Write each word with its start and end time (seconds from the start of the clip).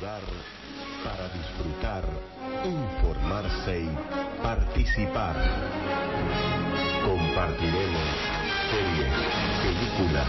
Para 0.00 1.28
disfrutar, 1.28 2.02
informarse 2.64 3.82
y 3.82 3.90
participar. 4.42 5.36
Compartiremos 7.04 8.08
series, 8.70 9.12
películas, 9.60 10.28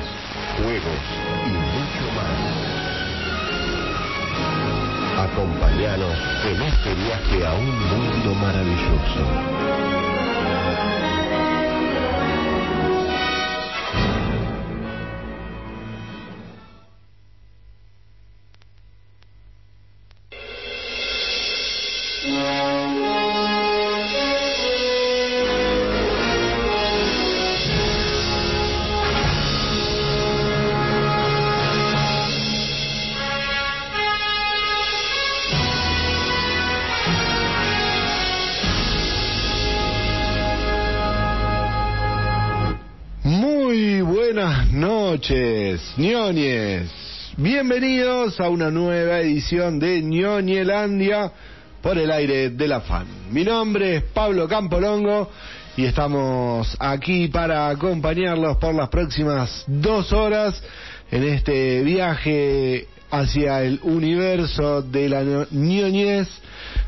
juegos 0.57 1.03
y 1.45 1.51
mucho 1.51 2.05
más. 2.17 2.37
Acompáñanos 5.29 6.19
en 6.47 6.61
este 6.63 6.93
viaje 6.93 7.47
a 7.47 7.53
un 7.53 7.79
mundo 7.87 8.35
maravilloso. 8.35 10.00
Ñoñes. 45.97 46.89
Bienvenidos 47.37 48.39
a 48.41 48.49
una 48.49 48.69
nueva 48.69 49.19
edición 49.19 49.79
de 49.79 50.01
ñoñelandia 50.01 51.31
por 51.81 51.97
el 51.97 52.11
aire 52.11 52.49
de 52.49 52.67
la 52.67 52.81
fan. 52.81 53.05
Mi 53.31 53.43
nombre 53.43 53.95
es 53.97 54.03
Pablo 54.03 54.47
Campolongo 54.47 55.31
y 55.77 55.85
estamos 55.85 56.75
aquí 56.79 57.29
para 57.29 57.69
acompañarlos 57.69 58.57
por 58.57 58.75
las 58.75 58.89
próximas 58.89 59.63
dos 59.67 60.11
horas 60.11 60.61
en 61.09 61.23
este 61.23 61.81
viaje 61.83 62.87
hacia 63.11 63.61
el 63.63 63.79
universo 63.83 64.81
de 64.81 65.09
la 65.09 65.23
ño- 65.23 65.47
ñoñez, 65.51 66.27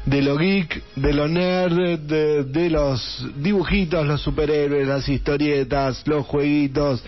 de 0.06 0.22
lo 0.22 0.38
geek, 0.38 0.82
de 0.96 1.14
lo 1.14 1.28
nerd, 1.28 2.00
de, 2.00 2.44
de 2.46 2.70
los 2.70 3.26
dibujitos, 3.38 4.06
los 4.06 4.22
superhéroes, 4.22 4.88
las 4.88 5.08
historietas, 5.08 6.02
los 6.06 6.26
jueguitos, 6.26 7.04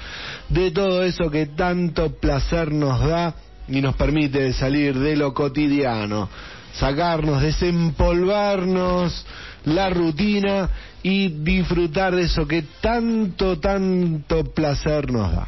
de 0.50 0.72
todo 0.72 1.04
eso 1.04 1.30
que 1.32 1.48
tanto 1.48 2.12
placer 2.20 2.72
nos 2.72 3.00
da 3.02 3.34
y 3.68 3.82
nos 3.82 3.96
permite 3.96 4.54
salir 4.54 4.98
de 5.00 5.16
lo 5.16 5.34
cotidiano, 5.34 6.30
sacarnos, 6.74 7.42
desempolvarnos 7.42 9.26
la 9.66 9.90
rutina 9.90 10.70
y 11.02 11.30
disfrutar 11.30 12.16
de 12.16 12.24
eso 12.24 12.48
que 12.48 12.64
tanto, 12.82 13.60
tanto 13.60 14.44
placer 14.54 15.12
nos 15.12 15.32
da. 15.32 15.48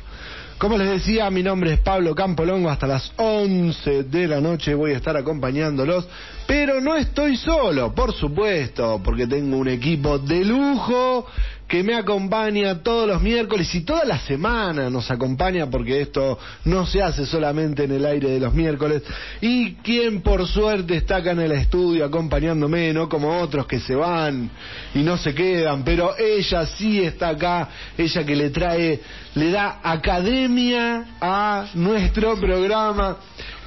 Como 0.57 0.75
les 0.75 0.89
decía, 0.89 1.29
mi 1.29 1.43
nombre 1.43 1.73
es 1.73 1.79
Pablo 1.81 2.15
Campolongo. 2.15 2.71
Hasta 2.71 2.87
las 2.87 3.11
11 3.17 4.03
de 4.05 4.27
la 4.27 4.41
noche 4.41 4.73
voy 4.73 4.91
a 4.91 4.97
estar 4.97 5.15
acompañándolos. 5.15 6.07
Pero 6.47 6.81
no 6.81 6.95
estoy 6.95 7.37
solo, 7.37 7.93
por 7.93 8.11
supuesto, 8.11 8.99
porque 9.03 9.27
tengo 9.27 9.57
un 9.57 9.67
equipo 9.67 10.17
de 10.17 10.43
lujo 10.43 11.27
que 11.67 11.83
me 11.83 11.95
acompaña 11.95 12.81
todos 12.81 13.07
los 13.07 13.21
miércoles 13.21 13.73
y 13.75 13.81
toda 13.81 14.05
la 14.05 14.17
semana 14.19 14.89
nos 14.89 15.11
acompaña 15.11 15.69
porque 15.69 15.99
esto 16.01 16.39
no 16.63 16.85
se 16.85 17.01
hace 17.01 17.25
solamente 17.25 17.83
en 17.83 17.91
el 17.91 18.05
aire 18.05 18.29
de 18.29 18.39
los 18.39 18.53
miércoles. 18.53 19.03
Y 19.41 19.73
quien 19.75 20.21
por 20.21 20.47
suerte 20.47 20.95
está 20.95 21.17
acá 21.17 21.31
en 21.31 21.41
el 21.41 21.51
estudio 21.51 22.05
acompañándome, 22.05 22.93
no 22.93 23.09
como 23.09 23.37
otros 23.41 23.67
que 23.67 23.79
se 23.81 23.95
van 23.95 24.49
y 24.95 24.99
no 24.99 25.17
se 25.17 25.33
quedan, 25.35 25.83
pero 25.83 26.15
ella 26.17 26.65
sí 26.65 27.01
está 27.03 27.29
acá, 27.29 27.67
ella 27.97 28.23
que 28.25 28.35
le 28.35 28.49
trae, 28.49 29.01
le 29.35 29.51
da 29.51 29.81
academia 29.83 31.05
a 31.19 31.67
nuestro 31.73 32.37
programa, 32.39 33.17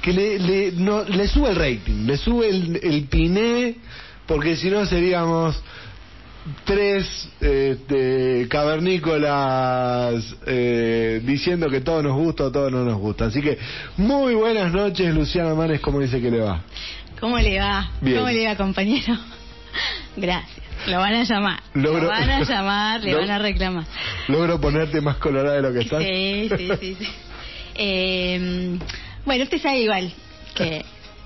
que 0.01 0.11
le, 0.11 0.39
le, 0.39 0.71
no- 0.71 1.03
le 1.03 1.27
sube 1.27 1.49
el 1.51 1.55
rating, 1.55 2.05
le 2.07 2.17
sube 2.17 2.49
el, 2.49 2.79
el 2.81 3.03
piné, 3.03 3.75
porque 4.25 4.55
si 4.55 4.69
no 4.71 4.85
seríamos 4.87 5.55
tres 6.65 7.29
este, 7.39 8.47
cavernícolas 8.49 10.35
eh, 10.45 11.21
diciendo 11.23 11.69
que 11.69 11.81
todo 11.81 12.01
nos 12.03 12.15
gusta 12.17 12.45
o 12.45 12.51
todo 12.51 12.69
no 12.69 12.83
nos 12.83 12.97
gusta. 12.97 13.25
Así 13.25 13.41
que 13.41 13.57
muy 13.97 14.33
buenas 14.35 14.71
noches, 14.71 15.13
Luciana 15.13 15.53
Manes, 15.53 15.81
¿cómo 15.81 15.99
dice 15.99 16.21
que 16.21 16.31
le 16.31 16.39
va? 16.39 16.61
¿Cómo 17.19 17.37
le 17.37 17.59
va? 17.59 17.91
Bien. 18.01 18.17
¿Cómo 18.17 18.29
le 18.31 18.47
va, 18.47 18.55
compañero? 18.55 19.15
Gracias. 20.17 20.59
Lo 20.87 20.97
van 20.97 21.13
a 21.13 21.23
llamar. 21.23 21.59
Logro- 21.75 22.01
Lo 22.01 22.07
van 22.07 22.29
a 22.29 22.43
llamar, 22.43 23.03
le 23.03 23.13
van 23.19 23.29
a 23.29 23.37
reclamar. 23.37 23.85
¿Logro 24.27 24.59
ponerte 24.59 24.99
más 25.01 25.17
colorada 25.17 25.57
de 25.57 25.61
lo 25.61 25.71
que 25.73 25.79
estás? 25.81 26.01
Sí, 26.03 26.49
sí, 26.57 26.69
sí. 26.79 26.95
sí. 26.99 27.07
Eh, 27.73 28.77
bueno, 29.25 29.45
usted 29.45 29.61
sabe 29.61 29.79
igual 29.79 30.11
que 30.55 30.83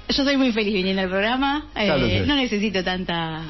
yo 0.07 0.23
soy 0.23 0.37
muy 0.37 0.51
feliz 0.51 0.73
viniendo 0.73 1.01
al 1.01 1.09
programa. 1.09 1.65
eh, 1.75 2.23
no 2.25 2.35
necesito 2.35 2.83
tanta 2.83 3.41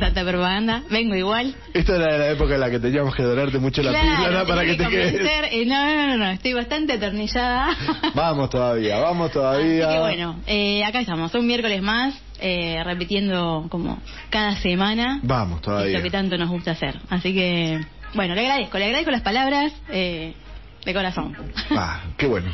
tanta 0.00 0.24
propaganda. 0.24 0.82
Vengo 0.90 1.14
igual. 1.14 1.54
Esta 1.74 1.96
era 1.96 2.18
la 2.18 2.30
época 2.30 2.54
en 2.54 2.60
la 2.60 2.70
que 2.70 2.78
teníamos 2.78 3.14
que 3.14 3.22
dorarte 3.22 3.58
mucho 3.58 3.82
la 3.82 3.92
píldora 4.00 4.44
para 4.44 4.64
que 4.64 4.74
tengo 4.74 4.90
te 4.90 4.96
quedes. 4.96 5.28
Eh, 5.52 5.64
no, 5.66 5.84
no, 5.84 6.06
no, 6.08 6.16
no, 6.16 6.30
estoy 6.30 6.52
bastante 6.54 6.94
atornillada. 6.94 7.76
Vamos 8.14 8.50
todavía, 8.50 8.98
vamos 8.98 9.30
todavía. 9.32 9.86
Así 9.86 9.94
que 9.94 10.00
bueno, 10.00 10.40
eh, 10.46 10.84
acá 10.84 11.00
estamos, 11.00 11.34
un 11.34 11.46
miércoles 11.46 11.82
más, 11.82 12.14
eh, 12.40 12.82
repitiendo 12.84 13.66
como 13.70 13.98
cada 14.30 14.56
semana. 14.56 15.20
Vamos 15.22 15.60
todavía. 15.62 15.98
Lo 15.98 16.02
que 16.02 16.10
tanto 16.10 16.36
nos 16.38 16.48
gusta 16.48 16.72
hacer. 16.72 16.98
Así 17.10 17.34
que, 17.34 17.80
bueno, 18.14 18.34
le 18.34 18.40
agradezco, 18.42 18.78
le 18.78 18.86
agradezco 18.86 19.10
las 19.10 19.22
palabras 19.22 19.72
eh, 19.90 20.34
de 20.84 20.94
corazón. 20.94 21.36
Ah, 21.70 22.02
qué 22.16 22.26
bueno. 22.26 22.50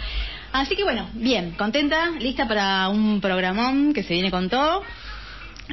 Así 0.55 0.77
que 0.77 0.85
bueno, 0.85 1.09
bien, 1.15 1.51
contenta, 1.59 2.11
lista 2.13 2.47
para 2.47 2.89
un 2.89 3.21
programón 3.21 3.93
que 3.93 4.05
se 4.05 4.15
viene 4.15 4.31
con 4.31 4.49
todo. 4.49 4.83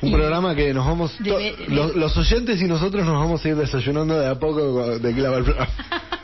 Un 0.01 0.09
Y- 0.09 0.11
programa 0.11 0.55
que 0.55 0.73
nos 0.73 0.87
vamos, 0.87 1.15
to- 1.17 1.23
De- 1.37 1.55
de- 1.55 1.65
los, 1.67 1.95
los 1.95 2.17
oyentes 2.17 2.59
y 2.59 2.65
nosotros 2.65 3.05
nos 3.05 3.13
vamos 3.13 3.45
a 3.45 3.49
ir 3.49 3.55
desayunando 3.57 4.19
de 4.19 4.27
a 4.27 4.39
poco 4.39 4.97
de 4.97 5.13
que 5.13 5.21
va 5.21 5.37
el 5.37 5.43
programa. 5.43 5.71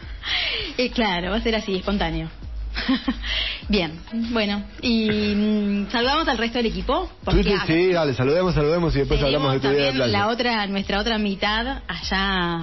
Eh, 0.79 0.91
claro, 0.91 1.31
va 1.31 1.38
a 1.38 1.41
ser 1.41 1.56
así, 1.56 1.75
espontáneo. 1.75 2.29
bien, 3.69 4.00
bueno, 4.31 4.63
y 4.81 5.09
mm, 5.35 5.89
saludamos 5.91 6.28
al 6.28 6.38
resto 6.38 6.57
del 6.59 6.68
equipo. 6.68 7.09
Sí, 7.31 7.44
sí, 7.44 7.53
acá 7.53 7.63
sí, 7.68 7.88
dale, 7.91 8.13
saludemos, 8.13 8.53
saludemos 8.53 8.95
y 8.95 9.00
después 9.00 9.22
hablamos 9.24 9.53
de 9.53 9.59
tu 9.59 9.69
vida 9.69 9.85
de 9.85 9.94
playa. 9.94 10.12
La 10.12 10.28
otra, 10.28 10.68
nuestra 10.68 11.00
otra 11.00 11.18
mitad 11.18 11.81
allá 11.88 12.62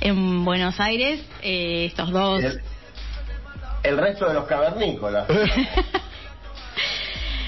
en 0.00 0.44
Buenos 0.44 0.78
Aires, 0.80 1.20
eh, 1.42 1.86
estos 1.86 2.10
dos. 2.10 2.42
El, 2.42 2.60
el 3.82 3.98
resto 3.98 4.26
de 4.26 4.34
los 4.34 4.44
cavernícolas. 4.44 5.26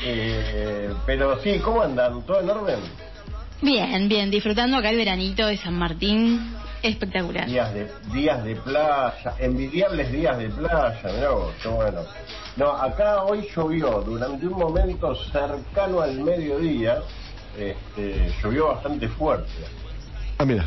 Eh, 0.04 0.92
pero 1.06 1.40
sí, 1.40 1.60
¿cómo 1.60 1.80
andan? 1.80 2.22
¿Todo 2.22 2.40
en 2.40 2.50
orden? 2.50 2.80
Bien, 3.60 4.08
bien, 4.08 4.32
disfrutando 4.32 4.76
acá 4.76 4.90
el 4.90 4.96
veranito 4.96 5.46
de 5.46 5.56
San 5.56 5.74
Martín, 5.74 6.56
espectacular. 6.82 7.46
Días 7.46 7.72
de, 7.72 7.88
días 8.12 8.42
de 8.42 8.56
playa, 8.56 9.34
envidiables 9.38 10.10
días 10.10 10.36
de 10.38 10.48
playa, 10.48 11.00
mirá 11.04 11.30
vos, 11.30 11.54
qué 11.62 11.68
bueno. 11.68 12.00
No, 12.56 12.72
acá 12.72 13.22
hoy 13.22 13.48
llovió 13.54 14.00
durante 14.00 14.44
un 14.44 14.58
momento 14.58 15.14
cercano 15.30 16.00
al 16.00 16.18
mediodía, 16.18 16.98
este, 17.56 18.34
llovió 18.42 18.68
bastante 18.74 19.08
fuerte. 19.08 19.52
Ah, 20.38 20.44
mira. 20.44 20.66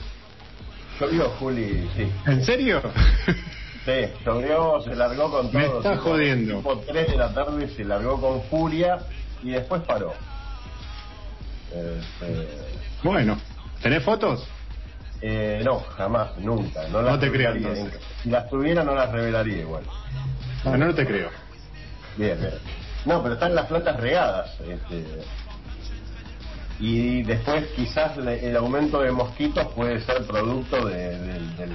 Llovió, 0.98 1.30
Juli, 1.32 1.90
sí. 1.98 2.10
¿En 2.26 2.42
serio? 2.46 2.82
Sí, 3.86 3.92
llovió, 4.26 4.82
se 4.82 4.96
largó 4.96 5.30
con 5.32 5.52
todo. 5.52 5.60
Me 5.60 5.66
está 5.68 5.92
tipo- 5.92 6.04
jodiendo. 6.10 6.58
Tipo 6.58 6.80
3 6.88 7.08
de 7.12 7.18
la 7.18 7.34
tarde 7.34 7.68
se 7.70 7.86
largó 7.86 8.20
con 8.20 8.42
furia 8.44 8.98
y 9.44 9.52
después 9.52 9.82
paró. 9.84 10.14
Este, 11.72 12.48
Bueno, 13.04 13.38
¿tenés 13.82 14.04
fotos? 14.04 14.44
eh, 15.22 15.62
no, 15.64 15.80
jamás, 15.98 16.38
nunca. 16.38 16.84
No, 16.90 17.02
No 17.02 17.10
las 17.10 17.20
te 17.20 17.28
revelaría. 17.30 17.68
entonces. 17.70 18.00
Si 18.24 18.30
las 18.30 18.50
tuviera 18.50 18.84
no 18.84 18.94
las 18.96 19.12
revelaría 19.12 19.58
igual. 19.60 19.84
Ah, 20.66 20.78
no, 20.78 20.86
no 20.88 20.94
te 20.96 21.06
creo. 21.06 21.30
Bien, 22.18 22.40
bien. 22.40 22.54
No, 23.06 23.22
pero 23.22 23.36
están 23.36 23.54
las 23.56 23.66
plantas 23.68 24.00
regadas. 24.00 24.52
Este, 24.62 25.06
y 26.80 27.24
después 27.24 27.66
quizás 27.76 28.18
el 28.18 28.56
aumento 28.58 29.00
de 29.02 29.12
mosquitos 29.12 29.66
puede 29.74 30.02
ser 30.02 30.24
producto 30.26 30.86
de- 30.86 31.18
del, 31.20 31.56
del, 31.58 31.70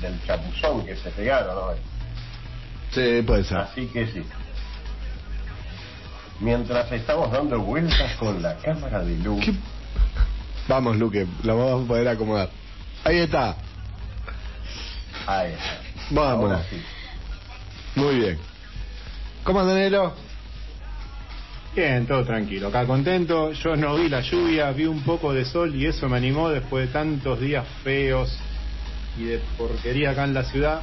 del 0.00 0.20
chapuzón 0.26 0.84
que 0.84 0.96
se 0.96 1.10
pegaron, 1.10 1.54
¿no? 1.54 1.90
Sí, 2.92 3.22
puede 3.22 3.44
ser. 3.44 3.58
Así 3.58 3.86
que 3.86 4.06
sí. 4.06 4.22
Mientras 6.40 6.90
estamos 6.90 7.30
dando 7.30 7.60
vueltas 7.60 8.16
con 8.16 8.42
la 8.42 8.56
cámara 8.56 9.00
de 9.00 9.16
luz. 9.18 9.44
¿Qué? 9.44 9.52
Vamos, 10.68 10.96
Luque, 10.96 11.26
lo 11.42 11.56
vamos 11.56 11.84
a 11.84 11.88
poder 11.88 12.08
acomodar. 12.08 12.48
Ahí 13.04 13.18
está. 13.18 13.56
Ahí 15.26 15.52
está. 15.52 15.80
Vamos. 16.10 16.50
Ahora 16.50 16.64
sí. 16.70 16.82
Muy 17.96 18.16
bien. 18.16 18.38
¿Cómo 19.44 19.60
andan, 19.60 19.76
Nero? 19.76 20.14
Bien, 21.74 22.06
todo 22.06 22.24
tranquilo. 22.24 22.68
Acá 22.68 22.86
contento. 22.86 23.52
Yo 23.52 23.76
no 23.76 23.94
vi 23.96 24.08
la 24.08 24.20
lluvia, 24.20 24.70
vi 24.72 24.86
un 24.86 25.02
poco 25.02 25.32
de 25.32 25.44
sol 25.44 25.74
y 25.74 25.86
eso 25.86 26.08
me 26.08 26.16
animó 26.16 26.48
después 26.48 26.88
de 26.88 26.92
tantos 26.92 27.40
días 27.40 27.66
feos 27.84 28.36
y 29.18 29.24
de 29.24 29.40
porquería 29.56 30.10
acá 30.10 30.24
en 30.24 30.34
la 30.34 30.44
ciudad. 30.44 30.82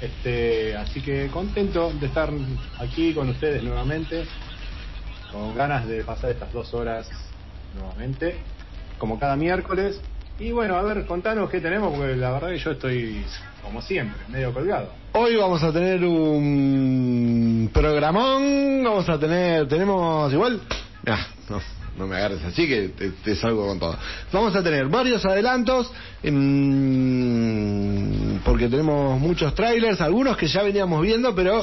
Este, 0.00 0.76
así 0.76 1.00
que 1.00 1.28
contento 1.28 1.90
de 1.92 2.06
estar 2.06 2.30
aquí 2.78 3.14
con 3.14 3.30
ustedes 3.30 3.62
nuevamente, 3.62 4.26
con 5.32 5.54
ganas 5.54 5.86
de 5.86 6.04
pasar 6.04 6.30
estas 6.30 6.52
dos 6.52 6.72
horas 6.74 7.08
nuevamente, 7.74 8.36
como 8.98 9.18
cada 9.18 9.36
miércoles. 9.36 10.00
Y 10.38 10.52
bueno, 10.52 10.76
a 10.76 10.82
ver, 10.82 11.06
contanos 11.06 11.48
qué 11.48 11.60
tenemos, 11.60 11.96
porque 11.96 12.14
la 12.14 12.32
verdad 12.32 12.48
que 12.48 12.58
yo 12.58 12.72
estoy, 12.72 13.24
como 13.62 13.80
siempre, 13.80 14.20
medio 14.28 14.52
colgado. 14.52 14.92
Hoy 15.12 15.34
vamos 15.36 15.62
a 15.62 15.72
tener 15.72 16.04
un 16.04 17.70
programón, 17.72 18.84
vamos 18.84 19.08
a 19.08 19.18
tener, 19.18 19.66
tenemos 19.66 20.30
igual, 20.30 20.60
ah, 21.06 21.26
no, 21.48 21.58
no 21.96 22.06
me 22.06 22.16
agarres 22.16 22.44
así 22.44 22.66
que 22.66 22.90
te, 23.24 23.36
salgo 23.36 23.66
con 23.66 23.78
todo. 23.78 23.96
Vamos 24.32 24.54
a 24.54 24.62
tener 24.62 24.86
varios 24.88 25.24
adelantos, 25.24 25.90
mm, 26.22 27.56
porque 28.44 28.68
tenemos 28.68 29.18
muchos 29.20 29.54
trailers, 29.54 30.00
algunos 30.00 30.36
que 30.36 30.46
ya 30.46 30.62
veníamos 30.62 31.02
viendo, 31.02 31.34
pero 31.34 31.62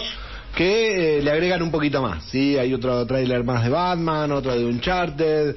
que 0.55 1.17
eh, 1.17 1.21
le 1.21 1.31
agregan 1.31 1.61
un 1.63 1.71
poquito 1.71 2.01
más, 2.01 2.25
¿sí? 2.25 2.57
Hay 2.57 2.73
otro 2.73 3.05
tráiler 3.05 3.43
más 3.43 3.63
de 3.63 3.69
Batman, 3.69 4.31
otro 4.31 4.55
de 4.55 4.65
Uncharted, 4.65 5.55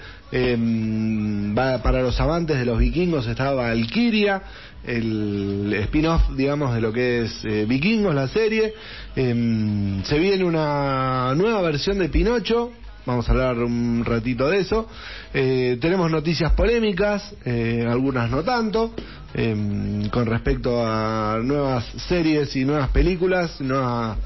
va 1.56 1.82
para 1.82 2.02
los 2.02 2.19
amantes 2.20 2.58
de 2.58 2.64
los 2.64 2.78
vikingos 2.78 3.26
está 3.26 3.52
Valkyria, 3.52 4.43
el 4.87 5.73
spin-off, 5.82 6.31
digamos, 6.37 6.75
de 6.75 6.81
lo 6.81 6.93
que 6.93 7.23
es 7.23 7.44
eh, 7.44 7.67
Vikingos, 7.67 8.14
la 8.14 8.28
serie. 8.28 8.73
Em, 9.17 10.02
se 10.05 10.19
viene 10.19 10.44
una 10.44 11.34
nueva 11.34 11.61
versión 11.62 11.99
de 11.99 12.08
Pinocho, 12.08 12.73
vamos 13.06 13.29
a 13.29 13.32
hablar 13.32 13.58
un 13.58 14.05
ratito 14.05 14.49
de 14.49 14.58
eso. 14.58 14.88
Eh, 15.32 15.79
tenemos 15.81 16.11
noticias 16.11 16.53
polémicas, 16.53 17.35
eh, 17.44 17.87
algunas 17.88 18.31
no 18.31 18.43
tanto, 18.43 18.93
em, 19.32 20.08
con 20.11 20.26
respecto 20.26 20.85
a 20.85 21.38
nuevas 21.43 21.85
series 22.08 22.55
y 22.56 22.64
nuevas 22.64 22.91
películas, 22.91 23.61
nuevas 23.61 24.19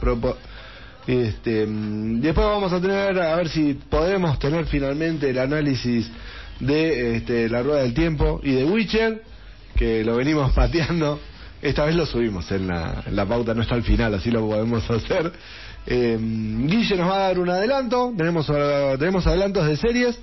este, 1.06 1.66
mm, 1.66 2.20
después 2.20 2.46
vamos 2.46 2.72
a 2.72 2.80
tener, 2.80 3.18
a 3.18 3.36
ver 3.36 3.48
si 3.48 3.74
podemos 3.74 4.38
tener 4.38 4.66
finalmente 4.66 5.30
el 5.30 5.38
análisis 5.38 6.10
de 6.60 7.16
este, 7.16 7.48
La 7.48 7.62
Rueda 7.62 7.82
del 7.82 7.94
Tiempo 7.94 8.40
y 8.42 8.52
de 8.52 8.64
Witcher, 8.64 9.22
que 9.76 10.04
lo 10.04 10.16
venimos 10.16 10.52
pateando. 10.52 11.20
Esta 11.62 11.84
vez 11.84 11.94
lo 11.94 12.06
subimos 12.06 12.50
en 12.52 12.68
la, 12.68 13.02
en 13.06 13.14
la 13.14 13.26
pauta, 13.26 13.52
no 13.52 13.60
está 13.62 13.74
al 13.74 13.82
final, 13.82 14.14
así 14.14 14.30
lo 14.30 14.46
podemos 14.46 14.88
hacer. 14.90 15.32
Eh, 15.92 16.16
Guille 16.20 16.96
nos 16.96 17.10
va 17.10 17.16
a 17.16 17.18
dar 17.18 17.38
un 17.40 17.50
adelanto, 17.50 18.14
tenemos, 18.16 18.48
eh, 18.48 18.94
tenemos 18.96 19.26
adelantos 19.26 19.66
de 19.66 19.76
series, 19.76 20.16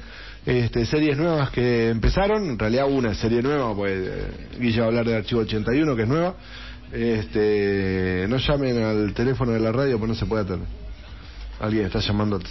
este, 0.46 0.86
series 0.86 1.18
nuevas 1.18 1.50
que 1.50 1.90
empezaron, 1.90 2.52
en 2.52 2.58
realidad 2.58 2.90
una 2.90 3.14
serie 3.14 3.42
nueva, 3.42 3.75
pues 3.75 3.92
eh, 3.94 4.48
Guille 4.62 4.80
va 4.80 4.86
a 4.86 4.88
hablar 4.88 5.06
de 5.06 5.18
Archivo 5.18 5.42
81, 5.42 5.94
que 5.98 6.04
es 6.04 6.08
nueva. 6.08 6.36
Este, 6.94 8.28
no 8.30 8.38
llamen 8.38 8.81
al 8.81 9.14
teléfono 9.14 9.52
de 9.52 9.60
la 9.60 9.74
radio, 9.74 10.00
pues 10.00 10.08
no 10.08 10.16
se 10.16 10.25
puede 10.25 10.44
atender. 10.44 10.69
Alguien 11.60 11.88
está 11.88 12.00
llamando 12.00 12.38
al 12.38 12.44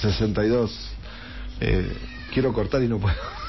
62. 0.00 0.90
Eh, 1.60 1.92
quiero 2.32 2.54
cortar 2.54 2.82
y 2.82 2.88
no 2.88 2.98
puedo. 2.98 3.41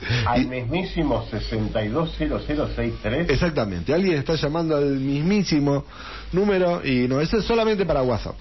Al 0.26 0.42
Y- 0.42 0.46
mismísimo 0.46 1.24
620063. 1.30 3.30
Exactamente, 3.30 3.94
alguien 3.94 4.18
está 4.18 4.34
llamando 4.34 4.76
al 4.76 4.96
mismísimo 4.98 5.84
número 6.32 6.84
y 6.84 7.08
no, 7.08 7.20
eso 7.20 7.38
es 7.38 7.44
solamente 7.44 7.86
para 7.86 8.02
WhatsApp 8.02 8.34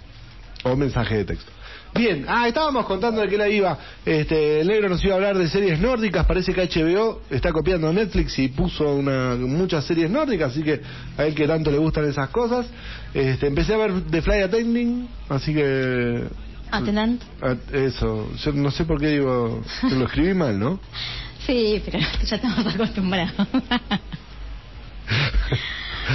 o 0.63 0.75
mensaje 0.75 1.18
de 1.18 1.25
texto. 1.25 1.51
Bien, 1.95 2.25
ah, 2.27 2.48
estábamos 2.48 2.86
contando 2.86 3.21
de 3.21 3.27
que 3.30 3.38
la 3.38 3.48
iba, 3.50 3.77
este, 4.06 4.59
el 4.59 4.68
negro 4.68 4.89
nos 4.89 5.04
iba 5.04 5.13
a 5.13 5.15
hablar 5.15 5.38
de 5.38 5.48
series 5.48 5.80
nórdicas, 5.80 6.25
parece 6.27 6.54
que 6.54 6.62
HBO 6.68 7.21
está 7.30 7.51
copiando 7.51 7.92
Netflix 7.92 8.38
y 8.39 8.50
puso 8.50 8.94
una, 8.94 9.36
muchas 9.36 9.86
series 9.86 10.09
nórdicas, 10.12 10.51
así 10.51 10.62
que 10.63 10.81
a 11.18 11.25
él 11.25 11.33
que 11.33 11.48
tanto 11.48 11.71
le 11.71 11.77
gustan 11.77 12.06
esas 12.07 12.30
cosas. 12.30 12.68
Este, 13.13 13.48
empecé 13.48 13.74
a 13.74 13.77
ver 13.77 13.94
The 14.12 14.21
Fly 14.21 14.42
Attending, 14.42 15.07
así 15.30 15.54
que... 15.54 16.24
Attendant. 16.69 17.21
Ah, 17.42 17.56
Eso, 17.71 18.30
yo 18.44 18.51
no 18.51 18.69
sé 18.69 18.83
por 18.83 19.00
qué 19.00 19.07
digo, 19.07 19.62
que 19.88 19.95
lo 19.95 20.06
escribí 20.06 20.33
mal, 20.33 20.59
¿no? 20.59 20.80
Sí, 21.47 21.81
pero 21.85 21.99
ya 22.25 22.35
estamos 22.35 22.67
acostumbrados. 22.75 23.47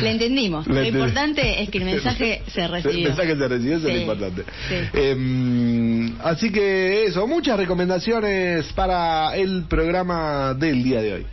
Le 0.02 0.10
entendimos. 0.10 0.66
Le 0.66 0.72
lo 0.74 0.78
entendí. 0.80 0.98
importante 0.98 1.62
es 1.62 1.70
que 1.70 1.78
el 1.78 1.84
mensaje 1.92 2.42
se 2.52 2.68
recibió. 2.68 2.98
El 2.98 3.04
mensaje 3.04 3.36
se 3.36 3.48
recibió, 3.48 3.76
eso 3.78 3.88
es 3.88 3.92
lo 3.94 3.98
Sí, 3.98 4.00
importante. 4.02 4.44
sí. 4.68 4.74
Eh, 4.94 6.12
así 6.22 6.50
que 6.52 7.04
eso, 7.04 7.26
muchas 7.26 7.56
recomendaciones 7.58 8.72
para 8.74 9.34
el 9.36 9.64
programa 9.64 10.54
del 10.54 10.82
día 10.84 11.00
de 11.02 11.12
hoy. 11.14 11.26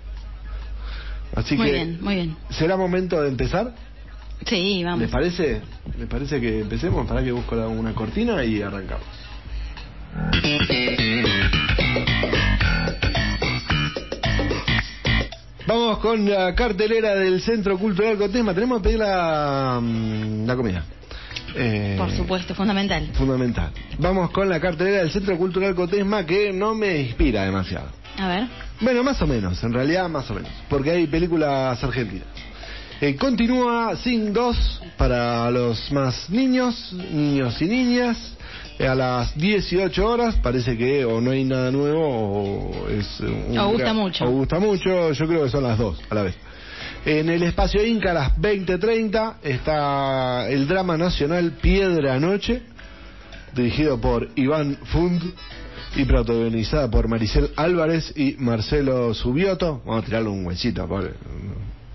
Así 1.35 1.55
Muy 1.55 1.67
que 1.67 1.71
bien, 1.73 1.97
muy 2.01 2.15
bien. 2.15 2.35
será 2.49 2.75
momento 2.75 3.21
de 3.21 3.29
empezar. 3.29 3.73
Sí, 4.45 4.81
vamos. 4.83 5.01
¿Les 5.01 5.09
parece? 5.11 5.61
¿Les 5.97 6.07
parece 6.07 6.41
que 6.41 6.61
empecemos? 6.61 7.05
Para 7.07 7.23
que 7.23 7.31
busco 7.31 7.55
una 7.55 7.93
cortina 7.93 8.43
y 8.43 8.61
arrancamos. 8.61 9.05
Vamos 15.69 15.99
con 15.99 16.27
la 16.27 16.55
cartelera 16.55 17.13
del 17.13 17.41
Centro 17.41 17.77
Cultural 17.77 18.17
Cotesma. 18.17 18.55
Tenemos 18.55 18.79
que 18.79 18.85
pedir 18.85 18.97
la, 18.97 19.79
mm, 19.79 20.47
la 20.47 20.55
comida. 20.55 20.83
Eh, 21.55 21.93
Por 21.95 22.09
supuesto, 22.09 22.55
fundamental. 22.55 23.11
Fundamental. 23.13 23.69
Vamos 23.99 24.31
con 24.31 24.49
la 24.49 24.59
cartelera 24.59 24.97
del 24.97 25.11
Centro 25.11 25.37
Cultural 25.37 25.75
Cotesma 25.75 26.25
que 26.25 26.51
no 26.51 26.73
me 26.73 27.01
inspira 27.01 27.45
demasiado. 27.45 27.89
A 28.17 28.27
ver. 28.27 28.47
Bueno, 28.81 29.03
más 29.03 29.21
o 29.21 29.27
menos, 29.27 29.63
en 29.63 29.71
realidad 29.71 30.09
más 30.09 30.27
o 30.31 30.33
menos, 30.33 30.49
porque 30.69 30.89
hay 30.89 31.05
películas 31.05 31.83
argentinas. 31.83 32.25
Eh, 32.99 33.15
continúa 33.15 33.95
Sing 33.97 34.33
2 34.33 34.81
para 34.97 35.51
los 35.51 35.91
más 35.91 36.31
niños, 36.31 36.91
niños 36.93 37.61
y 37.61 37.65
niñas, 37.65 38.17
a 38.87 38.95
las 38.95 39.37
18 39.37 40.05
horas, 40.07 40.35
parece 40.37 40.77
que 40.77 41.03
o 41.05 41.19
no 41.21 41.31
hay 41.31 41.43
nada 41.43 41.69
nuevo 41.71 42.01
o 42.07 42.87
es... 42.89 43.19
un 43.19 43.57
O 43.57 43.67
gusta 43.69 43.83
gran- 43.83 43.95
mucho. 43.97 44.25
O 44.25 44.31
gusta 44.31 44.59
mucho, 44.59 45.11
yo 45.11 45.27
creo 45.27 45.43
que 45.43 45.49
son 45.49 45.63
las 45.63 45.77
dos 45.77 45.99
a 46.09 46.15
la 46.15 46.23
vez. 46.23 46.35
En 47.05 47.29
el 47.29 47.43
espacio 47.43 47.85
Inca 47.85 48.11
a 48.11 48.13
las 48.13 48.37
20.30 48.37 49.35
está 49.43 50.49
el 50.49 50.67
drama 50.67 50.97
nacional 50.97 51.51
Piedra 51.61 52.19
Noche, 52.19 52.61
dirigido 53.55 53.99
por 53.99 54.29
Iván 54.35 54.77
Fund 54.85 55.23
y 55.95 56.05
protagonizada 56.05 56.89
por 56.89 57.07
Maricel 57.07 57.51
Álvarez 57.55 58.13
y 58.15 58.35
Marcelo 58.37 59.13
Subioto. 59.13 59.81
Vamos 59.85 60.03
a 60.03 60.05
tirarle 60.05 60.29
un 60.29 60.45
huesito, 60.45 60.87
pobre. 60.87 61.13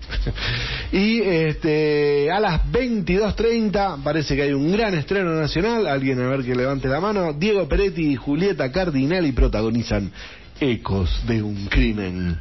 Y 0.91 1.21
este, 1.21 2.31
a 2.31 2.39
las 2.39 2.61
22.30 2.71 4.01
parece 4.03 4.35
que 4.35 4.43
hay 4.43 4.53
un 4.53 4.71
gran 4.71 4.93
estreno 4.93 5.31
nacional. 5.39 5.87
Alguien 5.87 6.21
a 6.21 6.27
ver 6.27 6.43
que 6.43 6.55
levante 6.55 6.87
la 6.87 6.99
mano. 7.01 7.33
Diego 7.33 7.67
Peretti 7.67 8.11
y 8.11 8.15
Julieta 8.15 8.71
Cardinali 8.71 9.31
protagonizan 9.31 10.11
Ecos 10.59 11.25
de 11.27 11.41
un 11.41 11.65
crimen. 11.67 12.39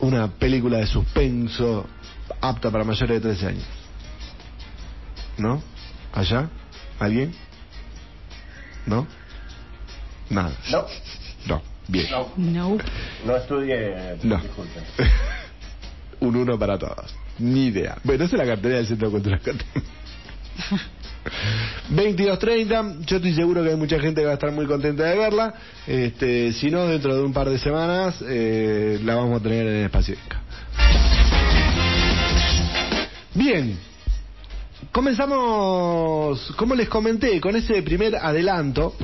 Una 0.00 0.28
película 0.28 0.78
de 0.78 0.86
suspenso 0.86 1.86
apta 2.40 2.70
para 2.70 2.84
mayores 2.84 3.22
de 3.22 3.28
13 3.28 3.46
años. 3.46 3.64
¿No? 5.38 5.62
¿Allá? 6.12 6.48
¿Alguien? 6.98 7.32
¿No? 8.86 9.06
Nada. 10.30 10.52
No, 10.70 10.86
No. 11.46 11.62
Bien. 11.88 12.06
no, 12.10 12.32
No. 12.36 12.78
no 13.26 13.36
estudié. 13.36 14.16
No. 14.22 14.38
Disculpen. 14.38 14.82
Un 16.20 16.36
uno 16.36 16.58
para 16.58 16.78
todos. 16.78 17.14
Ni 17.38 17.66
idea. 17.66 17.96
Bueno, 18.04 18.24
esa 18.24 18.36
es 18.36 18.38
la 18.38 18.46
cartera 18.46 18.76
del 18.76 18.86
Centro 18.86 19.10
Cultural 19.10 19.40
Cotesma. 19.40 19.82
22.30, 21.90 23.00
yo 23.06 23.16
estoy 23.16 23.34
seguro 23.34 23.62
que 23.62 23.70
hay 23.70 23.76
mucha 23.76 23.98
gente 23.98 24.20
que 24.20 24.26
va 24.26 24.32
a 24.32 24.34
estar 24.34 24.52
muy 24.52 24.66
contenta 24.66 25.04
de 25.04 25.16
verla. 25.16 25.54
Este, 25.86 26.52
si 26.52 26.70
no, 26.70 26.86
dentro 26.86 27.14
de 27.14 27.22
un 27.22 27.32
par 27.32 27.48
de 27.48 27.58
semanas 27.58 28.22
eh, 28.26 29.00
la 29.02 29.16
vamos 29.16 29.40
a 29.40 29.42
tener 29.42 29.66
en 29.66 29.74
el 29.74 29.84
espacio. 29.86 30.16
Bien, 33.34 33.78
comenzamos, 34.92 36.52
como 36.56 36.74
les 36.74 36.88
comenté, 36.88 37.40
con 37.40 37.56
ese 37.56 37.82
primer 37.82 38.14
adelanto, 38.16 38.94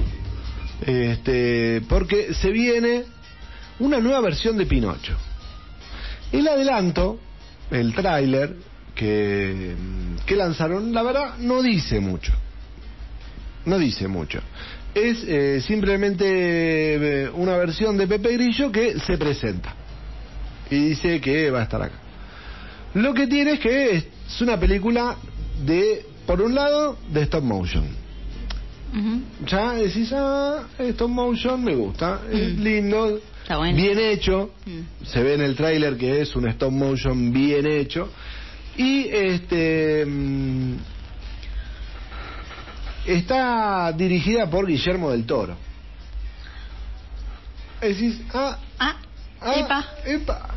este, 0.87 1.83
porque 1.89 2.33
se 2.35 2.51
viene 2.51 3.05
una 3.81 3.99
nueva 3.99 4.21
versión 4.21 4.57
de 4.57 4.67
Pinocho. 4.67 5.17
El 6.33 6.47
adelanto, 6.47 7.19
el 7.71 7.95
tráiler 7.95 8.57
que, 8.95 9.75
que 10.27 10.37
lanzaron, 10.37 10.93
la 10.93 11.03
verdad 11.03 11.39
no 11.39 11.63
dice 11.63 12.01
mucho. 12.01 12.33
No 13.65 13.79
dice 13.79 14.09
mucho. 14.09 14.41
Es 14.95 15.23
eh, 15.27 15.61
simplemente 15.61 16.25
eh, 16.27 17.31
una 17.31 17.57
versión 17.57 17.97
de 17.97 18.07
Pepe 18.07 18.33
Grillo 18.33 18.73
que 18.73 18.99
se 19.01 19.19
presenta. 19.19 19.75
Y 20.71 20.91
dice 20.91 21.21
que 21.21 21.51
va 21.51 21.61
a 21.61 21.63
estar 21.65 21.83
acá. 21.83 21.97
Lo 22.95 23.15
que 23.15 23.27
tiene 23.27 23.53
es 23.53 23.61
que 23.61 23.97
es 23.97 24.41
una 24.41 24.59
película 24.59 25.17
de, 25.65 26.05
por 26.27 26.41
un 26.41 26.55
lado, 26.55 26.99
de 27.13 27.23
stop 27.23 27.45
motion. 27.45 27.85
Ya 29.47 29.75
decís, 29.75 30.13
ah, 30.13 30.65
stop 30.79 31.09
motion 31.09 31.63
me 31.63 31.77
gusta, 31.77 32.23
es 32.31 32.59
lindo, 32.59 33.21
Está 33.43 33.57
bueno. 33.57 33.77
bien 33.77 33.99
hecho, 33.99 34.51
Mm. 34.67 35.05
se 35.07 35.23
ve 35.23 35.35
en 35.35 35.41
el 35.43 35.57
tráiler 35.57 35.97
que 35.97 36.21
es 36.21 36.35
un 36.37 36.47
stop 36.49 36.71
motion 36.73 37.33
bien 37.33 37.67
hecho 37.67 38.09
y 38.77 39.09
este 39.09 40.05
mm, 40.07 40.77
está 43.07 43.93
dirigida 43.93 44.49
por 44.49 44.67
Guillermo 44.67 45.11
del 45.11 45.25
Toro. 45.25 45.57
Decís, 47.81 48.21
ah, 48.35 48.59
Ah, 48.79 48.97
ah, 49.41 49.55
epa. 49.57 49.87
epa. 50.07 50.49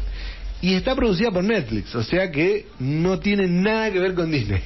Y 0.62 0.76
está 0.76 0.96
producida 0.96 1.32
por 1.32 1.44
Netflix, 1.44 1.94
o 1.96 2.04
sea 2.04 2.32
que 2.32 2.68
no 2.80 3.20
tiene 3.20 3.48
nada 3.48 3.92
que 3.92 4.00
ver 4.00 4.14
con 4.14 4.32
Disney. 4.32 4.62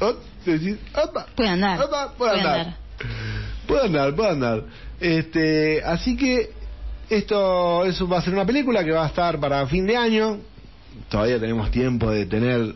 Oh, 0.00 0.14
decís, 0.44 0.76
opa, 0.94 1.26
Puede 1.34 1.48
andar. 1.50 1.80
opa, 1.82 2.12
puede 2.16 2.32
Puede 2.32 2.40
andar. 2.42 2.58
andar. 2.60 2.76
Puede 3.66 3.84
andar, 3.86 4.14
puede 4.14 4.30
andar. 4.30 4.64
Este, 5.00 5.82
así 5.84 6.16
que 6.16 6.50
esto 7.10 7.84
eso 7.84 8.06
va 8.08 8.18
a 8.18 8.22
ser 8.22 8.32
una 8.34 8.44
película 8.46 8.84
que 8.84 8.90
va 8.92 9.04
a 9.04 9.08
estar 9.08 9.38
para 9.38 9.66
fin 9.66 9.86
de 9.86 9.96
año. 9.96 10.38
Todavía 11.08 11.38
tenemos 11.38 11.70
tiempo 11.70 12.10
de 12.10 12.26
tener 12.26 12.74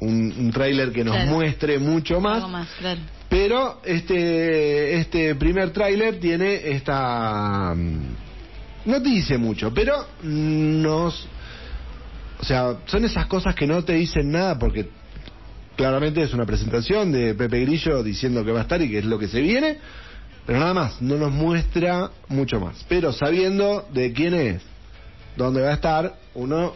un, 0.00 0.34
un 0.38 0.50
tráiler 0.52 0.92
que 0.92 1.04
nos 1.04 1.14
Claro. 1.14 1.30
muestre 1.32 1.78
mucho 1.78 2.20
más. 2.20 2.36
Algo 2.38 2.48
más, 2.48 2.68
claro. 2.78 3.00
Pero 3.28 3.80
este 3.84 4.98
este 4.98 5.34
primer 5.36 5.70
tráiler 5.70 6.20
tiene 6.20 6.54
esta 6.70 7.72
mm, 7.74 8.90
no 8.90 9.00
te 9.02 9.08
dice 9.08 9.38
mucho, 9.38 9.72
pero 9.72 10.06
nos 10.22 11.26
o 12.40 12.44
sea, 12.44 12.78
son 12.86 13.04
esas 13.04 13.26
cosas 13.26 13.54
que 13.54 13.66
no 13.68 13.84
te 13.84 13.92
dicen 13.94 14.32
nada 14.32 14.58
porque 14.58 14.88
claramente 15.76 16.22
es 16.22 16.34
una 16.34 16.44
presentación 16.44 17.12
de 17.12 17.34
Pepe 17.34 17.60
Grillo 17.60 18.02
diciendo 18.02 18.44
que 18.44 18.50
va 18.50 18.58
a 18.58 18.62
estar 18.62 18.82
y 18.82 18.90
que 18.90 18.98
es 18.98 19.04
lo 19.04 19.16
que 19.18 19.28
se 19.28 19.40
viene, 19.40 19.78
pero 20.46 20.58
nada 20.58 20.74
más, 20.74 21.00
no 21.00 21.16
nos 21.16 21.30
muestra 21.30 22.10
mucho 22.28 22.60
más. 22.60 22.84
Pero 22.88 23.12
sabiendo 23.12 23.86
de 23.92 24.12
quién 24.12 24.34
es, 24.34 24.62
dónde 25.36 25.62
va 25.62 25.70
a 25.70 25.74
estar, 25.74 26.14
uno 26.34 26.74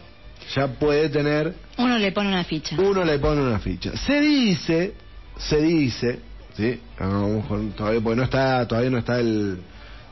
ya 0.55 0.67
puede 0.67 1.09
tener 1.09 1.53
Uno 1.77 1.97
le 1.97 2.11
pone 2.11 2.29
una 2.29 2.43
ficha. 2.43 2.75
uno 2.79 3.03
le 3.03 3.19
pone 3.19 3.41
una 3.41 3.59
ficha. 3.59 3.95
Se 3.97 4.21
dice, 4.21 4.93
se 5.37 5.61
dice, 5.61 6.19
sí, 6.55 6.79
mejor 6.99 7.61
todavía 7.75 8.01
porque 8.01 8.15
no 8.17 8.23
está, 8.23 8.67
todavía 8.67 8.89
no 8.89 8.97
está 8.97 9.19
el 9.19 9.59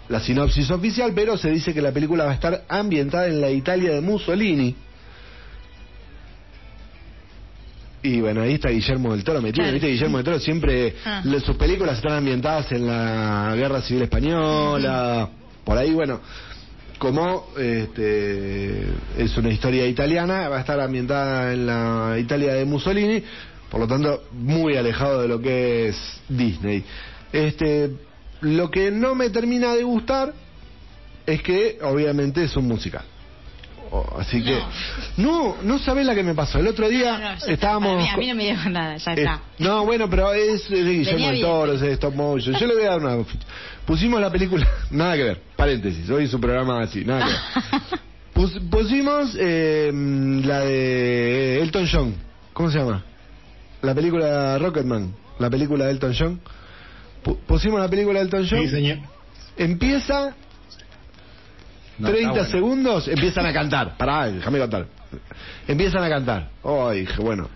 la 0.07 0.19
sinopsis 0.19 0.69
oficial, 0.71 1.13
pero 1.15 1.37
se 1.37 1.49
dice 1.49 1.73
que 1.73 1.81
la 1.81 1.91
película 1.91 2.25
va 2.25 2.31
a 2.31 2.35
estar 2.35 2.63
ambientada 2.69 3.27
en 3.27 3.41
la 3.41 3.49
Italia 3.49 3.91
de 3.91 4.01
Mussolini. 4.01 4.75
Y 8.05 8.21
bueno, 8.21 8.41
ahí 8.41 8.53
está 8.53 8.69
Guillermo 8.69 9.13
del 9.13 9.23
Toro 9.23 9.41
metido. 9.41 9.63
Claro. 9.63 9.73
¿Viste? 9.73 9.87
Guillermo 9.87 10.17
del 10.17 10.25
Toro 10.25 10.39
siempre, 10.39 10.95
Ah. 11.05 11.21
le- 11.23 11.39
sus 11.39 11.55
películas 11.55 11.97
están 11.97 12.13
ambientadas 12.13 12.71
en 12.71 12.85
la 12.85 13.53
Guerra 13.55 13.81
Civil 13.81 14.03
Española. 14.03 15.29
Por 15.63 15.77
ahí, 15.77 15.91
bueno, 15.91 16.19
como 16.99 17.47
este, 17.57 18.83
es 19.17 19.35
una 19.37 19.49
historia 19.49 19.87
italiana, 19.87 20.47
va 20.49 20.57
a 20.57 20.59
estar 20.59 20.79
ambientada 20.79 21.51
en 21.53 21.65
la 21.65 22.15
Italia 22.19 22.53
de 22.53 22.65
Mussolini, 22.65 23.23
por 23.71 23.79
lo 23.79 23.87
tanto, 23.87 24.25
muy 24.33 24.75
alejado 24.77 25.21
de 25.23 25.27
lo 25.27 25.41
que 25.41 25.87
es 25.89 25.97
Disney. 26.29 26.83
Este, 27.33 27.89
lo 28.41 28.69
que 28.69 28.91
no 28.91 29.15
me 29.15 29.29
termina 29.31 29.73
de 29.73 29.83
gustar 29.83 30.31
es 31.25 31.41
que, 31.41 31.79
obviamente, 31.81 32.43
es 32.43 32.55
un 32.55 32.67
musical. 32.67 33.03
O- 33.97 34.19
Así 34.19 34.43
que, 34.43 34.59
no, 35.17 35.55
no 35.63 35.79
sabés 35.79 36.05
la 36.05 36.13
que 36.15 36.23
me 36.23 36.33
pasó. 36.33 36.59
El 36.59 36.67
otro 36.67 36.89
día 36.89 37.13
No, 37.13 37.17
no, 37.19 37.23
ya 37.25 37.33
está. 37.35 37.51
estábamos. 37.51 37.93
A 37.93 37.97
mí, 38.03 38.09
a 38.09 38.17
mí 38.17 38.27
no 38.27 38.35
me 38.35 38.43
dijo 38.49 38.69
nada, 38.69 38.97
ya 38.97 39.11
Eh, 39.13 39.15
está. 39.19 39.41
no, 39.59 39.85
bueno, 39.85 40.09
pero 40.09 40.33
es, 40.33 40.63
es 40.63 40.69
de 40.69 40.91
Guillermo 40.91 41.25
del 41.27 41.35
bien. 41.35 41.45
Toro, 41.45 41.73
es 41.73 41.81
de 41.81 41.91
stop 41.93 42.13
motion. 42.15 42.55
Yo 42.55 42.67
le 42.67 42.73
voy 42.75 42.83
a 42.83 42.89
dar 42.91 42.99
una. 42.99 43.23
Pusimos 43.85 44.19
la 44.19 44.29
película, 44.31 44.67
nada 44.91 45.15
que 45.15 45.23
ver, 45.23 45.41
paréntesis, 45.55 46.09
hoy 46.09 46.25
es 46.25 46.33
un 46.33 46.41
programa 46.41 46.81
así, 46.81 47.05
nada 47.05 47.25
que 47.25 47.31
ver. 47.31 47.99
Pus- 48.33 48.59
pusimos 48.69 49.35
eh, 49.39 49.91
la 50.43 50.59
de 50.61 51.61
Elton 51.61 51.87
John, 51.89 52.15
¿cómo 52.51 52.69
se 52.69 52.79
llama? 52.79 53.03
La 53.81 53.93
película 53.95 54.57
Rocketman, 54.57 55.15
la 55.39 55.49
película 55.49 55.85
de 55.85 55.91
Elton 55.91 56.13
John. 56.17 56.41
Pu- 57.23 57.37
pusimos 57.47 57.79
la 57.79 57.87
película 57.87 58.19
de 58.19 58.25
Elton 58.25 58.45
John, 58.49 58.59
Sí, 58.63 58.67
señor. 58.69 58.97
empieza 59.55 60.35
No, 61.97 62.09
30 62.09 62.27
está 62.29 62.31
bueno. 62.31 62.51
segundos, 62.51 63.07
empiezan 63.07 63.45
a 63.45 63.53
cantar. 63.53 63.97
Pará, 63.97 64.27
déjame 64.31 64.59
cantar. 64.59 64.87
Empiezan 65.67 66.03
a 66.03 66.09
cantar. 66.09 66.49
Ay, 66.63 67.01
dije, 67.01 67.21
bueno, 67.21 67.49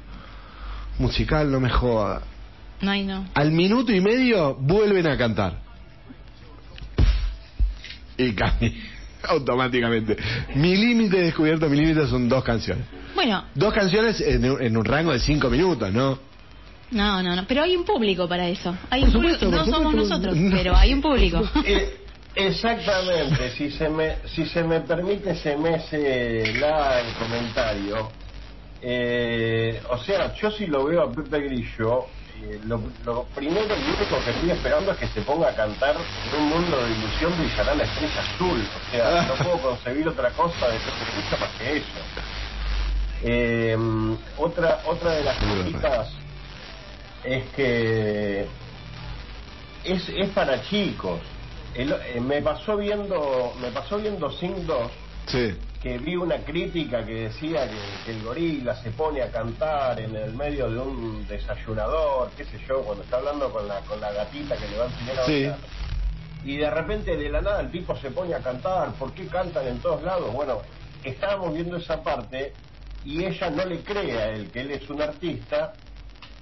musical, 0.98 1.52
no 1.52 1.60
me 1.60 1.70
joda. 1.70 2.22
No, 2.82 2.96
no. 3.04 3.26
Al 3.34 3.52
minuto 3.52 3.92
y 3.92 4.00
medio 4.00 4.56
vuelven 4.56 5.08
a 5.08 5.18
cantar. 5.18 5.60
Y 8.18 8.34
cambia 8.34 8.72
automáticamente. 9.24 10.18
Mi 10.56 10.76
límite 10.78 11.18
descubierto, 11.22 11.68
mi 11.70 11.78
límite 11.78 12.08
son 12.08 12.30
dos 12.30 12.44
canciones. 12.44 12.86
Bueno, 13.16 13.44
Dos 13.54 13.74
canciones 13.74 14.22
en, 14.22 14.50
un- 14.50 14.62
en 14.62 14.78
un 14.78 14.86
rango 14.86 15.12
de 15.12 15.20
cinco 15.20 15.50
minutos, 15.50 15.92
¿no? 15.92 16.18
no, 16.92 17.22
no, 17.22 17.36
no. 17.36 17.46
Pero 17.46 17.64
hay 17.64 17.76
un 17.76 17.84
público 17.86 18.28
para 18.30 18.48
eso. 18.48 18.76
Hay 18.90 19.02
Por 19.02 19.10
un 19.10 19.14
público. 19.16 19.40
supuesto, 19.40 19.58
No 19.58 19.66
somos 19.66 19.92
supuesto. 19.92 20.10
nosotros, 20.16 20.36
No. 20.38 20.56
pero 20.56 20.76
hay 20.76 20.94
un 20.94 21.02
público. 21.02 21.42
Eh, 21.66 21.99
exactamente, 22.36 23.52
si 23.52 23.72
se 23.72 23.90
me 23.90 24.18
si 24.28 24.46
se 24.46 24.64
me 24.64 24.82
permite 24.82 25.36
se 25.36 25.58
me 25.58 25.76
hace 25.76 26.54
la 26.60 27.00
el 27.02 27.14
comentario. 27.16 28.12
Eh, 28.82 29.82
o 29.90 29.98
sea, 29.98 30.34
yo 30.36 30.52
si 30.52 30.66
lo 30.68 30.86
veo 30.86 31.02
a 31.02 31.14
Pepe 31.14 31.42
Grillo, 31.42 32.06
eh, 32.42 32.62
lo, 32.66 32.82
lo 33.04 33.26
primero 33.36 33.68
y 33.76 33.84
único 33.84 34.24
que 34.24 34.32
estoy 34.32 34.52
esperando 34.52 34.92
es 34.92 34.98
que 34.98 35.08
se 35.08 35.22
ponga 35.22 35.50
a 35.50 35.56
cantar 35.56 35.96
en 35.98 36.42
un 36.42 36.50
mundo 36.50 36.78
de 36.86 36.92
ilusión 36.92 37.38
brillará 37.38 37.76
la 37.76 37.84
estrella 37.84 38.22
azul. 38.22 38.62
O 38.62 38.92
sea, 38.92 39.22
no 39.24 39.34
puedo 39.44 39.62
concebir 39.70 40.08
otra 40.08 40.30
cosa 40.32 40.70
de 40.70 40.80
Pepe 40.80 41.12
Grillo 41.12 41.38
más 41.40 41.56
que 41.58 41.78
eso. 41.78 42.20
Eh, 43.22 43.78
otra 44.38 44.82
otra 44.86 45.12
de 45.12 45.24
las 45.26 45.38
cositas 45.38 46.08
es 47.26 47.44
que 47.54 48.48
es, 49.84 50.10
es 50.10 50.30
para 50.30 50.62
chicos. 50.64 51.20
El- 51.76 51.94
eh, 51.94 52.20
me 52.22 52.42
pasó 52.42 52.78
viendo 52.78 53.54
me 53.62 53.72
pasó 53.72 53.98
viendo 53.98 54.32
Sing 54.32 54.66
2 54.66 54.92
Sí. 55.28 55.56
que 55.84 55.98
vi 56.00 56.16
una 56.16 56.38
crítica 56.44 57.06
que 57.06 57.14
decía 57.30 57.70
que, 57.70 57.78
que 58.06 58.12
el 58.18 58.24
gorila 58.24 58.76
se 58.82 58.92
pone 58.92 59.22
a 59.22 59.32
cantar 59.32 60.00
en 60.00 60.16
el 60.16 60.34
medio 60.34 60.70
de 60.70 60.80
un 60.80 61.28
desayunador, 61.28 62.32
qué 62.36 62.44
sé 62.46 62.60
yo, 62.68 62.82
cuando 62.84 63.04
está 63.04 63.18
hablando 63.18 63.52
con 63.52 63.68
la 63.68 63.80
con 63.82 64.02
la 64.02 64.12
gatita 64.12 64.58
que 64.58 64.68
le 64.68 64.78
va 64.78 64.86
a 64.86 64.88
enseñar 64.88 65.20
a 65.20 65.26
Sí. 65.26 65.32
bailar. 65.34 65.58
Y 66.44 66.58
de 66.58 66.70
repente 66.70 67.16
de 67.18 67.30
la 67.30 67.42
nada 67.42 67.62
el 67.62 67.70
tipo 67.72 67.96
se 67.98 68.10
pone 68.12 68.34
a 68.34 68.40
cantar, 68.40 68.94
¿por 68.94 69.14
qué 69.14 69.28
cantan 69.28 69.68
en 69.68 69.80
todos 69.80 70.02
lados? 70.04 70.34
Bueno, 70.34 70.62
estábamos 71.04 71.54
viendo 71.54 71.78
esa 71.78 72.02
parte 72.02 72.54
y 73.06 73.24
ella 73.24 73.50
no 73.52 73.66
le 73.66 73.80
cree 73.82 74.18
a 74.18 74.30
él 74.32 74.50
que 74.52 74.62
él 74.62 74.72
es 74.72 74.90
un 74.90 75.02
artista 75.02 75.76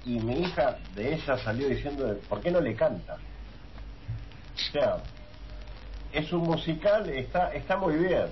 y 0.06 0.18
mi 0.20 0.40
hija 0.42 0.78
de 0.94 1.14
ella 1.14 1.36
salió 1.44 1.68
diciendo, 1.68 2.16
¿por 2.28 2.40
qué 2.40 2.50
no 2.50 2.60
le 2.60 2.74
canta? 2.74 3.14
O 4.54 4.72
sea, 4.72 4.96
es 6.12 6.32
un 6.32 6.42
musical, 6.42 7.08
está, 7.10 7.52
está 7.54 7.76
muy 7.76 7.94
bien. 7.96 8.26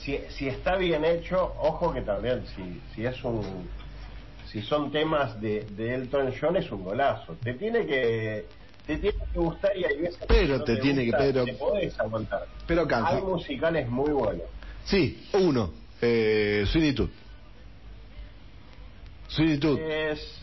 Si, 0.00 0.18
si 0.30 0.48
está 0.48 0.76
bien 0.76 1.04
hecho, 1.04 1.54
ojo 1.60 1.92
que 1.92 2.00
también, 2.02 2.44
si, 2.54 2.80
si 2.94 3.04
es 3.06 3.22
un 3.24 3.68
si 4.50 4.62
son 4.62 4.90
temas 4.90 5.38
de, 5.42 5.66
de 5.72 5.94
Elton 5.94 6.32
John 6.40 6.56
es 6.56 6.70
un 6.72 6.82
golazo. 6.82 7.34
Te 7.42 7.52
tiene 7.54 7.84
que 7.86 8.46
te 8.86 8.96
tiene 8.96 9.18
que 9.32 9.38
gustar 9.38 9.76
y 9.76 9.84
hay 9.84 9.98
veces 10.00 10.18
Pero 10.26 10.56
no 10.58 10.64
te 10.64 10.76
tiene 10.78 11.04
que- 11.04 11.12
pero- 11.12 11.44
te 11.44 11.52
podés 11.52 12.00
aguantar. 12.00 12.46
Pero 12.66 12.86
cansa. 12.88 13.16
Hay 13.16 13.22
musicales 13.22 13.86
muy 13.90 14.10
buenos. 14.10 14.46
Sí, 14.84 15.28
uno. 15.34 15.70
Eh. 16.00 16.64
Sweeney 16.66 16.94
Todd. 16.94 17.10
Es, 19.78 20.40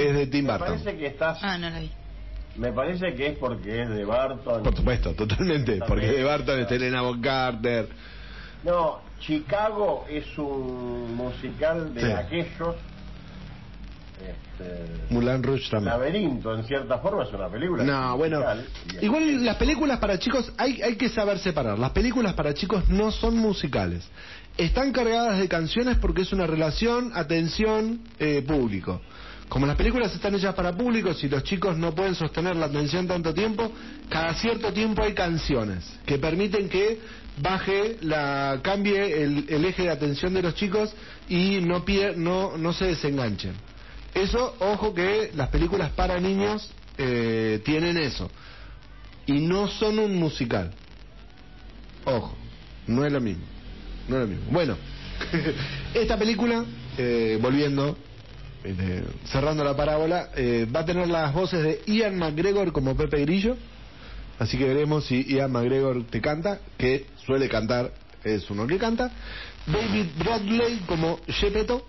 Es 0.00 0.14
de 0.14 0.26
Tim 0.26 0.46
Burton. 0.46 0.66
parece 0.66 0.96
que 0.98 1.06
estás 1.06 1.38
Ah, 1.42 1.56
no 1.56 1.70
la 1.70 1.80
vi. 1.80 1.90
Me 2.58 2.72
parece 2.72 3.14
que 3.14 3.28
es 3.28 3.38
porque 3.38 3.82
es 3.82 3.88
de 3.88 4.04
Barton. 4.04 4.62
Por 4.62 4.76
supuesto, 4.76 5.14
totalmente. 5.14 5.78
Porque 5.86 6.06
de 6.08 6.24
Barton 6.24 6.60
está 6.60 6.74
Elena 6.74 7.02
Von 7.02 7.20
Carter. 7.20 7.88
No, 8.64 9.00
Chicago 9.20 10.04
es 10.08 10.26
un 10.38 11.14
musical 11.14 11.94
de 11.94 12.00
Sí. 12.00 12.10
aquellos. 12.12 12.76
Este, 14.18 15.14
Moulin 15.14 15.42
Rouge 15.42 15.70
también. 15.70 15.92
Laberinto, 15.92 16.52
en 16.54 16.64
cierta 16.64 16.98
forma, 16.98 17.22
es 17.22 17.32
una 17.32 17.48
película. 17.48 17.84
No, 17.84 18.16
bueno, 18.16 18.42
igual 19.00 19.44
las 19.44 19.56
películas 19.56 19.98
para 20.00 20.18
chicos 20.18 20.52
hay, 20.56 20.82
hay 20.82 20.96
que 20.96 21.08
saber 21.08 21.38
separar. 21.38 21.78
Las 21.78 21.90
películas 21.92 22.34
para 22.34 22.52
chicos 22.52 22.88
no 22.88 23.12
son 23.12 23.36
musicales. 23.36 24.08
Están 24.56 24.90
cargadas 24.90 25.38
de 25.38 25.46
canciones 25.48 25.98
porque 25.98 26.22
es 26.22 26.32
una 26.32 26.48
relación, 26.48 27.12
atención, 27.14 28.00
eh, 28.18 28.42
público. 28.46 29.00
Como 29.48 29.66
las 29.66 29.76
películas 29.76 30.14
están 30.14 30.34
hechas 30.34 30.54
para 30.54 30.76
público, 30.76 31.14
si 31.14 31.28
los 31.28 31.42
chicos 31.42 31.76
no 31.78 31.94
pueden 31.94 32.14
sostener 32.14 32.54
la 32.56 32.66
atención 32.66 33.06
tanto 33.06 33.32
tiempo, 33.32 33.72
cada 34.10 34.34
cierto 34.34 34.72
tiempo 34.72 35.02
hay 35.02 35.14
canciones 35.14 35.84
que 36.04 36.18
permiten 36.18 36.68
que 36.68 37.00
baje 37.40 37.96
la 38.02 38.60
cambie 38.62 39.22
el, 39.22 39.46
el 39.48 39.64
eje 39.64 39.84
de 39.84 39.90
atención 39.90 40.34
de 40.34 40.42
los 40.42 40.54
chicos 40.54 40.92
y 41.28 41.60
no 41.62 41.84
pier- 41.84 42.16
no 42.16 42.56
no 42.58 42.72
se 42.74 42.86
desenganchen. 42.86 43.54
Eso, 44.14 44.54
ojo 44.58 44.92
que 44.92 45.30
las 45.34 45.48
películas 45.48 45.90
para 45.92 46.18
niños 46.20 46.70
eh, 46.98 47.60
tienen 47.64 47.96
eso. 47.96 48.30
Y 49.26 49.40
no 49.40 49.68
son 49.68 49.98
un 49.98 50.16
musical. 50.16 50.72
Ojo, 52.04 52.34
no 52.86 53.04
es 53.04 53.12
lo 53.12 53.20
mismo. 53.20 53.44
No 54.08 54.16
es 54.16 54.22
lo 54.22 54.26
mismo. 54.28 54.50
Bueno, 54.50 54.76
esta 55.94 56.16
película, 56.18 56.64
eh, 56.96 57.38
volviendo, 57.40 57.96
eh, 58.64 59.04
cerrando 59.26 59.64
la 59.64 59.76
parábola, 59.76 60.30
eh, 60.36 60.66
va 60.74 60.80
a 60.80 60.84
tener 60.84 61.08
las 61.08 61.32
voces 61.32 61.62
de 61.62 61.80
Ian 61.86 62.16
McGregor 62.18 62.72
como 62.72 62.96
Pepe 62.96 63.20
Grillo. 63.20 63.56
Así 64.38 64.56
que 64.56 64.64
veremos 64.64 65.04
si 65.06 65.24
Ian 65.24 65.50
McGregor 65.52 66.04
te 66.04 66.20
canta, 66.20 66.60
que 66.76 67.06
suele 67.26 67.48
cantar, 67.48 67.92
es 68.24 68.48
uno 68.50 68.66
que 68.66 68.78
canta. 68.78 69.10
David 69.66 70.06
Bradley 70.18 70.78
como 70.86 71.18
Gepetto. 71.26 71.86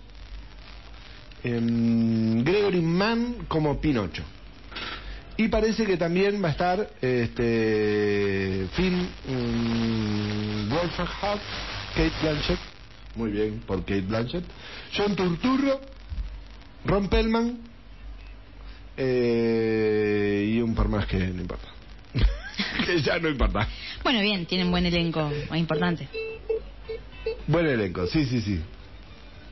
em, 1.42 2.44
Gregory 2.44 2.82
Mann 2.82 3.46
como 3.48 3.80
Pinocho. 3.80 4.22
Y 5.36 5.48
parece 5.48 5.86
que 5.86 5.96
también 5.96 6.42
va 6.44 6.48
a 6.48 6.50
estar 6.50 6.90
este 7.00 8.66
Finn 8.74 9.08
um, 9.28 10.68
Wolfhard, 10.68 11.40
Kate 11.94 12.12
Blanchett, 12.20 12.58
muy 13.14 13.30
bien 13.30 13.62
por 13.66 13.80
Kate 13.80 14.02
Blanchett, 14.02 14.44
John 14.94 15.16
Turturro, 15.16 15.80
Ron 16.84 17.08
Pellman 17.08 17.58
eh, 18.96 20.52
y 20.54 20.60
un 20.60 20.74
par 20.74 20.88
más 20.88 21.06
que 21.06 21.18
no 21.18 21.40
importa. 21.40 21.68
que 22.86 23.00
ya 23.00 23.18
no 23.18 23.28
importa. 23.28 23.68
Bueno, 24.02 24.20
bien, 24.20 24.46
tienen 24.46 24.70
buen 24.70 24.86
elenco, 24.86 25.30
es 25.30 25.56
importante. 25.56 26.08
Buen 27.46 27.66
elenco, 27.66 28.06
sí, 28.06 28.24
sí, 28.26 28.40
sí. 28.40 28.60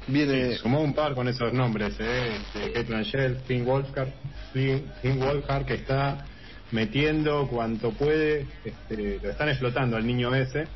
Viene. 0.06 0.56
Sumó 0.56 0.80
un 0.80 0.94
par 0.94 1.14
con 1.14 1.28
esos 1.28 1.52
nombres, 1.52 1.94
¿eh? 1.98 2.38
Kate 2.54 2.84
Blanchett, 2.84 3.44
Finn 3.46 3.64
Wolfhard, 3.64 4.08
Finn, 4.52 4.84
Finn 5.02 5.18
Wolfhard, 5.18 5.66
que 5.66 5.74
está 5.74 6.26
metiendo 6.70 7.46
cuanto 7.48 7.92
puede, 7.92 8.46
este, 8.64 9.18
lo 9.22 9.30
están 9.30 9.48
explotando 9.48 9.96
al 9.96 10.06
niño 10.06 10.34
ese, 10.34 10.66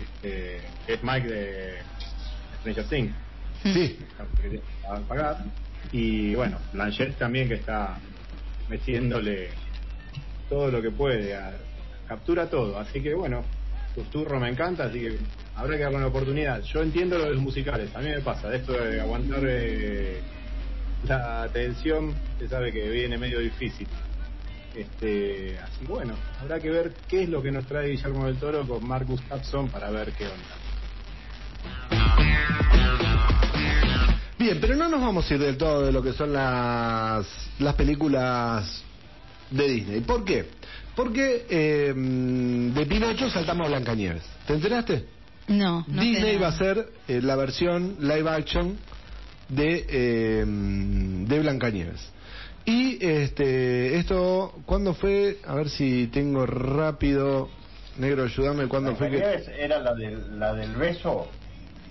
este, 0.00 0.60
que 0.86 0.94
es 0.94 1.02
Mike 1.02 1.28
de 1.28 1.74
Stranger 2.60 2.84
Things, 2.84 3.14
Sí, 3.62 3.98
que 4.40 4.48
tiene 4.48 4.60
que 4.60 5.00
pagar. 5.08 5.44
Y 5.92 6.34
bueno, 6.34 6.58
Blanchett 6.72 7.16
también 7.18 7.48
que 7.48 7.54
está 7.54 7.98
metiéndole 8.68 9.48
todo 10.48 10.70
lo 10.70 10.82
que 10.82 10.90
puede, 10.90 11.36
captura 12.06 12.48
todo. 12.48 12.78
Así 12.78 13.00
que 13.00 13.14
bueno, 13.14 13.44
Susturro 13.94 14.38
me 14.38 14.48
encanta, 14.48 14.84
así 14.84 15.00
que 15.00 15.18
habrá 15.56 15.76
que 15.76 15.82
darle 15.82 15.98
una 15.98 16.06
oportunidad. 16.06 16.62
Yo 16.62 16.82
entiendo 16.82 17.18
lo 17.18 17.24
de 17.24 17.34
los 17.34 17.42
musicales, 17.42 17.94
a 17.94 18.00
mí 18.00 18.08
me 18.08 18.20
pasa, 18.20 18.48
de 18.48 18.58
esto 18.58 18.72
de 18.72 19.00
aguantar 19.00 19.40
eh, 19.44 20.20
la 21.06 21.42
atención, 21.42 22.14
se 22.38 22.48
sabe 22.48 22.72
que 22.72 22.88
viene 22.90 23.18
medio 23.18 23.40
difícil. 23.40 23.88
Este, 24.74 25.58
así 25.58 25.84
que 25.84 25.92
bueno, 25.92 26.14
habrá 26.40 26.60
que 26.60 26.70
ver 26.70 26.92
qué 27.08 27.24
es 27.24 27.28
lo 27.28 27.42
que 27.42 27.50
nos 27.50 27.66
trae 27.66 27.88
Guillermo 27.88 28.26
del 28.26 28.36
Toro 28.36 28.66
con 28.66 28.86
Marcus 28.86 29.20
Hudson 29.28 29.68
para 29.68 29.90
ver 29.90 30.12
qué 30.12 30.26
onda. 30.26 30.44
Bien, 34.38 34.58
pero 34.60 34.76
no 34.76 34.88
nos 34.88 35.00
vamos 35.00 35.28
a 35.28 35.34
ir 35.34 35.40
del 35.40 35.56
todo 35.56 35.84
de 35.84 35.92
lo 35.92 36.00
que 36.00 36.12
son 36.12 36.32
las, 36.32 37.26
las 37.58 37.74
películas 37.74 38.84
de 39.50 39.68
Disney. 39.68 40.00
¿Por 40.02 40.24
qué? 40.24 40.46
Porque 40.94 41.46
eh, 41.48 41.92
de 41.94 42.86
Pinocho 42.86 43.28
saltamos 43.30 43.66
a 43.66 43.70
Blancanieves. 43.70 44.22
¿Te 44.46 44.54
enteraste? 44.54 45.06
No, 45.48 45.84
Disney 45.88 46.36
va 46.36 46.48
a 46.48 46.52
ser 46.52 46.88
eh, 47.08 47.20
la 47.22 47.34
versión 47.34 47.96
live 48.00 48.30
action 48.30 48.76
de, 49.48 49.86
eh, 49.88 50.44
de 50.46 51.40
Blancanieves. 51.40 52.00
Y 52.64 53.04
este 53.04 53.96
esto, 53.98 54.60
¿cuándo 54.66 54.94
fue? 54.94 55.38
A 55.46 55.54
ver 55.54 55.70
si 55.70 56.08
tengo 56.08 56.46
rápido. 56.46 57.48
Negro, 57.96 58.24
ayúdame, 58.24 58.68
¿cuándo 58.68 58.94
fue 58.94 59.10
que...? 59.10 59.16
Blancanieves 59.16 59.48
era 59.58 59.80
la 59.80 59.94
del, 59.94 60.38
la 60.38 60.52
del 60.54 60.76
beso. 60.76 61.28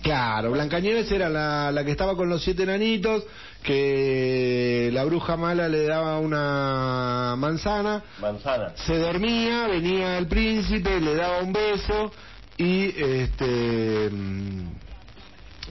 Claro, 0.02 0.52
Blancanieves 0.52 1.10
era 1.10 1.28
la, 1.28 1.72
la 1.72 1.84
que 1.84 1.90
estaba 1.90 2.14
con 2.16 2.28
los 2.28 2.42
siete 2.42 2.62
enanitos, 2.62 3.24
que 3.62 4.90
la 4.92 5.04
bruja 5.04 5.36
mala 5.36 5.68
le 5.68 5.84
daba 5.86 6.18
una 6.18 7.34
manzana, 7.36 8.02
Manzana. 8.20 8.72
se 8.76 8.96
dormía, 8.98 9.66
venía 9.66 10.18
el 10.18 10.26
príncipe, 10.26 11.00
le 11.00 11.14
daba 11.14 11.40
un 11.40 11.52
beso 11.52 12.12
y 12.56 12.94
este 13.02 14.08
mm, 14.10 14.68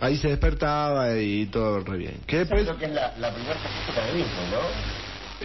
ahí 0.01 0.17
se 0.17 0.29
despertaba 0.29 1.17
y 1.17 1.45
todo 1.47 1.79
re 1.81 1.97
bien. 1.97 2.17
Esa 2.27 2.37
después 2.37 2.63
creo 2.63 2.77
que 2.77 2.85
es 2.85 2.91
la, 2.91 3.13
la 3.17 3.33
primera 3.33 3.55
película 3.59 4.05
de 4.05 4.13
Disney, 4.13 4.51
¿no? 4.51 4.59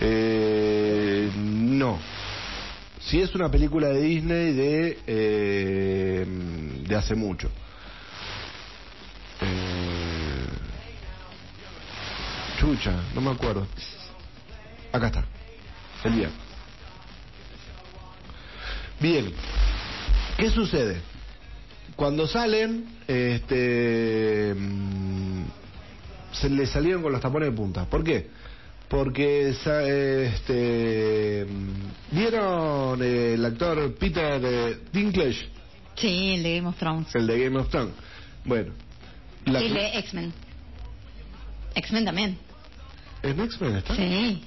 eh, 0.01 1.31
no. 1.37 1.99
Sí 3.01 3.21
es 3.21 3.35
una 3.35 3.51
película 3.51 3.89
de 3.89 4.01
Disney 4.01 4.53
de 4.53 4.99
eh, 5.07 6.27
de 6.87 6.97
hace 6.97 7.15
mucho. 7.15 7.51
Eh, 9.43 10.47
chucha, 12.59 12.95
no 13.15 13.21
me 13.21 13.31
acuerdo. 13.31 13.67
Acá 14.93 15.07
está. 15.09 15.25
El 16.05 16.13
viernes. 16.15 16.39
Bien. 19.01 19.33
¿Qué 20.37 20.51
sucede? 20.51 21.01
Cuando 21.97 22.27
salen, 22.27 22.87
este, 23.07 24.55
mm, 24.57 25.43
se 26.33 26.49
le 26.51 26.67
salieron 26.67 27.03
con 27.03 27.13
los 27.13 27.21
tapones 27.21 27.51
de 27.51 27.57
punta. 27.57 27.85
¿Por 27.87 28.03
qué? 28.03 28.29
Porque 28.89 29.51
este, 29.51 31.47
mm, 31.49 32.15
vieron 32.17 33.03
el 33.03 33.45
actor 33.45 33.95
Peter 33.95 34.41
eh, 34.45 34.79
Dinklage, 34.93 35.49
Sí, 35.95 36.35
el 36.35 36.43
de 36.43 36.57
Game 36.57 36.69
of 36.69 36.77
Thrones. 36.79 37.15
el 37.15 37.27
de 37.27 37.45
Game 37.45 37.59
of 37.59 37.69
Thrones. 37.69 37.95
Bueno, 38.45 38.73
la- 39.47 39.63
Y 39.63 39.67
el 39.67 39.75
de 39.75 39.99
X-Men. 39.99 40.33
X-Men 41.75 42.05
también. 42.05 42.39
¿en 43.23 43.41
X-Men 43.41 43.77
está? 43.77 43.95
Sí. 43.97 44.45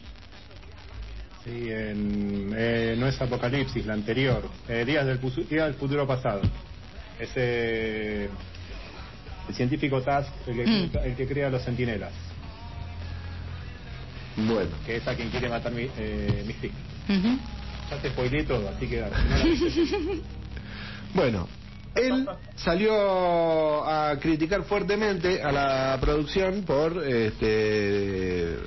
Sí, 1.43 1.69
en, 1.69 2.51
eh, 2.57 2.95
no 2.97 3.07
es 3.07 3.21
Apocalipsis, 3.21 3.85
la 3.85 3.93
anterior. 3.93 4.49
Eh, 4.67 4.83
días, 4.85 5.05
del, 5.05 5.19
Días 5.47 5.67
del 5.67 5.75
futuro 5.75 6.07
pasado. 6.07 6.41
Ese 7.19 8.25
el 9.47 9.53
científico 9.55 10.01
Task, 10.01 10.29
el 10.47 10.55
que, 10.55 10.65
Mm. 10.65 10.89
el 11.05 11.15
que 11.15 11.27
crea 11.27 11.49
los 11.51 11.61
sentinelas, 11.61 12.11
Bueno. 14.37 14.71
que 14.85 14.97
es 14.97 15.07
a 15.07 15.15
quien 15.15 15.29
quiere 15.29 15.47
matar 15.49 15.71
mi, 15.71 15.87
eh, 15.97 16.43
Mystique. 16.47 16.73
Ujú. 17.07 17.37
Ya 17.91 18.01
te 18.01 18.09
spoileé 18.09 18.43
todo, 18.43 18.67
así 18.69 18.87
que 18.87 18.97
dale, 18.99 19.15
no. 19.15 20.15
Bueno, 21.13 21.47
él 21.95 22.27
salió 22.55 23.85
a 23.87 24.17
criticar 24.19 24.63
fuertemente 24.63 25.41
a 25.41 25.51
la 25.51 25.97
producción 26.01 26.63
por 26.63 27.03
este, 27.05 28.57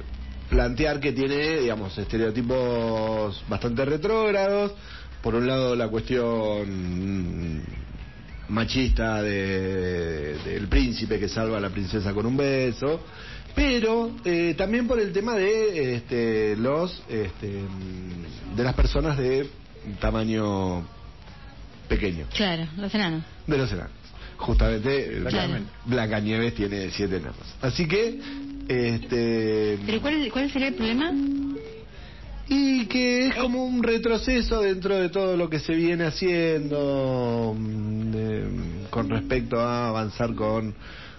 plantear 0.49 0.99
que 1.01 1.13
tiene, 1.13 1.61
digamos, 1.61 1.97
estereotipos 1.99 3.45
bastante 3.49 3.85
retrógrados. 3.85 4.73
Por 5.23 5.35
un 5.35 5.47
lado, 5.47 5.75
la 5.77 5.89
cuestión 5.89 7.63
machista 8.49 9.23
de- 9.23 10.39
del 10.45 10.69
príncipe 10.69 11.19
que 11.19 11.29
salva 11.29 11.59
a 11.59 11.61
la 11.61 11.71
princesa 11.71 12.15
con 12.15 12.25
un 12.25 12.37
beso, 12.37 13.01
pero 13.55 14.13
eh, 14.25 14.55
también 14.57 14.87
por 14.87 14.99
el 15.01 15.13
tema 15.13 15.35
de 15.35 15.97
este, 15.97 16.57
los 16.57 17.03
este, 17.09 17.61
de 18.57 18.65
las 18.65 18.75
personas 18.75 19.19
de 19.19 19.51
tamaño 20.01 20.87
pequeño, 21.89 22.27
Claro, 22.35 22.67
los 22.77 22.95
enanos. 22.95 23.23
de 23.47 23.59
los 23.59 23.71
enanos. 23.73 23.93
Justamente 24.37 25.19
eh, 25.19 25.25
Claro. 25.29 25.55
Blancanieves 25.87 26.55
tiene 26.55 26.91
siete 26.91 27.17
enanos. 27.17 27.37
Así 27.61 27.87
que, 27.89 28.21
este, 28.69 29.79
¿Pero 29.85 30.01
cuál, 30.01 30.29
cuál 30.33 30.51
sería 30.51 30.69
el 30.69 30.75
problema? 30.75 31.13
y 32.51 32.87
que 32.87 33.27
es 33.29 33.35
como 33.35 33.67
un 33.67 33.83
retroceso 33.83 34.63
dentro 34.63 34.97
de 34.97 35.11
todo 35.11 35.37
lo 35.37 35.51
que 35.51 35.59
se 35.59 35.75
viene 35.75 36.05
haciendo 36.07 37.55
mm, 37.59 38.11
de- 38.11 38.49
con 38.89 39.11
respecto 39.11 39.61
a 39.61 39.89
avanzar 39.89 40.35
con 40.35 40.75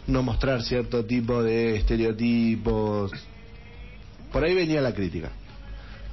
no 0.07 0.23
mostrar 0.23 0.63
cierto 0.63 1.05
tipo 1.05 1.43
de 1.43 1.75
estereotipos. 1.75 3.11
Por 4.31 4.43
ahí 4.43 4.55
venía 4.55 4.81
la 4.81 4.93
crítica. 4.93 5.29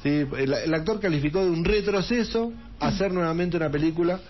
Sí, 0.02 0.08
el, 0.36 0.52
el 0.52 0.74
actor 0.74 1.00
calificó 1.00 1.42
de 1.42 1.50
un 1.50 1.64
retroceso 1.64 2.52
hacer 2.78 3.10
nuevamente 3.12 3.56
una 3.56 3.70
película 3.70 4.20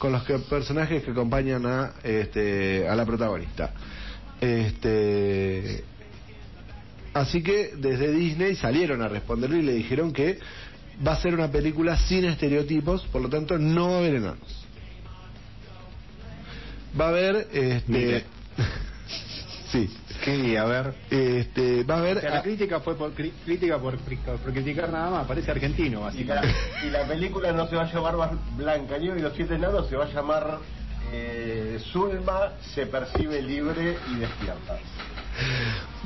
con 0.00 0.12
los 0.12 0.24
que- 0.24 0.38
personajes 0.38 1.04
que 1.04 1.10
acompañan 1.12 1.64
a 1.66 1.92
este 2.02 2.88
a 2.88 2.96
la 2.96 3.04
protagonista. 3.06 3.72
Este 4.40 5.84
Así 7.12 7.42
que 7.42 7.72
desde 7.76 8.10
Disney 8.12 8.54
salieron 8.56 9.02
a 9.02 9.08
responderle 9.08 9.58
y 9.58 9.62
le 9.62 9.74
dijeron 9.74 10.12
que 10.12 10.38
va 11.06 11.12
a 11.12 11.16
ser 11.20 11.34
una 11.34 11.50
película 11.50 11.98
sin 11.98 12.24
estereotipos, 12.24 13.04
por 13.08 13.20
lo 13.20 13.28
tanto 13.28 13.58
no 13.58 13.88
va 13.90 13.94
a 13.96 13.98
haber 13.98 14.14
enanos. 14.14 14.66
Va 16.98 17.06
a 17.06 17.08
haber 17.08 17.48
este 17.52 18.24
sí. 19.72 19.90
Sí, 20.24 20.56
a 20.56 20.64
ver. 20.64 20.94
Este, 21.10 21.82
va 21.84 21.94
a 21.96 21.98
haber... 21.98 22.18
O 22.18 22.20
sea, 22.20 22.30
la 22.34 22.42
crítica 22.42 22.80
fue 22.80 22.96
por, 22.96 23.14
cri- 23.14 23.32
crítica 23.44 23.78
por, 23.78 23.96
por 23.98 24.52
criticar 24.52 24.90
nada 24.90 25.10
más, 25.10 25.26
parece 25.26 25.50
argentino, 25.50 26.02
Y 26.04 26.08
así 26.08 26.24
la, 26.24 26.42
y 26.86 26.90
la 26.90 27.04
película 27.06 27.52
no 27.52 27.66
se 27.68 27.76
va 27.76 27.82
a 27.84 27.92
llamar 27.92 28.16
más 28.16 28.30
Blanca 28.56 28.98
Nieve 28.98 29.18
y 29.18 29.22
los 29.22 29.32
siete 29.34 29.54
enanos, 29.54 29.88
se 29.88 29.96
va 29.96 30.04
a 30.04 30.12
llamar 30.12 30.58
eh, 31.12 31.78
Zulma 31.92 32.52
se 32.74 32.86
percibe 32.86 33.42
libre 33.42 33.96
y 34.14 34.18
despierta. 34.20 34.78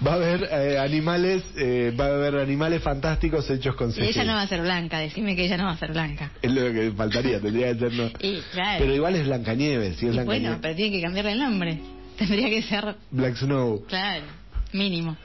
Va 0.07 0.12
a 0.12 0.14
haber 0.14 0.48
eh, 0.50 0.79
animales, 0.79 1.42
eh, 1.57 1.92
va 1.98 2.07
a 2.07 2.14
haber 2.14 2.37
animales 2.37 2.83
fantásticos 2.83 3.48
hechos 3.50 3.74
con 3.74 3.90
Y 3.90 3.94
CGI. 3.94 4.09
ella 4.09 4.24
no 4.24 4.33
va 4.35 4.42
a 4.42 4.46
ser 4.46 4.61
blanca, 4.62 4.98
decime 4.98 5.35
que 5.35 5.44
ella 5.46 5.57
no 5.57 5.64
va 5.64 5.72
a 5.72 5.77
ser 5.77 5.92
blanca. 5.92 6.31
Es 6.40 6.53
lo 6.53 6.72
que 6.72 6.92
faltaría, 6.96 7.40
tendría 7.40 7.72
que 7.72 7.79
ser 7.81 7.92
no. 7.94 8.11
Y 8.20 8.40
claro. 8.53 8.79
Pero 8.81 8.94
igual 8.94 9.16
es 9.16 9.27
Blancanieves, 9.27 9.96
si 9.96 10.07
es 10.07 10.12
Y 10.12 10.14
Blancanieves. 10.16 10.42
bueno, 10.48 10.59
pero 10.62 10.74
tiene 10.77 10.96
que 10.96 11.03
cambiarle 11.03 11.33
el 11.33 11.38
nombre. 11.38 11.79
Tendría 12.18 12.48
que 12.48 12.62
ser, 12.62 12.96
Black 13.11 13.37
Snow. 13.37 13.85
claro, 13.88 14.24
mínimo. 14.72 15.16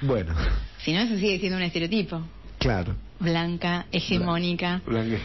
Bueno, 0.00 0.34
Si 0.84 0.92
no, 0.92 1.00
eso 1.00 1.16
sigue 1.16 1.38
siendo 1.38 1.56
un 1.58 1.62
estereotipo. 1.62 2.22
claro. 2.58 2.94
Blanca, 3.20 3.86
hegemónica. 3.92 4.82
Blanque. 4.84 5.20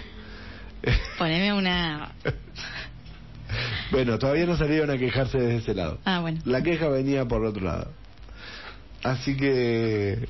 Poneme 1.17 1.51
una... 1.51 2.11
bueno, 3.91 4.19
todavía 4.19 4.45
no 4.45 4.55
salieron 4.55 4.91
a 4.91 4.97
quejarse 4.99 5.39
desde 5.39 5.55
ese 5.57 5.73
lado. 5.73 5.99
Ah, 6.05 6.19
bueno. 6.19 6.39
La 6.45 6.61
queja 6.61 6.89
venía 6.89 7.25
por 7.25 7.43
otro 7.43 7.63
lado. 7.63 7.91
Así 9.01 9.35
que 9.35 10.27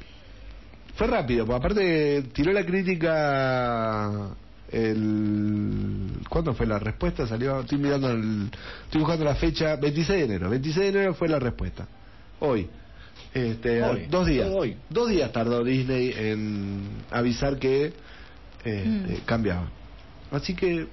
fue 0.96 1.08
rápido, 1.08 1.54
aparte 1.54 2.24
tiró 2.34 2.54
la 2.54 2.66
crítica 2.66 4.30
el 4.72 6.12
¿cuándo 6.30 6.54
fue 6.54 6.66
la 6.68 6.80
respuesta? 6.80 7.26
Salió, 7.28 7.60
estoy 7.62 7.78
mirando 7.78 8.10
el, 8.12 8.50
estoy 8.86 9.02
buscando 9.02 9.26
la 9.26 9.36
fecha, 9.36 9.76
26 9.76 10.20
de 10.20 10.26
enero. 10.26 10.50
26 10.50 10.78
de 10.78 10.88
enero 11.00 11.14
fue 11.14 11.28
la 11.30 11.40
respuesta. 11.40 11.88
Hoy. 12.40 12.68
Este, 13.34 13.84
Hoy. 13.84 14.06
dos 14.10 14.28
días. 14.28 14.50
Hoy. 14.52 14.78
Dos 14.90 15.10
días 15.10 15.32
tardó 15.32 15.64
Disney 15.64 16.14
en 16.16 16.82
avisar 17.12 17.58
que 17.58 17.94
Mm. 18.66 19.24
cambiaba. 19.26 19.70
Así 20.30 20.54
que 20.54 20.88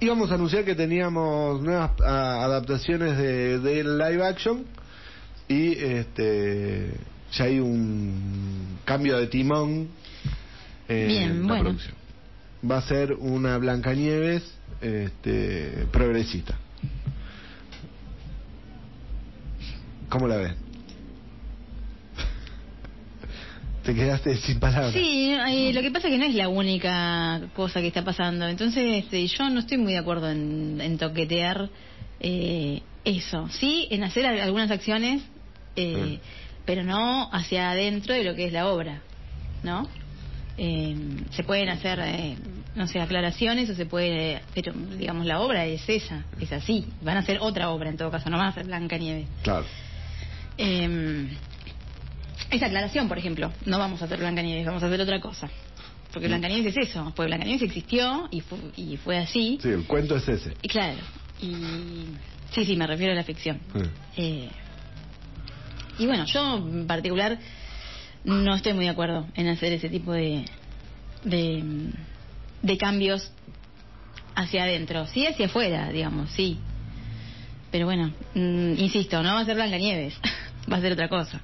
íbamos 0.00 0.30
a 0.30 0.34
anunciar 0.34 0.64
que 0.64 0.74
teníamos 0.74 1.62
nuevas 1.62 1.92
a- 2.02 2.44
adaptaciones 2.44 3.16
de, 3.16 3.58
de 3.58 3.82
live 3.84 4.22
action 4.26 4.64
y 5.48 5.72
este 5.78 6.90
ya 7.32 7.44
hay 7.44 7.58
un 7.58 8.78
cambio 8.84 9.16
de 9.16 9.28
timón 9.28 9.88
en 10.88 11.08
Bien, 11.08 11.40
la 11.42 11.46
bueno. 11.46 11.62
producción. 11.64 11.94
Va 12.68 12.78
a 12.78 12.82
ser 12.82 13.12
una 13.14 13.58
Blancanieves 13.58 14.42
este, 14.80 15.86
progresista. 15.90 16.56
¿Cómo 20.08 20.28
la 20.28 20.36
ves? 20.36 20.52
Te 23.84 23.94
quedaste 23.94 24.36
sin 24.36 24.60
palabras. 24.60 24.92
Sí, 24.92 25.34
eh, 25.34 25.72
lo 25.72 25.80
que 25.82 25.90
pasa 25.90 26.06
es 26.08 26.12
que 26.12 26.18
no 26.18 26.24
es 26.26 26.34
la 26.34 26.48
única 26.48 27.40
cosa 27.54 27.80
que 27.80 27.88
está 27.88 28.04
pasando. 28.04 28.46
Entonces, 28.46 29.02
este, 29.04 29.26
yo 29.26 29.48
no 29.50 29.60
estoy 29.60 29.78
muy 29.78 29.92
de 29.94 29.98
acuerdo 29.98 30.30
en, 30.30 30.80
en 30.80 30.98
toquetear 30.98 31.68
eh, 32.20 32.82
eso. 33.04 33.48
Sí, 33.48 33.88
en 33.90 34.04
hacer 34.04 34.26
al- 34.26 34.40
algunas 34.40 34.70
acciones, 34.70 35.22
eh, 35.74 36.20
pero 36.64 36.84
no 36.84 37.28
hacia 37.32 37.72
adentro 37.72 38.14
de 38.14 38.22
lo 38.22 38.36
que 38.36 38.44
es 38.46 38.52
la 38.52 38.68
obra, 38.68 39.02
¿no? 39.64 39.88
Eh, 40.64 40.96
se 41.30 41.42
pueden 41.42 41.68
hacer, 41.70 41.98
eh, 41.98 42.36
no 42.76 42.86
sé, 42.86 43.00
aclaraciones 43.00 43.68
o 43.68 43.74
se 43.74 43.84
puede, 43.84 44.42
pero 44.54 44.72
digamos 44.72 45.26
la 45.26 45.40
obra 45.40 45.66
es 45.66 45.88
esa, 45.88 46.24
es 46.38 46.52
así. 46.52 46.86
Van 47.02 47.16
a 47.16 47.20
hacer 47.20 47.38
otra 47.40 47.70
obra 47.70 47.90
en 47.90 47.96
todo 47.96 48.12
caso, 48.12 48.30
no 48.30 48.36
van 48.36 48.46
a 48.46 48.50
hacer 48.50 48.66
Blanca 48.66 48.96
Nieves. 48.96 49.26
Claro. 49.42 49.66
Eh, 50.56 51.28
esa 52.52 52.66
aclaración, 52.66 53.08
por 53.08 53.18
ejemplo, 53.18 53.50
no 53.66 53.76
vamos 53.80 54.02
a 54.02 54.04
hacer 54.04 54.20
Blancanieves, 54.20 54.64
vamos 54.64 54.84
a 54.84 54.86
hacer 54.86 55.00
otra 55.00 55.20
cosa. 55.20 55.50
Porque 56.12 56.28
Blancanieves 56.28 56.76
es 56.76 56.90
eso, 56.90 57.12
pues 57.16 57.26
Blancanieves 57.26 57.62
existió 57.62 58.28
y 58.30 58.40
fue, 58.40 58.58
y 58.76 58.96
fue 58.98 59.18
así. 59.18 59.58
Sí, 59.60 59.68
el 59.68 59.84
cuento 59.84 60.16
es 60.16 60.28
ese. 60.28 60.52
Y 60.62 60.68
claro, 60.68 61.00
y 61.40 61.54
sí, 62.52 62.64
sí, 62.64 62.76
me 62.76 62.86
refiero 62.86 63.14
a 63.14 63.16
la 63.16 63.24
ficción. 63.24 63.58
Sí. 63.74 63.90
Eh, 64.18 64.48
y 65.98 66.06
bueno, 66.06 66.24
yo 66.26 66.58
en 66.58 66.86
particular 66.86 67.36
no 68.24 68.54
estoy 68.54 68.74
muy 68.74 68.84
de 68.84 68.90
acuerdo 68.90 69.26
en 69.34 69.48
hacer 69.48 69.72
ese 69.72 69.88
tipo 69.88 70.12
de, 70.12 70.44
de, 71.24 72.78
cambios 72.78 73.30
hacia 74.34 74.64
adentro. 74.64 75.06
Sí, 75.06 75.26
hacia 75.26 75.46
afuera, 75.46 75.90
digamos, 75.90 76.30
sí. 76.30 76.58
Pero 77.70 77.86
bueno, 77.86 78.12
mm, 78.34 78.74
insisto, 78.78 79.22
no 79.22 79.34
va 79.34 79.40
a 79.40 79.44
ser 79.44 79.56
Blancanieves, 79.56 80.14
va 80.72 80.76
a 80.76 80.80
ser 80.80 80.92
otra 80.92 81.08
cosa. 81.08 81.40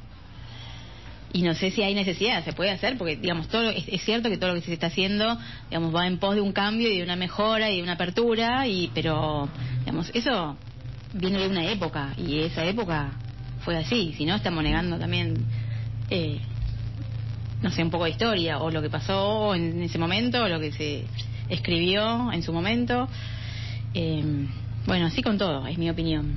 Y 1.33 1.43
no 1.43 1.55
sé 1.55 1.71
si 1.71 1.83
hay 1.83 1.95
necesidad, 1.95 2.43
se 2.45 2.55
puede 2.55 2.71
hacer, 2.71 2.97
porque 2.97 3.17
digamos, 3.17 3.49
todo 3.49 3.69
es, 3.71 3.87
es 3.89 4.03
cierto 4.03 4.31
que 4.31 4.39
todo 4.39 4.55
lo 4.55 4.61
que 4.61 4.67
se 4.67 4.73
está 4.73 4.87
haciendo, 4.87 5.39
digamos, 5.69 5.95
va 5.95 6.07
en 6.07 6.19
pos 6.19 6.35
de 6.35 6.41
un 6.41 6.53
cambio 6.53 6.91
y 6.91 6.99
de 6.99 7.03
una 7.03 7.17
mejora 7.17 7.71
y 7.71 7.79
de 7.79 7.83
una 7.83 7.93
apertura, 7.93 8.67
y 8.67 8.91
pero, 8.95 9.49
digamos, 9.81 10.11
eso 10.15 10.57
viene 11.13 11.41
de 11.41 11.49
una 11.49 11.71
época, 11.71 12.15
y 12.17 12.41
esa 12.41 12.65
época 12.65 13.13
fue 13.61 13.77
así, 13.77 14.15
si 14.17 14.25
no 14.25 14.37
estamos 14.37 14.65
negando 14.65 14.99
también, 14.99 15.45
eh, 16.09 16.41
no 17.63 17.71
sé, 17.71 17.83
un 17.83 17.91
poco 17.91 18.05
de 18.05 18.11
historia, 18.11 18.59
o 18.59 18.71
lo 18.71 18.81
que 18.83 18.91
pasó 18.91 19.55
en 19.55 19.83
ese 19.83 19.99
momento, 19.99 20.45
o 20.45 20.49
lo 20.49 20.61
que 20.61 20.73
se 20.73 21.05
escribió 21.49 22.33
en 22.33 22.43
su 22.43 22.53
momento. 22.53 23.09
Eh, 23.95 24.47
bueno, 24.87 25.07
así 25.07 25.23
con 25.23 25.39
todo, 25.39 25.67
es 25.67 25.77
mi 25.79 25.91
opinión. 25.91 26.37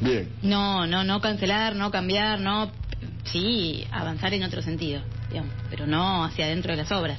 Bien. 0.00 0.28
No, 0.42 0.86
no, 0.86 1.02
no 1.02 1.20
cancelar, 1.20 1.74
no 1.74 1.90
cambiar, 1.90 2.40
no, 2.40 2.70
sí, 3.24 3.84
avanzar 3.90 4.32
en 4.34 4.44
otro 4.44 4.62
sentido, 4.62 5.00
digamos, 5.28 5.52
pero 5.70 5.86
no 5.86 6.24
hacia 6.24 6.44
adentro 6.44 6.72
de 6.72 6.76
las 6.76 6.92
obras. 6.92 7.18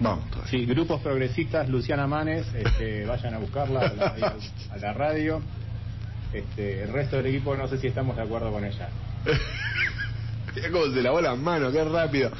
Vamos 0.00 0.28
todavía. 0.30 0.50
Sí, 0.50 0.64
grupos 0.64 1.00
progresistas, 1.02 1.68
Luciana 1.68 2.06
Manes, 2.06 2.46
este, 2.54 3.04
vayan 3.04 3.34
a 3.34 3.38
buscarla 3.38 3.80
a 3.80 3.92
la, 3.92 4.36
a 4.70 4.76
la 4.76 4.92
radio. 4.92 5.42
Este, 6.34 6.82
el 6.82 6.92
resto 6.92 7.16
del 7.16 7.26
equipo 7.26 7.56
no 7.56 7.68
sé 7.68 7.78
si 7.78 7.86
estamos 7.86 8.16
de 8.16 8.22
acuerdo 8.22 8.50
con 8.50 8.64
ella. 8.64 8.88
Mira 10.56 10.70
cómo 10.70 10.86
se 10.92 11.00
lavó 11.02 11.20
las 11.20 11.38
manos, 11.38 11.72
qué 11.72 11.84
rápido. 11.84 12.30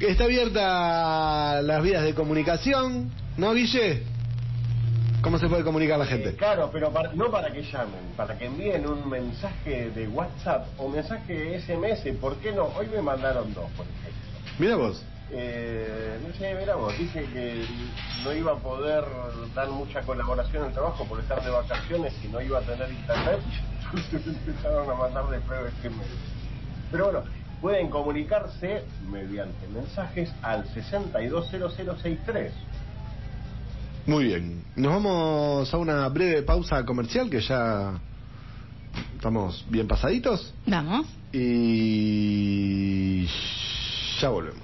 Está 0.00 0.24
abierta 0.24 1.62
las 1.62 1.82
vías 1.82 2.02
de 2.02 2.14
comunicación, 2.14 3.10
¿no, 3.36 3.52
Guille? 3.54 4.02
¿Cómo 5.20 5.38
se 5.38 5.48
puede 5.48 5.62
comunicar 5.64 5.98
la 5.98 6.04
Eh, 6.04 6.08
gente? 6.08 6.34
claro, 6.34 6.68
pero 6.72 6.90
para- 6.92 7.12
no 7.14 7.30
para 7.30 7.52
que 7.52 7.62
llamen, 7.62 8.12
para 8.16 8.36
que 8.36 8.46
envíen 8.46 8.86
un 8.86 9.08
mensaje 9.08 9.90
de 9.90 10.08
WhatsApp 10.08 10.66
o 10.78 10.88
mensaje 10.88 11.32
de 11.32 11.60
SMS. 11.60 12.12
¿Por 12.20 12.36
qué 12.36 12.52
no? 12.52 12.64
Hoy 12.76 12.86
me 12.88 13.00
mandaron 13.00 13.52
dos, 13.54 13.70
por 13.76 13.86
ejemplo. 13.86 14.20
Mira 14.58 14.76
vos. 14.76 15.02
Eh, 15.36 16.20
no 16.24 16.32
sé, 16.34 16.54
mira 16.54 16.76
vos, 16.76 16.96
dije 16.96 17.24
que 17.32 17.64
no 18.22 18.32
iba 18.32 18.52
a 18.52 18.56
poder 18.56 19.04
dar 19.52 19.68
mucha 19.68 20.00
colaboración 20.02 20.62
en 20.62 20.68
el 20.68 20.74
trabajo 20.74 21.04
por 21.06 21.18
estar 21.18 21.42
de 21.42 21.50
vacaciones 21.50 22.14
y 22.24 22.28
no 22.28 22.40
iba 22.40 22.60
a 22.60 22.62
tener 22.62 22.88
internet. 22.90 23.40
Entonces 23.94 24.36
empezaron 24.46 24.88
a 24.88 24.94
mandar 24.94 25.28
de 25.30 25.40
prueba 25.40 25.68
SMS. 25.70 26.06
Pero 26.92 27.06
bueno, 27.06 27.24
pueden 27.60 27.90
comunicarse 27.90 28.84
mediante 29.10 29.66
mensajes 29.68 30.32
al 30.42 30.66
620063. 30.68 32.52
Muy 34.06 34.24
bien. 34.24 34.62
Nos 34.76 34.92
vamos 34.92 35.74
a 35.74 35.78
una 35.78 36.08
breve 36.08 36.42
pausa 36.42 36.84
comercial 36.84 37.28
que 37.28 37.40
ya 37.40 37.98
estamos 39.16 39.64
bien 39.68 39.88
pasaditos 39.88 40.54
Vamos. 40.66 41.06
y 41.32 43.26
ya 44.20 44.28
volvemos. 44.28 44.63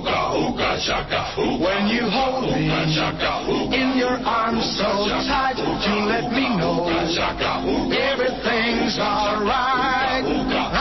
When 0.81 1.93
you 1.93 2.09
hold 2.09 2.49
me 2.49 2.65
in 2.65 3.93
your 3.99 4.17
arms 4.25 4.65
so 4.75 5.05
tight, 5.29 5.53
you 5.57 6.05
let 6.09 6.31
me 6.33 6.57
know 6.57 6.89
everything's 6.89 8.97
alright. 8.97 10.25
I'm 10.25 10.73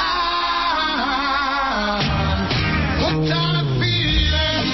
hooked 2.97 3.29
on 3.31 3.57
a 3.57 3.65
feeling. 3.77 4.73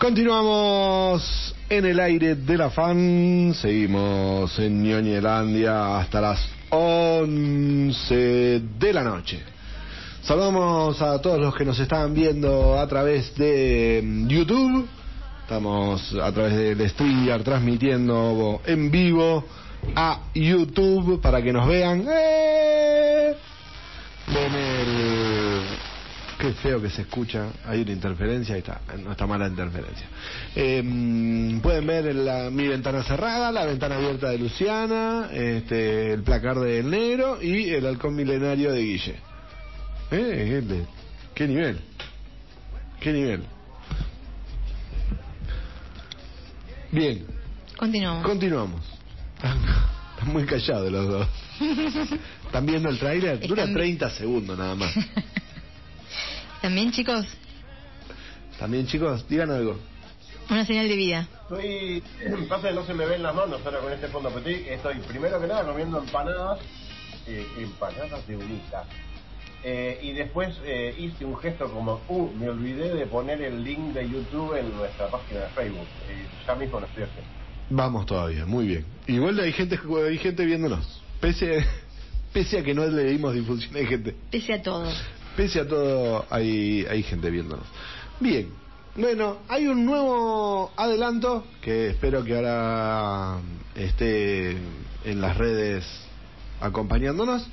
Continuamos 0.00 1.52
en 1.68 1.84
el 1.84 2.00
aire 2.00 2.34
de 2.34 2.56
la 2.56 2.70
fan, 2.70 3.52
seguimos 3.60 4.58
en 4.58 4.82
Ñoñelandia 4.82 5.98
hasta 5.98 6.22
las 6.22 6.48
11 6.70 8.62
de 8.78 8.92
la 8.94 9.04
noche. 9.04 9.57
Saludamos 10.22 11.00
a 11.00 11.20
todos 11.20 11.38
los 11.40 11.54
que 11.54 11.64
nos 11.64 11.78
están 11.78 12.12
viendo 12.12 12.78
a 12.78 12.86
través 12.86 13.34
de 13.36 14.00
mm, 14.04 14.28
YouTube. 14.28 14.86
Estamos 15.42 16.14
a 16.22 16.30
través 16.32 16.54
del 16.54 16.88
StreamYard 16.90 17.42
transmitiendo 17.42 18.60
en 18.66 18.90
vivo 18.90 19.44
a 19.94 20.24
YouTube 20.34 21.20
para 21.22 21.40
que 21.42 21.52
nos 21.52 21.66
vean. 21.66 22.04
¡Eh! 22.10 23.34
Ven 24.26 24.54
el... 24.54 25.60
Qué 26.38 26.52
feo 26.52 26.80
que 26.82 26.90
se 26.90 27.02
escucha. 27.02 27.46
Hay 27.66 27.80
una 27.82 27.92
interferencia, 27.92 28.54
ahí 28.54 28.60
está. 28.60 28.80
No 29.02 29.10
está 29.12 29.26
mala 29.26 29.48
interferencia. 29.48 30.06
Eh, 30.54 30.82
mm, 30.84 31.60
pueden 31.60 31.86
ver 31.86 32.14
la- 32.14 32.50
mi 32.50 32.68
ventana 32.68 33.02
cerrada, 33.04 33.50
la 33.50 33.64
ventana 33.64 33.96
abierta 33.96 34.28
de 34.28 34.38
Luciana, 34.38 35.30
este, 35.32 36.12
el 36.12 36.22
placar 36.22 36.58
del 36.60 36.90
negro 36.90 37.38
y 37.42 37.70
el 37.70 37.86
halcón 37.86 38.14
milenario 38.14 38.70
de 38.72 38.80
Guille. 38.82 39.16
Eh, 40.10 40.58
este, 40.62 40.86
¿Qué 41.34 41.46
nivel? 41.46 41.78
¿Qué 43.00 43.12
nivel? 43.12 43.44
Bien, 46.90 47.26
Continuamos. 47.76 48.24
continuamos. 48.24 48.80
Están 49.36 50.32
muy 50.32 50.44
callados 50.46 50.90
los 50.90 51.06
dos. 51.08 51.28
¿Están 52.46 52.66
viendo 52.66 52.88
el 52.88 52.98
tráiler? 52.98 53.46
Dura 53.46 53.62
Están- 53.64 53.74
30 53.76 54.10
segundos 54.10 54.58
nada 54.58 54.74
más. 54.74 54.92
También, 56.62 56.90
chicos, 56.90 57.26
También 58.58 58.86
chicos, 58.86 59.28
digan 59.28 59.50
algo. 59.50 59.78
una 60.50 60.64
señal 60.64 60.88
de 60.88 60.96
vida. 60.96 61.28
Estoy, 61.42 62.02
pasa 62.48 62.68
que 62.68 62.74
no 62.74 62.84
se 62.84 62.94
me 62.94 63.06
ven 63.06 63.22
las 63.22 63.34
manos 63.34 63.60
ahora 63.64 63.78
con 63.80 63.92
este 63.92 64.08
fondo 64.08 64.30
petit. 64.30 64.66
Estoy 64.66 64.98
primero 65.00 65.40
que 65.40 65.46
nada 65.46 65.64
comiendo 65.64 65.98
empanadas, 65.98 66.58
eh, 67.26 67.46
empanadas 67.58 68.26
de 68.26 68.36
unita. 68.36 68.84
Eh, 69.64 69.98
y 70.02 70.12
después 70.12 70.56
eh, 70.64 70.94
hice 70.98 71.24
un 71.24 71.36
gesto 71.36 71.70
como, 71.72 72.00
uh, 72.08 72.30
me 72.38 72.48
olvidé 72.48 72.94
de 72.94 73.06
poner 73.06 73.42
el 73.42 73.64
link 73.64 73.92
de 73.92 74.08
YouTube 74.08 74.54
en 74.54 74.74
nuestra 74.76 75.08
página 75.08 75.40
de 75.40 75.48
Facebook. 75.48 75.86
Eh, 76.08 76.26
ya 76.46 76.54
mismo 76.54 76.78
lo 76.78 76.86
estoy 76.86 77.04
haciendo. 77.04 77.30
Vamos 77.70 78.06
todavía, 78.06 78.46
muy 78.46 78.66
bien. 78.66 78.84
Igual 79.06 79.38
hay 79.40 79.52
gente, 79.52 79.78
hay 80.06 80.18
gente 80.18 80.44
viéndonos. 80.44 81.02
Pese, 81.20 81.64
pese 82.32 82.58
a 82.58 82.62
que 82.62 82.72
no 82.72 82.86
le 82.86 83.04
dimos 83.04 83.34
difusión, 83.34 83.74
hay 83.74 83.86
gente. 83.86 84.14
Pese 84.30 84.54
a 84.54 84.62
todo. 84.62 84.88
Pese 85.36 85.60
a 85.60 85.66
todo, 85.66 86.24
hay, 86.30 86.86
hay 86.88 87.02
gente 87.02 87.28
viéndonos. 87.30 87.66
Bien, 88.20 88.48
bueno, 88.96 89.38
hay 89.48 89.66
un 89.66 89.84
nuevo 89.84 90.72
adelanto 90.76 91.44
que 91.62 91.90
espero 91.90 92.24
que 92.24 92.36
ahora 92.36 93.38
esté 93.74 94.56
en 95.04 95.20
las 95.20 95.36
redes 95.36 95.84
acompañándonos. 96.60 97.46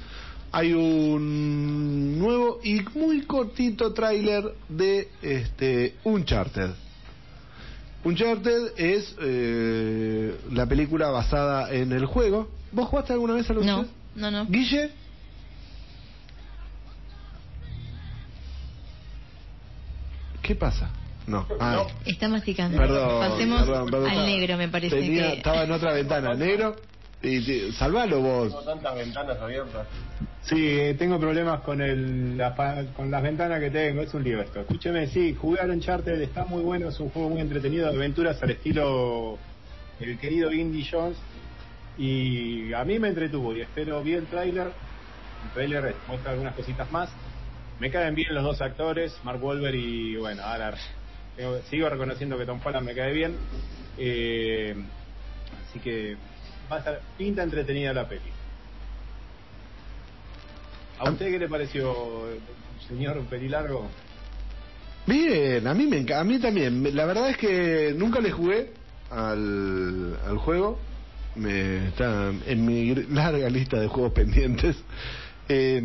Hay 0.55 0.71
un 0.71 2.17
nuevo 2.17 2.61
y 2.63 2.79
muy 2.97 3.23
cortito 3.23 3.91
tráiler 3.93 4.53
de 4.69 5.09
este 5.21 5.95
Uncharted. 6.05 6.69
Uncharted 8.05 8.71
es 8.77 9.13
eh, 9.19 10.33
la 10.53 10.65
película 10.65 11.09
basada 11.09 11.73
en 11.73 11.91
el 11.91 12.05
juego. 12.05 12.47
¿Vos 12.71 12.87
jugaste 12.87 13.11
alguna 13.11 13.33
vez 13.33 13.49
a 13.49 13.53
los 13.53 13.65
No, 13.65 13.85
no, 14.15 14.31
no. 14.31 14.45
Guille? 14.45 14.91
¿Qué 20.41 20.55
pasa? 20.55 20.89
No. 21.27 21.45
Ah, 21.59 21.85
Está 22.05 22.29
masticando. 22.29 22.77
Perdón. 22.77 23.19
Pasemos 23.29 23.61
perdón, 23.63 23.89
perdón, 23.89 24.09
al 24.09 24.25
negro, 24.25 24.57
me 24.57 24.69
parece. 24.69 24.95
tenía- 25.01 25.31
que... 25.31 25.37
Estaba 25.37 25.63
en 25.63 25.71
otra 25.71 25.91
ventana, 25.91 26.33
negro. 26.33 26.77
Y 27.21 27.41
te- 27.41 27.71
salvalo 27.73 28.17
Tengo 28.17 28.45
vos. 28.49 28.65
tantas 28.65 28.95
ventanas 28.95 29.37
abiertas. 29.39 29.87
Sí, 30.45 30.93
tengo 30.99 31.19
problemas 31.19 31.61
con 31.61 31.81
el, 31.81 32.37
la 32.37 32.53
con 32.95 33.09
las 33.09 33.23
ventanas 33.23 33.59
que 33.59 33.71
tengo, 33.71 34.03
es 34.03 34.13
un 34.13 34.23
lío 34.23 34.41
esto. 34.41 34.61
Escúcheme, 34.61 35.07
sí, 35.07 35.33
jugué 35.33 35.59
al 35.59 35.71
Uncharted, 35.71 36.21
está 36.21 36.45
muy 36.45 36.61
bueno, 36.61 36.89
es 36.89 36.99
un 36.99 37.09
juego 37.09 37.29
muy 37.29 37.41
entretenido 37.41 37.89
de 37.89 37.95
aventuras 37.95 38.41
al 38.43 38.51
estilo 38.51 39.39
el 39.99 40.19
querido 40.19 40.51
Indy 40.53 40.85
Jones. 40.89 41.17
Y 41.97 42.73
a 42.73 42.83
mí 42.83 42.99
me 42.99 43.07
entretuvo 43.07 43.53
y 43.55 43.61
espero, 43.61 44.03
vi 44.03 44.13
el 44.13 44.27
tráiler, 44.27 44.67
el 44.67 45.51
tráiler 45.53 45.95
muestra 46.07 46.31
algunas 46.33 46.53
cositas 46.53 46.91
más. 46.91 47.09
Me 47.79 47.89
caen 47.89 48.13
bien 48.13 48.35
los 48.35 48.43
dos 48.43 48.61
actores, 48.61 49.17
Mark 49.23 49.43
Wahlberg 49.43 49.75
y 49.75 50.15
bueno, 50.17 50.43
ahora 50.43 50.75
tengo- 51.35 51.59
sigo 51.71 51.89
reconociendo 51.89 52.37
que 52.37 52.45
Tom 52.45 52.59
Holland 52.63 52.85
me 52.85 52.93
cae 52.93 53.13
bien. 53.13 53.35
Eh, 53.97 54.75
así 55.67 55.79
que 55.79 56.17
va 56.71 56.75
a 56.75 56.79
estar 56.79 57.01
pinta 57.17 57.41
entretenida 57.41 57.93
la 57.93 58.07
peli. 58.07 58.34
¿A 60.99 61.09
usted 61.09 61.29
qué 61.29 61.39
le 61.39 61.49
pareció, 61.49 61.93
señor 62.87 63.21
Pelilargo? 63.25 63.87
Bien, 65.05 65.67
a 65.67 65.73
mí, 65.73 65.85
me, 65.85 66.13
a 66.13 66.23
mí 66.23 66.39
también. 66.39 66.95
La 66.95 67.05
verdad 67.05 67.29
es 67.29 67.37
que 67.37 67.93
nunca 67.95 68.19
le 68.19 68.31
jugué 68.31 68.71
al, 69.09 70.17
al 70.25 70.37
juego. 70.37 70.79
Me, 71.35 71.87
está 71.89 72.31
en 72.47 72.65
mi 72.65 72.95
larga 72.95 73.49
lista 73.49 73.79
de 73.79 73.87
juegos 73.87 74.13
pendientes. 74.13 74.77
Eh, 75.47 75.79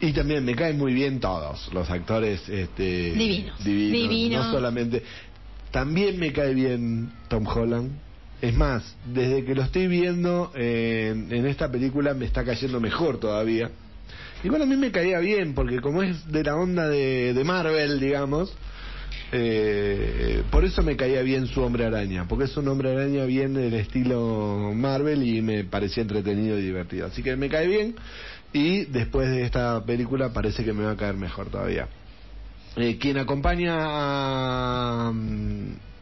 y 0.00 0.12
también 0.12 0.42
me 0.42 0.54
caen 0.54 0.78
muy 0.78 0.94
bien 0.94 1.20
todos 1.20 1.70
los 1.74 1.90
actores 1.90 2.48
este, 2.48 3.12
Divinos. 3.12 3.62
divinos. 3.62 3.92
Divinos. 3.92 4.46
No 4.46 4.52
solamente. 4.52 5.02
También 5.70 6.18
me 6.18 6.32
cae 6.32 6.54
bien 6.54 7.12
Tom 7.28 7.46
Holland. 7.46 7.90
Es 8.40 8.54
más, 8.54 8.96
desde 9.12 9.44
que 9.44 9.54
lo 9.54 9.62
estoy 9.62 9.86
viendo 9.86 10.50
en, 10.54 11.32
en 11.32 11.46
esta 11.46 11.70
película 11.70 12.14
me 12.14 12.24
está 12.26 12.44
cayendo 12.44 12.80
mejor 12.80 13.18
todavía. 13.18 13.70
Igual 14.44 14.62
a 14.62 14.66
mí 14.66 14.76
me 14.76 14.92
caía 14.92 15.18
bien, 15.20 15.54
porque 15.54 15.80
como 15.80 16.02
es 16.02 16.30
de 16.30 16.44
la 16.44 16.54
onda 16.54 16.86
de, 16.86 17.32
de 17.32 17.44
Marvel, 17.44 17.98
digamos, 17.98 18.54
eh, 19.32 20.42
por 20.50 20.66
eso 20.66 20.82
me 20.82 20.96
caía 20.96 21.22
bien 21.22 21.46
su 21.46 21.62
hombre 21.62 21.86
araña, 21.86 22.28
porque 22.28 22.44
es 22.44 22.56
un 22.56 22.68
hombre 22.68 22.92
araña 22.92 23.24
bien 23.24 23.54
del 23.54 23.72
estilo 23.72 24.70
Marvel 24.74 25.22
y 25.26 25.40
me 25.40 25.64
parecía 25.64 26.02
entretenido 26.02 26.58
y 26.58 26.62
divertido. 26.62 27.06
Así 27.06 27.22
que 27.22 27.34
me 27.36 27.48
cae 27.48 27.66
bien 27.66 27.94
y 28.52 28.84
después 28.84 29.30
de 29.30 29.42
esta 29.42 29.82
película 29.84 30.32
parece 30.32 30.62
que 30.62 30.74
me 30.74 30.84
va 30.84 30.92
a 30.92 30.96
caer 30.96 31.16
mejor 31.16 31.48
todavía. 31.48 31.88
Eh, 32.76 32.98
quien 32.98 33.16
acompaña 33.16 33.76
a, 33.78 35.12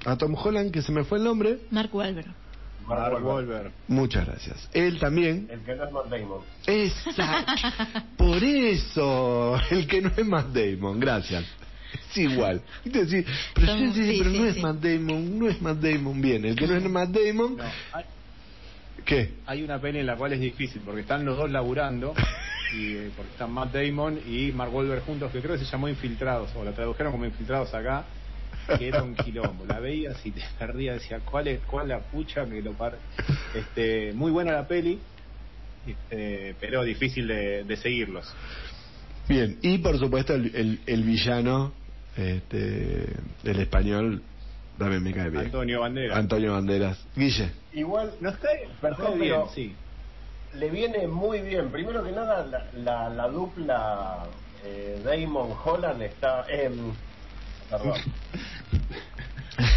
a 0.05 0.16
Tom 0.18 0.35
Holland, 0.35 0.72
que 0.72 0.83
se 0.83 0.90
me 0.90 1.05
fue 1.05 1.18
el 1.18 1.24
nombre, 1.24 1.61
Mark 1.70 1.94
Wahlberg. 1.94 2.41
Mark 2.87 3.25
Wahlberg. 3.25 3.71
muchas 3.88 4.27
gracias. 4.27 4.68
Él 4.73 4.99
también 4.99 5.49
El 5.51 5.61
que 5.61 5.75
no 5.75 5.85
es 5.85 5.92
Matt 5.92 6.07
Damon. 6.09 6.40
Exacto. 6.66 7.53
Por 8.16 8.42
eso, 8.42 9.61
el 9.71 9.87
que 9.87 10.01
no 10.03 10.11
es 10.16 10.27
Matt 10.27 10.49
Damon, 10.49 11.01
gracias. 11.01 11.45
Es 12.11 12.16
igual. 12.18 12.62
Viste, 12.85 13.07
sí, 13.07 13.25
pero, 13.55 13.66
Son- 13.66 13.79
sí, 13.79 13.92
sí, 13.92 14.12
sí, 14.12 14.18
pero 14.18 14.31
sí, 14.31 14.38
no 14.38 14.47
es 14.47 14.55
sí. 14.55 14.61
Matt 14.62 14.77
Damon, 14.81 15.38
no 15.38 15.49
es 15.49 15.61
Matt 15.62 15.79
Damon 15.79 16.21
bien. 16.23 16.45
El 16.45 16.57
que 16.57 16.66
no 16.66 16.77
es 16.77 16.85
Matt 16.88 17.11
Damon, 17.11 17.57
No, 17.57 17.64
hay, 17.92 18.05
¿qué? 19.05 19.35
hay 19.47 19.62
una 19.62 19.79
peli 19.81 19.99
en 19.99 20.07
la 20.07 20.16
cual 20.16 20.33
es 20.33 20.40
difícil, 20.40 20.81
porque 20.85 21.03
están 21.03 21.25
los 21.25 21.37
dos 21.37 21.51
laburando, 21.51 22.14
y 22.75 22.95
eh, 22.95 23.11
porque 23.16 23.33
están 23.33 23.51
Matt 23.53 23.75
Damon 23.75 24.18
y 24.27 24.53
Mark 24.53 24.75
Wahlberg 24.75 25.03
juntos, 25.05 25.31
que 25.33 25.40
creo 25.40 25.59
que 25.59 25.64
se 25.64 25.71
llamó 25.71 25.88
Infiltrados, 25.88 26.51
o 26.57 26.64
la 26.64 26.73
tradujeron 26.73 27.12
como 27.12 27.25
Infiltrados 27.27 27.73
acá, 27.75 28.05
que 28.79 28.88
era 28.88 29.03
un 29.03 29.14
quilombo. 29.14 29.64
La 29.66 29.79
veías 29.81 30.25
y 30.25 30.31
te 30.31 30.42
perdías, 30.59 31.01
decía, 31.01 31.20
¿cuál 31.20 31.48
es 31.48 31.61
cuál 31.64 31.88
la 31.88 32.01
pucha 32.01 32.44
que 32.46 32.62
lo 32.62 32.72
par... 32.72 32.96
Este, 33.55 34.12
muy 34.14 34.31
buena 34.31 34.53
la 34.53 34.66
peli, 34.66 34.98
este, 35.87 36.55
pero 36.61 36.83
difícil 36.85 37.27
de, 37.29 37.64
de 37.64 37.77
seguirlos. 37.77 38.33
Bien, 39.29 39.59
y 39.62 39.79
por 39.79 39.98
supuesto 39.98 40.35
el, 40.35 40.55
el, 40.55 40.81
el 40.87 41.03
villano, 41.05 41.72
este, 42.16 43.07
el 43.44 43.61
español, 43.61 44.22
también 44.79 45.03
me 45.03 45.12
cae 45.12 45.31
bien. 45.31 45.44
Antonio 45.46 45.81
Banderas. 45.81 46.16
Antonio 46.18 46.53
Banderas. 46.53 46.98
Guille. 47.14 47.51
Igual, 47.72 48.12
cae, 48.20 48.66
nos 48.66 48.81
Perdón, 48.81 49.18
bien, 49.20 49.35
pero- 49.35 49.51
sí. 49.55 49.75
le 50.55 50.70
viene 50.70 51.07
muy 51.07 51.40
bien. 51.40 51.70
Primero 51.70 52.03
que 52.03 52.11
nada, 52.12 52.44
la, 52.46 52.66
la, 52.75 53.09
la 53.11 53.29
dupla 53.29 54.25
eh, 54.64 55.01
Damon 55.05 55.51
Holland 55.64 56.03
está 56.03 56.44
en. 56.48 56.92
Perdón. 57.72 57.94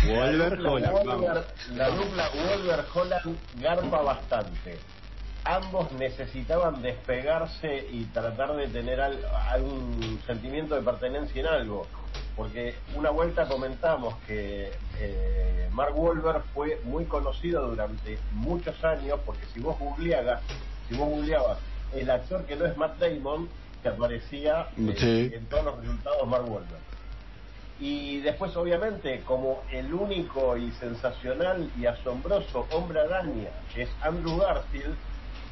La, 0.06 0.12
Holland. 0.12 1.06
Wolver- 1.06 1.46
la 1.76 1.90
dupla 1.90 2.30
Wolver 2.30 2.86
Holland 2.94 3.38
garpa 3.60 4.02
bastante. 4.02 4.78
Ambos 5.44 5.92
necesitaban 5.94 6.82
despegarse 6.82 7.88
y 7.92 8.06
tratar 8.06 8.56
de 8.56 8.68
tener 8.68 9.00
al- 9.02 9.24
algún 9.50 10.20
sentimiento 10.26 10.76
de 10.76 10.82
pertenencia 10.82 11.42
en 11.42 11.48
algo. 11.48 11.88
Porque 12.36 12.76
una 12.96 13.10
vuelta 13.12 13.48
comentamos 13.48 14.16
que 14.28 14.72
eh, 15.00 15.70
Mark 15.72 15.98
Wahlberg 15.98 16.44
fue 16.54 16.80
muy 16.84 17.06
conocido 17.06 17.68
durante 17.68 18.18
muchos 18.32 18.82
años, 18.84 19.20
porque 19.26 19.46
si 19.54 19.60
vos 19.60 19.78
googleabas, 19.80 20.42
si 20.90 20.96
vos 20.96 21.10
googleabas 21.10 21.58
el 21.94 22.10
actor 22.10 22.46
que 22.46 22.56
no 22.56 22.66
es 22.66 22.76
Matt 22.78 22.98
Damon, 23.00 23.48
te 23.84 23.90
aparecía 23.90 24.68
eh, 24.78 24.96
Sí. 24.98 25.32
en 25.36 25.46
todos 25.48 25.66
los 25.66 25.80
resultados 25.80 26.28
Mark 26.28 26.44
Wahlberg. 26.50 26.82
Y 27.80 28.20
después, 28.20 28.56
obviamente, 28.56 29.22
como 29.26 29.64
el 29.70 29.94
único 29.94 30.56
y 30.56 30.72
sensacional 30.74 31.70
y 31.78 31.86
asombroso 31.86 32.68
hombre 32.72 33.02
araña 33.02 33.50
es 33.76 33.90
Andrew 34.02 34.38
Garfield, 34.38 34.96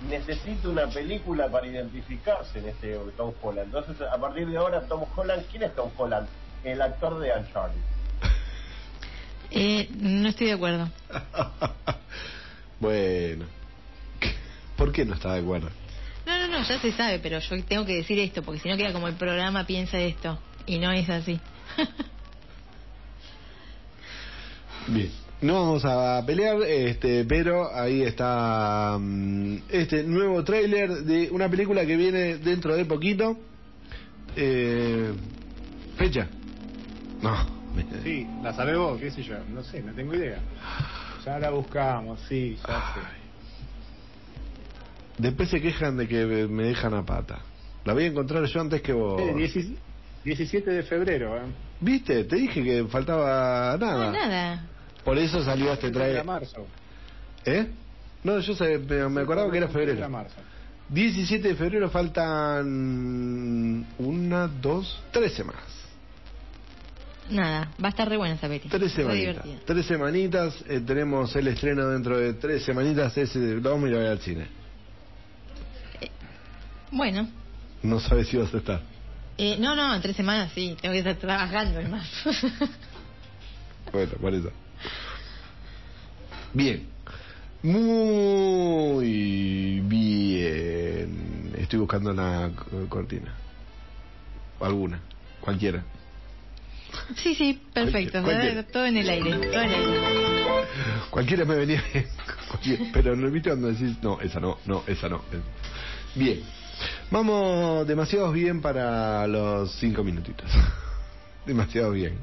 necesita 0.10 0.70
una 0.70 0.88
película 0.88 1.50
para 1.50 1.68
identificarse 1.68 2.60
en 2.60 2.70
este 2.70 2.98
Tom 3.18 3.34
Holland. 3.42 3.68
Entonces, 3.68 4.08
a 4.08 4.18
partir 4.18 4.48
de 4.48 4.58
ahora, 4.58 4.82
Tom 4.88 5.04
Holland, 5.16 5.46
¿quién 5.52 5.64
es 5.64 5.76
Tom 5.76 5.90
Holland? 5.98 6.28
El 6.64 6.82
actor 6.82 7.20
de 7.20 7.32
Uncharted. 7.32 7.80
Eh, 9.56 9.88
no 10.00 10.30
estoy 10.30 10.48
de 10.48 10.54
acuerdo. 10.54 10.90
bueno. 12.80 13.46
¿Por 14.76 14.92
qué 14.92 15.06
no 15.06 15.14
está 15.14 15.34
de 15.34 15.42
acuerdo? 15.42 15.70
No, 16.26 16.40
no, 16.40 16.48
no, 16.48 16.64
ya 16.64 16.80
se 16.80 16.92
sabe, 16.92 17.20
pero 17.20 17.38
yo 17.38 17.64
tengo 17.64 17.86
que 17.86 17.94
decir 17.94 18.18
esto, 18.18 18.42
porque 18.42 18.62
si 18.62 18.70
no 18.70 18.78
queda 18.78 18.92
como 18.94 19.08
el 19.08 19.14
programa 19.14 19.68
piensa 19.68 20.00
esto, 20.00 20.40
y 20.66 20.80
no 20.80 20.92
es 20.92 21.08
así. 21.08 21.40
Bien. 24.88 25.10
No 25.42 25.56
vamos 25.56 25.84
a 25.84 26.24
pelear, 26.26 26.62
este, 26.64 27.26
pero 27.26 27.74
ahí 27.76 28.02
está 28.02 28.98
mm, 28.98 29.58
este 29.70 30.04
nuevo 30.04 30.42
tráiler 30.44 31.04
de 31.04 31.30
una 31.32 31.50
película 31.50 31.86
que 31.86 31.98
viene 31.98 32.38
dentro 32.38 32.76
de 32.76 32.86
poquito. 32.86 33.38
Eh, 34.36 35.12
fecha. 35.98 36.28
No. 37.22 37.64
Sí, 38.04 38.28
la 38.44 38.54
sabés 38.54 38.78
vos, 38.78 39.00
qué 39.00 39.10
sé 39.10 39.24
yo, 39.24 39.36
no 39.52 39.64
sé, 39.64 39.82
no 39.82 39.94
tengo 39.94 40.14
idea. 40.14 40.38
Ya 41.26 41.40
la 41.40 41.50
buscamos, 41.50 42.20
sí, 42.30 42.56
ya 42.68 42.94
sé. 42.94 43.00
Después 45.18 45.50
se 45.50 45.60
quejan 45.60 45.98
de 45.98 46.08
que 46.08 46.26
me 46.26 46.66
dejan 46.66 46.94
a 46.94 47.04
pata. 47.04 47.40
La 47.86 47.94
voy 47.94 48.04
a 48.04 48.08
encontrar 48.08 48.46
yo 48.46 48.62
antes 48.62 48.82
que 48.82 48.94
vos. 48.94 49.20
Eh, 49.20 49.34
17 49.36 49.76
17 50.24 50.72
de 50.72 50.84
febrero, 50.84 51.38
¿eh? 51.38 51.42
¿Viste? 51.84 52.24
Te 52.24 52.36
dije 52.38 52.64
que 52.64 52.86
faltaba 52.86 53.78
nada. 53.78 54.06
No, 54.06 54.12
nada. 54.12 54.66
Por 55.04 55.18
eso 55.18 55.44
salió 55.44 55.74
este 55.74 55.88
Era 55.88 56.00
trailer. 56.00 56.24
marzo. 56.26 56.66
¿Eh? 57.46 57.68
No, 58.24 58.40
yo 58.40 58.56
sé, 58.56 58.78
me 58.80 59.22
acordaba 59.22 59.52
que 59.52 59.58
era 59.58 59.68
febrero. 59.68 60.08
marzo. 60.10 60.36
17 60.90 61.48
de 61.50 61.56
febrero 61.56 61.90
faltan 61.90 63.86
una, 63.98 64.48
dos, 64.48 65.02
tres 65.12 65.34
semanas. 65.34 65.64
Nada, 67.30 67.72
va 67.82 67.88
a 67.88 67.90
estar 67.90 68.08
re 68.08 68.18
buena 68.18 68.36
esa 68.36 68.48
peli. 68.48 68.68
Tres 68.70 68.82
Re 68.82 68.90
semanitas. 69.04 69.46
Tres 69.66 69.86
semanitas, 69.86 70.56
eh, 70.68 70.82
tenemos 70.86 71.36
el 71.36 71.48
estreno 71.48 71.88
dentro 71.90 72.18
de 72.18 72.34
tres 72.34 72.64
semanitas, 72.64 73.18
ese 73.18 73.56
vamos 73.60 73.86
a 73.86 73.90
ir 73.90 73.96
a 73.96 74.00
ver 74.00 74.08
al 74.12 74.20
cine. 74.20 74.48
Bueno, 76.92 77.28
No 77.82 78.00
sabes 78.00 78.28
si 78.28 78.38
vas 78.38 78.54
a 78.54 78.58
estar. 78.58 78.82
Eh, 79.38 79.58
no, 79.60 79.76
no, 79.76 79.94
en 79.96 80.02
tres 80.02 80.16
semanas 80.16 80.52
sí, 80.54 80.76
tengo 80.82 80.94
que 80.94 81.00
estar 81.00 81.16
trabajando 81.16 81.80
es 81.80 81.90
más. 81.90 82.08
Bueno, 83.92 84.12
por 84.20 84.34
eso. 84.34 84.50
Bien. 86.54 86.88
Muy 87.62 89.82
bien. 89.82 91.54
Estoy 91.58 91.78
buscando 91.80 92.10
una 92.12 92.50
co- 92.56 92.88
cortina. 92.90 93.36
Alguna. 94.60 95.00
Cualquiera. 95.42 95.84
sí, 97.18 97.36
sí, 97.36 97.62
perfecto. 97.72 98.24
Cualquiera. 98.24 98.64
Todo 98.64 98.86
en 98.88 98.98
el 98.98 99.10
aire, 99.10 99.30
todo 99.32 99.62
en 99.62 99.72
el 99.72 99.76
aire. 99.76 100.66
Cualquiera 101.12 101.46
me 101.46 101.56
venía 101.56 101.84
bien. 101.94 102.08
Pero 102.94 103.16
no 103.16 103.30
viste 103.30 103.50
cuando 103.50 103.68
decís, 103.72 103.96
no, 104.02 104.20
esa 104.22 104.40
no, 104.40 104.58
no, 104.66 104.84
esa 104.88 105.08
no. 105.08 105.22
Bien. 106.16 106.42
Vamos 107.14 107.86
demasiado 107.88 108.32
bien 108.32 108.60
para 108.60 109.28
los 109.28 109.72
cinco 109.76 110.04
minutitos. 110.04 110.50
demasiado 111.46 111.92
bien. 111.92 112.16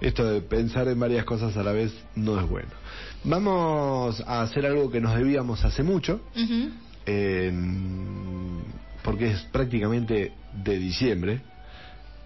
Esto 0.00 0.24
de 0.24 0.40
pensar 0.40 0.86
en 0.86 1.00
varias 1.00 1.24
cosas 1.24 1.56
a 1.56 1.64
la 1.64 1.72
vez 1.72 1.92
no 2.14 2.38
es 2.38 2.48
bueno. 2.48 2.68
Vamos 3.24 4.20
a 4.24 4.42
hacer 4.42 4.64
algo 4.66 4.88
que 4.88 5.00
nos 5.00 5.16
debíamos 5.16 5.64
hace 5.64 5.82
mucho. 5.82 6.20
En- 7.06 8.60
porque 9.02 9.32
es 9.32 9.40
prácticamente 9.50 10.32
de 10.62 10.78
diciembre. 10.78 11.40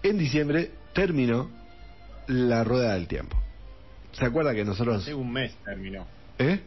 En 0.03 0.19
diciembre 0.19 0.73
terminó 0.93 1.49
la 2.27 2.63
rueda 2.63 2.93
del 2.93 3.07
tiempo. 3.07 3.35
¿Se 4.11 4.25
acuerda 4.25 4.53
que 4.53 4.63
nosotros... 4.63 5.01
Hace 5.01 5.15
un 5.15 5.31
mes 5.31 5.55
terminó. 5.65 6.05
¿Eh? 6.37 6.59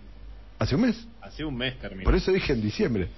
¿Hace 0.58 0.74
un 0.74 0.80
mes? 0.80 1.06
Hace 1.22 1.44
un 1.44 1.56
mes 1.56 1.78
terminó. 1.78 2.02
Por 2.02 2.16
eso 2.16 2.32
dije 2.32 2.54
en 2.54 2.60
diciembre. 2.60 3.08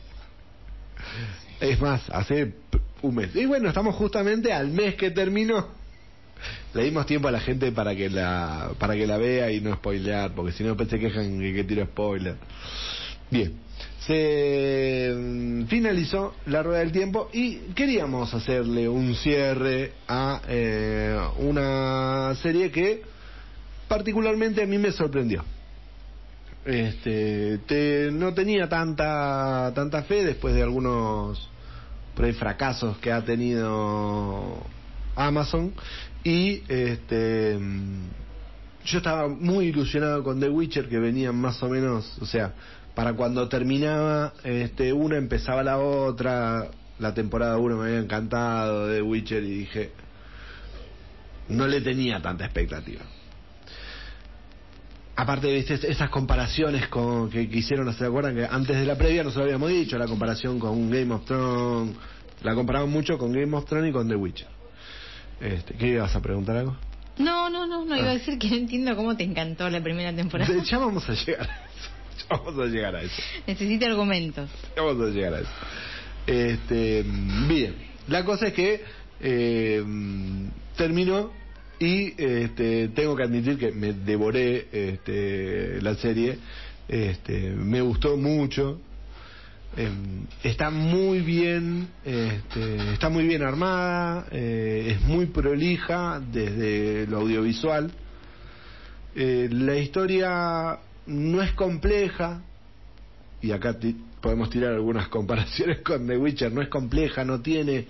Es 1.61 1.81
más, 1.81 2.03
hace 2.11 2.55
un 3.03 3.15
mes. 3.15 3.35
Y 3.37 3.47
bueno, 3.47 3.69
estamos 3.69 3.95
justamente 3.95 4.53
al 4.53 4.69
mes 4.69 4.95
que 4.95 5.11
terminó. 5.11 5.69
Le 6.73 6.85
dimos 6.85 7.05
tiempo 7.07 7.29
a 7.29 7.31
la 7.31 7.41
gente 7.41 7.71
para 7.71 7.95
que 7.95 8.09
la 8.09 8.71
para 8.79 8.95
que 8.95 9.07
la 9.07 9.19
vea 9.19 9.51
y 9.53 9.61
no 9.61 9.75
spoilear, 9.75 10.33
porque 10.35 10.53
si 10.53 10.65
no 10.65 10.77
se 10.79 10.99
quejan 10.99 11.39
de 11.39 11.53
que 11.53 11.65
tiro 11.65 11.85
spoiler. 11.85 12.37
Bien, 13.31 13.53
se 14.07 15.13
mm, 15.15 15.65
finalizó 15.67 16.35
la 16.47 16.63
rueda 16.63 16.81
del 16.81 16.93
tiempo 16.93 17.29
y 17.33 17.57
queríamos 17.75 18.33
hacerle 18.33 18.89
un 18.89 19.15
cierre 19.15 19.93
a 20.09 20.41
eh, 20.49 21.19
una 21.39 22.35
serie 22.37 22.71
que 22.71 23.03
particularmente 23.87 24.63
a 24.63 24.67
mí 24.67 24.79
me 24.79 24.93
sorprendió. 24.93 25.45
Este, 26.65 27.59
te- 27.67 28.11
no 28.13 28.35
tenía 28.35 28.69
tanta 28.69 29.73
tanta 29.75 30.03
fe 30.03 30.25
después 30.25 30.55
de 30.55 30.63
algunos 30.63 31.49
fracasos 32.39 32.99
que 32.99 33.11
ha 33.13 33.25
tenido 33.25 34.59
Amazon. 35.17 35.73
Y 36.23 36.63
este 36.69 37.59
yo 38.85 38.99
estaba 38.99 39.29
muy 39.29 39.67
ilusionado 39.67 40.23
con 40.23 40.41
The 40.41 40.49
Witcher 40.49 40.89
que 40.89 40.99
venían 40.99 41.37
más 41.37 41.63
o 41.63 41.69
menos, 41.69 42.19
o 42.21 42.27
sea, 42.27 42.53
para 42.95 43.15
cuando 43.15 43.49
terminaba 43.49 44.33
este 44.45 44.93
una 44.93 45.17
empezaba 45.17 45.63
la 45.63 45.79
otra, 45.79 46.71
la 46.99 47.15
temporada 47.15 47.57
1 47.59 47.77
me 47.77 47.85
había 47.89 47.99
encantado 48.01 48.89
The 48.89 49.01
Witcher 49.03 49.43
y 49.45 49.51
dije 49.51 49.93
no 51.49 51.67
le 51.67 51.81
tenía 51.81 52.21
tanta 52.21 52.45
expectativa 52.45 53.01
aparte 55.21 55.53
viste 55.53 55.75
esas 55.91 56.09
comparaciones 56.11 56.89
con 56.89 57.29
que, 57.31 57.49
que 57.49 57.59
hicieron 57.59 57.93
se 57.95 58.05
acuerdan 58.07 58.35
que 58.37 58.45
antes 58.45 58.77
de 58.77 58.87
la 58.87 58.97
previa 58.97 59.23
nos 59.23 59.37
lo 59.37 59.43
habíamos 59.43 59.69
dicho 59.71 59.99
la 59.99 60.07
comparación 60.07 60.59
con 60.59 60.91
Game 60.91 61.13
of 61.13 61.25
Thrones 61.25 61.95
la 62.43 62.55
comparaban 62.55 62.89
mucho 62.91 63.19
con 63.19 63.33
Game 63.33 63.55
of 63.57 63.67
Thrones 63.67 63.91
y 63.91 63.93
con 63.93 64.09
The 64.09 64.17
Witcher 64.17 64.49
este, 65.41 65.75
¿qué 65.75 65.89
ibas 65.89 66.15
a 66.15 66.21
preguntar 66.21 66.57
algo? 66.57 66.77
No, 67.19 67.51
no, 67.51 67.67
no, 67.67 67.85
no 67.85 67.97
iba 67.97 68.07
Ah. 68.09 68.11
a 68.11 68.15
decir 68.15 68.39
que 68.39 68.49
no 68.51 68.57
entiendo 68.57 68.95
cómo 68.97 69.17
te 69.17 69.25
encantó 69.25 69.69
la 69.69 69.83
primera 69.83 70.15
temporada. 70.15 70.51
ya 70.63 70.79
vamos 70.79 71.09
a 71.09 71.13
llegar 71.15 71.49
a 71.51 71.55
eso 71.67 71.91
ya 72.19 72.37
vamos 72.37 72.59
a 72.59 72.67
llegar 72.67 72.97
a 72.97 73.03
eso 73.03 73.23
Necesito 73.47 73.87
argumentos. 73.87 74.49
ya 74.77 74.83
vamos 74.83 75.07
a 75.07 75.11
llegar 75.11 75.35
a 75.35 75.41
eso 75.41 75.51
este, 76.27 77.05
bien 77.49 77.75
la 78.09 78.25
cosa 78.25 78.47
es 78.49 78.53
que 78.55 78.83
eh, 79.21 79.85
terminó 80.77 81.31
y 81.81 82.13
este, 82.19 82.89
tengo 82.89 83.17
que 83.17 83.23
admitir 83.23 83.57
que 83.59 83.73
me 83.73 83.95
devoré 83.95 84.69
este, 84.71 85.81
la 85.81 85.95
serie. 85.95 86.39
Este, 86.87 87.51
me 87.51 87.81
gustó 87.81 88.19
mucho. 88.19 88.79
Eh, 89.77 89.89
está 90.43 90.69
muy 90.71 91.21
bien 91.21 91.87
este, 92.05 92.93
está 92.93 93.09
muy 93.09 93.25
bien 93.25 93.45
armada 93.45 94.27
eh, 94.33 94.97
es 94.97 95.01
muy 95.03 95.27
prolija 95.27 96.21
desde 96.21 97.07
lo 97.07 97.21
audiovisual. 97.21 97.91
Eh, 99.15 99.49
la 99.51 99.77
historia 99.77 100.79
no 101.07 101.41
es 101.41 101.53
compleja 101.53 102.43
y 103.41 103.53
acá 103.53 103.77
podemos 104.21 104.51
tirar 104.51 104.75
algunas 104.75 105.09
comparaciones 105.09 105.81
con 105.83 106.07
The 106.07 106.19
Witcher 106.19 106.53
no 106.53 106.63
es 106.63 106.69
compleja 106.69 107.25
no 107.25 107.41
tiene 107.41 107.87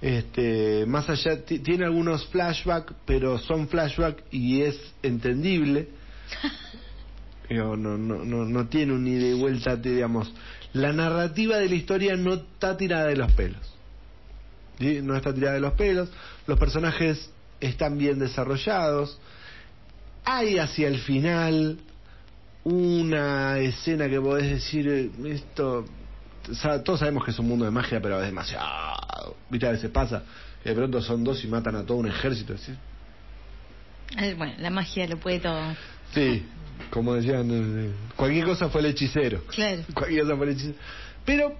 este 0.00 0.84
más 0.86 1.08
allá 1.08 1.44
ti- 1.44 1.60
tiene 1.60 1.84
algunos 1.84 2.26
flashbacks 2.26 2.94
pero 3.06 3.38
son 3.38 3.66
flashbacks 3.68 4.22
y 4.30 4.60
es 4.62 4.78
entendible 5.02 5.88
no, 7.50 7.76
no, 7.76 7.96
no, 7.96 8.44
no 8.44 8.68
tiene 8.68 8.92
un 8.92 9.06
ida 9.06 9.28
y 9.28 9.34
vuelta, 9.34 9.76
digamos. 9.76 10.32
La 10.72 10.92
narrativa 10.92 11.58
de 11.58 11.68
la 11.68 11.74
historia 11.76 12.16
no 12.16 12.34
está 12.34 12.76
tirada 12.76 13.06
de 13.06 13.16
los 13.16 13.30
pelos. 13.32 13.74
¿sí? 14.78 15.00
No 15.02 15.16
está 15.16 15.32
tirada 15.32 15.54
de 15.54 15.60
los 15.60 15.72
pelos. 15.74 16.10
Los 16.46 16.58
personajes 16.58 17.30
están 17.60 17.98
bien 17.98 18.18
desarrollados. 18.18 19.18
Hay 20.24 20.58
hacia 20.58 20.88
el 20.88 20.98
final 20.98 21.78
una 22.64 23.58
escena 23.60 24.08
que 24.08 24.20
podés 24.20 24.50
decir, 24.50 24.88
eh, 24.88 25.10
esto... 25.26 25.84
Todos 26.84 27.00
sabemos 27.00 27.24
que 27.24 27.30
es 27.30 27.38
un 27.38 27.48
mundo 27.48 27.64
de 27.64 27.70
magia, 27.70 28.00
pero 28.00 28.20
es 28.20 28.26
demasiado. 28.26 29.36
¿Viste? 29.50 29.66
A 29.66 29.72
veces 29.72 29.90
pasa 29.90 30.22
que 30.62 30.70
de 30.70 30.74
pronto 30.74 31.00
son 31.00 31.24
dos 31.24 31.42
y 31.44 31.48
matan 31.48 31.76
a 31.76 31.84
todo 31.84 31.98
un 31.98 32.08
ejército. 32.08 32.56
¿sí? 32.56 32.72
Eh, 34.18 34.34
Bueno, 34.36 34.54
la 34.58 34.70
magia 34.70 35.06
lo 35.06 35.18
puede 35.18 35.40
todo. 35.40 35.60
Sí, 36.12 36.44
como 36.90 37.14
decían, 37.14 37.48
eh, 37.50 37.90
cualquier 38.16 38.44
cosa 38.44 38.68
fue 38.68 38.80
el 38.80 38.86
hechicero. 38.86 39.42
Claro. 39.44 39.82
Cualquier 39.94 40.22
cosa 40.22 40.36
fue 40.36 40.46
el 40.46 40.52
hechicero. 40.52 40.78
Pero 41.24 41.56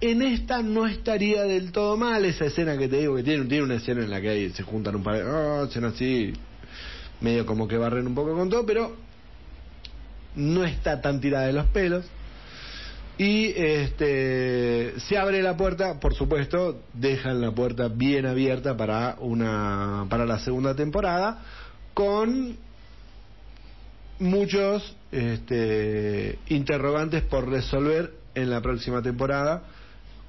en 0.00 0.22
esta 0.22 0.62
no 0.62 0.86
estaría 0.86 1.42
del 1.42 1.72
todo 1.72 1.96
mal 1.96 2.24
esa 2.24 2.46
escena 2.46 2.76
que 2.78 2.88
te 2.88 2.98
digo 2.98 3.16
que 3.16 3.22
tiene, 3.22 3.44
tiene 3.46 3.64
una 3.64 3.74
escena 3.74 4.02
en 4.02 4.10
la 4.10 4.20
que 4.20 4.50
se 4.50 4.62
juntan 4.62 4.96
un 4.96 5.02
par 5.02 5.16
de 5.16 5.24
oh, 5.24 5.68
así, 5.86 6.32
medio 7.20 7.44
como 7.44 7.68
que 7.68 7.76
barren 7.76 8.06
un 8.06 8.14
poco 8.14 8.34
con 8.34 8.48
todo, 8.48 8.64
pero 8.64 8.96
no 10.36 10.64
está 10.64 11.00
tan 11.00 11.20
tirada 11.20 11.46
de 11.46 11.52
los 11.52 11.66
pelos. 11.66 12.06
Y 13.20 13.52
este, 13.54 14.94
se 15.00 15.18
abre 15.18 15.42
la 15.42 15.54
puerta, 15.54 16.00
por 16.00 16.14
supuesto, 16.14 16.80
dejan 16.94 17.42
la 17.42 17.52
puerta 17.52 17.88
bien 17.88 18.24
abierta 18.24 18.78
para, 18.78 19.16
una, 19.20 20.06
para 20.08 20.24
la 20.24 20.38
segunda 20.38 20.74
temporada, 20.74 21.42
con 21.92 22.56
muchos 24.20 24.96
este, 25.12 26.38
interrogantes 26.48 27.22
por 27.24 27.46
resolver 27.46 28.10
en 28.34 28.48
la 28.48 28.62
próxima 28.62 29.02
temporada, 29.02 29.64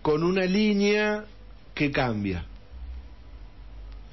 con 0.02 0.22
una 0.22 0.44
línea 0.44 1.24
que 1.74 1.92
cambia. 1.92 2.44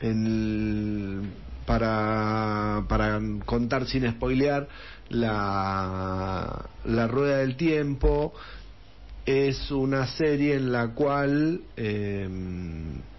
En 0.01 1.33
para, 1.69 2.85
para 2.89 3.21
contar 3.45 3.87
sin 3.87 4.11
spoilear, 4.11 4.69
la, 5.11 6.65
la 6.87 7.07
rueda 7.07 7.39
del 7.39 7.57
tiempo 7.57 8.33
es 9.29 9.71
una 9.71 10.07
serie 10.07 10.55
en 10.55 10.73
la 10.73 10.95
cual 10.95 11.61
eh, 11.77 12.27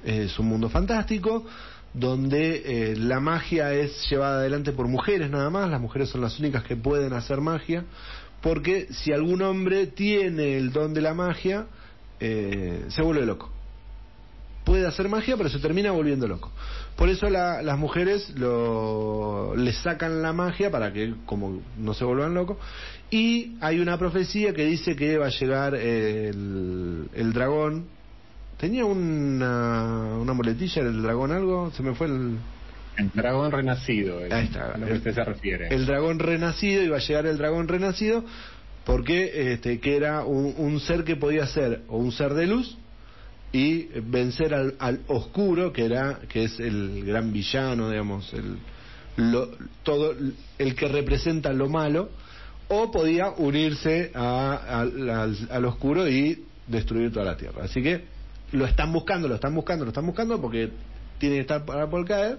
es 0.04 0.40
un 0.40 0.48
mundo 0.48 0.68
fantástico 0.68 1.46
donde 1.94 2.64
eh, 2.66 2.96
la 2.96 3.20
magia 3.20 3.74
es 3.74 4.10
llevada 4.10 4.40
adelante 4.40 4.72
por 4.72 4.88
mujeres 4.88 5.30
nada 5.30 5.52
más, 5.52 5.70
las 5.70 5.80
mujeres 5.80 6.10
son 6.10 6.22
las 6.22 6.40
únicas 6.40 6.64
que 6.64 6.76
pueden 6.76 7.14
hacer 7.14 7.42
magia, 7.42 7.84
porque 8.42 8.88
si 8.90 9.14
algún 9.14 9.44
hombre 9.44 9.86
tiene 9.86 10.58
el 10.58 10.72
don 10.72 10.96
de 10.96 11.02
la 11.02 11.14
magia, 11.14 11.68
eh, 12.20 12.86
se 12.88 13.04
vuelve 13.04 13.28
loco. 13.28 13.52
Puede 14.66 14.86
hacer 14.86 15.10
magia, 15.10 15.36
pero 15.38 15.50
se 15.50 15.60
termina 15.60 15.92
volviendo 15.92 16.28
loco. 16.28 16.52
Por 16.96 17.10
eso 17.10 17.30
la- 17.30 17.62
las 17.62 17.78
mujeres 17.78 18.30
lo, 18.38 19.56
le 19.56 19.74
sacan 19.74 20.22
la 20.22 20.32
magia 20.34 20.70
para 20.70 20.92
que 20.94 21.14
como 21.26 21.62
no 21.78 21.94
se 21.94 22.06
vuelvan 22.06 22.34
locos. 22.34 22.58
Y 23.10 23.54
hay 23.62 23.80
una 23.80 23.98
profecía 23.98 24.54
que 24.54 24.66
dice 24.66 24.96
que 24.96 25.18
va 25.18 25.28
a 25.28 25.30
llegar 25.30 25.74
el, 25.76 27.10
el 27.14 27.34
dragón. 27.34 27.86
Tenía 28.58 28.86
una, 28.86 30.18
una 30.20 30.34
muletilla 30.34 30.82
el 30.82 31.02
dragón 31.02 31.32
algo, 31.32 31.72
se 31.72 31.82
me 31.84 31.96
fue 31.96 32.08
el... 32.08 32.38
El 32.98 33.10
dragón 33.14 33.52
renacido, 33.54 34.20
Ahí 34.30 34.44
está. 34.44 34.74
a 34.74 34.78
lo 34.78 34.86
que 34.86 34.94
usted 34.94 35.14
se 35.16 35.24
refiere. 35.24 35.74
el 35.74 35.86
dragón 35.86 36.20
renacido, 36.20 36.84
iba 36.84 36.98
a 36.98 37.00
llegar 37.00 37.26
el 37.28 37.38
dragón 37.38 37.70
renacido, 37.70 38.26
porque 38.86 39.54
este, 39.54 39.80
que 39.80 39.96
era 39.96 40.26
un, 40.26 40.54
un 40.58 40.80
ser 40.82 41.06
que 41.06 41.16
podía 41.16 41.48
ser 41.48 41.84
o 41.88 41.98
un 41.98 42.12
ser 42.12 42.34
de 42.34 42.46
luz 42.48 42.78
y 43.52 43.86
vencer 44.02 44.54
al, 44.54 44.76
al 44.80 45.02
oscuro, 45.08 45.74
que 45.74 45.86
era 45.86 46.20
que 46.30 46.44
es 46.44 46.60
el 46.60 47.04
gran 47.06 47.32
villano, 47.34 47.90
digamos, 47.90 48.32
el 48.34 48.58
lo- 49.18 49.50
todo 49.84 50.16
el 50.58 50.76
que 50.76 50.88
representa 50.88 51.52
lo 51.52 51.68
malo, 51.68 52.10
o 52.68 52.92
podía 52.92 53.32
unirse 53.32 54.12
a- 54.14 54.80
al- 54.82 55.10
al, 55.50 55.66
oscuro 55.66 56.08
y 56.08 56.46
destruir 56.68 57.12
toda 57.12 57.26
la 57.26 57.36
tierra. 57.38 57.64
Así 57.66 57.82
que 57.82 58.06
lo 58.52 58.66
están 58.66 58.94
buscando, 58.94 59.28
lo 59.28 59.36
están 59.36 59.54
buscando, 59.56 59.84
lo 59.86 59.90
están 59.90 60.06
buscando 60.06 60.40
porque 60.40 60.70
tiene 61.18 61.36
que 61.36 61.42
estar 61.42 61.66
para 61.66 61.90
por 61.90 62.06
caer. 62.06 62.38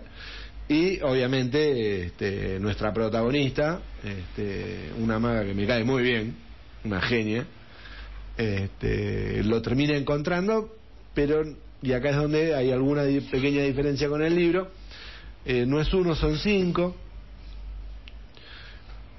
Y 0.68 1.00
obviamente 1.02 2.04
este, 2.04 2.60
nuestra 2.60 2.92
protagonista, 2.92 3.80
este, 4.04 4.92
una 4.98 5.18
maga 5.18 5.44
que 5.44 5.52
me 5.54 5.66
cae 5.66 5.82
muy 5.82 6.02
bien, 6.04 6.36
una 6.84 7.00
genia, 7.00 7.44
este, 8.36 9.42
lo 9.42 9.60
termina 9.60 9.96
encontrando, 9.96 10.76
pero, 11.14 11.44
y 11.82 11.92
acá 11.92 12.10
es 12.10 12.16
donde 12.16 12.54
hay 12.54 12.70
alguna 12.70 13.04
di- 13.04 13.20
pequeña 13.20 13.62
diferencia 13.62 14.08
con 14.08 14.22
el 14.22 14.34
libro, 14.34 14.70
eh, 15.44 15.64
no 15.66 15.80
es 15.80 15.92
uno, 15.94 16.14
son 16.14 16.38
cinco, 16.38 16.96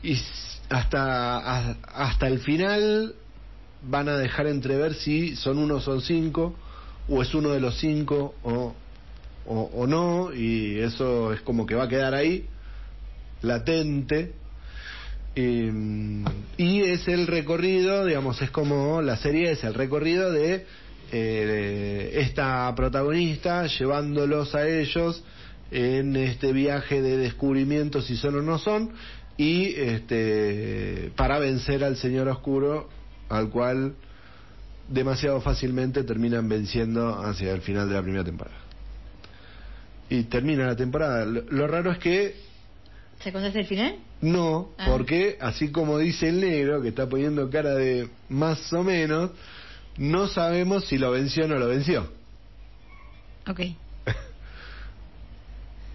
y 0.04 0.18
hasta, 0.70 1.72
hasta 1.72 2.28
el 2.28 2.40
final 2.40 3.16
van 3.84 4.10
a 4.10 4.18
dejar 4.18 4.48
entrever 4.48 4.94
si 4.94 5.36
son 5.36 5.58
uno 5.58 5.80
son 5.80 6.02
cinco, 6.02 6.56
o 7.10 7.22
es 7.22 7.34
uno 7.34 7.50
de 7.50 7.60
los 7.60 7.78
cinco, 7.80 8.36
o, 8.44 8.74
o, 9.46 9.62
o 9.74 9.88
no, 9.88 10.34
y 10.34 10.80
eso 10.80 11.34
es 11.34 11.42
como 11.42 11.66
que 11.66 11.76
va 11.76 11.84
a 11.84 11.90
quedar 11.90 12.14
ahí, 12.14 12.48
latente. 13.42 14.34
Eh, 15.36 15.72
y 16.58 16.82
es 16.82 17.08
el 17.08 17.26
recorrido, 17.26 18.06
digamos, 18.06 18.42
es 18.42 18.52
como 18.52 19.02
la 19.02 19.18
serie 19.18 19.52
es 19.52 19.64
el 19.64 19.74
recorrido 19.74 20.32
de 20.32 20.66
eh, 21.12 22.12
esta 22.22 22.74
protagonista 22.76 23.68
llevándolos 23.68 24.56
a 24.56 24.68
ellos 24.68 25.24
en 25.72 26.16
este 26.16 26.52
viaje 26.54 27.02
de 27.02 27.18
descubrimiento 27.18 28.02
si 28.02 28.16
son 28.18 28.36
o 28.36 28.42
no 28.42 28.58
son 28.58 28.92
y 29.38 29.74
este 29.76 31.12
para 31.16 31.40
vencer 31.40 31.84
al 31.84 31.98
señor 31.98 32.28
oscuro 32.28 32.90
al 33.30 33.50
cual 33.50 33.94
demasiado 34.90 35.40
fácilmente 35.42 36.04
terminan 36.04 36.48
venciendo 36.50 37.20
hacia 37.24 37.54
el 37.54 37.62
final 37.62 37.88
de 37.88 37.96
la 37.96 38.02
primera 38.02 38.24
temporada 38.24 38.58
y 40.10 40.24
termina 40.24 40.66
la 40.68 40.76
temporada 40.76 41.26
lo, 41.26 41.42
lo 41.50 41.68
raro 41.68 41.92
es 41.92 41.98
que 42.00 42.36
¿Se 43.24 43.32
conoce 43.32 43.60
el 43.60 43.66
final? 43.68 43.96
no, 44.22 44.70
Ah. 44.78 44.88
porque 44.90 45.38
así 45.40 45.72
como 45.72 45.98
dice 46.00 46.30
el 46.30 46.42
negro, 46.42 46.82
que 46.82 46.88
está 46.90 47.08
poniendo 47.08 47.50
cara 47.52 47.76
de 47.76 48.08
más 48.30 48.72
o 48.74 48.84
menos, 48.84 49.32
no 49.98 50.28
sabemos 50.28 50.86
si 50.86 50.98
lo 50.98 51.12
venció 51.12 51.46
o 51.46 51.48
no 51.48 51.58
lo 51.60 51.68
venció. 51.68 52.10
Ok. 53.48 53.60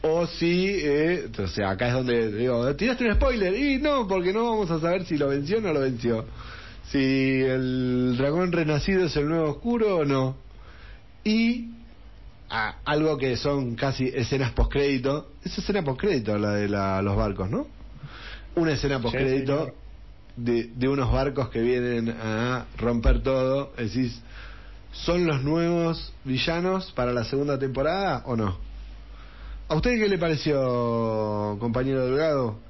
O 0.02 0.26
si, 0.26 0.68
eh, 0.68 1.28
o 1.36 1.46
sea, 1.48 1.70
acá 1.70 1.88
es 1.88 1.94
donde 1.94 2.30
digo, 2.30 2.74
tiraste 2.76 3.04
un 3.08 3.14
spoiler. 3.16 3.52
Y 3.56 3.78
no, 3.78 4.06
porque 4.06 4.32
no 4.32 4.44
vamos 4.44 4.70
a 4.70 4.78
saber 4.80 5.04
si 5.04 5.16
lo 5.18 5.26
venció 5.28 5.58
o 5.58 5.60
no 5.60 5.72
lo 5.72 5.80
venció. 5.80 6.24
Si 6.90 6.98
el 7.42 8.14
dragón 8.16 8.52
renacido 8.52 9.06
es 9.06 9.16
el 9.16 9.28
nuevo 9.28 9.50
oscuro 9.50 9.96
o 9.98 10.04
no. 10.04 10.36
Y 11.24 11.70
ah, 12.50 12.76
algo 12.84 13.18
que 13.18 13.36
son 13.36 13.74
casi 13.74 14.06
escenas 14.06 14.52
postcrédito. 14.52 15.32
Es 15.44 15.58
escena 15.58 15.82
postcrédito 15.82 16.38
la 16.38 16.52
de 16.52 16.68
la- 16.68 17.02
los 17.02 17.16
barcos, 17.16 17.50
¿no? 17.50 17.66
Una 18.54 18.72
escena 18.74 19.00
postcrédito 19.00 19.58
señor. 19.58 19.74
De, 20.36 20.64
de 20.74 20.88
unos 20.88 21.10
barcos 21.12 21.48
que 21.50 21.60
vienen 21.60 22.10
a 22.10 22.66
romper 22.76 23.22
todo. 23.22 23.72
Decís, 23.76 24.20
¿son 24.92 25.26
los 25.26 25.42
nuevos 25.42 26.12
villanos 26.24 26.92
para 26.92 27.12
la 27.12 27.24
segunda 27.24 27.58
temporada 27.58 28.22
o 28.26 28.36
no? 28.36 28.58
¿A 29.68 29.74
usted 29.74 29.98
qué 29.98 30.08
le 30.08 30.18
pareció, 30.18 31.56
compañero 31.58 32.06
Delgado? 32.06 32.60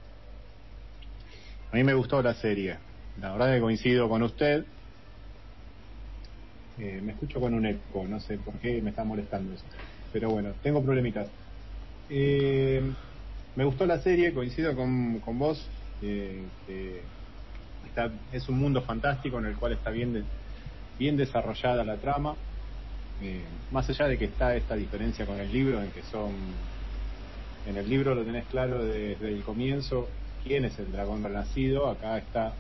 A 1.73 1.77
mí 1.77 1.85
me 1.85 1.95
gustó 1.95 2.23
la 2.23 2.35
serie. 2.35 2.79
La 3.17 3.33
verdad 3.33 3.55
que 3.55 3.61
coincido 3.61 4.09
con 4.09 4.23
usted. 4.23 4.65
Eh, 6.79 7.01
me 7.03 7.13
escucho 7.13 7.41
con 7.41 7.55
un 7.55 7.65
eco, 7.67 8.07
no 8.07 8.21
sé 8.21 8.39
por 8.39 8.59
qué 8.59 8.81
me 8.83 8.91
está 8.91 9.05
molestando 9.05 9.53
eso. 9.55 9.67
Pero 10.13 10.31
bueno, 10.31 10.55
tengo 10.63 10.83
problemitas. 10.85 11.31
Eh, 12.09 12.95
me 13.55 13.65
gustó 13.65 13.87
la 13.87 14.01
serie, 14.01 14.33
coincido 14.35 14.75
con, 14.75 15.21
con 15.21 15.39
vos. 15.39 15.71
eh, 16.01 16.51
está, 17.97 18.13
es 18.31 18.49
un 18.49 18.59
mundo 18.59 18.83
fantástico 18.83 19.39
en 19.39 19.47
el 19.47 19.57
cual 19.57 19.73
está 19.73 19.91
bien, 19.91 20.13
de- 20.13 20.25
bien 20.99 21.17
desarrollada 21.17 21.83
la 21.85 21.97
trama. 21.97 22.37
Eh, 23.23 23.47
más 23.71 23.89
allá 23.89 24.07
de 24.09 24.19
que 24.19 24.27
está 24.27 24.55
esta 24.55 24.77
diferencia 24.77 25.25
con 25.25 25.41
el 25.41 25.51
libro, 25.51 25.83
en 25.83 25.91
que 25.91 26.03
son. 26.03 26.33
En 27.65 27.77
el 27.77 27.89
libro 27.89 28.15
lo 28.15 28.25
tenés 28.25 28.45
claro 28.47 28.85
desde 28.85 29.29
el 29.29 29.43
comienzo 29.43 30.07
quién 30.45 30.67
es 30.67 30.79
el 30.79 30.93
dragón 30.93 31.25
renacido. 31.25 31.89
Acá 31.89 32.19
está 32.19 32.53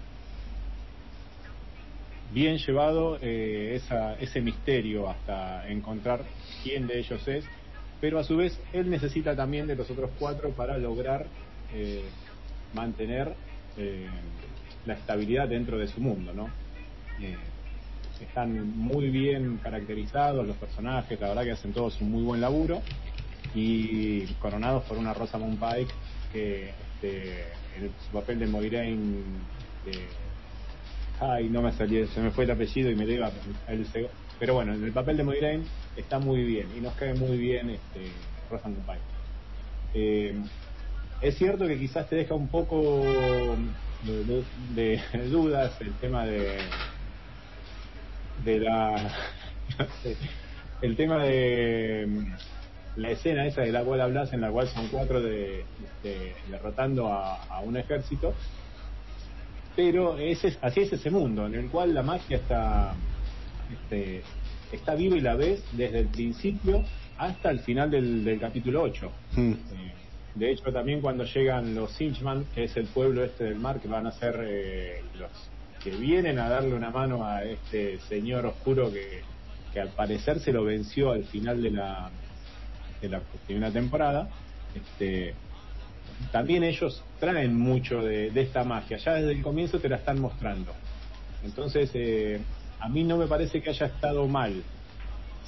bien 2.32 2.57
llevado 2.59 3.18
eh, 3.20 3.74
esa, 3.76 4.14
ese 4.14 4.41
misterio 4.41 5.09
hasta 5.09 5.68
encontrar 5.68 6.24
quién 6.64 6.87
de 6.89 6.99
ellos 6.99 7.28
es, 7.28 7.45
pero 8.01 8.18
a 8.18 8.24
su 8.24 8.37
vez 8.37 8.59
él 8.72 8.91
necesita 8.91 9.37
también 9.37 9.66
de 9.68 9.76
los 9.76 9.89
otros 9.91 10.11
cuatro 10.18 10.51
para 10.57 10.76
lograr 10.78 11.28
eh, 11.72 12.03
mantener 12.72 13.37
eh, 13.76 14.09
la 14.87 14.95
estabilidad 14.95 15.49
dentro 15.49 15.78
de 15.78 15.89
su 15.89 16.01
mundo, 16.01 16.32
¿no? 16.32 16.49
Eh, 17.20 17.37
están 18.20 18.76
muy 18.76 19.11
bien 19.11 19.59
caracterizados 19.62 20.47
los 20.47 20.57
personajes, 20.57 21.20
la 21.20 21.28
verdad 21.28 21.45
que 21.45 21.53
hacen 21.53 21.72
todos 21.72 22.01
un 22.01 22.11
muy 22.11 22.22
buen 22.22 22.41
laburo 22.41 22.80
y 23.55 24.24
coronados 24.34 24.84
por 24.84 24.97
una 24.99 25.12
Rosamund 25.12 25.59
Pike 25.59 25.93
que 26.32 26.70
este, 26.70 27.41
en 27.78 27.91
su 28.05 28.12
papel 28.12 28.39
de 28.39 28.47
Moiraine 28.47 29.20
eh, 29.87 30.09
ay 31.20 31.49
no 31.49 31.62
me 31.62 31.72
salió 31.72 32.07
se 32.09 32.20
me 32.20 32.30
fue 32.30 32.45
el 32.45 32.51
apellido 32.51 32.91
y 32.91 32.97
me 32.97 33.07
llega 33.07 33.30
el 33.68 33.87
pero 34.39 34.55
bueno 34.55 34.74
en 34.74 34.84
el 34.84 34.93
papel 34.93 35.16
de 35.16 35.24
Moiraine 35.24 35.64
está 35.97 36.18
muy 36.18 36.43
bien 36.43 36.68
y 36.76 36.80
nos 36.80 36.95
cae 36.95 37.14
muy 37.14 37.37
bien 37.37 37.70
este 37.70 38.11
Rosamund 38.51 38.84
Pike 38.87 39.01
Eh, 39.95 40.34
es 41.22 41.37
cierto 41.39 41.66
que 41.66 41.78
quizás 41.78 42.09
te 42.09 42.16
deja 42.16 42.34
un 42.34 42.49
poco 42.49 43.03
de, 44.03 44.44
de- 44.74 45.01
de 45.18 45.28
dudas 45.28 45.80
el 45.80 45.94
tema 45.99 46.26
de 46.26 46.59
de 48.44 48.61
la 48.61 49.11
el 50.82 50.97
tema 50.97 51.24
de 51.24 52.07
mm, 52.09 53.01
la 53.01 53.11
escena 53.11 53.47
esa 53.47 53.62
de 53.62 53.72
la 53.72 53.84
cual 53.84 54.01
hablas 54.01 54.32
en 54.32 54.40
la 54.40 54.51
cual 54.51 54.68
son 54.68 54.88
cuatro 54.88 55.20
de, 55.20 55.66
de- 56.03 56.36
derrotando 56.49 57.09
a, 57.12 57.44
a 57.44 57.61
un 57.61 57.76
ejército 57.76 58.34
pero 59.74 60.16
ese, 60.18 60.49
es- 60.49 60.59
así 60.62 60.80
es 60.80 60.92
ese 60.92 61.11
mundo, 61.11 61.47
en 61.47 61.55
el 61.55 61.68
cual 61.70 61.92
la 61.92 62.03
magia 62.03 62.38
está, 62.38 62.94
este, 63.70 64.22
está 64.72 64.94
viva 64.94 65.16
y 65.16 65.20
la 65.20 65.34
ves 65.34 65.62
desde 65.72 65.99
el 65.99 66.09
principio 66.09 66.82
hasta 67.18 67.51
el 67.51 67.61
final 67.61 67.90
del, 67.90 68.24
del 68.24 68.40
capítulo 68.40 68.82
8. 68.82 69.12
Mm. 69.36 69.53
Eh, 69.53 69.94
De 70.37 70.53
hecho, 70.53 70.70
también 70.70 71.01
cuando 71.01 71.24
llegan 71.24 71.74
los 71.74 71.93
Sinchman, 71.93 72.45
que 72.55 72.64
es 72.64 72.76
el 72.76 72.87
pueblo 72.87 73.24
este 73.24 73.45
del 73.45 73.57
mar, 73.57 73.80
que 73.80 73.89
van 73.89 74.07
a 74.07 74.12
ser 74.12 74.39
eh, 74.47 75.03
los 75.18 75.30
que 75.82 75.91
vienen 75.91 76.39
a 76.39 76.51
darle 76.51 76.74
una 76.74 76.91
mano 76.91 77.24
a 77.24 77.43
este 77.43 77.99
señor 78.01 78.45
oscuro 78.45 78.93
que, 78.93 79.22
que 79.72 79.80
al 79.80 79.89
parecer 79.89 80.41
se 80.41 80.53
lo 80.53 80.64
venció 80.64 81.12
al 81.12 81.24
final 81.24 81.62
de 81.62 81.70
la, 81.70 82.11
de 83.01 83.09
la 83.09 83.20
primera 83.47 83.70
temporada, 83.70 84.28
este, 84.74 85.34
también 86.32 86.64
ellos 86.64 87.03
traen 87.18 87.59
mucho 87.59 88.03
de, 88.03 88.30
de 88.30 88.43
esta 88.43 88.62
magia, 88.62 88.99
ya 88.99 89.14
desde 89.14 89.32
el 89.32 89.43
comienzo 89.43 89.78
te 89.78 89.89
la 89.89 89.97
están 89.97 90.20
mostrando. 90.20 90.72
Entonces, 91.45 91.91
eh, 91.95 92.41
a 92.80 92.89
mí 92.89 93.05
no 93.05 93.16
me 93.16 93.26
parece 93.26 93.62
que 93.62 93.70
haya 93.70 93.87
estado 93.87 94.26
mal. 94.28 94.62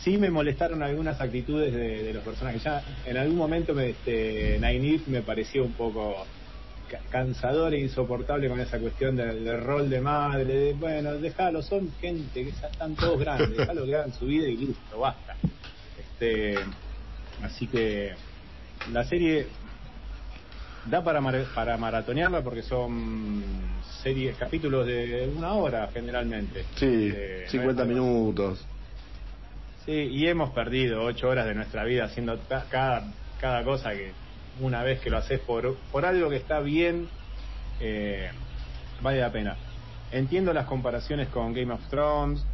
Sí 0.04 0.16
me 0.16 0.30
molestaron 0.30 0.82
algunas 0.82 1.20
actitudes 1.20 1.72
de, 1.72 2.04
de 2.04 2.12
los 2.12 2.24
personajes. 2.24 2.62
Ya 2.62 2.84
en 3.04 3.16
algún 3.16 3.36
momento 3.36 3.74
me, 3.74 3.90
este, 3.90 4.58
Nynaeve 4.60 5.04
me 5.08 5.22
pareció 5.22 5.64
un 5.64 5.74
poco 5.74 6.14
ca- 6.88 7.00
cansador 7.10 7.74
e 7.74 7.80
insoportable 7.80 8.48
con 8.48 8.60
esa 8.60 8.78
cuestión 8.78 9.16
del, 9.16 9.44
del 9.44 9.60
rol 9.60 9.90
de 9.90 10.00
madre. 10.00 10.44
De, 10.44 10.72
bueno, 10.74 11.18
déjalo, 11.18 11.62
son 11.62 11.92
gente 12.00 12.44
que 12.44 12.52
ya 12.52 12.68
están 12.68 12.94
todos 12.94 13.18
grandes, 13.20 13.50
déjalo 13.50 13.84
que 13.86 13.96
hagan 13.96 14.12
su 14.12 14.26
vida 14.26 14.48
y 14.48 14.56
listo, 14.56 14.98
basta. 15.00 15.36
Este, 15.96 16.64
así 17.42 17.66
que 17.66 18.14
la 18.92 19.04
serie 19.04 19.48
da 20.84 21.02
para, 21.02 21.20
para 21.54 21.76
maratonearla 21.76 22.42
porque 22.42 22.62
son 22.62 23.82
series, 24.02 24.38
capítulos 24.38 24.86
de 24.86 25.28
una 25.34 25.54
hora 25.54 25.90
generalmente. 25.92 26.66
Sí, 26.76 26.86
Eh, 26.86 27.44
no 27.46 27.50
50 27.50 27.82
es- 27.82 27.88
minutos. 27.88 28.68
Sí, 29.88 29.94
y 29.94 30.26
hemos 30.26 30.50
perdido 30.50 31.02
ocho 31.02 31.30
horas 31.30 31.46
de 31.46 31.54
nuestra 31.54 31.82
vida 31.82 32.04
haciendo 32.04 32.46
ca- 32.46 32.68
cada, 32.68 33.14
cada 33.38 33.64
cosa 33.64 33.92
que 33.94 34.16
una 34.58 34.82
vez 34.82 35.00
que 35.00 35.08
lo 35.08 35.16
haces 35.16 35.40
por, 35.40 35.78
por 35.90 36.04
algo 36.04 36.28
que 36.28 36.36
está 36.36 36.60
bien, 36.60 37.08
eh, 37.80 38.28
vale 39.00 39.18
la 39.20 39.32
pena. 39.32 39.56
Entiendo 40.10 40.52
las 40.52 40.66
comparaciones 40.66 41.30
con 41.30 41.54
Game 41.54 41.72
of 41.72 41.88
Thrones, 41.88 42.46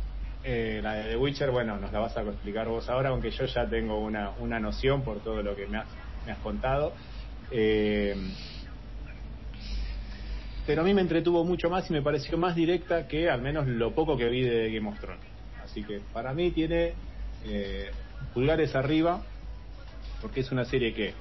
eh, 0.45 0.78
la 0.80 0.95
de 0.95 1.11
The 1.11 1.16
Witcher, 1.16 1.51
bueno, 1.51 1.76
nos 1.80 1.91
la 1.91 1.99
vas 1.99 2.16
a 2.16 2.22
explicar 2.22 2.68
vos 2.68 2.89
ahora, 2.89 3.09
aunque 3.09 3.32
yo 3.32 3.47
ya 3.47 3.68
tengo 3.68 4.01
una, 4.01 4.30
una 4.37 4.61
noción 4.61 5.03
por 5.03 5.20
todo 5.20 5.43
lo 5.43 5.57
que 5.57 5.66
me 5.66 5.78
has, 5.78 5.99
me 6.22 6.30
has 6.30 6.39
contado. 6.39 6.95
Eh, 7.51 8.14
pero 10.68 10.82
a 10.82 10.85
mí 10.85 10.95
me 10.95 11.01
entretuvo 11.01 11.45
mucho 11.45 11.68
más 11.68 11.91
y 11.91 11.95
me 11.95 12.01
pareció 12.03 12.39
más 12.39 12.55
directa 12.55 13.09
que 13.09 13.28
al 13.28 13.43
menos 13.43 13.66
lo 13.66 13.93
poco 13.93 14.16
que 14.16 14.28
vi 14.28 14.43
de 14.43 14.72
Game 14.72 14.89
of 14.89 15.01
Thrones. 15.01 15.26
Así 15.59 15.85
que 15.85 16.03
para 16.12 16.32
mí 16.32 16.53
tiene 16.53 16.95
eh, 17.45 17.90
pulgares 18.32 18.74
arriba 18.74 19.22
porque 20.20 20.40
es 20.40 20.51
una 20.51 20.64
serie 20.64 20.95
que 20.95 21.12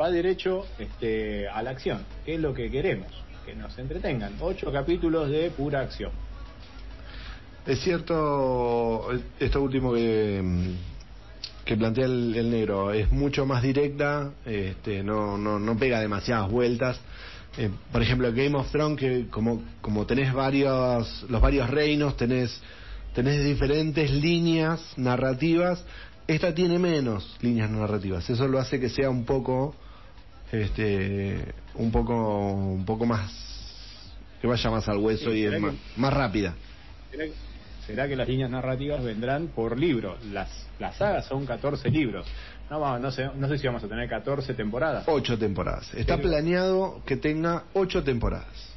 va 0.00 0.10
derecho 0.10 0.66
este, 0.78 1.48
a 1.48 1.62
la 1.62 1.70
acción, 1.70 2.04
que 2.24 2.34
es 2.34 2.40
lo 2.40 2.52
que 2.52 2.70
queremos, 2.70 3.06
que 3.46 3.54
nos 3.54 3.78
entretengan. 3.78 4.34
Ocho 4.40 4.72
capítulos 4.72 5.30
de 5.30 5.50
pura 5.50 5.80
acción. 5.80 6.10
Es 7.64 7.80
cierto, 7.80 9.08
esto 9.38 9.62
último 9.62 9.92
que, 9.94 10.42
que 11.64 11.76
plantea 11.76 12.06
el, 12.06 12.34
el 12.34 12.50
negro, 12.50 12.92
es 12.92 13.12
mucho 13.12 13.46
más 13.46 13.62
directa, 13.62 14.32
este, 14.44 15.04
no, 15.04 15.38
no, 15.38 15.60
no 15.60 15.76
pega 15.76 16.00
demasiadas 16.00 16.50
vueltas. 16.50 17.00
Eh, 17.56 17.70
por 17.92 18.02
ejemplo, 18.02 18.32
Game 18.32 18.56
of 18.56 18.68
Thrones, 18.72 18.98
que 18.98 19.28
como, 19.28 19.62
como 19.80 20.06
tenés 20.06 20.32
varios, 20.32 21.24
los 21.28 21.40
varios 21.40 21.70
reinos, 21.70 22.16
tenés, 22.16 22.60
tenés 23.14 23.44
diferentes 23.44 24.10
líneas 24.10 24.80
narrativas, 24.96 25.84
esta 26.26 26.54
tiene 26.54 26.78
menos 26.78 27.36
líneas 27.40 27.70
narrativas. 27.70 28.28
Eso 28.30 28.46
lo 28.48 28.58
hace 28.58 28.78
que 28.80 28.88
sea 28.88 29.10
un 29.10 29.24
poco, 29.24 29.74
este, 30.50 31.44
un 31.74 31.90
poco, 31.90 32.52
un 32.52 32.84
poco 32.84 33.06
más, 33.06 33.30
que 34.40 34.46
vaya 34.46 34.70
más 34.70 34.88
al 34.88 34.98
hueso 34.98 35.30
Sí, 35.30 35.38
y 35.38 35.44
es 35.44 35.52
¿será 35.52 35.72
más, 35.96 36.12
rápida. 36.12 36.54
¿Será, 37.10 37.24
será 37.86 38.08
que 38.08 38.16
las 38.16 38.28
líneas 38.28 38.50
narrativas 38.50 39.02
vendrán 39.02 39.48
por 39.48 39.78
libro? 39.78 40.16
Las, 40.32 40.48
las 40.78 40.96
sagas 40.96 41.26
son 41.26 41.44
14 41.46 41.90
libros. 41.90 42.26
No, 42.70 42.98
no, 42.98 43.10
sé, 43.10 43.28
no 43.36 43.48
sé 43.48 43.58
si 43.58 43.66
vamos 43.66 43.84
a 43.84 43.88
tener 43.88 44.08
14 44.08 44.54
temporadas. 44.54 45.04
Ocho 45.06 45.38
temporadas. 45.38 45.92
Está 45.94 46.16
Pero- 46.16 46.30
planeado 46.30 47.02
que 47.04 47.16
tenga 47.16 47.64
ocho 47.74 48.02
temporadas. 48.02 48.71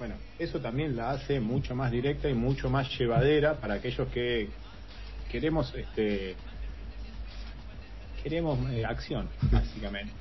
Bueno, 0.00 0.14
eso 0.38 0.58
también 0.60 0.96
la 0.96 1.10
hace 1.10 1.40
mucho 1.40 1.74
más 1.74 1.92
directa 1.92 2.26
y 2.26 2.32
mucho 2.32 2.70
más 2.70 2.88
llevadera 2.98 3.60
para 3.60 3.74
aquellos 3.74 4.08
que 4.08 4.48
queremos 5.30 5.74
este 5.74 6.36
queremos 8.22 8.58
eh, 8.70 8.82
acción, 8.82 9.28
básicamente. 9.52 10.14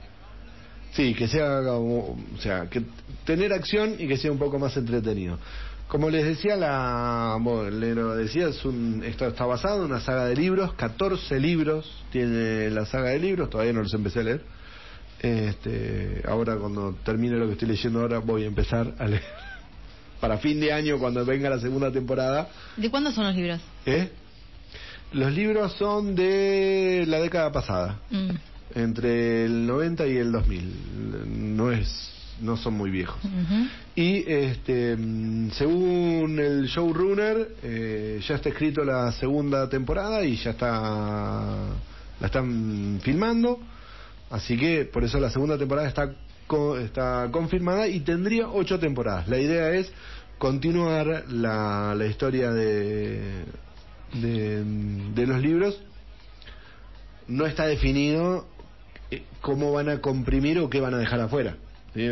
Sí, 0.91 1.13
que 1.13 1.29
sea, 1.29 1.61
o 1.61 2.17
sea, 2.39 2.67
que 2.69 2.83
tener 3.23 3.53
acción 3.53 3.95
y 3.97 4.05
que 4.05 4.17
sea 4.17 4.33
un 4.33 4.37
poco 4.37 4.59
más 4.59 4.75
entretenido. 4.75 5.39
Como 5.87 6.09
les 6.09 6.25
decía, 6.25 6.57
la, 6.57 7.37
bueno, 7.39 7.69
el 7.69 7.79
negro 7.79 8.17
decía, 8.17 8.49
es 8.49 8.65
un, 8.65 9.01
esto 9.05 9.27
está 9.27 9.45
basado 9.45 9.85
en 9.85 9.91
una 9.91 10.01
saga 10.01 10.25
de 10.25 10.35
libros, 10.35 10.73
14 10.73 11.39
libros 11.39 12.03
tiene 12.11 12.69
la 12.69 12.85
saga 12.85 13.11
de 13.11 13.19
libros, 13.19 13.49
todavía 13.49 13.71
no 13.71 13.83
los 13.83 13.93
empecé 13.93 14.19
a 14.19 14.23
leer. 14.23 14.41
Este, 15.21 16.21
ahora 16.27 16.57
cuando 16.57 16.95
termine 17.05 17.37
lo 17.37 17.45
que 17.45 17.53
estoy 17.53 17.69
leyendo 17.69 18.01
ahora 18.01 18.19
voy 18.19 18.43
a 18.43 18.47
empezar 18.47 18.93
a 18.99 19.07
leer. 19.07 19.48
Para 20.19 20.37
fin 20.37 20.59
de 20.59 20.73
año, 20.73 20.99
cuando 20.99 21.25
venga 21.25 21.49
la 21.49 21.59
segunda 21.59 21.91
temporada, 21.91 22.49
¿De 22.75 22.89
cuándo 22.89 23.11
son 23.11 23.25
los 23.25 23.35
libros? 23.35 23.59
¿eh? 23.85 24.09
Los 25.13 25.33
libros 25.33 25.73
son 25.73 26.15
de 26.15 27.05
la 27.07 27.19
década 27.19 27.51
pasada. 27.51 27.99
Mm, 28.11 28.29
entre 28.75 29.45
el 29.45 29.65
90 29.65 30.07
y 30.07 30.17
el 30.17 30.31
2000 30.31 31.55
no 31.55 31.71
es 31.71 32.15
no 32.41 32.55
son 32.55 32.75
muy 32.75 32.89
viejos 32.89 33.17
y 33.95 34.23
este 34.31 34.95
mm, 34.95 35.51
según 35.51 36.39
el 36.39 36.67
showrunner 36.67 37.55
eh, 37.63 38.21
ya 38.25 38.35
está 38.35 38.49
escrito 38.49 38.83
la 38.85 39.11
segunda 39.11 39.67
temporada 39.67 40.23
y 40.23 40.37
ya 40.37 40.51
está 40.51 41.65
la 42.19 42.25
están 42.25 42.99
filmando 43.03 43.59
así 44.29 44.55
que 44.55 44.85
por 44.85 45.03
eso 45.03 45.19
la 45.19 45.29
segunda 45.29 45.57
temporada 45.57 45.87
está 45.87 46.13
co- 46.49 46.77
está 46.77 47.29
confirmada 47.31 47.87
y 47.87 48.01
tendría 48.01 48.49
ocho 48.49 48.77
temporadas 48.79 49.29
la 49.29 49.37
idea 49.37 49.71
es 49.71 49.89
continuar 50.37 51.25
la, 51.29 51.93
la 51.95 52.05
historia 52.05 52.51
de, 52.51 53.45
de 54.13 55.25
los 55.27 55.39
libros 55.41 55.81
no 57.27 57.45
está 57.45 57.65
definido 57.67 58.47
eh, 59.11 59.23
cómo 59.41 59.71
van 59.71 59.87
a 59.89 60.01
comprimir 60.01 60.59
o 60.59 60.69
qué 60.69 60.81
van 60.81 60.93
a 60.95 60.97
dejar 60.97 61.19
afuera. 61.21 61.57
¿sí? 61.93 62.07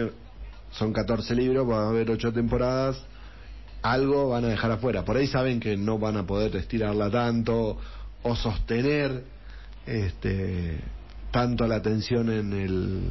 Son 0.71 0.93
14 0.93 1.33
libros, 1.35 1.67
va 1.67 1.85
a 1.85 1.89
haber 1.89 2.09
8 2.11 2.31
temporadas, 2.33 3.03
algo 3.81 4.29
van 4.29 4.45
a 4.45 4.49
dejar 4.49 4.71
afuera. 4.71 5.03
Por 5.03 5.17
ahí 5.17 5.27
saben 5.27 5.59
que 5.59 5.75
no 5.75 5.97
van 5.97 6.17
a 6.17 6.27
poder 6.27 6.55
estirarla 6.55 7.09
tanto 7.09 7.77
o 8.23 8.35
sostener 8.35 9.23
este 9.85 10.79
tanto 11.31 11.67
la 11.67 11.75
atención 11.77 12.29
en 12.31 12.53
el 12.53 13.01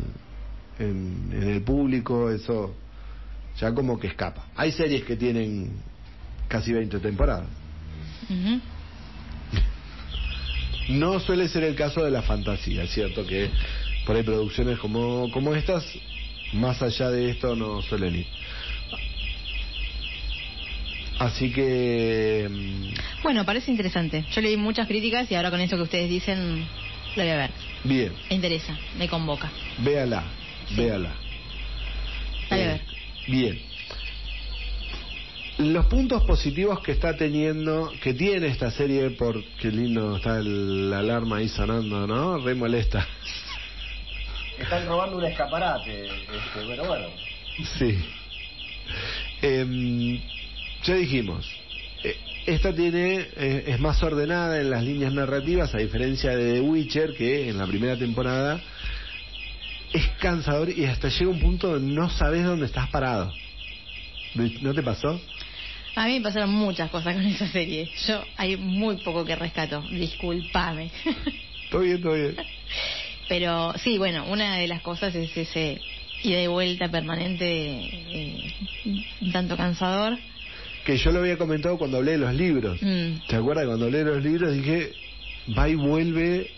en, 0.79 1.31
en 1.33 1.49
el 1.51 1.63
público, 1.63 2.31
eso 2.31 2.75
ya 3.59 3.73
como 3.75 3.99
que 3.99 4.09
escapa. 4.09 4.47
Hay 4.57 4.73
series 4.73 5.05
que 5.05 5.17
tienen 5.17 5.73
casi 6.49 6.73
20 6.73 6.99
temporadas. 7.01 7.49
No 10.89 11.19
suele 11.21 11.49
ser 11.49 11.65
el 11.65 11.75
caso 11.75 12.05
de 12.05 12.11
la 12.11 12.23
fantasía, 12.23 12.85
es 12.85 12.91
cierto 12.91 13.27
que 13.27 13.51
por 14.07 14.15
ahí 14.17 14.23
producciones 14.23 14.79
como, 14.79 15.31
como 15.33 15.55
estas, 15.55 15.85
más 16.53 16.81
allá 16.81 17.11
de 17.11 17.31
esto 17.31 17.57
no 17.57 17.83
suelen 17.83 18.15
ir. 18.17 18.27
Así 21.19 21.51
que... 21.51 22.47
mm, 22.49 23.23
Bueno, 23.23 23.45
parece 23.45 23.71
interesante. 23.71 24.25
Yo 24.33 24.41
leí 24.43 24.57
muchas 24.57 24.87
críticas 24.87 25.31
y 25.31 25.35
ahora 25.35 25.51
con 25.51 25.61
esto 25.61 25.77
que 25.77 25.83
ustedes 25.83 26.11
dicen, 26.11 26.67
lo 27.17 27.23
voy 27.23 27.31
a 27.33 27.37
ver. 27.37 27.51
Bien, 27.85 28.13
Me 28.31 28.37
interesa, 28.37 28.77
me 28.99 29.09
convoca. 29.09 29.51
véala, 29.79 30.25
véala. 30.71 31.15
Eh, 32.51 32.57
ver. 32.57 32.81
Bien. 33.27 33.61
Los 35.59 35.87
puntos 35.87 36.23
positivos 36.25 36.81
que 36.81 36.93
está 36.93 37.17
teniendo, 37.17 37.93
que 38.03 38.13
tiene 38.13 38.49
esta 38.49 38.71
serie, 38.71 39.11
porque 39.11 39.69
lindo 39.71 40.17
está 40.17 40.39
el- 40.39 40.91
la 40.91 40.99
alarma 40.99 41.39
ahí 41.39 41.49
sonando, 41.49 42.07
¿no? 42.07 42.39
Re 42.39 42.55
molesta. 42.55 43.07
Están 44.59 44.87
robando 44.87 45.17
un 45.17 45.25
escaparate, 45.25 46.05
este, 46.07 46.61
pero 46.69 46.85
bueno. 46.87 47.07
Sí. 47.79 47.99
Em, 49.43 50.19
ya 50.83 50.95
dijimos, 50.95 51.47
eh, 52.05 52.17
esta 52.47 52.75
tiene 52.75 53.29
eh, 53.37 53.65
es 53.67 53.81
más 53.81 54.03
ordenada 54.03 54.61
en 54.61 54.71
las 54.71 54.83
líneas 54.85 55.13
narrativas, 55.13 55.75
a 55.75 55.79
diferencia 55.79 56.37
de 56.37 56.55
The 56.55 56.61
Witcher, 56.61 57.15
que 57.15 57.49
en 57.49 57.59
la 57.59 57.67
primera 57.67 57.97
temporada 57.97 58.63
es 59.93 60.07
cansador 60.21 60.71
y 60.71 60.85
hasta 60.85 61.09
llega 61.09 61.31
un 61.31 61.41
punto 61.41 61.69
donde 61.73 61.95
no 61.95 62.11
sabes 62.11 62.45
dónde 62.45 62.67
estás 62.67 62.89
parado. 62.91 63.33
¿No 64.61 64.75
te 64.75 64.83
pasó? 64.83 65.21
A 65.95 66.07
mí 66.07 66.19
me 66.19 66.21
pasaron 66.21 66.51
muchas 66.51 66.91
cosas 66.91 67.15
con 67.15 67.25
esa 67.25 67.49
serie. 67.49 67.91
Yo 68.07 68.23
hay 68.37 68.57
muy 68.57 68.99
poco 68.99 69.25
que 69.25 69.35
rescato. 69.35 69.83
Disculpame. 69.91 70.91
Todo 71.71 71.81
bien, 71.81 72.01
todo 72.01 72.15
bien. 72.15 72.37
Pero 73.29 73.73
sí, 73.83 73.99
bueno, 73.99 74.25
una 74.29 74.57
de 74.57 74.69
las 74.69 74.83
cosas 74.83 75.13
es 75.17 75.37
ese 75.37 75.81
ida 76.23 76.41
y 76.41 76.47
vuelta 76.47 76.89
permanente, 76.89 77.45
eh, 77.45 78.55
un 79.21 79.33
tanto 79.33 79.57
cansador. 79.57 80.17
Que 80.85 80.97
yo 80.97 81.11
lo 81.11 81.19
había 81.19 81.37
comentado 81.37 81.77
cuando 81.77 81.97
hablé 81.97 82.13
de 82.13 82.19
los 82.19 82.33
libros. 82.35 82.81
Mm. 82.81 83.27
¿Te 83.27 83.35
acuerdas? 83.35 83.67
Cuando 83.67 83.87
hablé 83.87 84.05
de 84.05 84.05
los 84.05 84.23
libros 84.23 84.55
dije, 84.55 84.93
va 85.59 85.69
y 85.69 85.75
vuelve 85.75 86.51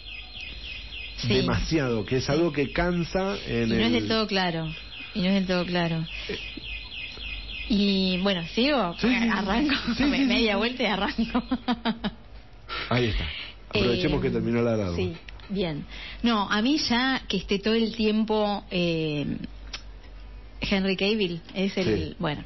Sí. 1.18 1.28
demasiado, 1.34 2.04
que 2.06 2.16
es 2.18 2.30
algo 2.30 2.52
que 2.52 2.72
cansa 2.72 3.36
en 3.46 3.66
Y 3.68 3.70
no 3.70 3.74
el... 3.76 3.82
es 3.82 3.92
del 3.92 4.08
todo 4.08 4.26
claro. 4.26 4.72
Y 5.14 5.20
no 5.20 5.26
es 5.28 5.34
del 5.34 5.46
todo 5.46 5.66
claro. 5.66 6.06
Y 7.68 8.18
bueno, 8.22 8.42
sigo, 8.54 8.94
Sí, 8.98 9.08
arranco, 9.32 9.74
Sí, 9.96 10.04
media 10.04 10.56
vuelta 10.56 10.82
y 10.82 10.86
arranco. 10.86 11.42
Ahí 12.88 13.06
está. 13.06 13.24
Aprovechemos 13.70 14.20
Eh, 14.20 14.22
que 14.22 14.30
terminó 14.30 14.62
la 14.62 14.72
alarma. 14.74 14.96
Sí, 14.96 15.12
bien. 15.50 15.84
No, 16.22 16.48
a 16.50 16.62
mí 16.62 16.78
ya 16.78 17.22
que 17.28 17.36
esté 17.36 17.58
todo 17.58 17.74
el 17.74 17.94
tiempo 17.94 18.64
eh, 18.70 19.36
Henry 20.60 20.96
Cavill 20.96 21.40
es 21.54 21.76
el. 21.76 22.16
Bueno. 22.18 22.44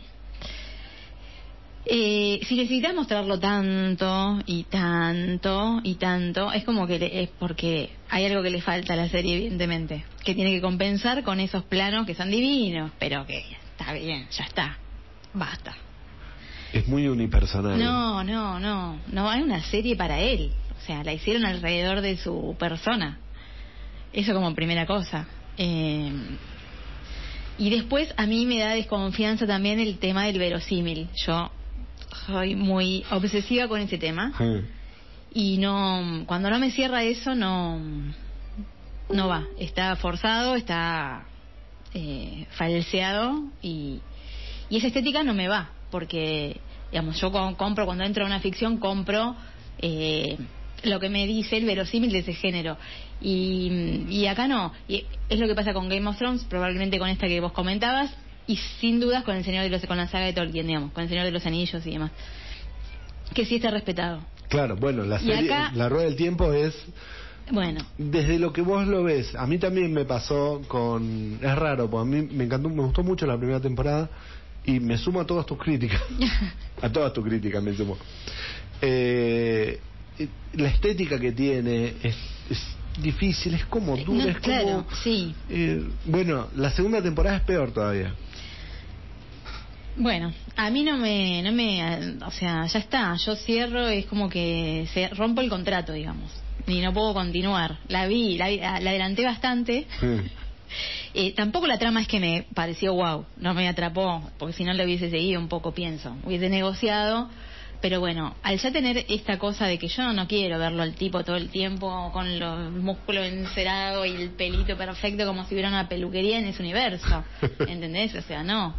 Eh, 1.84 2.38
si 2.46 2.54
necesitas 2.54 2.94
mostrarlo 2.94 3.40
tanto 3.40 4.40
y 4.46 4.64
tanto 4.64 5.80
y 5.82 5.96
tanto, 5.96 6.52
es 6.52 6.64
como 6.64 6.86
que 6.86 6.98
le- 7.00 7.22
es 7.24 7.30
porque 7.30 7.90
hay 8.08 8.24
algo 8.26 8.40
que 8.42 8.50
le 8.50 8.60
falta 8.62 8.92
a 8.92 8.96
la 8.96 9.08
serie, 9.08 9.34
evidentemente, 9.36 10.04
que 10.24 10.34
tiene 10.34 10.52
que 10.52 10.60
compensar 10.60 11.24
con 11.24 11.40
esos 11.40 11.64
planos 11.64 12.06
que 12.06 12.14
son 12.14 12.30
divinos, 12.30 12.92
pero 13.00 13.26
que 13.26 13.44
está 13.72 13.92
bien, 13.94 14.28
ya 14.30 14.44
está, 14.44 14.78
basta. 15.34 15.74
Es 16.72 16.86
muy 16.86 17.08
unipersonal. 17.08 17.78
No, 17.78 18.22
no, 18.24 18.58
no. 18.60 18.98
No 19.08 19.28
hay 19.28 19.42
una 19.42 19.60
serie 19.62 19.96
para 19.96 20.20
él. 20.20 20.52
O 20.78 20.86
sea, 20.86 21.04
la 21.04 21.12
hicieron 21.12 21.44
alrededor 21.44 22.00
de 22.00 22.16
su 22.16 22.56
persona. 22.58 23.18
Eso 24.12 24.32
como 24.32 24.54
primera 24.54 24.86
cosa. 24.86 25.26
Eh, 25.58 26.10
y 27.58 27.70
después 27.70 28.14
a 28.16 28.26
mí 28.26 28.46
me 28.46 28.58
da 28.58 28.70
desconfianza 28.70 29.46
también 29.46 29.80
el 29.80 29.98
tema 29.98 30.24
del 30.26 30.38
verosímil. 30.38 31.08
Yo 31.26 31.50
soy 32.26 32.54
muy 32.54 33.04
obsesiva 33.10 33.68
con 33.68 33.80
ese 33.80 33.98
tema. 33.98 34.32
Y 35.34 35.58
no 35.58 36.24
cuando 36.26 36.50
no 36.50 36.58
me 36.58 36.70
cierra 36.70 37.02
eso 37.04 37.34
no 37.34 37.80
no 39.10 39.28
va. 39.28 39.44
Está 39.58 39.96
forzado 39.96 40.54
está 40.56 41.24
eh, 41.94 42.46
falseado 42.52 43.42
y, 43.62 44.00
y 44.70 44.76
esa 44.78 44.86
estética 44.88 45.22
no 45.22 45.34
me 45.34 45.48
va 45.48 45.70
porque 45.90 46.60
digamos 46.90 47.20
yo 47.20 47.30
com- 47.32 47.54
compro 47.54 47.84
cuando 47.86 48.04
entro 48.04 48.24
a 48.24 48.26
una 48.26 48.40
ficción 48.40 48.78
compro 48.78 49.34
eh, 49.78 50.36
lo 50.84 50.98
que 51.00 51.08
me 51.08 51.26
dice 51.26 51.56
el 51.56 51.64
verosímil 51.64 52.10
de 52.12 52.18
ese 52.18 52.34
género. 52.34 52.76
Y, 53.20 54.04
y 54.08 54.26
acá 54.26 54.48
no. 54.48 54.72
Y 54.88 55.04
es 55.28 55.38
lo 55.38 55.46
que 55.46 55.54
pasa 55.54 55.72
con 55.72 55.88
Game 55.88 56.06
of 56.08 56.18
Thrones 56.18 56.44
probablemente 56.44 56.98
con 56.98 57.08
esta 57.08 57.28
que 57.28 57.40
vos 57.40 57.52
comentabas 57.52 58.12
y 58.46 58.56
sin 58.80 58.98
dudas 59.00 59.24
con 59.24 59.36
el 59.36 59.44
señor 59.44 59.62
de 59.64 59.70
los 59.70 59.84
con 59.86 59.96
la 59.96 60.08
saga 60.08 60.26
de 60.26 60.32
Tolkien 60.32 60.66
digamos 60.66 60.92
con 60.92 61.02
el 61.04 61.08
señor 61.08 61.24
de 61.24 61.30
los 61.30 61.44
anillos 61.46 61.86
y 61.86 61.90
demás 61.92 62.10
que 63.34 63.44
sí 63.44 63.56
está 63.56 63.70
respetado 63.70 64.24
Claro, 64.48 64.76
bueno, 64.76 65.02
la 65.04 65.18
serie, 65.18 65.50
acá- 65.50 65.72
la 65.74 65.88
rueda 65.88 66.04
del 66.04 66.16
tiempo 66.16 66.52
es 66.52 66.74
bueno 67.50 67.80
desde 67.96 68.38
lo 68.38 68.52
que 68.52 68.60
vos 68.60 68.86
lo 68.86 69.02
ves. 69.02 69.34
A 69.34 69.46
mí 69.46 69.56
también 69.58 69.92
me 69.94 70.04
pasó 70.04 70.60
con 70.68 71.38
es 71.42 71.54
raro, 71.56 71.88
porque 71.90 72.02
a 72.08 72.20
mí 72.20 72.28
me 72.30 72.44
encantó, 72.44 72.68
me 72.68 72.82
gustó 72.82 73.02
mucho 73.02 73.24
la 73.26 73.36
primera 73.38 73.60
temporada 73.60 74.10
y 74.64 74.78
me 74.78 74.98
sumo 74.98 75.20
a 75.20 75.26
todas 75.26 75.46
tus 75.46 75.56
críticas. 75.58 76.02
a 76.82 76.88
todas 76.90 77.12
tus 77.14 77.24
críticas 77.24 77.62
me 77.62 77.74
sumo. 77.74 77.96
Eh, 78.80 79.80
la 80.54 80.68
estética 80.68 81.18
que 81.18 81.32
tiene 81.32 81.94
es, 82.02 82.16
es 82.50 82.60
difícil, 83.00 83.54
es 83.54 83.64
como 83.66 83.96
dura, 83.96 84.24
No, 84.24 84.30
es 84.30 84.38
claro, 84.38 84.64
como 84.84 84.96
sí. 85.02 85.34
eh, 85.48 85.82
bueno, 86.04 86.48
la 86.56 86.70
segunda 86.72 87.00
temporada 87.02 87.36
es 87.38 87.42
peor 87.44 87.72
todavía. 87.72 88.14
Bueno, 89.96 90.32
a 90.56 90.70
mí 90.70 90.84
no 90.84 90.96
me, 90.96 91.42
no 91.42 91.52
me, 91.52 92.16
o 92.24 92.30
sea, 92.30 92.66
ya 92.66 92.78
está, 92.78 93.14
yo 93.16 93.36
cierro, 93.36 93.88
es 93.88 94.06
como 94.06 94.28
que 94.28 94.88
se 94.92 95.08
rompo 95.08 95.42
el 95.42 95.50
contrato, 95.50 95.92
digamos, 95.92 96.32
y 96.66 96.80
no 96.80 96.92
puedo 96.92 97.12
continuar. 97.12 97.78
La 97.88 98.06
vi, 98.06 98.38
la, 98.38 98.50
la 98.50 98.90
adelanté 98.90 99.24
bastante. 99.24 99.86
Eh, 101.14 101.34
tampoco 101.34 101.66
la 101.66 101.78
trama 101.78 102.00
es 102.00 102.08
que 102.08 102.18
me 102.18 102.46
pareció 102.54 102.94
wow, 102.94 103.26
no 103.36 103.52
me 103.52 103.68
atrapó, 103.68 104.30
porque 104.38 104.54
si 104.54 104.64
no 104.64 104.72
le 104.72 104.84
hubiese 104.86 105.10
seguido 105.10 105.38
un 105.38 105.48
poco, 105.48 105.72
pienso, 105.74 106.16
hubiese 106.24 106.48
negociado. 106.48 107.28
Pero 107.82 107.98
bueno, 107.98 108.36
al 108.44 108.58
ya 108.58 108.70
tener 108.70 109.04
esta 109.08 109.40
cosa 109.40 109.66
de 109.66 109.76
que 109.76 109.88
yo 109.88 110.12
no 110.12 110.28
quiero 110.28 110.56
verlo 110.56 110.84
al 110.84 110.94
tipo 110.94 111.24
todo 111.24 111.34
el 111.34 111.50
tiempo 111.50 112.12
con 112.12 112.38
los 112.38 112.70
músculos 112.70 113.26
encerados 113.26 114.06
y 114.06 114.10
el 114.10 114.30
pelito 114.30 114.76
perfecto 114.76 115.26
como 115.26 115.44
si 115.44 115.54
hubiera 115.54 115.68
una 115.68 115.88
peluquería 115.88 116.38
en 116.38 116.46
ese 116.46 116.62
universo, 116.62 117.24
¿entendés? 117.66 118.14
O 118.14 118.22
sea, 118.22 118.44
no. 118.44 118.76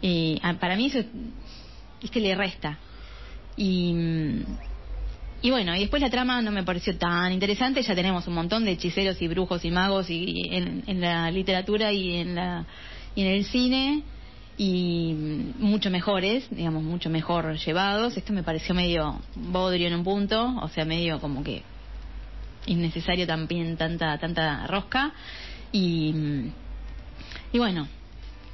Y 0.00 0.38
ah, 0.42 0.54
para 0.54 0.76
mí 0.76 0.86
eso, 0.86 1.00
viste, 2.00 2.20
le 2.20 2.34
resta. 2.34 2.78
Y, 3.56 3.92
mm, 3.92 4.44
y 5.42 5.50
bueno, 5.50 5.74
y 5.76 5.80
después 5.80 6.02
la 6.02 6.10
trama 6.10 6.42
no 6.42 6.50
me 6.50 6.64
pareció 6.64 6.96
tan 6.96 7.32
interesante. 7.32 7.82
Ya 7.82 7.94
tenemos 7.94 8.26
un 8.26 8.34
montón 8.34 8.64
de 8.64 8.72
hechiceros 8.72 9.20
y 9.22 9.28
brujos 9.28 9.64
y 9.64 9.70
magos 9.70 10.10
y 10.10 10.48
en, 10.50 10.84
en 10.86 11.00
la 11.00 11.30
literatura 11.30 11.92
y 11.92 12.16
en 12.16 12.34
la 12.34 12.66
y 13.14 13.22
en 13.22 13.26
el 13.28 13.44
cine 13.44 14.02
y 14.56 15.12
mm, 15.14 15.62
mucho 15.64 15.90
mejores, 15.90 16.48
digamos, 16.50 16.82
mucho 16.82 17.10
mejor 17.10 17.56
llevados. 17.56 18.16
Esto 18.16 18.32
me 18.32 18.42
pareció 18.42 18.74
medio 18.74 19.20
bodrio 19.34 19.86
en 19.86 19.94
un 19.94 20.04
punto, 20.04 20.56
o 20.60 20.68
sea, 20.68 20.84
medio 20.84 21.20
como 21.20 21.42
que 21.42 21.62
innecesario 22.66 23.26
también 23.26 23.76
tanta 23.76 24.18
tanta 24.18 24.66
rosca 24.66 25.12
y 25.72 26.12
mm, 26.12 26.52
y 27.52 27.58
bueno, 27.58 27.88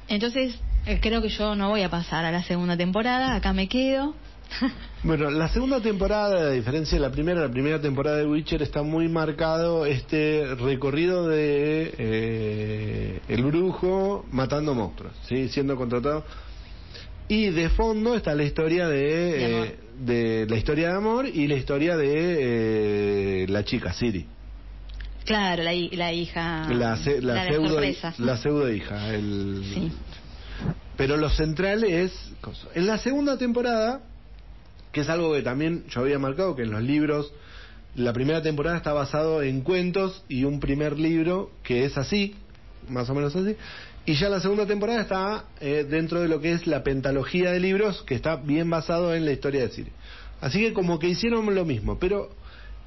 entonces 0.07 0.57
eh, 0.85 0.99
creo 1.01 1.21
que 1.21 1.29
yo 1.29 1.55
no 1.55 1.69
voy 1.69 1.81
a 1.83 1.89
pasar 1.89 2.25
a 2.25 2.31
la 2.31 2.43
segunda 2.43 2.75
temporada, 2.77 3.35
acá 3.35 3.53
me 3.53 3.67
quedo. 3.67 4.13
Bueno, 5.03 5.29
la 5.29 5.49
segunda 5.49 5.79
temporada, 5.81 6.47
a 6.47 6.49
diferencia 6.49 6.97
de 6.97 7.01
la 7.01 7.11
primera, 7.11 7.41
la 7.41 7.51
primera 7.51 7.79
temporada 7.79 8.17
de 8.17 8.25
Witcher 8.25 8.63
está 8.63 8.81
muy 8.81 9.07
marcado 9.07 9.85
este 9.85 10.55
recorrido 10.55 11.27
de 11.27 11.93
eh, 11.95 13.19
el 13.27 13.43
brujo 13.43 14.25
matando 14.31 14.73
monstruos, 14.73 15.13
¿sí? 15.29 15.47
siendo 15.49 15.75
contratado. 15.75 16.25
Y 17.27 17.51
de 17.51 17.69
fondo 17.69 18.15
está 18.15 18.33
la 18.33 18.43
historia 18.45 18.87
de, 18.87 18.97
De 18.97 19.63
eh, 19.63 19.75
de 19.99 20.47
la 20.49 20.57
historia 20.57 20.89
de 20.89 20.95
amor 20.95 21.27
y 21.27 21.47
la 21.47 21.55
historia 21.55 21.95
de 21.97 23.43
eh, 23.43 23.47
la 23.47 23.63
chica 23.63 23.93
Siri, 23.93 24.25
Claro, 25.23 25.61
la, 25.61 25.71
la 25.91 26.13
hija. 26.13 26.67
la, 26.69 26.97
la 27.21 27.43
de 27.43 27.49
pseudo 27.51 27.69
sorpresa. 27.69 28.13
la 28.17 28.37
pseudo 28.37 28.71
hija. 28.71 29.13
El... 29.13 29.61
Sí. 29.71 29.91
Pero 30.97 31.17
lo 31.17 31.29
central 31.29 31.83
es... 31.83 32.11
En 32.73 32.87
la 32.87 32.97
segunda 32.97 33.37
temporada, 33.37 34.01
que 34.91 35.01
es 35.01 35.09
algo 35.09 35.33
que 35.33 35.41
también 35.41 35.85
yo 35.89 36.01
había 36.01 36.19
marcado, 36.19 36.55
que 36.55 36.63
en 36.63 36.71
los 36.71 36.81
libros, 36.81 37.31
la 37.95 38.13
primera 38.13 38.41
temporada 38.41 38.77
está 38.77 38.93
basado 38.93 39.41
en 39.41 39.61
cuentos 39.61 40.23
y 40.29 40.43
un 40.43 40.59
primer 40.59 40.99
libro 40.99 41.51
que 41.63 41.85
es 41.85 41.97
así, 41.97 42.35
más 42.89 43.09
o 43.09 43.15
menos 43.15 43.35
así, 43.35 43.55
y 44.05 44.13
ya 44.13 44.29
la 44.29 44.39
segunda 44.39 44.67
temporada 44.67 45.01
está 45.01 45.45
eh, 45.59 45.85
dentro 45.89 46.21
de 46.21 46.27
lo 46.27 46.39
que 46.39 46.51
es 46.51 46.67
la 46.67 46.83
pentalogía 46.83 47.51
de 47.51 47.59
libros, 47.59 48.03
que 48.03 48.15
está 48.15 48.35
bien 48.35 48.69
basado 48.69 49.15
en 49.15 49.25
la 49.25 49.31
historia 49.31 49.61
de 49.61 49.69
Siri. 49.69 49.91
Así 50.41 50.59
que 50.59 50.73
como 50.73 50.99
que 50.99 51.07
hicieron 51.07 51.53
lo 51.55 51.65
mismo, 51.65 51.97
pero 51.97 52.29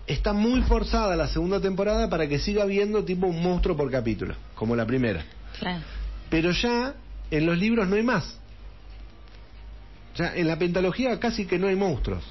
está 0.06 0.32
muy 0.32 0.62
forzada 0.62 1.16
la 1.16 1.26
segunda 1.26 1.60
temporada 1.60 2.08
para 2.08 2.28
que 2.28 2.38
siga 2.38 2.64
viendo 2.66 3.04
tipo 3.04 3.26
un 3.26 3.42
monstruo 3.42 3.76
por 3.76 3.90
capítulo, 3.90 4.34
como 4.54 4.76
la 4.76 4.86
primera. 4.86 5.24
Claro. 5.58 5.82
Pero 6.30 6.52
ya 6.52 6.94
en 7.30 7.46
los 7.46 7.58
libros 7.58 7.88
no 7.88 7.96
hay 7.96 8.02
más. 8.02 8.38
Ya 10.16 10.34
en 10.34 10.46
la 10.48 10.58
pentalogía 10.58 11.18
casi 11.20 11.46
que 11.46 11.58
no 11.58 11.68
hay 11.68 11.76
monstruos. 11.76 12.24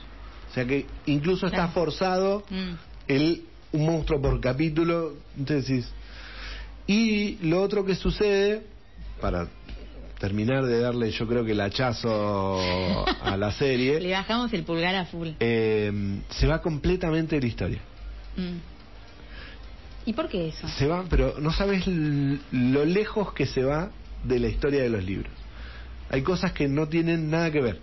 O 0.50 0.54
sea 0.54 0.66
que 0.66 0.86
incluso 1.06 1.48
está 1.48 1.68
forzado 1.70 2.44
Mm. 2.50 2.74
el 3.08 3.44
un 3.74 3.86
monstruo 3.86 4.22
por 4.22 4.40
capítulo. 4.42 5.14
Entonces 5.38 5.88
Y 6.88 7.36
lo 7.48 7.62
otro 7.62 7.84
que 7.86 7.96
sucede, 7.96 8.64
para 9.20 9.48
terminar 10.20 10.66
de 10.66 10.80
darle 10.80 11.12
yo 11.12 11.28
creo 11.28 11.44
que 11.46 11.52
el 11.52 11.60
hachazo 11.62 12.58
a 13.22 13.36
la 13.38 13.48
Le 13.52 13.54
serie, 13.54 14.12
bajamos 14.12 14.52
el 14.54 14.64
pulgar 14.64 14.96
a 14.96 15.06
full. 15.06 15.30
eh, 15.40 15.92
se 16.30 16.48
va 16.48 16.62
completamente 16.62 17.36
de 17.36 17.42
la 17.42 17.48
historia. 17.48 17.80
Mm. 18.38 18.58
¿Y 20.10 20.14
por 20.14 20.30
qué 20.30 20.48
eso? 20.48 20.68
Se 20.70 20.88
va, 20.88 21.04
pero 21.10 21.36
no 21.40 21.52
sabes 21.52 21.86
lo 21.88 22.86
lejos 22.86 23.34
que 23.34 23.46
se 23.46 23.64
va 23.64 23.92
de 24.24 24.40
la 24.40 24.48
historia 24.48 24.82
de 24.82 24.90
los 24.90 25.04
libros. 25.04 25.32
Hay 26.10 26.22
cosas 26.22 26.52
que 26.54 26.68
no 26.68 26.88
tienen 26.88 27.30
nada 27.30 27.52
que 27.52 27.62
ver. 27.62 27.80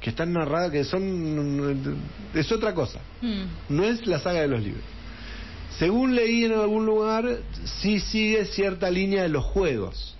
Que 0.00 0.10
están 0.10 0.32
narradas, 0.32 0.72
que 0.72 0.82
son. 0.84 2.10
Es 2.34 2.50
otra 2.50 2.74
cosa. 2.74 2.98
Mm. 3.20 3.44
No 3.76 3.84
es 3.84 4.04
la 4.06 4.18
saga 4.18 4.40
de 4.40 4.48
los 4.48 4.60
libros. 4.62 4.82
Según 5.78 6.14
leí 6.14 6.44
en 6.44 6.52
algún 6.52 6.84
lugar, 6.86 7.24
sí 7.80 8.00
sigue 8.00 8.44
cierta 8.46 8.90
línea 8.90 9.22
de 9.22 9.28
los 9.28 9.44
juegos. 9.44 10.16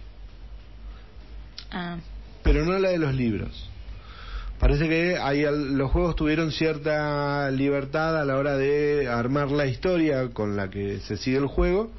Ah, 1.70 1.96
pero 2.42 2.64
no 2.64 2.78
la 2.78 2.90
de 2.90 2.98
los 2.98 3.14
libros. 3.14 3.68
Parece 4.58 4.88
que 4.88 5.18
hay, 5.18 5.44
al- 5.44 5.74
los 5.76 5.90
juegos 5.90 6.14
tuvieron 6.14 6.52
cierta 6.52 7.50
libertad 7.50 8.20
a 8.20 8.24
la 8.24 8.36
hora 8.36 8.56
de 8.56 9.08
armar 9.08 9.50
la 9.50 9.66
historia 9.66 10.28
con 10.32 10.56
la 10.56 10.70
que 10.70 11.00
se 11.00 11.16
sigue 11.16 11.38
el 11.38 11.46
juego 11.46 11.90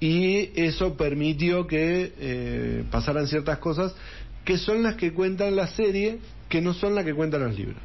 y 0.00 0.50
eso 0.60 0.96
permitió 0.96 1.66
que 1.66 2.12
eh, 2.18 2.84
pasaran 2.90 3.26
ciertas 3.26 3.58
cosas 3.58 3.94
que 4.44 4.58
son 4.58 4.82
las 4.82 4.94
que 4.96 5.12
cuentan 5.12 5.56
la 5.56 5.66
serie, 5.68 6.18
que 6.48 6.60
no 6.60 6.74
son 6.74 6.94
las 6.94 7.04
que 7.04 7.14
cuentan 7.14 7.42
los 7.42 7.56
libros. 7.56 7.78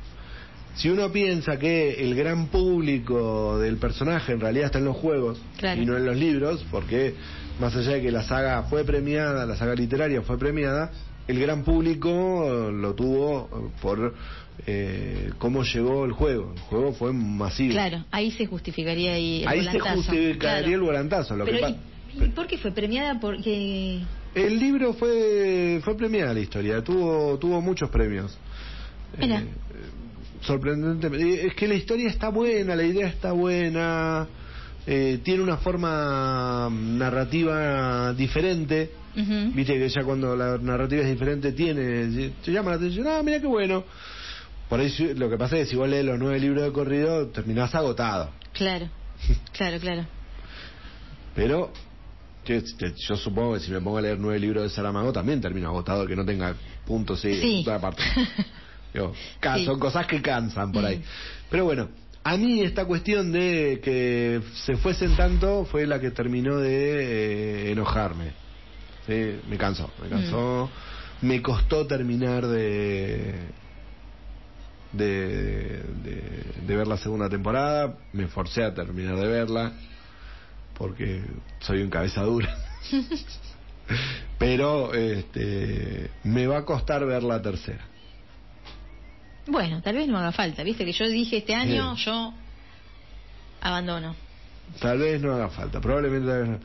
Si 0.76 0.90
uno 0.90 1.12
piensa 1.12 1.58
que 1.60 2.04
el 2.04 2.16
gran 2.16 2.48
público 2.48 3.60
del 3.60 3.78
personaje 3.78 4.32
en 4.34 4.40
realidad 4.40 4.68
está 4.68 4.80
en 4.80 4.86
los 4.86 4.96
juegos 4.98 5.42
Claro. 5.58 5.82
y 5.82 5.86
no 5.86 5.98
en 5.98 6.06
los 6.06 6.16
libros, 6.16 6.66
porque 6.72 7.14
más 7.60 7.76
allá 7.76 7.94
de 7.94 8.02
que 8.02 8.12
la 8.12 8.24
saga 8.24 8.64
fue 8.64 8.84
premiada, 8.86 9.46
la 9.46 9.56
saga 9.56 9.76
literaria 9.76 10.22
fue 10.22 10.38
premiada, 10.38 10.92
el 11.28 11.40
gran 11.40 11.64
público 11.64 12.72
lo 12.74 12.94
tuvo 12.94 13.50
eh, 13.52 13.70
por 13.82 14.14
eh, 14.68 15.32
cómo 15.40 15.64
llegó 15.64 16.06
el 16.06 16.12
juego. 16.14 16.54
El 16.56 16.62
juego 16.62 16.94
fue 16.94 17.12
masivo. 17.14 17.72
Claro, 17.74 18.06
ahí 18.12 18.32
se 18.32 18.46
justificaría 18.46 19.14
ahí 19.14 19.42
el 19.44 19.48
Ahí 19.48 19.64
se 19.66 19.80
justificaría 19.80 20.38
Claro. 20.38 20.68
el 20.74 20.82
volantazo. 20.82 21.36
Lo 21.36 21.46
que 21.46 21.52
Pero, 21.52 21.64
pa- 21.64 21.70
¿y, 21.72 21.78
y 22.16 22.30
por 22.30 22.48
qué 22.48 22.58
fue 22.58 22.72
premiada? 22.72 23.20
Porque... 23.20 24.02
El 24.34 24.60
libro 24.60 24.94
fue 24.94 25.82
fue 25.84 25.98
premiada 25.98 26.34
la 26.34 26.40
historia, 26.40 26.82
tuvo 26.82 27.38
tuvo 27.38 27.62
muchos 27.62 27.90
premios. 27.90 28.38
Mira. 29.18 29.40
Eh, 29.40 29.46
sorprendentemente. 30.42 31.48
Es 31.48 31.56
que 31.56 31.68
la 31.68 31.76
historia 31.76 32.10
está 32.10 32.30
buena, 32.30 32.76
la 32.76 32.84
idea 32.84 33.08
está 33.08 33.32
buena, 33.32 34.28
eh, 34.86 35.20
tiene 35.24 35.44
una 35.44 35.58
forma 35.58 36.70
narrativa 36.72 38.14
diferente. 38.14 38.92
Viste 39.14 39.74
que 39.78 39.90
ya 39.90 40.04
cuando 40.04 40.38
la 40.38 40.58
narrativa 40.58 41.02
es 41.02 41.10
diferente 41.10 41.52
tiene, 41.52 42.32
te 42.44 42.52
llama 42.52 42.72
la 42.72 42.78
atención, 42.78 43.08
ah, 43.08 43.22
mira 43.22 43.42
qué 43.42 43.48
bueno. 43.48 43.84
Por 44.70 44.80
ahí 44.80 44.90
lo 45.18 45.30
que 45.30 45.38
pasa 45.38 45.58
es 45.58 45.64
que 45.66 45.72
si 45.72 45.76
vos 45.76 45.90
lees 45.90 46.06
los 46.06 46.18
nueve 46.18 46.40
libros 46.40 46.64
de 46.64 46.72
corrido, 46.72 47.28
terminás 47.28 47.76
agotado. 47.76 48.32
Claro, 48.54 48.88
claro, 49.52 49.80
claro. 49.80 50.06
Pero 51.36 51.74
que 52.44 52.64
yo 53.08 53.16
supongo 53.16 53.54
que 53.54 53.60
si 53.60 53.72
me 53.72 53.82
pongo 53.82 53.98
a 53.98 54.02
leer 54.02 54.20
nueve 54.20 54.40
libros 54.40 54.64
de 54.64 54.70
Saramago 54.70 55.12
también 55.14 55.40
termino 55.42 55.70
agotado, 55.70 56.08
que 56.08 56.16
no 56.16 56.26
tenga 56.26 56.56
puntos 56.86 57.24
y 57.26 57.34
Sí. 57.40 57.62
toda 57.64 57.80
parte. 57.80 58.02
Digo, 58.94 59.14
Sí. 59.56 59.66
Son 59.66 59.80
cosas 59.80 60.06
que 60.08 60.22
cansan 60.22 60.72
por 60.72 60.84
ahí. 60.84 60.98
Mm. 60.98 61.04
Pero 61.50 61.66
bueno, 61.66 61.90
a 62.24 62.38
mí 62.38 62.62
esta 62.62 62.86
cuestión 62.86 63.32
de 63.32 63.80
que 63.84 64.42
se 64.66 64.76
fuesen 64.78 65.16
tanto 65.16 65.66
fue 65.66 65.86
la 65.88 66.00
que 66.00 66.12
terminó 66.12 66.58
de 66.58 67.68
eh, 67.68 67.72
enojarme. 67.72 68.32
Sí, 69.08 69.40
me 69.50 69.58
cansó, 69.58 69.90
me 70.02 70.10
cansó. 70.10 70.70
Mm. 71.22 71.28
Me 71.28 71.42
costó 71.42 71.86
terminar 71.86 72.48
de, 72.48 73.36
de, 74.92 75.84
de, 76.04 76.44
de 76.66 76.76
ver 76.76 76.88
la 76.88 76.98
segunda 76.98 77.30
temporada. 77.30 77.98
Me 78.14 78.28
forcé 78.28 78.64
a 78.64 78.74
terminar 78.74 79.16
de 79.18 79.28
verla 79.28 79.72
porque 80.78 81.22
soy 81.60 81.82
un 81.82 81.90
cabeza 81.90 82.22
dura. 82.22 82.56
Pero 84.38 84.94
este, 84.94 86.10
me 86.24 86.48
va 86.48 86.60
a 86.60 86.66
costar 86.66 87.06
ver 87.06 87.24
la 87.24 87.42
tercera. 87.42 87.86
Bueno, 89.48 89.82
tal 89.82 89.96
vez 89.96 90.08
no 90.08 90.18
haga 90.18 90.32
falta, 90.32 90.64
viste 90.64 90.86
que 90.86 90.94
yo 90.94 91.08
dije 91.10 91.38
este 91.38 91.54
año, 91.54 91.96
yo 91.96 92.34
abandono. 93.62 94.16
Tal 94.80 95.00
vez 95.00 95.22
no 95.22 95.34
haga 95.34 95.50
falta, 95.50 95.82
probablemente. 95.82 96.28
tal 96.28 96.40
vez 96.42 96.50
no. 96.50 96.60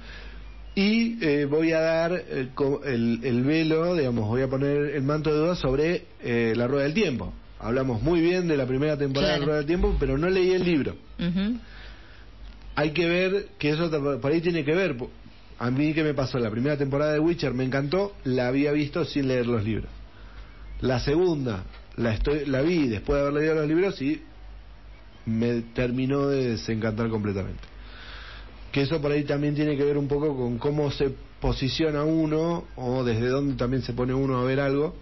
Y 0.76 1.16
eh, 1.24 1.46
voy 1.46 1.72
a 1.72 1.80
dar 1.80 2.12
eh, 2.12 2.48
el, 2.84 3.20
el 3.24 3.44
velo, 3.44 3.94
digamos, 3.96 4.28
voy 4.28 4.42
a 4.42 4.48
poner 4.48 4.94
el 4.94 5.02
manto 5.02 5.32
de 5.32 5.38
duda 5.38 5.56
sobre 5.56 6.04
eh, 6.22 6.52
la 6.54 6.66
rueda 6.66 6.84
del 6.84 6.92
tiempo. 6.92 7.32
Hablamos 7.58 8.02
muy 8.02 8.20
bien 8.20 8.46
de 8.46 8.58
la 8.58 8.66
primera 8.66 8.98
temporada 8.98 9.32
de 9.32 9.38
la 9.38 9.44
rueda 9.44 9.58
del 9.58 9.66
tiempo, 9.66 9.96
pero 9.98 10.18
no 10.18 10.28
leí 10.28 10.50
el 10.52 10.62
libro. 10.62 10.94
Ujú. 11.18 11.58
Hay 12.76 12.90
que 12.90 13.06
ver 13.06 13.48
que 13.58 13.70
eso 13.70 13.90
por 14.20 14.30
ahí 14.30 14.40
tiene 14.40 14.64
que 14.64 14.74
ver. 14.74 14.96
A 15.58 15.70
mí 15.70 15.94
que 15.94 16.04
me 16.04 16.12
pasó 16.12 16.38
la 16.38 16.50
primera 16.50 16.76
temporada 16.76 17.12
de 17.12 17.18
Witcher 17.18 17.54
me 17.54 17.64
encantó, 17.64 18.12
la 18.24 18.48
había 18.48 18.72
visto 18.72 19.04
sin 19.04 19.28
leer 19.28 19.46
los 19.46 19.64
libros. 19.64 19.90
La 20.80 21.00
segunda 21.00 21.64
la 21.96 22.12
estoy 22.12 22.44
la 22.44 22.60
vi 22.60 22.88
después 22.88 23.16
de 23.16 23.22
haber 23.22 23.40
leído 23.40 23.54
los 23.54 23.66
libros 23.66 24.02
y 24.02 24.20
me 25.24 25.62
terminó 25.74 26.28
de 26.28 26.50
desencantar 26.50 27.08
completamente. 27.08 27.62
Que 28.70 28.82
eso 28.82 29.00
por 29.00 29.10
ahí 29.10 29.24
también 29.24 29.54
tiene 29.54 29.76
que 29.76 29.84
ver 29.84 29.96
un 29.96 30.06
poco 30.06 30.36
con 30.36 30.58
cómo 30.58 30.90
se 30.90 31.14
posiciona 31.40 32.04
uno 32.04 32.64
o 32.76 33.04
desde 33.04 33.28
dónde 33.28 33.54
también 33.56 33.82
se 33.82 33.94
pone 33.94 34.12
uno 34.12 34.38
a 34.38 34.44
ver 34.44 34.60
algo 34.60 34.94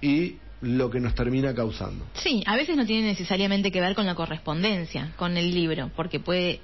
y 0.00 0.36
lo 0.60 0.90
que 0.90 0.98
nos 0.98 1.14
termina 1.14 1.54
causando. 1.54 2.06
Sí, 2.14 2.42
a 2.46 2.56
veces 2.56 2.76
no 2.76 2.86
tiene 2.86 3.06
necesariamente 3.06 3.70
que 3.70 3.80
ver 3.80 3.94
con 3.94 4.06
la 4.06 4.14
correspondencia, 4.14 5.12
con 5.16 5.36
el 5.36 5.54
libro, 5.54 5.90
porque 5.94 6.20
puede 6.20 6.60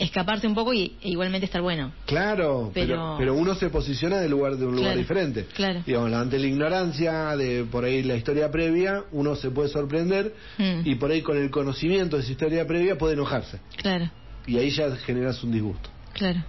escaparse 0.00 0.46
un 0.46 0.54
poco 0.54 0.72
y 0.72 0.96
e 1.02 1.10
igualmente 1.10 1.44
estar 1.44 1.60
bueno. 1.62 1.92
Claro, 2.06 2.70
pero, 2.74 2.86
Pero- 2.86 3.14
pero 3.18 3.34
uno 3.34 3.54
se 3.54 3.70
posiciona 3.70 4.18
de 4.18 4.28
lugar 4.28 4.56
de 4.56 4.64
un 4.66 4.72
lugar 4.72 4.92
Claro, 4.92 4.98
diferente. 4.98 5.46
claro. 5.54 5.82
Digamos, 5.86 6.12
ante 6.12 6.38
la 6.38 6.46
ignorancia 6.46 7.36
de 7.36 7.64
por 7.64 7.84
ahí 7.84 8.02
la 8.02 8.16
historia 8.16 8.50
previa, 8.50 9.04
uno 9.12 9.36
se 9.36 9.50
puede 9.50 9.68
sorprender 9.68 10.34
Mm. 10.58 10.80
y 10.84 10.94
por 10.96 11.10
ahí 11.10 11.22
con 11.22 11.36
el 11.36 11.50
conocimiento 11.50 12.16
de 12.16 12.22
esa 12.22 12.32
historia 12.32 12.66
previa 12.66 12.96
puede 12.96 13.14
enojarse. 13.14 13.60
Claro, 13.76 14.10
Y 14.46 14.56
ahí 14.58 14.70
ya 14.70 14.90
generas 14.96 15.42
un 15.44 15.52
disgusto. 15.52 15.90
claro. 16.14 16.42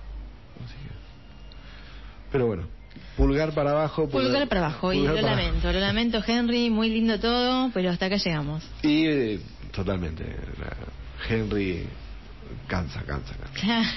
Pero 2.31 2.47
bueno, 2.47 2.63
pulgar 3.17 3.51
para 3.53 3.71
abajo. 3.71 4.07
Pulgar 4.07 4.47
para 4.47 4.61
abajo, 4.61 4.93
y 4.93 5.05
lo 5.05 5.13
lamento, 5.21 5.71
lo 5.71 5.79
lamento 5.81 6.23
Henry, 6.25 6.69
muy 6.69 6.89
lindo 6.89 7.19
todo, 7.19 7.69
pero 7.73 7.89
hasta 7.89 8.05
acá 8.05 8.15
llegamos. 8.15 8.63
Y 8.83 9.05
eh, 9.05 9.39
totalmente, 9.73 10.23
Henry 11.29 11.87
cansa, 12.67 13.01
cansa, 13.03 13.33
cansa. 13.35 13.91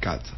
cansa. 0.00 0.34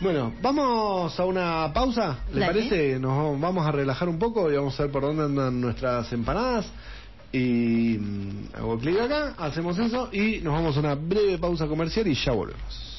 Bueno, 0.00 0.32
vamos 0.40 1.20
a 1.20 1.24
una 1.26 1.70
pausa, 1.74 2.20
¿le 2.32 2.40
Dale. 2.40 2.52
parece? 2.52 2.98
Nos 2.98 3.38
vamos 3.38 3.66
a 3.66 3.70
relajar 3.70 4.08
un 4.08 4.18
poco 4.18 4.50
y 4.50 4.56
vamos 4.56 4.78
a 4.80 4.84
ver 4.84 4.92
por 4.92 5.02
dónde 5.02 5.24
andan 5.24 5.60
nuestras 5.60 6.10
empanadas. 6.12 6.66
Y 7.32 7.98
mm, 7.98 8.56
hago 8.56 8.78
clic 8.78 8.98
acá, 8.98 9.34
hacemos 9.38 9.78
eso 9.78 10.08
y 10.10 10.40
nos 10.40 10.54
vamos 10.54 10.76
a 10.76 10.80
una 10.80 10.94
breve 10.94 11.38
pausa 11.38 11.66
comercial 11.66 12.06
y 12.08 12.14
ya 12.14 12.32
volvemos. 12.32 12.90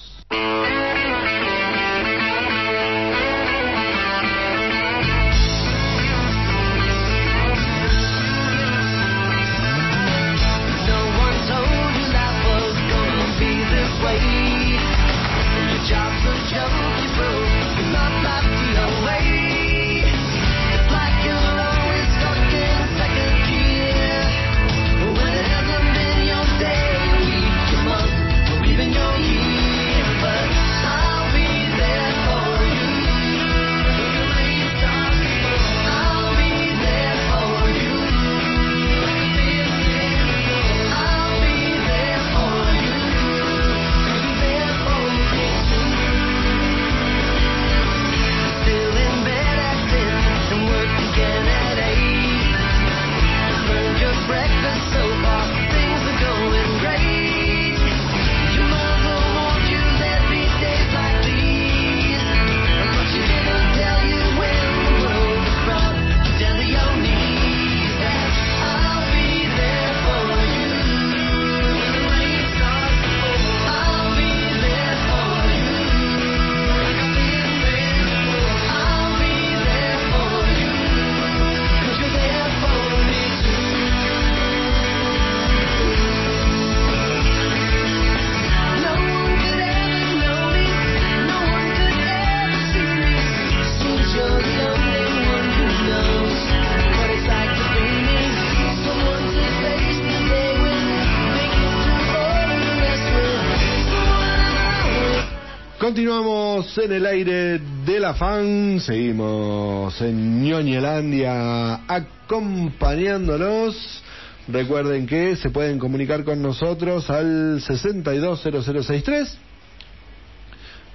En 106.91 106.97
el 106.97 107.05
aire 107.05 107.59
de 107.85 107.99
la 108.01 108.13
fan, 108.15 108.81
seguimos 108.81 110.01
en 110.01 110.43
Ñoñelandia 110.43 111.75
acompañándolos. 111.87 114.03
Recuerden 114.49 115.07
que 115.07 115.37
se 115.37 115.49
pueden 115.51 115.79
comunicar 115.79 116.25
con 116.25 116.41
nosotros 116.41 117.09
al 117.09 117.61
620063 117.61 119.37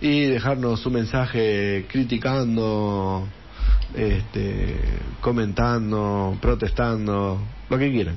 y 0.02 0.26
dejarnos 0.26 0.80
su 0.80 0.90
mensaje 0.90 1.86
criticando, 1.88 3.26
este, 3.94 4.76
comentando, 5.22 6.36
protestando, 6.42 7.40
lo 7.70 7.78
que 7.78 7.90
quieran. 7.90 8.16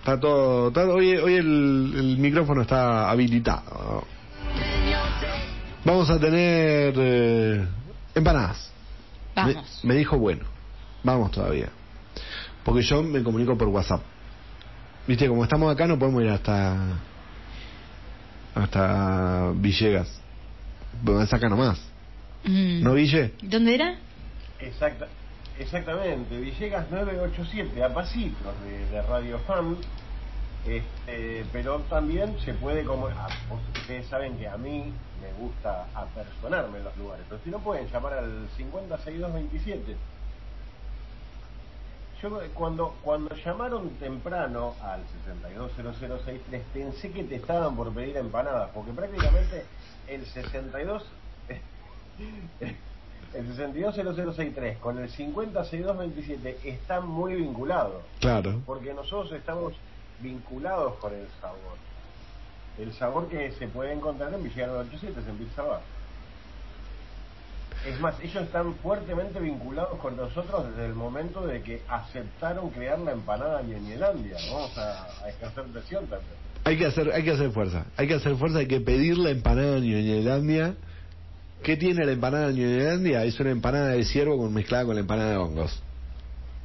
Está 0.00 0.18
todo, 0.18 0.68
está- 0.68 0.88
hoy, 0.88 1.14
hoy 1.16 1.34
el, 1.34 1.94
el 1.96 2.18
micrófono 2.18 2.62
está 2.62 3.08
habilitado. 3.08 4.04
Vamos 5.84 6.10
a 6.10 6.18
tener 6.18 6.94
eh, 6.96 7.66
empanadas. 8.14 8.70
Vamos. 9.34 9.80
Me, 9.82 9.88
me 9.88 9.98
dijo 9.98 10.18
bueno. 10.18 10.44
Vamos 11.02 11.30
todavía. 11.32 11.68
Porque 12.64 12.82
yo 12.82 13.02
me 13.02 13.22
comunico 13.22 13.56
por 13.56 13.68
WhatsApp. 13.68 14.02
Viste, 15.06 15.26
como 15.26 15.42
estamos 15.42 15.72
acá 15.72 15.86
no 15.86 15.98
podemos 15.98 16.22
ir 16.22 16.28
hasta 16.28 16.76
hasta 18.54 19.52
Villegas. 19.56 20.08
Bueno, 21.02 21.22
es 21.22 21.32
acá 21.32 21.48
nomás. 21.48 21.78
Mm. 22.44 22.82
¿No, 22.82 22.94
Ville? 22.94 23.32
¿Dónde 23.42 23.74
era? 23.74 23.96
Exacta, 24.60 25.08
exactamente, 25.58 26.38
Villegas 26.38 26.88
987, 26.90 27.82
a 27.82 27.92
pasitos 27.92 28.54
de, 28.64 28.86
de 28.86 29.02
Radio 29.02 29.38
Fan. 29.40 29.76
Este, 30.66 31.44
pero 31.52 31.80
también 31.90 32.36
se 32.44 32.54
puede 32.54 32.84
como 32.84 33.08
ah, 33.08 33.26
ustedes 33.76 34.06
saben 34.06 34.38
que 34.38 34.46
a 34.46 34.56
mí 34.56 34.92
me 35.22 35.32
gusta 35.40 35.86
apersonarme 35.94 36.78
en 36.78 36.84
los 36.84 36.96
lugares 36.98 37.24
pero 37.28 37.40
si 37.44 37.50
no 37.50 37.58
pueden 37.60 37.88
llamar 37.88 38.14
al 38.14 38.48
506227 38.56 39.96
yo 42.20 42.40
cuando 42.54 42.94
cuando 43.02 43.34
llamaron 43.34 43.88
temprano 43.98 44.74
al 44.82 45.00
620063 45.24 46.62
pensé 46.72 47.10
que 47.10 47.24
te 47.24 47.36
estaban 47.36 47.74
por 47.76 47.92
pedir 47.92 48.16
empanadas 48.16 48.70
porque 48.74 48.92
prácticamente 48.92 49.64
el 50.08 50.24
62 50.26 51.04
el 53.34 53.46
620063 53.46 54.78
con 54.78 54.98
el 54.98 55.08
506227 55.08 56.58
están 56.64 57.08
muy 57.08 57.34
vinculados 57.34 58.02
Claro. 58.20 58.60
porque 58.66 58.92
nosotros 58.94 59.32
estamos 59.32 59.72
vinculados 60.20 60.94
con 60.98 61.12
el 61.14 61.26
sabor. 61.40 61.76
El 62.78 62.92
sabor 62.94 63.28
que 63.28 63.52
se 63.52 63.68
puede 63.68 63.92
encontrar 63.92 64.32
en 64.32 64.42
Villano 64.42 64.78
87, 64.78 65.20
en 65.28 65.36
Pizza 65.36 65.62
Bar. 65.62 65.80
Es 67.86 67.98
más, 68.00 68.14
ellos 68.20 68.44
están 68.44 68.74
fuertemente 68.76 69.40
vinculados 69.40 69.98
con 69.98 70.16
nosotros 70.16 70.68
desde 70.68 70.86
el 70.86 70.94
momento 70.94 71.44
de 71.46 71.62
que 71.62 71.82
aceptaron 71.88 72.70
crear 72.70 72.98
la 73.00 73.12
empanada 73.12 73.60
en 73.60 73.70
Ñeñelandia. 73.70 74.36
Vamos 74.52 74.78
a, 74.78 75.24
a 75.24 75.28
ejercer 75.28 75.64
presión 75.64 76.06
también. 76.06 76.42
Hay 76.64 76.78
que 76.78 76.86
hacer, 76.86 77.12
hay 77.12 77.24
que 77.24 77.32
hacer 77.32 77.50
fuerza. 77.50 77.86
Hay 77.96 78.06
que 78.06 78.14
hacer 78.14 78.36
fuerza, 78.36 78.58
hay 78.58 78.68
que 78.68 78.80
pedir 78.80 79.18
la 79.18 79.30
empanada 79.30 79.74
de 79.74 79.80
Ñoñelandia. 79.80 80.76
¿Qué 81.62 81.76
tiene 81.76 82.04
la 82.04 82.12
empanada 82.12 82.48
de 82.48 82.54
Ñoñelandia? 82.54 83.24
Es 83.24 83.38
una 83.40 83.50
empanada 83.50 83.88
de 83.88 84.04
ciervo 84.04 84.38
con 84.38 84.54
mezclada 84.54 84.84
con 84.84 84.94
la 84.94 85.00
empanada 85.00 85.30
de 85.30 85.36
hongos. 85.38 85.82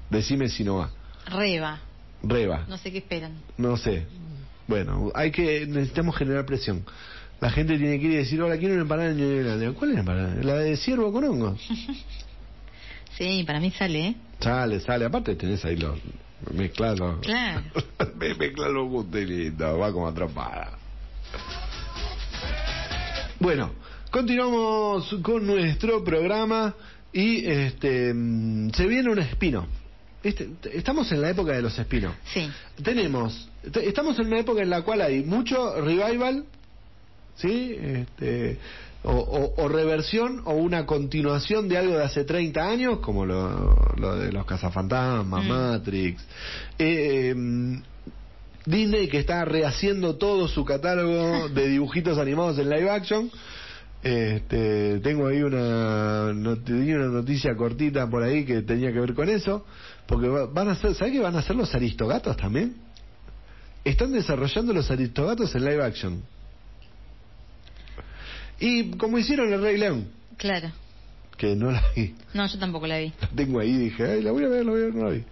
Decime 0.10 0.50
si 0.50 0.64
no 0.64 0.78
va. 0.78 0.92
Reba. 1.26 1.80
Reba. 2.22 2.66
No 2.68 2.78
sé 2.78 2.92
qué 2.92 3.00
esperan. 3.00 3.34
No 3.58 3.76
sé. 3.76 4.06
Bueno, 4.68 5.12
hay 5.16 5.32
que 5.32 5.66
necesitamos 5.66 6.16
generar 6.18 6.46
presión. 6.46 6.84
La 7.40 7.50
gente 7.52 7.78
tiene 7.78 8.00
que 8.00 8.06
ir 8.06 8.12
y 8.14 8.16
decir, 8.18 8.42
hola, 8.42 8.58
quiero 8.58 8.74
una 8.74 8.84
empanada 8.84 9.10
de 9.10 9.16
Ñoñelandia. 9.16 9.72
¿Cuál 9.74 9.92
es 9.92 9.94
la 9.96 10.00
empanada? 10.02 10.44
La 10.44 10.56
de 10.56 10.78
ciervo 10.78 11.12
con 11.12 11.24
hongos. 11.24 11.60
Sí, 13.18 13.44
para 13.48 13.60
mí 13.60 13.72
sale, 13.72 14.10
¿eh? 14.10 14.16
Sale, 14.40 14.80
sale. 14.80 15.06
Aparte 15.06 15.36
tenés 15.36 15.66
ahí 15.66 15.76
los... 15.76 15.98
Mezclalo. 16.54 17.20
Claro. 17.22 17.64
Me 18.20 18.36
mezclan 18.36 18.74
los 18.76 18.88
gustos 18.88 19.22
y 19.22 19.26
listo. 19.26 19.80
Va 19.80 19.92
como 19.92 20.08
atrapada. 20.08 20.78
Bueno, 23.40 23.72
continuamos 24.12 25.16
con 25.24 25.48
nuestro 25.48 26.04
programa 26.04 26.76
y 27.12 27.44
este 27.44 28.14
mm, 28.14 28.70
se 28.70 28.86
viene 28.86 29.10
un 29.10 29.20
espino. 29.20 29.66
Este, 30.24 30.50
estamos 30.74 31.12
en 31.12 31.22
la 31.22 31.30
época 31.30 31.54
de 31.54 31.62
los 31.62 31.78
espinos. 31.78 32.14
Sí. 32.34 32.50
Tenemos, 32.84 33.50
te- 33.72 33.88
estamos 33.88 34.18
en 34.20 34.28
una 34.28 34.40
época 34.40 34.62
en 34.62 34.70
la 34.70 34.82
cual 34.82 35.02
hay 35.02 35.24
mucho 35.24 35.80
revival, 35.82 36.46
¿sí? 37.36 37.76
Este, 37.80 38.58
o, 39.04 39.12
o- 39.12 39.64
o 39.64 39.68
reversión 39.70 40.42
o 40.46 40.54
una 40.54 40.86
continuación 40.86 41.70
de 41.70 41.78
algo 41.78 41.98
de 41.98 42.04
hace 42.04 42.24
30 42.26 42.68
años, 42.68 43.00
como 43.00 43.26
lo, 43.26 43.76
lo 43.96 44.18
de 44.18 44.32
los 44.32 44.46
cazafantasmas, 44.46 45.46
Mm. 45.46 45.48
Matrix. 45.48 46.26
Eh, 46.80 47.34
mm, 47.36 47.78
Disney 48.66 49.08
que 49.08 49.20
está 49.20 49.46
rehaciendo 49.46 50.16
todo 50.18 50.48
su 50.50 50.66
catálogo 50.66 51.48
de 51.50 51.68
dibujitos 51.70 52.18
animados 52.18 52.58
en 52.60 52.70
live 52.70 52.90
action. 52.90 53.32
Este, 54.04 55.00
tengo 55.00 55.28
ahí 55.28 55.42
una, 55.42 56.32
not- 56.34 56.70
una 56.70 57.08
noticia 57.08 57.56
cortita 57.56 58.10
por 58.10 58.24
ahí 58.24 58.46
que 58.46 58.62
tenía 58.62 58.92
que 58.92 59.00
ver 59.00 59.14
con 59.14 59.28
eso, 59.30 59.66
porque 60.08 60.28
va- 60.28 60.46
van 60.48 60.70
a 60.70 60.76
ser, 60.76 60.94
¿sabes 60.96 61.14
que 61.14 61.20
van 61.20 61.36
a 61.36 61.40
hacer 61.40 61.56
los 61.56 61.74
aristogatos 61.76 62.36
también? 62.38 62.76
Están 63.84 64.12
desarrollando 64.12 64.74
los 64.74 64.90
aristogatos 64.92 65.54
en 65.56 65.66
live 65.66 65.84
action. 65.84 66.22
Y 68.60 68.92
como 68.92 69.18
hicieron 69.18 69.52
el 69.54 69.62
Rey 69.62 69.78
León, 69.78 70.08
Claro. 70.38 70.72
que 71.38 71.56
no 71.56 71.72
la 71.72 71.84
vi, 71.96 72.16
No, 72.34 72.46
yo 72.48 72.58
tampoco 72.60 72.88
la 72.88 72.98
vi. 72.98 73.14
la 73.22 73.28
tengo 73.30 73.60
ahí, 73.60 73.74
dije, 73.74 74.04
ay, 74.12 74.22
la 74.24 74.32
voy 74.32 74.44
a 74.46 74.48
ver, 74.50 74.66
la 74.66 74.72
voy 74.72 74.82
a 74.82 74.86
ver, 74.86 74.96
no 74.96 75.06
la 75.06 75.12
vi. 75.12 75.24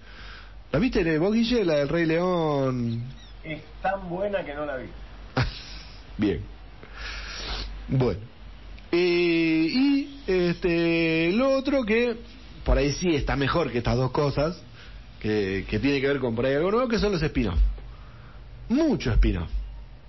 ¿La 0.71 0.79
viste 0.79 1.17
vos, 1.19 1.33
Guille, 1.33 1.65
la 1.65 1.75
del 1.75 1.89
Rey 1.89 2.05
León? 2.05 3.01
Es 3.43 3.61
tan 3.81 4.09
buena 4.09 4.43
que 4.43 4.53
no 4.53 4.65
la 4.65 4.77
vi. 4.77 4.87
Bien. 6.17 6.41
Bueno. 7.87 8.19
Eh, 8.91 9.67
y 9.69 10.21
este 10.27 11.31
lo 11.33 11.51
otro 11.53 11.83
que 11.83 12.17
por 12.65 12.77
ahí 12.77 12.91
sí 12.91 13.15
está 13.15 13.37
mejor 13.37 13.71
que 13.71 13.77
estas 13.77 13.95
dos 13.95 14.11
cosas, 14.11 14.61
que, 15.21 15.65
que 15.69 15.79
tiene 15.79 16.01
que 16.01 16.07
ver 16.07 16.19
con 16.19 16.35
por 16.35 16.45
ahí 16.45 16.55
algo 16.55 16.71
nuevo, 16.71 16.89
que 16.89 16.99
son 16.99 17.13
los 17.13 17.21
spin-off. 17.21 17.59
Mucho 18.67 19.11
spin-off. 19.13 19.49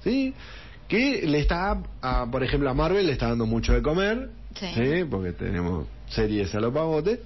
¿Sí? 0.03 0.35
Que 0.89 1.27
le 1.27 1.39
está, 1.39 1.81
a, 2.01 2.27
por 2.31 2.43
ejemplo, 2.43 2.69
a 2.71 2.75
Marvel 2.75 3.07
le 3.07 3.13
está 3.13 3.29
dando 3.29 3.47
mucho 3.47 3.73
de 3.73 3.83
comer, 3.83 4.31
Sí. 4.59 5.05
Porque 5.11 5.33
tenemos 5.33 5.87
series 6.09 6.55
a 6.55 6.61
los 6.61 6.73
pavotes. 6.73 7.21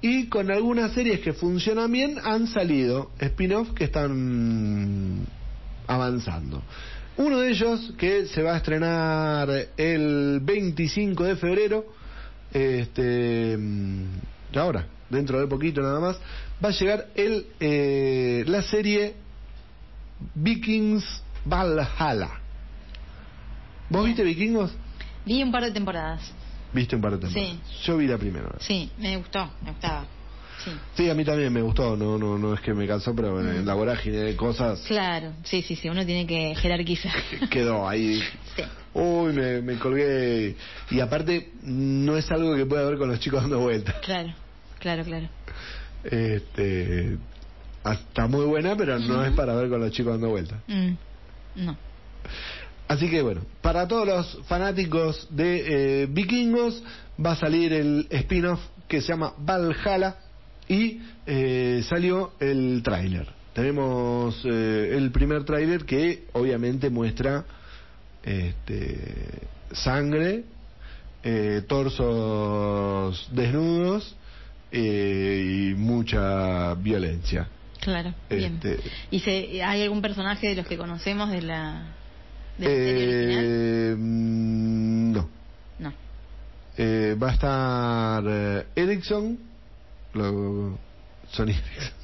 Y 0.00 0.26
con 0.26 0.50
algunas 0.50 0.92
series 0.92 1.20
que 1.20 1.32
funcionan 1.32 1.90
bien 1.90 2.18
han 2.22 2.48
salido 2.48 3.10
spin-off 3.20 3.72
que 3.72 3.84
están 3.84 5.26
avanzando. 5.86 6.62
Uno 7.16 7.38
de 7.38 7.50
ellos 7.50 7.92
que 7.98 8.26
se 8.26 8.42
va 8.42 8.54
a 8.54 8.56
estrenar 8.56 9.48
el 9.76 10.40
25 10.42 11.24
de 11.24 11.36
febrero, 11.36 11.86
este, 12.52 13.56
mm, 14.54 14.58
ahora, 14.58 14.86
dentro 15.10 15.40
de 15.40 15.46
poquito 15.46 15.80
nada 15.82 16.00
más, 16.00 16.16
va 16.64 16.68
a 16.68 16.72
llegar 16.72 17.06
el, 17.14 17.46
eh, 17.60 18.44
la 18.46 18.62
serie 18.62 19.14
Vikings 20.34 21.22
Valhalla. 21.44 22.30
¿Vos 23.88 24.06
viste 24.06 24.22
Vikingos? 24.22 24.72
Vi 25.26 25.42
un 25.42 25.52
par 25.52 25.64
de 25.64 25.70
temporadas. 25.72 26.32
Viste 26.72 26.96
un 26.96 27.02
par 27.02 27.12
de 27.12 27.18
temporadas. 27.18 27.56
Yo 27.84 27.96
vi 27.98 28.06
la 28.06 28.18
primera. 28.18 28.48
Sí, 28.60 28.90
me 28.98 29.16
gustó, 29.16 29.50
me 29.62 29.70
gustaba. 29.72 30.06
Sí. 30.64 30.70
Sí, 30.94 31.10
a 31.10 31.14
mí 31.14 31.24
también 31.24 31.52
me 31.52 31.60
gustó, 31.60 31.96
no 31.96 32.16
no 32.18 32.38
no 32.38 32.54
es 32.54 32.60
que 32.60 32.72
me 32.72 32.86
cansó, 32.86 33.14
pero 33.16 33.32
bueno, 33.32 33.50
en 33.50 33.66
la 33.66 33.74
vorágine 33.74 34.18
de 34.18 34.36
cosas 34.36 34.80
Claro, 34.86 35.32
sí, 35.42 35.60
sí, 35.62 35.74
sí, 35.74 35.88
uno 35.88 36.06
tiene 36.06 36.24
que 36.24 36.54
jerarquizar. 36.54 37.12
quedó 37.50 37.88
ahí. 37.88 38.22
Sí. 38.56 38.62
Uy, 38.94 39.32
me, 39.32 39.62
me 39.62 39.78
colgué. 39.78 40.54
Y 40.90 41.00
aparte, 41.00 41.52
no 41.62 42.16
es 42.18 42.30
algo 42.30 42.54
que 42.54 42.66
pueda 42.66 42.86
ver 42.86 42.98
con 42.98 43.08
los 43.08 43.18
chicos 43.18 43.40
dando 43.40 43.60
vueltas. 43.60 43.94
Claro, 44.04 44.34
claro, 44.82 45.04
claro. 45.04 45.28
Este, 46.04 47.16
está 47.84 48.26
muy 48.26 48.44
buena, 48.44 48.76
pero 48.76 48.98
no 48.98 49.24
es 49.24 49.32
para 49.32 49.54
ver 49.54 49.70
con 49.70 49.80
los 49.80 49.92
chicos 49.92 50.14
dando 50.14 50.30
vueltas. 50.30 50.58
Mm, 50.66 50.92
no. 51.56 51.76
Así 52.88 53.08
que 53.08 53.22
bueno, 53.22 53.42
para 53.62 53.86
todos 53.88 54.06
los 54.06 54.46
fanáticos 54.48 55.28
de 55.30 56.02
eh, 56.02 56.06
vikingos 56.10 56.82
va 57.24 57.32
a 57.32 57.36
salir 57.36 57.72
el 57.72 58.06
spin-off 58.10 58.60
que 58.88 59.00
se 59.00 59.08
llama 59.08 59.32
Valhalla 59.38 60.16
y 60.68 61.00
eh, 61.26 61.82
salió 61.88 62.32
el 62.40 62.82
tráiler. 62.84 63.28
Tenemos 63.54 64.42
eh, 64.44 64.94
el 64.96 65.10
primer 65.10 65.44
tráiler 65.44 65.84
que 65.84 66.24
obviamente 66.32 66.90
muestra 66.90 67.44
este, 68.22 69.48
sangre, 69.72 70.44
eh, 71.22 71.62
torsos 71.68 73.28
desnudos 73.32 74.16
eh, 74.72 75.70
y 75.70 75.74
mucha 75.74 76.74
violencia. 76.74 77.48
Claro, 77.80 78.14
bien. 78.30 78.54
Este- 78.54 78.78
¿Y 79.10 79.20
se, 79.20 79.62
hay 79.62 79.82
algún 79.82 80.00
personaje 80.00 80.48
de 80.48 80.54
los 80.54 80.66
que 80.66 80.76
conocemos 80.76 81.30
de 81.30 81.42
la, 81.42 81.82
de 82.58 82.64
la 82.64 82.70
serie 82.70 83.06
original? 83.06 83.44
Eh, 83.44 83.94
mm, 83.98 85.12
no. 85.12 85.28
No. 85.78 85.92
va 87.18 87.28
a 87.28 87.32
estar 87.32 88.24
eh, 88.26 88.66
Erickson, 88.76 89.38
lo, 90.14 90.78
Sony 91.30 91.50
Erickson. 91.50 92.02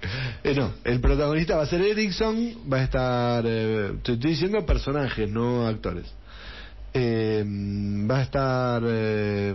Eh, 0.44 0.54
no, 0.54 0.74
el 0.84 1.00
protagonista 1.00 1.56
va 1.56 1.64
a 1.64 1.66
ser 1.66 1.80
Erickson, 1.82 2.54
va 2.72 2.76
a 2.78 2.82
estar, 2.84 3.44
eh, 3.44 3.94
te 4.04 4.12
estoy 4.12 4.30
diciendo 4.30 4.64
personajes, 4.64 5.28
no 5.28 5.66
actores. 5.66 6.06
Eh, 6.94 7.44
va 8.08 8.18
a 8.18 8.22
estar, 8.22 8.82
eh, 8.86 9.54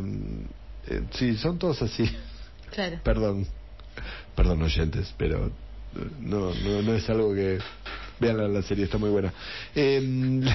eh, 0.87 1.03
sí, 1.11 1.37
son 1.37 1.57
todos 1.57 1.81
así. 1.81 2.03
Perdón, 3.03 3.47
perdón 4.35 4.61
oyentes, 4.61 5.13
pero 5.17 5.47
eh, 5.47 5.51
no, 6.19 6.53
no, 6.53 6.81
no 6.81 6.93
es 6.93 7.09
algo 7.09 7.33
que 7.33 7.59
vean 8.19 8.53
la, 8.53 8.61
serie, 8.61 8.85
está 8.85 8.97
muy 8.97 9.09
buena. 9.09 9.33
Eh, 9.75 10.41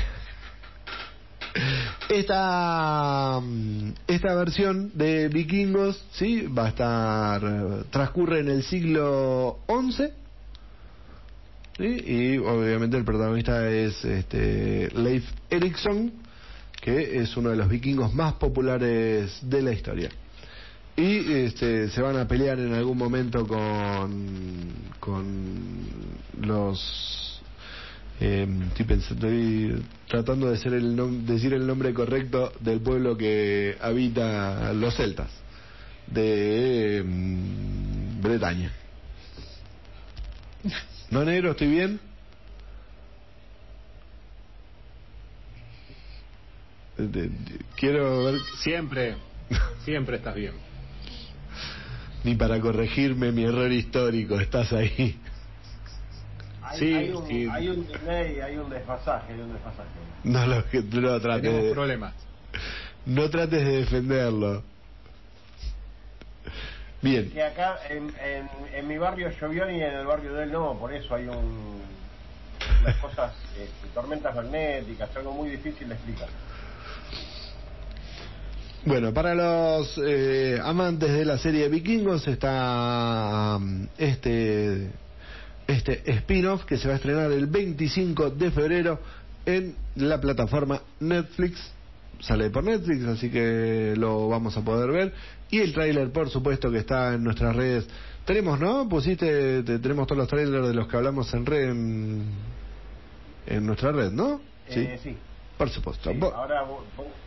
esta 2.08 3.40
esta 4.06 4.34
versión 4.34 4.92
de 4.94 5.28
Vikingos, 5.28 6.02
sí, 6.12 6.46
va 6.46 6.66
a 6.66 6.68
estar 6.68 7.84
transcurre 7.90 8.40
en 8.40 8.50
el 8.50 8.62
siglo 8.62 9.58
XI. 9.68 10.12
Y 11.80 12.38
obviamente 12.38 12.96
el 12.96 13.04
protagonista 13.04 13.70
es 13.70 14.04
este 14.04 14.90
Leif 14.96 15.24
Erikson, 15.48 16.12
que 16.80 17.20
es 17.20 17.36
uno 17.36 17.50
de 17.50 17.56
los 17.56 17.68
vikingos 17.68 18.12
más 18.12 18.34
populares 18.34 19.38
de 19.42 19.62
la 19.62 19.72
historia. 19.72 20.10
Y 20.99 21.32
este, 21.44 21.88
se 21.90 22.03
van 22.03 22.16
a 22.16 22.26
pelear 22.26 22.59
en 22.59 22.74
algún 22.74 22.99
momento 22.99 23.46
con, 23.46 24.74
con 24.99 26.18
los... 26.42 27.40
eh, 28.18 28.49
estoy, 28.66 28.84
pens- 28.86 29.12
estoy 29.12 29.80
tratando 30.09 30.51
de 30.51 30.57
ser 30.59 30.72
el 30.74 30.96
nom- 30.96 31.20
decir 31.24 31.55
el 31.55 31.64
nombre 31.68 31.94
correcto 31.94 32.53
del 32.59 32.80
pueblo 32.80 33.16
que 33.16 33.76
habita 33.80 34.72
los 34.72 34.96
celtas 34.96 35.30
de 36.09 37.05
mm, 37.07 38.20
Bretaña. 38.20 38.72
¿No, 41.11 41.24
negro? 41.24 41.53
¿Estoy 41.53 41.68
bien? 41.68 42.01
De- 46.96 47.30
Quiero 47.76 48.24
ver 48.24 48.40
Siempre, 48.64 49.14
siempre 49.84 50.16
estás 50.16 50.34
bien. 50.34 50.55
Ni 52.28 52.34
para 52.34 52.60
corregirme 52.60 53.32
mi 53.32 53.44
error 53.44 53.72
histórico, 53.72 54.38
estás 54.38 54.70
ahí. 54.72 55.18
Hay, 56.62 56.78
Sí, 56.78 56.94
hay 56.94 57.10
un, 57.10 57.26
sí. 57.26 57.48
hay 57.50 57.68
un 57.68 57.86
delay, 57.86 58.40
hay 58.40 58.56
un 58.58 58.68
desfasaje, 58.68 59.32
hay 59.32 59.40
un 59.40 59.52
desfasaje. 59.54 59.88
No 60.24 60.46
lo 60.46 60.68
que 60.68 60.82
no 60.82 61.18
trates 61.20 61.42
Tenemos 61.42 61.64
de, 61.64 61.72
problemas. 61.72 62.14
no 63.06 63.30
trates 63.30 63.64
de 63.64 63.72
defenderlo. 63.78 64.62
Bien, 67.00 67.30
Que 67.30 67.42
acá 67.42 67.78
en, 67.88 68.12
en, 68.22 68.48
en 68.74 68.88
mi 68.88 68.98
barrio 68.98 69.30
llovió 69.40 69.70
y 69.70 69.76
en 69.76 69.94
el 69.94 70.04
barrio 70.04 70.34
de 70.34 70.42
él 70.44 70.52
no, 70.52 70.74
por 70.78 70.92
eso 70.92 71.14
hay 71.14 71.28
un 71.28 71.78
unas 72.82 72.96
cosas, 72.96 73.32
este, 73.56 73.86
tormentas 73.94 74.34
magnéticas, 74.34 75.16
algo 75.16 75.32
muy 75.32 75.48
difícil 75.48 75.88
de 75.88 75.94
explicar. 75.94 76.28
Bueno, 78.89 79.12
para 79.12 79.34
los 79.34 80.01
eh, 80.05 80.59
amantes 80.62 81.12
de 81.12 81.24
la 81.24 81.39
serie 81.39 81.68
Vikingos 81.68 82.26
está 82.26 83.59
mm, 83.61 83.82
este 83.99 84.91
este 85.66 86.11
spin-off 86.12 86.64
que 86.64 86.78
se 86.78 86.89
va 86.89 86.95
a 86.95 86.97
estrenar 86.97 87.30
el 87.30 87.47
25 87.47 88.30
de 88.30 88.51
febrero 88.51 89.01
en 89.45 89.74
la 89.97 90.18
plataforma 90.20 90.80
Netflix. 91.01 91.59
Sale 92.20 92.51
por 92.51 92.64
Netflix, 92.64 93.05
así 93.05 93.30
que 93.30 93.95
lo 93.97 94.28
vamos 94.28 94.57
a 94.57 94.62
poder 94.64 94.91
ver. 94.91 95.12
Y 95.51 95.59
el 95.61 95.72
tráiler, 95.72 96.11
por 96.11 96.30
supuesto, 96.30 96.70
que 96.70 96.78
está 96.78 97.14
en 97.14 97.22
nuestras 97.22 97.55
redes. 97.55 97.86
Tenemos, 98.24 98.59
¿no? 98.59 98.89
Pusiste, 98.89 99.62
te- 99.62 99.78
tenemos 99.78 100.07
todos 100.07 100.18
los 100.18 100.28
trailers 100.28 100.66
de 100.68 100.74
los 100.74 100.89
que 100.89 100.97
hablamos 100.97 101.32
en 101.34 101.47
red, 101.47 101.68
en, 101.70 102.22
en 103.47 103.66
nuestra 103.66 103.93
red, 103.93 104.11
¿no? 104.11 104.41
Eh, 104.68 104.99
sí. 105.03 105.16
Por 105.59 105.68
supuesto. 105.70 106.12
Sí, 106.12 106.18
ahora 106.22 106.64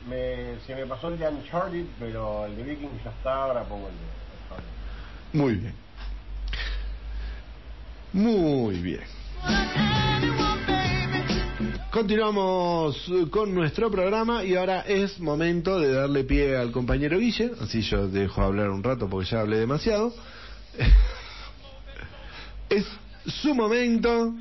me, 0.08 0.58
se 0.66 0.74
me 0.74 0.86
pasó 0.86 1.10
el 1.10 1.20
de 1.20 1.28
Uncharted, 1.28 1.86
pero 2.00 2.46
el 2.46 2.56
de 2.56 2.64
Viking 2.64 2.90
ya 3.04 3.12
está, 3.12 3.44
ahora 3.44 3.64
pongo 3.64 3.90
el 3.90 3.94
de 3.94 4.00
Uncharted. 4.56 5.34
Muy 5.34 5.56
bien. 5.56 5.76
Muy 8.14 8.76
bien. 8.82 9.04
Continuamos 11.92 13.12
con 13.32 13.54
nuestro 13.54 13.92
programa 13.92 14.46
y 14.46 14.56
ahora 14.56 14.82
es 14.82 15.20
momento 15.20 15.78
de 15.78 15.92
darle 15.92 16.24
pie 16.24 16.56
al 16.56 16.72
compañero 16.72 17.20
Guille, 17.20 17.52
así 17.60 17.82
yo 17.82 18.08
dejo 18.08 18.42
hablar 18.42 18.70
un 18.70 18.82
rato 18.82 19.10
porque 19.10 19.30
ya 19.30 19.42
hablé 19.42 19.58
demasiado. 19.58 20.14
es 22.70 22.86
su 23.26 23.54
momento 23.54 24.34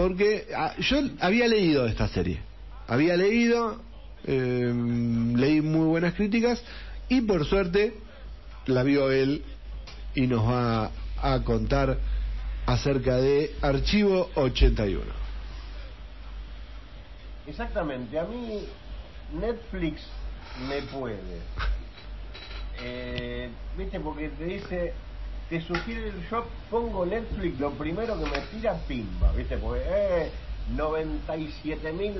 porque 0.00 0.46
ah, 0.56 0.74
yo 0.78 0.96
había 1.20 1.46
leído 1.46 1.86
esta 1.86 2.08
serie, 2.08 2.40
había 2.88 3.18
leído, 3.18 3.82
eh, 4.24 4.72
leí 5.36 5.60
muy 5.60 5.88
buenas 5.88 6.14
críticas 6.14 6.64
y 7.10 7.20
por 7.20 7.44
suerte 7.44 7.92
la 8.64 8.82
vio 8.82 9.10
él 9.10 9.44
y 10.14 10.26
nos 10.26 10.48
va 10.48 10.90
a 11.20 11.44
contar 11.44 11.98
acerca 12.64 13.16
de 13.16 13.54
Archivo 13.60 14.30
81. 14.36 15.04
Exactamente, 17.46 18.18
a 18.18 18.24
mí 18.24 18.64
Netflix 19.38 20.02
me 20.66 20.80
puede. 20.82 21.18
Eh, 22.82 23.50
¿Viste? 23.76 24.00
Porque 24.00 24.30
te 24.30 24.44
dice, 24.46 24.94
te 25.50 25.60
sugiere, 25.62 26.12
yo 26.30 26.64
pongo 26.70 27.04
Netflix, 27.04 27.58
lo 27.58 27.76
primero 27.76 28.16
que 28.20 28.26
me 28.26 28.42
tira 28.42 28.86
pimba, 28.86 29.32
¿viste? 29.32 29.58
Porque 29.58 29.82
eh, 29.84 30.32
97 30.66 31.92
mil 31.92 32.14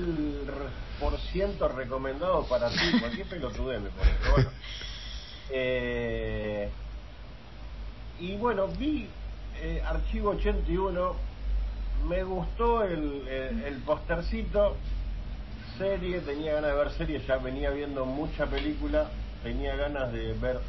por 0.99 1.17
ciento 1.17 1.69
recomendado 1.69 2.49
para 2.49 2.77
ti, 2.77 2.93
cualquier 2.99 3.29
pelotudez 3.29 3.81
me 3.81 3.91
pone. 3.91 4.11
pero 4.19 4.31
bueno. 4.31 4.51
Eh, 5.49 6.75
y 8.17 8.37
bueno, 8.37 8.75
vi 8.75 9.07
eh, 9.53 9.81
Archivo 9.85 10.31
81, 10.31 11.29
me 11.95 12.23
gustó 12.23 12.83
el, 12.83 13.27
el, 13.29 13.61
el 13.65 13.83
postercito, 13.85 14.87
serie, 15.77 16.21
tenía 16.21 16.55
ganas 16.55 16.71
de 16.71 16.77
ver 16.77 16.91
serie, 16.91 17.25
ya 17.27 17.37
venía 17.37 17.71
viendo 17.71 18.05
mucha 18.05 18.49
película, 18.49 19.09
tenía 19.41 19.75
ganas 19.77 20.11
de 20.11 20.33
ver 20.33 20.61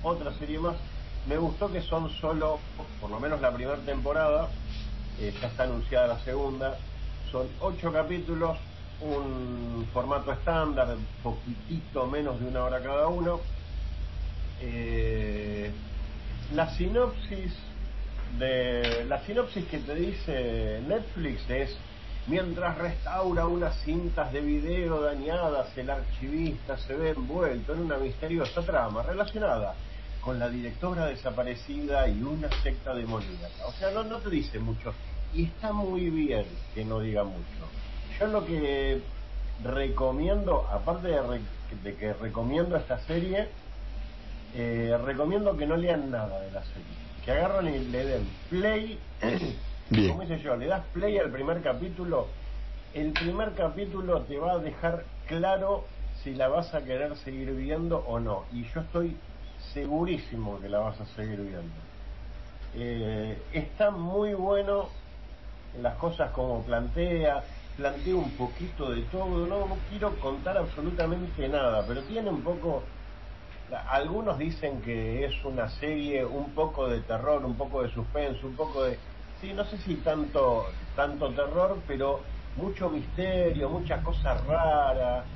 otra 0.00 0.32
serie 0.32 0.58
más. 0.60 0.95
Me 1.26 1.36
gustó 1.36 1.70
que 1.72 1.82
son 1.82 2.08
solo, 2.20 2.60
por 3.00 3.10
lo 3.10 3.18
menos 3.18 3.40
la 3.40 3.52
primera 3.52 3.78
temporada, 3.78 4.48
eh, 5.18 5.34
ya 5.40 5.48
está 5.48 5.64
anunciada 5.64 6.06
la 6.06 6.20
segunda, 6.20 6.76
son 7.32 7.48
ocho 7.60 7.92
capítulos, 7.92 8.56
un 9.00 9.88
formato 9.92 10.30
estándar, 10.30 10.96
poquitito 11.24 12.06
menos 12.06 12.38
de 12.38 12.46
una 12.46 12.62
hora 12.64 12.80
cada 12.80 13.08
uno. 13.08 13.40
Eh, 14.60 15.72
la 16.54 16.70
sinopsis 16.76 17.52
de 18.38 19.04
la 19.08 19.20
sinopsis 19.26 19.64
que 19.66 19.78
te 19.78 19.94
dice 19.96 20.80
Netflix 20.86 21.50
es 21.50 21.76
mientras 22.28 22.78
restaura 22.78 23.46
unas 23.48 23.74
cintas 23.82 24.32
de 24.32 24.40
video 24.40 25.00
dañadas 25.00 25.76
el 25.76 25.90
archivista 25.90 26.78
se 26.78 26.94
ve 26.94 27.10
envuelto 27.10 27.72
en 27.72 27.80
una 27.80 27.98
misteriosa 27.98 28.62
trama 28.62 29.02
relacionada 29.02 29.74
con 30.26 30.38
la 30.40 30.48
directora 30.50 31.06
desaparecida 31.06 32.08
y 32.08 32.20
una 32.22 32.50
secta 32.62 32.94
demoníaca 32.94 33.66
o 33.66 33.72
sea 33.78 33.92
no, 33.92 34.02
no 34.04 34.20
te 34.20 34.30
dice 34.30 34.58
mucho 34.58 34.88
y 35.32 35.44
está 35.50 35.72
muy 35.72 36.10
bien 36.10 36.46
que 36.74 36.84
no 36.84 37.00
diga 37.00 37.24
mucho 37.24 37.62
yo 38.18 38.26
lo 38.26 38.44
que 38.44 39.02
recomiendo 39.58 40.68
aparte 40.78 41.08
de, 41.08 41.22
re- 41.22 41.46
de 41.70 41.96
que 41.96 42.12
recomiendo 42.12 42.76
esta 42.76 42.98
serie 43.06 43.38
eh, 44.52 44.96
recomiendo 45.04 45.56
que 45.56 45.66
no 45.66 45.76
lean 45.76 46.10
nada 46.10 46.40
de 46.40 46.50
la 46.50 46.64
serie. 46.64 46.96
Que 47.22 47.32
agarran 47.32 47.68
y 47.68 47.78
le 47.80 48.04
den 48.04 48.24
play. 48.48 49.00
Bien. 49.90 50.08
Como 50.10 50.22
hice 50.22 50.38
yo, 50.40 50.56
le 50.56 50.66
das 50.66 50.86
play 50.92 51.18
al 51.18 51.30
primer 51.30 51.62
capítulo. 51.62 52.30
El 52.92 53.12
primer 53.12 53.54
capítulo 53.54 54.24
te 54.26 54.38
va 54.38 54.52
a 54.54 54.58
dejar 54.58 55.06
claro 55.26 55.84
si 56.22 56.34
la 56.34 56.48
vas 56.48 56.74
a 56.74 56.84
querer 56.84 57.16
seguir 57.16 57.52
viendo 57.54 57.98
o 58.04 58.18
no. 58.18 58.46
Y 58.50 58.64
yo 58.72 58.80
estoy 58.80 59.20
segurísimo 59.76 60.58
que 60.58 60.70
la 60.70 60.78
vas 60.78 60.98
a 60.98 61.04
seguir 61.16 61.38
viendo. 61.38 61.82
Eh, 62.74 63.36
está 63.52 63.90
muy 63.90 64.32
bueno 64.32 64.88
en 65.74 65.82
las 65.82 65.96
cosas 65.96 66.30
como 66.30 66.64
plantea, 66.64 67.44
plantea 67.76 68.14
un 68.14 68.30
poquito 68.38 68.90
de 68.90 69.02
todo, 69.02 69.46
no, 69.46 69.76
quiero 69.90 70.18
contar 70.18 70.56
absolutamente 70.56 71.46
nada, 71.48 71.84
pero 71.86 72.00
tiene 72.04 72.30
un 72.30 72.42
poco, 72.42 72.84
algunos 73.90 74.38
dicen 74.38 74.80
que 74.80 75.26
es 75.26 75.44
una 75.44 75.68
serie 75.68 76.24
un 76.24 76.54
poco 76.54 76.88
de 76.88 77.00
terror, 77.02 77.44
un 77.44 77.58
poco 77.58 77.82
de 77.82 77.90
suspenso, 77.90 78.46
un 78.46 78.56
poco 78.56 78.84
de, 78.84 78.96
sí, 79.42 79.52
no 79.52 79.64
sé 79.66 79.76
si 79.76 79.96
tanto, 79.96 80.64
tanto 80.94 81.34
terror, 81.34 81.82
pero 81.86 82.20
mucho 82.56 82.88
misterio, 82.88 83.68
muchas 83.68 84.02
cosas 84.02 84.42
raras, 84.46 85.26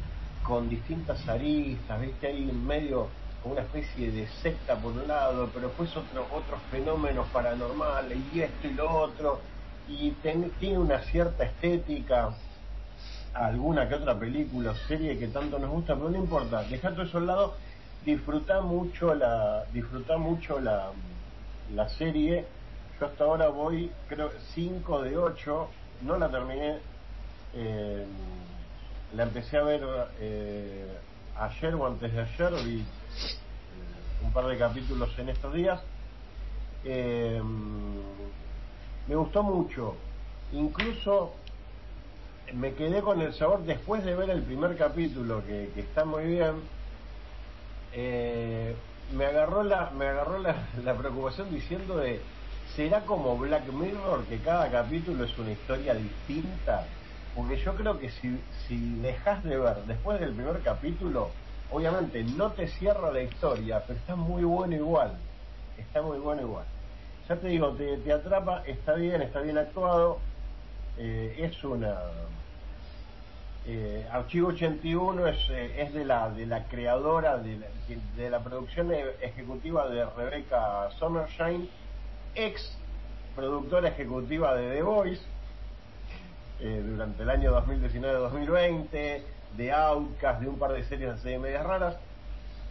con 0.43 0.71
distintas 0.71 1.29
aristas, 1.29 2.01
¿viste? 2.01 2.29
Hay 2.29 2.49
en 2.49 2.65
medio 2.65 3.20
una 3.43 3.63
especie 3.63 4.13
de 4.13 4.29
secta 4.29 4.81
por 4.81 4.93
un 4.95 5.07
lado, 5.09 5.51
pero 5.53 5.69
después 5.69 5.97
otro, 5.97 6.29
otros 6.31 6.63
fenómenos 6.69 7.31
paranormales 7.31 8.19
y 8.33 8.41
esto 8.43 8.67
y 8.69 8.75
lo 8.75 8.91
otro, 8.91 9.45
y 9.85 10.21
ten- 10.21 10.57
tiene 10.57 10.79
una 10.79 11.01
cierta 11.03 11.45
estética, 11.45 12.37
alguna 13.33 13.89
que 13.89 13.95
otra 13.95 14.19
película 14.19 14.73
o 14.73 14.75
serie 14.75 15.19
que 15.19 15.29
tanto 15.29 15.59
nos 15.59 15.71
gusta, 15.71 15.95
pero 15.97 16.11
no 16.11 16.19
importa, 16.19 16.65
dejá 16.65 16.93
todo 16.93 17.05
eso 17.05 17.19
al 17.19 17.27
lado, 17.27 17.57
disfrutá 18.01 18.61
mucho 18.61 19.15
la, 19.15 19.67
disfrutá 19.71 20.19
mucho 20.19 20.61
la, 20.61 20.93
la 21.67 21.89
serie, 21.89 22.53
yo 22.99 23.07
hasta 23.07 23.25
ahora 23.25 23.49
voy, 23.49 23.97
creo, 24.07 24.31
5 24.41 25.03
de 25.03 25.17
8, 25.17 25.77
no 26.01 26.19
la 26.19 26.31
terminé, 26.31 26.83
eh, 27.53 28.07
la 29.11 29.23
empecé 29.25 29.57
a 29.57 29.63
ver 29.63 29.83
eh, 30.19 31.01
ayer 31.41 31.75
o 31.75 31.87
antes 31.87 32.13
de 32.13 32.21
ayer, 32.21 32.53
vi 32.65 32.81
eh, 32.81 32.85
un 34.23 34.33
par 34.33 34.47
de 34.47 34.59
capítulos 34.59 35.11
en 35.19 35.31
estos 35.31 35.55
días. 35.55 35.81
Eh, 36.85 37.43
me 39.09 39.15
gustó 39.17 39.43
mucho, 39.43 39.97
incluso 40.53 41.33
me 42.53 42.75
quedé 42.75 43.01
con 43.01 43.21
el 43.21 43.33
sabor 43.35 43.65
después 43.65 44.05
de 44.05 44.15
ver 44.15 44.31
el 44.31 44.43
primer 44.43 44.77
capítulo, 44.77 45.43
que, 45.47 45.71
está 45.77 46.05
muy 46.05 46.25
bien. 46.25 46.57
eh, 47.93 48.75
me 49.13 49.27
agarró 49.27 49.65
la 49.65 49.91
me 49.91 50.07
agarró 50.07 50.39
la, 50.39 50.55
la 50.85 50.95
preocupación 50.95 51.51
diciendo 51.51 51.97
de 51.97 52.21
será 52.77 53.01
como 53.01 53.37
Black 53.37 53.67
Mirror 53.73 54.25
que 54.27 54.39
cada 54.39 54.71
capítulo 54.71 55.25
es 55.25 55.37
una 55.39 55.51
historia 55.51 55.95
distinta 55.95 56.87
porque 57.33 57.57
yo 57.57 57.77
creo 57.77 57.99
que 57.99 58.11
si, 58.11 58.47
si 58.51 58.97
dejas 58.97 59.43
de 59.45 59.59
ver 59.59 59.85
después 59.87 60.21
del 60.21 60.35
primer 60.35 60.63
capítulo 60.63 61.39
obviamente 61.69 62.25
no 62.25 62.55
te 62.55 62.67
cierra 62.69 63.13
la 63.13 63.23
historia 63.23 63.85
pero 63.87 63.99
está 63.99 64.17
muy 64.17 64.45
bueno 64.45 64.75
igual. 64.77 65.29
Está 65.75 66.03
muy 66.03 66.19
bueno 66.19 66.43
igual. 66.43 66.69
Ya 67.29 67.41
te 67.41 67.49
digo 67.49 67.75
te, 67.77 67.99
te 67.99 68.13
atrapa 68.13 68.63
está 68.67 68.95
bien 68.95 69.23
está 69.23 69.41
bien 69.43 69.59
actuado. 69.59 70.29
Eh, 70.97 71.37
es 71.39 71.65
una 71.65 71.95
eh, 73.63 74.07
Archivo 74.11 74.49
81 74.49 75.27
es, 75.29 75.49
eh, 75.51 75.83
es 75.83 75.93
de 75.93 76.05
la 76.05 76.31
de 76.31 76.47
la 76.47 76.67
creadora 76.69 77.39
de 77.39 77.57
la, 77.59 77.69
de 77.75 78.31
la 78.31 78.43
producción 78.43 78.93
e- 78.93 79.17
ejecutiva 79.21 79.89
de 79.89 80.07
Rebecca 80.07 80.89
Summershine, 80.91 81.71
ex 82.35 82.87
productora 83.35 83.89
ejecutiva 83.89 84.55
de 84.57 84.71
The 84.77 84.83
Voice 84.83 85.31
eh, 86.61 86.83
durante 86.87 87.23
el 87.23 87.31
año 87.31 87.53
2019-2020, 87.67 89.23
de 89.57 89.73
Outcast, 89.73 90.41
de 90.41 90.49
un 90.49 90.59
par 90.59 90.73
de 90.73 90.85
series 90.85 91.23
de 91.23 91.39
medias 91.39 91.65
raras. 91.65 91.97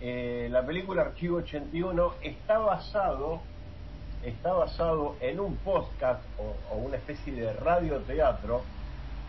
Eh, 0.02 0.48
la 0.52 0.66
película 0.66 1.02
Archivo 1.02 1.38
81 1.38 2.14
está 2.22 2.58
basado 2.60 3.42
está 4.24 4.52
basado 4.52 5.16
en 5.22 5.40
un 5.40 5.56
podcast 5.58 6.22
o, 6.38 6.76
o 6.76 6.78
una 6.78 6.98
especie 6.98 7.34
de 7.34 7.54
radioteatro 7.54 8.64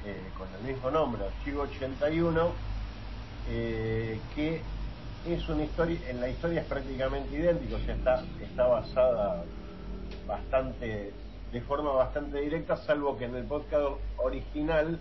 eh, 0.05 0.17
con 0.37 0.49
el 0.59 0.73
mismo 0.73 0.91
nombre, 0.91 1.23
Archivo 1.25 1.63
81, 1.63 2.53
eh, 3.51 4.19
que 4.35 4.63
es 5.29 5.49
una 5.49 5.65
historia, 5.65 5.99
en 6.09 6.21
la 6.21 6.29
historia 6.31 6.63
es 6.63 6.67
prácticamente 6.67 7.37
idéntico, 7.37 7.77
o 7.77 7.81
sea, 7.81 7.95
está, 7.95 8.25
está 8.43 8.67
basada 8.67 9.45
bastante, 10.27 11.13
de 11.53 11.61
forma 11.63 11.93
bastante 11.93 12.41
directa, 12.41 12.77
salvo 12.77 13.19
que 13.19 13.25
en 13.25 13.35
el 13.35 13.45
podcast 13.45 13.97
original 14.19 14.99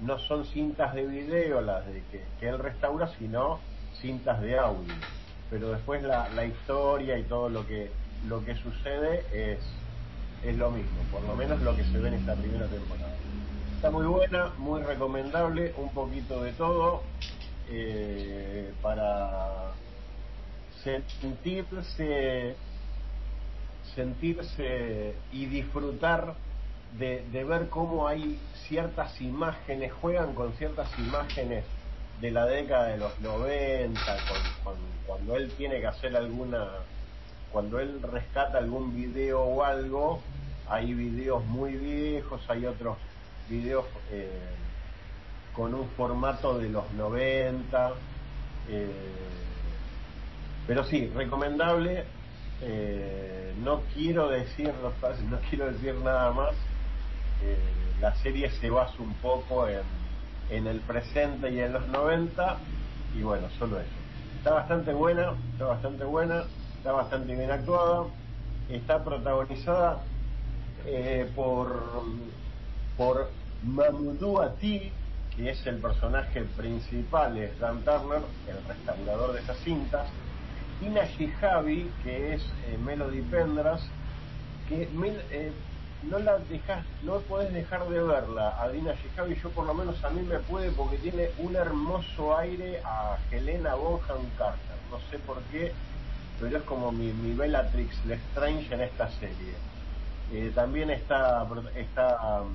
no 0.00 0.18
son 0.18 0.44
cintas 0.44 0.94
de 0.94 1.06
video 1.06 1.60
las 1.60 1.86
de 1.86 2.02
que, 2.10 2.24
que 2.38 2.48
él 2.48 2.58
restaura, 2.58 3.08
sino 3.18 3.58
cintas 4.00 4.40
de 4.40 4.58
audio. 4.58 4.94
Pero 5.50 5.70
después 5.70 6.02
la, 6.02 6.28
la 6.30 6.44
historia 6.44 7.18
y 7.18 7.24
todo 7.24 7.48
lo 7.48 7.66
que 7.66 7.90
lo 8.26 8.44
que 8.44 8.54
sucede 8.56 9.24
es, 9.32 9.60
es 10.44 10.56
lo 10.56 10.70
mismo, 10.70 10.98
por 11.12 11.22
lo 11.22 11.34
menos 11.34 11.60
lo 11.62 11.76
que 11.76 11.84
se 11.84 11.98
ve 11.98 12.08
en 12.08 12.14
esta 12.14 12.34
primera 12.34 12.66
temporada. 12.66 13.14
Está 13.76 13.90
muy 13.90 14.06
buena, 14.06 14.52
muy 14.58 14.82
recomendable, 14.82 15.72
un 15.76 15.88
poquito 15.90 16.42
de 16.42 16.52
todo 16.52 17.02
eh, 17.70 18.72
para 18.82 19.72
sentirse 21.20 22.56
sentirse 23.94 25.24
y 25.30 25.46
disfrutar 25.46 26.42
de, 26.88 27.28
de 27.28 27.44
ver 27.44 27.68
cómo 27.70 28.08
hay 28.08 28.48
ciertas 28.52 29.20
imágenes, 29.20 29.92
juegan 29.92 30.34
con 30.34 30.54
ciertas 30.54 30.98
imágenes 30.98 31.72
de 32.12 32.30
la 32.32 32.46
década 32.46 32.88
de 32.88 32.98
los 32.98 33.18
90, 33.20 34.24
con, 34.24 34.54
con- 34.56 35.00
cuando 35.02 35.36
él 35.36 35.54
tiene 35.56 35.80
que 35.80 35.86
hacer 35.86 36.16
alguna, 36.16 36.88
cuando 37.48 37.78
él 37.80 38.02
rescata 38.02 38.58
algún 38.58 38.92
video 38.92 39.42
o 39.44 39.62
algo, 39.64 40.32
hay 40.64 40.94
videos 40.94 41.44
muy 41.46 41.76
viejos, 41.78 42.44
hay 42.50 42.66
otros 42.66 43.02
videos 43.44 43.86
eh, 44.10 44.56
con 45.50 45.74
un 45.74 45.90
formato 45.94 46.58
de 46.58 46.68
los 46.70 46.92
90, 46.92 48.06
eh, 48.64 49.80
pero 50.64 50.84
sí, 50.84 51.10
recomendable. 51.10 52.17
Eh, 52.62 53.54
no 53.58 53.82
quiero 53.94 54.28
decir, 54.28 54.72
no 55.30 55.38
quiero 55.48 55.72
decir 55.72 55.94
nada 55.96 56.32
más. 56.32 56.54
Eh, 57.42 57.56
la 58.00 58.14
serie 58.16 58.50
se 58.50 58.70
basa 58.70 58.94
un 58.98 59.14
poco 59.14 59.66
en, 59.68 60.66
el 60.66 60.80
presente 60.80 61.50
y 61.50 61.60
en 61.60 61.72
los 61.72 61.86
90 61.88 62.58
y 63.16 63.22
bueno, 63.22 63.48
solo 63.58 63.78
eso. 63.80 63.90
Está 64.38 64.54
bastante 64.54 64.92
buena, 64.92 65.32
está 65.52 65.66
bastante 65.66 66.04
buena, 66.04 66.44
está 66.78 66.92
bastante 66.92 67.34
bien 67.34 67.50
actuada, 67.50 68.06
está 68.70 69.04
protagonizada 69.04 70.00
eh, 70.86 71.30
por 71.34 72.02
por 72.96 73.30
Ati, 74.42 74.92
que 75.34 75.50
es 75.50 75.66
el 75.66 75.76
personaje 75.80 76.42
principal, 76.56 77.38
es 77.38 77.58
Dan 77.60 77.84
Turner, 77.84 78.22
el 78.48 78.64
restaurador 78.64 79.32
de 79.34 79.40
esas 79.40 79.58
cintas, 79.58 80.10
Tina 80.80 81.04
Shihabi, 81.04 81.90
que 82.02 82.34
es 82.34 82.42
eh, 82.66 82.78
Melody 82.78 83.22
Pendras, 83.22 83.82
que 84.68 84.82
eh, 84.82 85.52
no 86.04 86.18
la 86.18 86.38
dejas, 86.38 86.84
no 87.02 87.18
puedes 87.20 87.52
dejar 87.52 87.88
de 87.88 88.02
verla 88.02 88.54
a 88.60 88.68
Dina 88.68 88.94
Shihabi, 88.94 89.34
yo 89.34 89.50
por 89.50 89.66
lo 89.66 89.74
menos 89.74 90.02
a 90.04 90.10
mí 90.10 90.22
me 90.22 90.38
puede 90.40 90.70
porque 90.72 90.98
tiene 90.98 91.30
un 91.38 91.56
hermoso 91.56 92.36
aire 92.36 92.80
a 92.84 93.16
Helena 93.30 93.74
Bonham 93.74 94.30
Carter, 94.36 94.76
no 94.90 95.00
sé 95.10 95.18
por 95.18 95.42
qué, 95.44 95.72
pero 96.38 96.58
es 96.58 96.62
como 96.64 96.92
mi, 96.92 97.12
mi 97.12 97.34
Bellatrix 97.34 98.04
Lestrange 98.04 98.72
en 98.74 98.80
esta 98.82 99.10
serie. 99.10 99.54
Eh, 100.32 100.52
también 100.54 100.90
está, 100.90 101.48
está 101.74 102.42
um, 102.42 102.54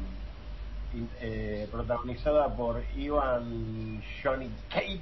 eh, 1.19 1.67
protagonizada 1.71 2.55
por 2.55 2.83
Ivan 2.95 4.01
Johnny 4.23 4.49
Kate, 4.69 5.01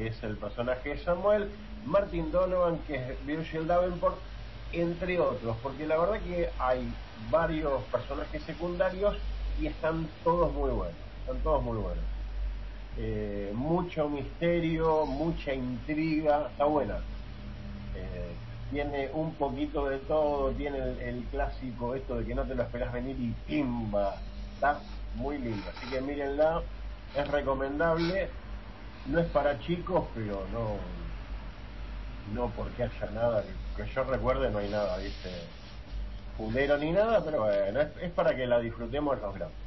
que 0.00 0.06
es 0.06 0.22
el 0.22 0.38
personaje 0.38 0.88
de 0.88 0.98
Samuel, 0.98 1.50
Martin 1.84 2.32
Donovan, 2.32 2.78
que 2.86 2.94
es 2.96 3.26
Virgil 3.26 3.66
Davenport, 3.66 4.16
entre 4.72 5.20
otros, 5.20 5.54
porque 5.62 5.86
la 5.86 5.98
verdad 5.98 6.20
que 6.20 6.48
hay 6.58 6.90
varios 7.30 7.82
personajes 7.92 8.42
secundarios 8.44 9.14
y 9.60 9.66
están 9.66 10.08
todos 10.24 10.54
muy 10.54 10.70
buenos, 10.70 10.96
están 11.20 11.36
todos 11.42 11.62
muy 11.62 11.76
buenos. 11.76 12.02
Eh, 12.96 13.52
mucho 13.54 14.08
misterio, 14.08 15.04
mucha 15.04 15.52
intriga, 15.52 16.48
está 16.50 16.64
buena. 16.64 17.00
Eh, 17.94 18.32
tiene 18.70 19.10
un 19.12 19.34
poquito 19.34 19.86
de 19.86 19.98
todo, 19.98 20.50
tiene 20.52 20.78
el, 20.78 21.26
clásico 21.30 21.94
esto 21.94 22.16
de 22.16 22.24
que 22.24 22.34
no 22.34 22.44
te 22.44 22.54
lo 22.54 22.62
esperas 22.62 22.90
venir 22.90 23.16
y 23.20 23.34
pimba, 23.46 24.16
está 24.54 24.80
muy 25.16 25.36
lindo, 25.36 25.62
así 25.76 25.90
que 25.90 26.00
mírenla, 26.00 26.62
es 27.14 27.28
recomendable, 27.28 28.30
no 29.10 29.20
es 29.20 29.26
para 29.26 29.58
chicos, 29.60 30.04
pero 30.14 30.46
no 30.52 30.76
no 32.34 32.48
porque 32.56 32.84
haya 32.84 33.10
nada, 33.12 33.42
que, 33.76 33.86
yo 33.86 34.04
recuerde 34.04 34.50
no 34.50 34.58
hay 34.58 34.68
nada, 34.70 34.96
viste, 34.98 35.30
fulero 36.36 36.78
ni 36.78 36.92
nada, 36.92 37.24
pero 37.24 37.40
bueno, 37.40 37.80
es, 37.80 38.10
para 38.12 38.36
que 38.36 38.46
la 38.46 38.60
disfrutemos 38.60 39.20
los 39.20 39.34
grandes. 39.34 39.58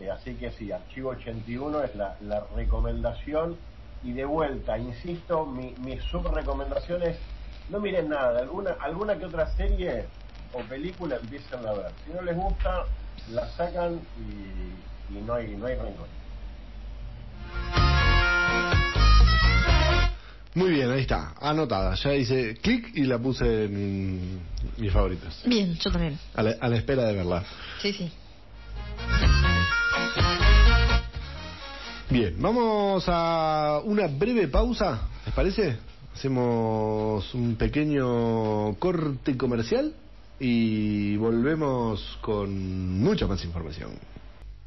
Eh, 0.00 0.10
así 0.10 0.34
que 0.34 0.50
sí, 0.50 0.72
Archivo 0.72 1.10
81 1.10 1.84
es 1.84 1.94
la, 1.94 2.16
la 2.22 2.44
recomendación 2.56 3.56
y 4.02 4.12
de 4.12 4.24
vuelta, 4.24 4.76
insisto, 4.78 5.46
mi, 5.46 5.74
mi 5.78 5.98
subrecomendación 6.00 7.02
es 7.02 7.16
no 7.68 7.80
miren 7.80 8.08
nada, 8.08 8.38
alguna, 8.38 8.76
alguna 8.80 9.18
que 9.18 9.26
otra 9.26 9.46
serie 9.56 10.04
o 10.52 10.60
película 10.60 11.16
empiezan 11.16 11.66
a 11.66 11.72
ver. 11.72 11.90
Si 12.04 12.12
no 12.12 12.22
les 12.22 12.36
gusta, 12.36 12.84
la 13.32 13.46
sacan 13.48 14.00
y, 14.18 15.14
y 15.16 15.22
no 15.22 15.34
hay, 15.34 15.56
no 15.56 15.66
hay 15.66 15.74
rencor. 15.74 16.06
Muy 20.56 20.70
bien, 20.70 20.90
ahí 20.90 21.02
está, 21.02 21.34
anotada. 21.38 21.94
Ya 21.96 22.14
hice 22.14 22.56
clic 22.56 22.90
y 22.94 23.02
la 23.02 23.18
puse 23.18 23.66
en 23.66 24.40
mis 24.78 24.90
favoritos. 24.90 25.42
Bien, 25.44 25.74
yo 25.74 25.90
también. 25.90 26.18
A 26.34 26.42
la, 26.42 26.56
a 26.58 26.68
la 26.68 26.76
espera 26.76 27.04
de 27.04 27.12
verla. 27.12 27.44
Sí, 27.82 27.92
sí. 27.92 28.10
Bien, 32.08 32.36
vamos 32.38 33.04
a 33.06 33.82
una 33.84 34.06
breve 34.06 34.48
pausa, 34.48 35.02
¿les 35.26 35.34
parece? 35.34 35.76
Hacemos 36.14 37.34
un 37.34 37.56
pequeño 37.56 38.76
corte 38.78 39.36
comercial 39.36 39.92
y 40.40 41.18
volvemos 41.18 42.18
con 42.22 42.98
mucha 42.98 43.26
más 43.26 43.44
información. 43.44 43.90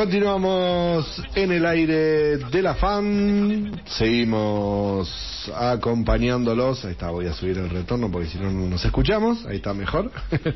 Continuamos 0.00 1.22
en 1.34 1.52
el 1.52 1.66
aire 1.66 2.38
de 2.38 2.62
la 2.62 2.74
fan, 2.74 3.82
seguimos 3.86 5.52
acompañándolos, 5.54 6.84
ahí 6.86 6.92
está, 6.92 7.10
voy 7.10 7.26
a 7.26 7.34
subir 7.34 7.58
el 7.58 7.68
retorno 7.68 8.10
porque 8.10 8.28
si 8.28 8.38
no 8.38 8.50
no 8.50 8.66
nos 8.66 8.82
escuchamos, 8.82 9.44
ahí 9.44 9.56
está 9.56 9.74
mejor. 9.74 10.10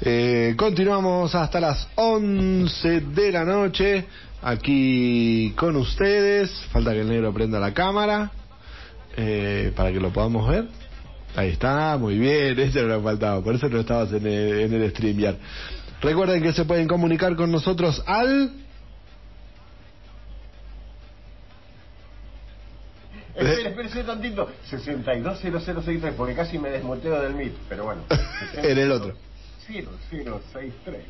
Eh, 0.00 0.54
continuamos 0.56 1.34
hasta 1.34 1.60
las 1.60 1.88
11 1.96 3.00
de 3.00 3.32
la 3.32 3.44
noche 3.44 4.04
aquí 4.44 5.54
con 5.56 5.74
ustedes, 5.76 6.50
falta 6.70 6.92
que 6.92 7.00
el 7.00 7.08
negro 7.08 7.32
prenda 7.32 7.58
la 7.58 7.72
cámara 7.72 8.30
eh, 9.16 9.72
para 9.74 9.90
que 9.90 9.98
lo 9.98 10.12
podamos 10.12 10.48
ver. 10.48 10.68
Ahí 11.34 11.48
está, 11.50 11.96
muy 11.96 12.18
bien, 12.18 12.58
eso 12.60 12.80
era 12.80 12.96
lo 12.96 13.02
faltaba, 13.02 13.42
por 13.42 13.54
eso 13.54 13.68
no 13.68 13.80
estabas 13.80 14.12
en 14.12 14.26
el, 14.26 14.60
en 14.60 14.74
el 14.74 14.90
StreamYard. 14.90 15.36
Recuerden 16.02 16.42
que 16.42 16.52
se 16.52 16.66
pueden 16.66 16.86
comunicar 16.86 17.34
con 17.34 17.50
nosotros 17.50 18.02
al 18.06 18.52
Espera, 23.34 23.70
espera 23.70 24.00
un 24.00 24.06
tantito. 24.06 24.48
620063, 24.70 26.14
porque 26.14 26.34
casi 26.34 26.56
me 26.56 26.70
desmuteo 26.70 27.20
del 27.20 27.34
MIT, 27.34 27.52
pero 27.68 27.84
bueno. 27.84 28.02
En 28.56 28.78
el 28.78 28.92
otro. 28.92 29.16
0063. 29.66 31.02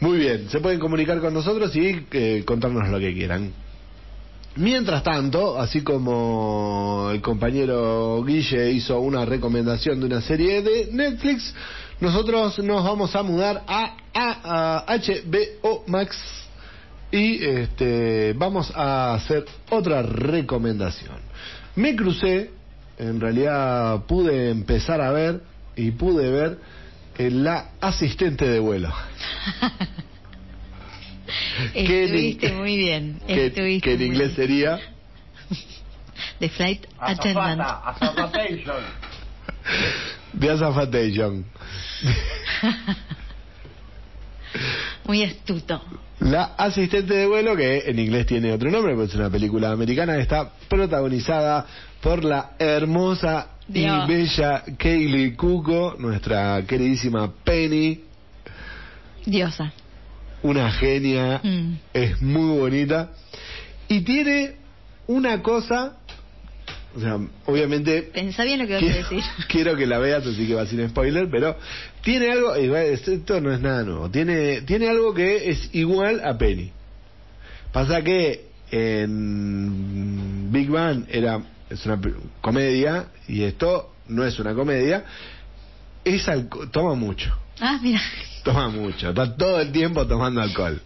Muy 0.00 0.18
bien, 0.18 0.48
se 0.48 0.60
pueden 0.60 0.78
comunicar 0.78 1.18
con 1.20 1.34
nosotros 1.34 1.74
y 1.74 2.06
eh, 2.12 2.42
contarnos 2.46 2.88
lo 2.88 3.00
que 3.00 3.12
quieran. 3.12 3.52
Mientras 4.56 5.02
tanto, 5.02 5.58
así 5.58 5.82
como 5.82 7.10
el 7.12 7.20
compañero 7.20 8.22
Guille 8.24 8.70
hizo 8.72 8.98
una 9.00 9.24
recomendación 9.24 10.00
de 10.00 10.06
una 10.06 10.20
serie 10.20 10.62
de 10.62 10.88
Netflix, 10.92 11.54
nosotros 12.00 12.58
nos 12.60 12.84
vamos 12.84 13.14
a 13.14 13.22
mudar 13.22 13.62
a, 13.66 13.96
a- 14.14 14.84
a 14.86 14.96
HBO 14.98 15.84
Max 15.86 16.16
y 17.10 17.42
este, 17.44 18.34
vamos 18.36 18.72
a 18.74 19.14
hacer 19.14 19.44
otra 19.70 20.02
recomendación. 20.02 21.16
Me 21.76 21.94
crucé, 21.96 22.50
en 22.98 23.20
realidad 23.20 24.04
pude 24.06 24.50
empezar 24.50 25.00
a 25.00 25.10
ver 25.12 25.40
y 25.76 25.92
pude 25.92 26.30
ver 26.30 26.58
La 27.18 27.70
Asistente 27.80 28.46
de 28.48 28.60
Vuelo. 28.60 28.92
que 31.72 31.80
en- 31.80 32.04
Estuviste 32.04 32.52
muy 32.52 32.76
bien. 32.76 33.20
que, 33.26 33.46
estuviste 33.46 33.88
que 33.88 33.94
en 33.94 34.02
inglés 34.02 34.36
bien. 34.36 34.48
sería 34.48 34.78
The 36.38 36.48
Flight 36.48 36.86
Attendant. 36.98 37.60
Azafata, 37.60 37.88
azafatation. 37.88 38.76
The 40.38 40.50
Azafatation. 40.50 41.44
Muy 45.04 45.24
astuto. 45.24 45.82
La 46.20 46.44
asistente 46.56 47.14
de 47.14 47.26
vuelo, 47.26 47.54
que 47.56 47.84
en 47.86 47.98
inglés 47.98 48.26
tiene 48.26 48.52
otro 48.52 48.70
nombre, 48.70 48.94
porque 48.94 49.08
es 49.10 49.14
una 49.14 49.30
película 49.30 49.70
americana, 49.70 50.16
está 50.18 50.50
protagonizada 50.68 51.66
por 52.00 52.24
la 52.24 52.52
hermosa 52.58 53.48
Dios. 53.68 54.04
y 54.08 54.12
bella 54.12 54.64
Kaylee 54.78 55.34
Cuco, 55.36 55.96
nuestra 55.98 56.62
queridísima 56.66 57.32
Penny, 57.44 58.00
Diosa. 59.26 59.72
una 60.42 60.70
genia, 60.72 61.40
Mm. 61.42 61.74
es 61.92 62.22
muy 62.22 62.58
bonita, 62.58 63.10
y 63.88 64.00
tiene 64.02 64.52
una 65.06 65.42
cosa, 65.42 65.96
o 66.96 67.00
sea, 67.00 67.18
obviamente 67.46 68.02
Pensá 68.02 68.44
bien 68.44 68.58
lo 68.60 68.66
que 68.66 68.74
vas 68.74 68.82
a 68.82 68.86
quiero, 68.86 68.98
decir. 69.10 69.22
quiero 69.48 69.76
que 69.76 69.86
la 69.86 69.98
veas, 69.98 70.26
así 70.26 70.46
que 70.46 70.54
va 70.54 70.64
sin 70.66 70.88
spoiler, 70.88 71.28
pero 71.30 71.56
tiene 72.02 72.30
algo, 72.30 72.54
esto 72.54 73.40
no 73.40 73.52
es 73.52 73.60
nada 73.60 73.82
nuevo, 73.84 74.10
tiene, 74.10 74.62
tiene 74.62 74.88
algo 74.88 75.12
que 75.12 75.50
es 75.50 75.70
igual 75.74 76.20
a 76.24 76.38
Penny. 76.38 76.70
Pasa 77.72 78.02
que 78.02 78.46
en 78.70 80.50
Big 80.50 80.70
Bang 80.70 81.04
era, 81.10 81.42
es 81.70 81.84
una 81.86 82.00
comedia, 82.40 83.06
y 83.26 83.42
esto 83.42 83.94
no 84.08 84.24
es 84.24 84.38
una 84.38 84.54
comedia, 84.54 85.04
es 86.04 86.26
alco- 86.28 86.70
toma 86.70 86.94
mucho, 86.94 87.34
Ah, 87.60 87.78
mira. 87.82 88.00
toma 88.44 88.68
mucho, 88.68 89.10
está 89.10 89.36
todo 89.36 89.60
el 89.60 89.70
tiempo 89.72 90.06
tomando 90.06 90.40
alcohol. 90.40 90.80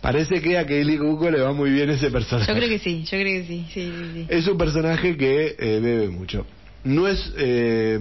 Parece 0.00 0.40
que 0.40 0.56
a 0.56 0.66
Kelly 0.66 0.96
Cuco 0.98 1.30
le 1.30 1.40
va 1.40 1.52
muy 1.52 1.70
bien 1.70 1.90
ese 1.90 2.10
personaje. 2.10 2.50
Yo 2.50 2.56
creo 2.56 2.68
que 2.70 2.78
sí, 2.78 3.02
yo 3.04 3.10
creo 3.10 3.42
que 3.42 3.46
sí. 3.46 3.66
sí, 3.72 3.92
sí, 3.92 4.10
sí. 4.14 4.26
Es 4.30 4.46
un 4.46 4.56
personaje 4.56 5.16
que 5.16 5.56
eh, 5.58 5.80
bebe 5.80 6.08
mucho. 6.08 6.46
No 6.84 7.06
es. 7.06 7.32
eh, 7.36 7.98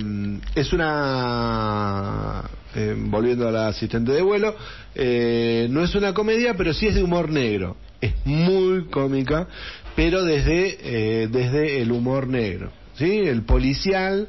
es 0.55 0.71
una. 0.71 2.43
Eh, 2.75 2.95
volviendo 2.97 3.47
a 3.47 3.51
la 3.51 3.67
asistente 3.67 4.11
de 4.11 4.21
vuelo. 4.21 4.55
eh, 4.95 5.67
no 5.69 5.83
es 5.83 5.95
una 5.95 6.13
comedia, 6.13 6.53
pero 6.55 6.73
sí 6.73 6.87
es 6.87 6.95
de 6.95 7.03
humor 7.03 7.29
negro. 7.29 7.75
Es 8.01 8.13
muy 8.25 8.85
cómica, 8.85 9.47
pero 9.95 10.23
desde, 10.23 10.77
eh, 10.81 11.27
desde 11.27 11.81
el 11.81 11.91
humor 11.91 12.27
negro. 12.27 12.71
¿Sí? 12.95 13.19
El 13.19 13.43
policial. 13.43 14.27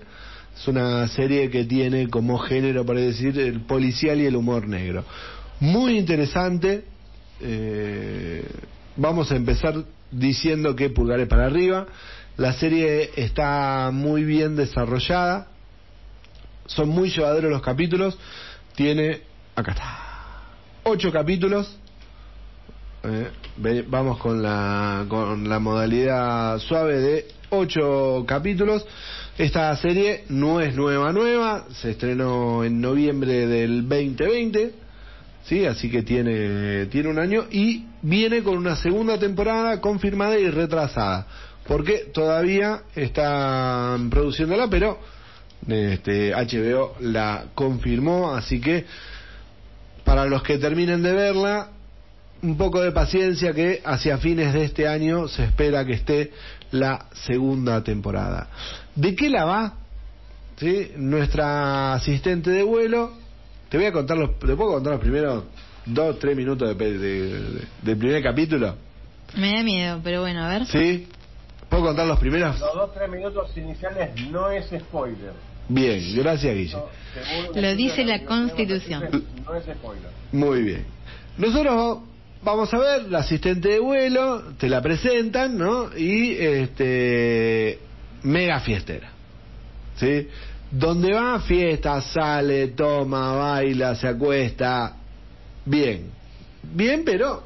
Es 0.56 0.68
una 0.68 1.08
serie 1.08 1.48
que 1.48 1.64
tiene 1.64 2.08
como 2.08 2.38
género, 2.38 2.84
para 2.84 3.00
decir, 3.00 3.38
el 3.38 3.60
policial 3.62 4.20
y 4.20 4.26
el 4.26 4.36
humor 4.36 4.68
negro. 4.68 5.04
Muy 5.60 5.96
interesante. 5.96 6.84
Eh, 7.40 8.44
vamos 8.96 9.32
a 9.32 9.36
empezar 9.36 9.74
diciendo 10.10 10.76
que 10.76 10.90
pulgares 10.90 11.28
para 11.28 11.46
arriba. 11.46 11.86
La 12.36 12.52
serie 12.52 13.10
está 13.16 13.90
muy 13.92 14.24
bien 14.24 14.56
desarrollada. 14.56 15.49
Son 16.74 16.88
muy 16.88 17.10
llevaderos 17.10 17.50
los 17.50 17.62
capítulos. 17.62 18.16
Tiene, 18.76 19.22
acá 19.56 19.72
está, 19.72 19.98
ocho 20.84 21.10
capítulos. 21.10 21.76
Eh, 23.02 23.84
vamos 23.88 24.18
con 24.18 24.40
la, 24.42 25.04
con 25.08 25.48
la 25.48 25.58
modalidad 25.58 26.58
suave 26.60 26.98
de 26.98 27.28
ocho 27.50 28.24
capítulos. 28.26 28.86
Esta 29.36 29.74
serie 29.76 30.24
no 30.28 30.60
es 30.60 30.76
nueva, 30.76 31.12
nueva. 31.12 31.64
Se 31.72 31.90
estrenó 31.90 32.62
en 32.62 32.80
noviembre 32.80 33.46
del 33.48 33.88
2020. 33.88 34.72
Sí, 35.46 35.64
así 35.66 35.90
que 35.90 36.02
tiene, 36.02 36.86
tiene 36.86 37.08
un 37.08 37.18
año 37.18 37.46
y 37.50 37.86
viene 38.02 38.44
con 38.44 38.56
una 38.56 38.76
segunda 38.76 39.18
temporada 39.18 39.80
confirmada 39.80 40.38
y 40.38 40.48
retrasada. 40.48 41.26
Porque 41.66 42.10
todavía 42.14 42.82
están 42.94 44.08
produciéndola, 44.10 44.68
pero 44.68 45.00
este, 45.68 46.32
HBO 46.34 46.94
la 47.00 47.46
confirmó, 47.54 48.32
así 48.34 48.60
que 48.60 48.84
para 50.04 50.24
los 50.26 50.42
que 50.42 50.58
terminen 50.58 51.02
de 51.02 51.12
verla, 51.12 51.68
un 52.42 52.56
poco 52.56 52.80
de 52.80 52.90
paciencia 52.92 53.52
que 53.52 53.82
hacia 53.84 54.18
fines 54.18 54.52
de 54.54 54.64
este 54.64 54.88
año 54.88 55.28
se 55.28 55.44
espera 55.44 55.84
que 55.84 55.92
esté 55.92 56.32
la 56.70 57.06
segunda 57.12 57.84
temporada. 57.84 58.48
¿De 58.94 59.14
qué 59.14 59.28
la 59.28 59.44
va? 59.44 59.74
¿Sí? 60.56 60.92
Nuestra 60.96 61.94
asistente 61.94 62.50
de 62.50 62.62
vuelo, 62.62 63.12
te 63.68 63.76
voy 63.76 63.86
a 63.86 63.92
contar 63.92 64.16
los, 64.16 64.38
¿te 64.38 64.54
puedo 64.56 64.72
contar 64.72 64.92
los 64.94 65.00
primeros 65.00 65.44
dos, 65.86 66.18
tres 66.18 66.36
minutos 66.36 66.76
de, 66.76 66.98
de- 66.98 66.98
de- 66.98 67.64
del 67.82 67.96
primer 67.98 68.22
capítulo? 68.22 68.74
Me 69.36 69.54
da 69.56 69.62
miedo, 69.62 70.00
pero 70.02 70.22
bueno, 70.22 70.42
a 70.44 70.48
ver. 70.48 70.66
¿Sí? 70.66 71.06
¿Puedo 71.68 71.84
contar 71.84 72.06
los 72.06 72.18
primeros? 72.18 72.58
Los 72.58 72.74
dos, 72.74 72.92
tres 72.94 73.08
minutos 73.10 73.56
iniciales 73.56 74.10
no 74.30 74.50
es 74.50 74.66
spoiler. 74.66 75.32
Bien, 75.72 76.16
gracias 76.16 76.54
Guille. 76.54 76.76
Lo 77.54 77.74
dice 77.76 78.04
la 78.04 78.24
Constitución. 78.24 79.02
Massachusetts, 79.02 79.44
No 79.46 79.54
es 79.54 79.64
spoiler. 79.64 80.10
Muy 80.32 80.62
bien. 80.62 80.84
Nosotros 81.38 81.98
vamos 82.42 82.74
a 82.74 82.78
ver 82.78 83.02
la 83.08 83.18
asistente 83.20 83.68
de 83.68 83.78
vuelo, 83.78 84.42
te 84.58 84.68
la 84.68 84.82
presentan, 84.82 85.56
¿no? 85.56 85.96
Y 85.96 86.32
este 86.32 87.78
mega 88.24 88.60
fiestera. 88.60 89.10
¿Sí? 89.96 90.26
Donde 90.72 91.12
va 91.12 91.40
fiesta, 91.40 92.00
sale, 92.00 92.68
toma, 92.68 93.32
baila, 93.34 93.94
se 93.94 94.08
acuesta. 94.08 94.96
Bien. 95.64 96.10
Bien, 96.62 97.02
pero 97.04 97.44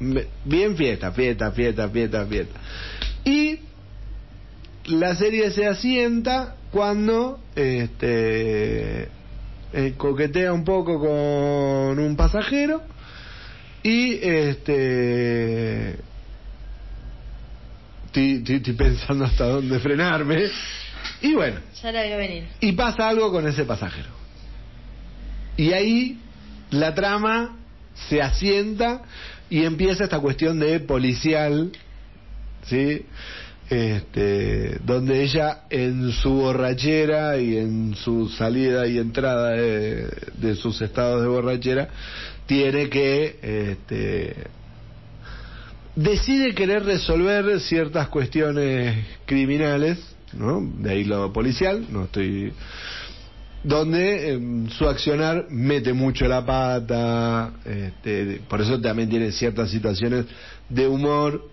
me- 0.00 0.26
bien 0.44 0.76
fiesta, 0.76 1.12
fiesta, 1.12 1.52
fiesta, 1.52 1.88
fiesta, 1.88 2.26
fiesta. 2.26 2.60
Y 3.24 3.58
la 4.86 5.14
serie 5.16 5.50
se 5.50 5.66
asienta 5.66 6.54
cuando 6.76 7.40
este 7.54 9.08
eh, 9.72 9.94
coquetea 9.96 10.52
un 10.52 10.62
poco 10.62 11.00
con 11.00 11.98
un 11.98 12.16
pasajero 12.18 12.82
y 13.82 14.18
este 14.22 15.96
estoy, 18.12 18.74
pensando 18.76 19.24
hasta 19.24 19.46
dónde 19.46 19.78
frenarme. 19.78 20.50
Y 21.22 21.32
bueno 21.32 21.60
Ya 21.82 21.92
la 21.92 22.02
veo 22.02 22.18
venir. 22.18 22.44
y 22.60 22.72
pasa 22.72 23.08
algo 23.08 23.32
con 23.32 23.48
ese 23.48 23.64
pasajero. 23.64 24.10
Y 25.56 25.72
ahí 25.72 26.18
la 26.72 26.94
trama 26.94 27.56
se 28.06 28.20
asienta 28.20 29.00
y 29.48 29.64
empieza 29.64 30.04
esta 30.04 30.20
cuestión 30.20 30.60
de 30.60 30.78
policial 30.80 31.72
sí 32.66 33.06
este, 33.68 34.78
donde 34.84 35.22
ella 35.22 35.62
en 35.70 36.12
su 36.12 36.30
borrachera 36.30 37.38
y 37.38 37.56
en 37.56 37.94
su 37.96 38.28
salida 38.28 38.86
y 38.86 38.98
entrada 38.98 39.50
de, 39.50 40.54
sus 40.56 40.80
estados 40.80 41.22
de 41.22 41.28
borrachera 41.28 41.88
tiene 42.46 42.88
que 42.88 43.38
este, 43.42 44.36
decide 45.96 46.54
querer 46.54 46.84
resolver 46.84 47.58
ciertas 47.60 48.08
cuestiones 48.08 49.04
criminales, 49.24 49.98
¿no? 50.32 50.60
De 50.78 50.92
ahí 50.92 51.04
lo 51.04 51.32
policial, 51.32 51.86
no 51.90 52.04
estoy 52.04 52.52
donde 53.66 54.30
em, 54.32 54.68
su 54.70 54.88
accionar 54.88 55.46
mete 55.50 55.92
mucho 55.92 56.28
la 56.28 56.46
pata, 56.46 57.50
este, 57.64 58.40
por 58.48 58.60
eso 58.60 58.80
también 58.80 59.08
tiene 59.08 59.32
ciertas 59.32 59.70
situaciones 59.70 60.26
de 60.68 60.86
humor, 60.86 61.50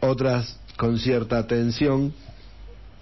otras 0.00 0.58
con 0.82 0.98
cierta 0.98 1.46
tensión, 1.46 2.12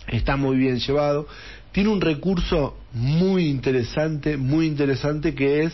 está 0.07 0.36
muy 0.36 0.59
bien 0.59 0.78
llevado, 0.81 1.27
tiene 1.73 1.89
un 1.89 2.02
recurso 2.02 2.77
muy 2.93 3.47
interesante, 3.48 4.36
muy 4.36 4.66
interesante 4.66 5.35
que 5.35 5.62
es 5.62 5.73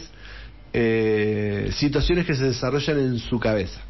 eh, 0.73 1.69
situaciones 1.73 2.25
que 2.25 2.37
se 2.37 2.45
desarrollan 2.45 3.01
en 3.01 3.19
su 3.19 3.41
cabeza. 3.41 3.81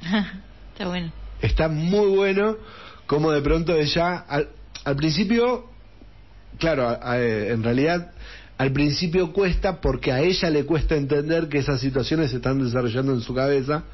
Está 0.72 0.88
bueno. 0.88 1.12
Está 1.42 1.68
muy 1.68 2.16
bueno 2.16 2.56
como 3.06 3.30
de 3.30 3.42
pronto 3.42 3.76
ella, 3.76 4.20
al, 4.26 4.48
al 4.84 4.96
principio, 4.96 5.66
claro, 6.58 6.88
a- 6.88 6.98
a- 7.12 7.20
en 7.22 7.62
realidad 7.62 8.10
al 8.56 8.72
principio 8.72 9.34
cuesta 9.34 9.82
porque 9.82 10.12
a 10.12 10.20
ella 10.22 10.48
le 10.48 10.64
cuesta 10.64 10.94
entender 10.94 11.50
que 11.50 11.58
esas 11.58 11.78
situaciones 11.78 12.30
se 12.30 12.36
están 12.36 12.58
desarrollando 12.64 13.12
en 13.12 13.20
su 13.20 13.34
cabeza. 13.34 13.84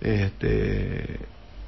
Este, 0.00 1.20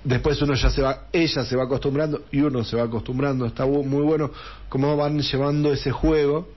después 0.07 0.41
uno 0.43 0.55
ya 0.55 0.71
se 0.71 0.81
va, 0.83 1.07
ella 1.13 1.45
se 1.45 1.57
va 1.57 1.65
acostumbrando 1.65 2.25
y 2.33 2.41
uno 2.41 2.65
se 2.65 2.77
va 2.77 2.85
acostumbrando. 2.85 3.45
Está 3.47 3.67
muy 3.67 4.03
bueno 4.03 4.31
cómo 4.69 4.97
van 4.97 5.19
llevando 5.21 5.73
ese 5.73 5.91
juego. 5.93 6.49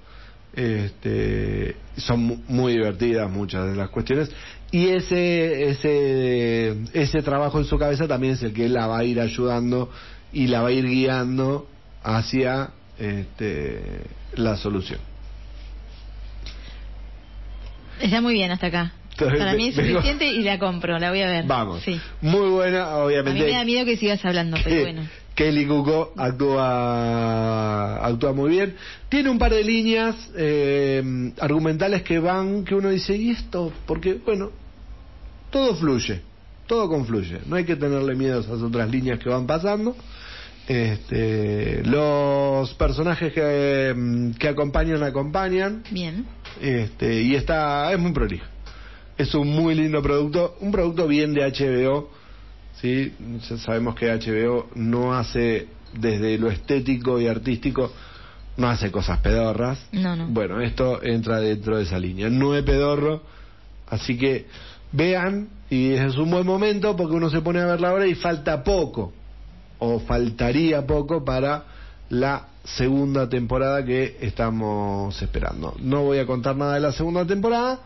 Este, 0.53 1.75
son 1.97 2.19
mu- 2.21 2.37
muy 2.47 2.73
divertidas 2.73 3.29
muchas 3.29 3.67
de 3.67 3.75
las 3.75 3.89
cuestiones 3.89 4.31
y 4.71 4.87
ese 4.87 5.69
ese 5.69 6.75
ese 6.93 7.21
trabajo 7.21 7.59
en 7.59 7.65
su 7.65 7.77
cabeza 7.77 8.07
también 8.07 8.33
es 8.33 8.41
el 8.41 8.51
que 8.51 8.67
la 8.67 8.87
va 8.87 8.97
a 8.97 9.03
ir 9.03 9.19
ayudando 9.21 9.91
y 10.33 10.47
la 10.47 10.61
va 10.63 10.69
a 10.69 10.71
ir 10.71 10.85
guiando 10.87 11.67
hacia 12.03 12.71
este, 12.97 14.01
la 14.35 14.57
solución. 14.57 14.99
Está 18.01 18.19
muy 18.19 18.33
bien 18.33 18.49
hasta 18.51 18.67
acá. 18.67 18.93
Entonces, 19.19 19.39
Para 19.39 19.53
mí 19.55 19.67
es 19.67 19.75
vengo- 19.77 19.91
suficiente 19.97 20.25
y 20.31 20.43
la 20.43 20.57
compro, 20.59 20.97
la 20.99 21.09
voy 21.09 21.21
a 21.21 21.27
ver. 21.27 21.45
Vamos, 21.45 21.81
Sí. 21.83 21.99
muy 22.21 22.49
buena, 22.49 22.85
A 22.85 22.95
mí 22.97 23.01
obviamente. 23.05 23.43
me 23.45 23.51
da 23.51 23.65
miedo 23.65 23.85
que 23.85 23.97
sigas 23.97 24.23
hablando, 24.25 24.57
pero 24.63 24.75
que 24.75 24.81
bueno. 24.81 25.01
Kelly 25.35 25.65
Cuco 25.67 26.13
actúa 26.17 28.05
actúa 28.05 28.33
muy 28.33 28.49
bien. 28.51 28.75
Tiene 29.07 29.29
un 29.29 29.37
par 29.39 29.53
de 29.53 29.63
líneas 29.63 30.15
eh, 30.37 31.31
argumentales 31.39 32.03
que 32.03 32.19
van, 32.19 32.63
que 32.65 32.75
uno 32.75 32.89
dice, 32.89 33.15
¿y 33.15 33.29
esto? 33.31 33.71
Porque, 33.85 34.15
bueno, 34.25 34.51
todo 35.49 35.75
fluye, 35.75 36.21
todo 36.67 36.89
confluye. 36.89 37.39
No 37.45 37.55
hay 37.55 37.63
que 37.63 37.75
tenerle 37.77 38.15
miedo 38.15 38.37
a 38.37 38.41
esas 38.41 38.61
otras 38.61 38.89
líneas 38.89 39.19
que 39.19 39.29
van 39.29 39.47
pasando. 39.47 39.95
Este, 40.67 41.81
los 41.85 42.73
personajes 42.75 43.33
que, 43.33 44.31
que 44.37 44.47
acompañan, 44.47 45.01
acompañan. 45.03 45.83
Bien. 45.89 46.25
Este, 46.61 47.21
y 47.23 47.33
está, 47.35 47.91
es 47.91 47.97
muy 47.99 48.11
prolijo. 48.11 48.45
Es 49.19 49.35
un 49.35 49.49
muy 49.49 49.75
lindo 49.75 50.01
producto, 50.01 50.55
un 50.61 50.71
producto 50.71 51.05
bien 51.05 51.33
de 51.33 51.41
HBO. 51.41 52.09
¿sí? 52.79 53.13
Ya 53.49 53.57
sabemos 53.57 53.93
que 53.95 54.07
HBO 54.07 54.69
no 54.75 55.13
hace, 55.13 55.67
desde 55.93 56.37
lo 56.37 56.49
estético 56.49 57.19
y 57.19 57.27
artístico, 57.27 57.91
no 58.55 58.69
hace 58.69 58.89
cosas 58.91 59.19
pedorras. 59.19 59.77
No, 59.91 60.15
no. 60.15 60.27
Bueno, 60.27 60.61
esto 60.61 61.03
entra 61.03 61.41
dentro 61.41 61.75
de 61.75 61.83
esa 61.83 61.99
línea. 61.99 62.29
No 62.29 62.55
es 62.55 62.63
pedorro, 62.63 63.21
así 63.89 64.17
que 64.17 64.47
vean, 64.93 65.49
y 65.69 65.91
es 65.91 66.15
un 66.15 66.31
buen 66.31 66.47
momento 66.47 66.95
porque 66.95 67.15
uno 67.15 67.29
se 67.29 67.41
pone 67.41 67.59
a 67.59 67.65
ver 67.65 67.81
la 67.81 67.91
hora 67.91 68.07
y 68.07 68.15
falta 68.15 68.63
poco, 68.63 69.11
o 69.79 69.99
faltaría 69.99 70.87
poco 70.87 71.25
para 71.25 71.65
la 72.07 72.47
segunda 72.63 73.27
temporada 73.27 73.83
que 73.83 74.15
estamos 74.21 75.21
esperando. 75.21 75.75
No 75.81 76.03
voy 76.03 76.19
a 76.19 76.25
contar 76.25 76.55
nada 76.55 76.75
de 76.75 76.79
la 76.79 76.93
segunda 76.93 77.25
temporada. 77.25 77.81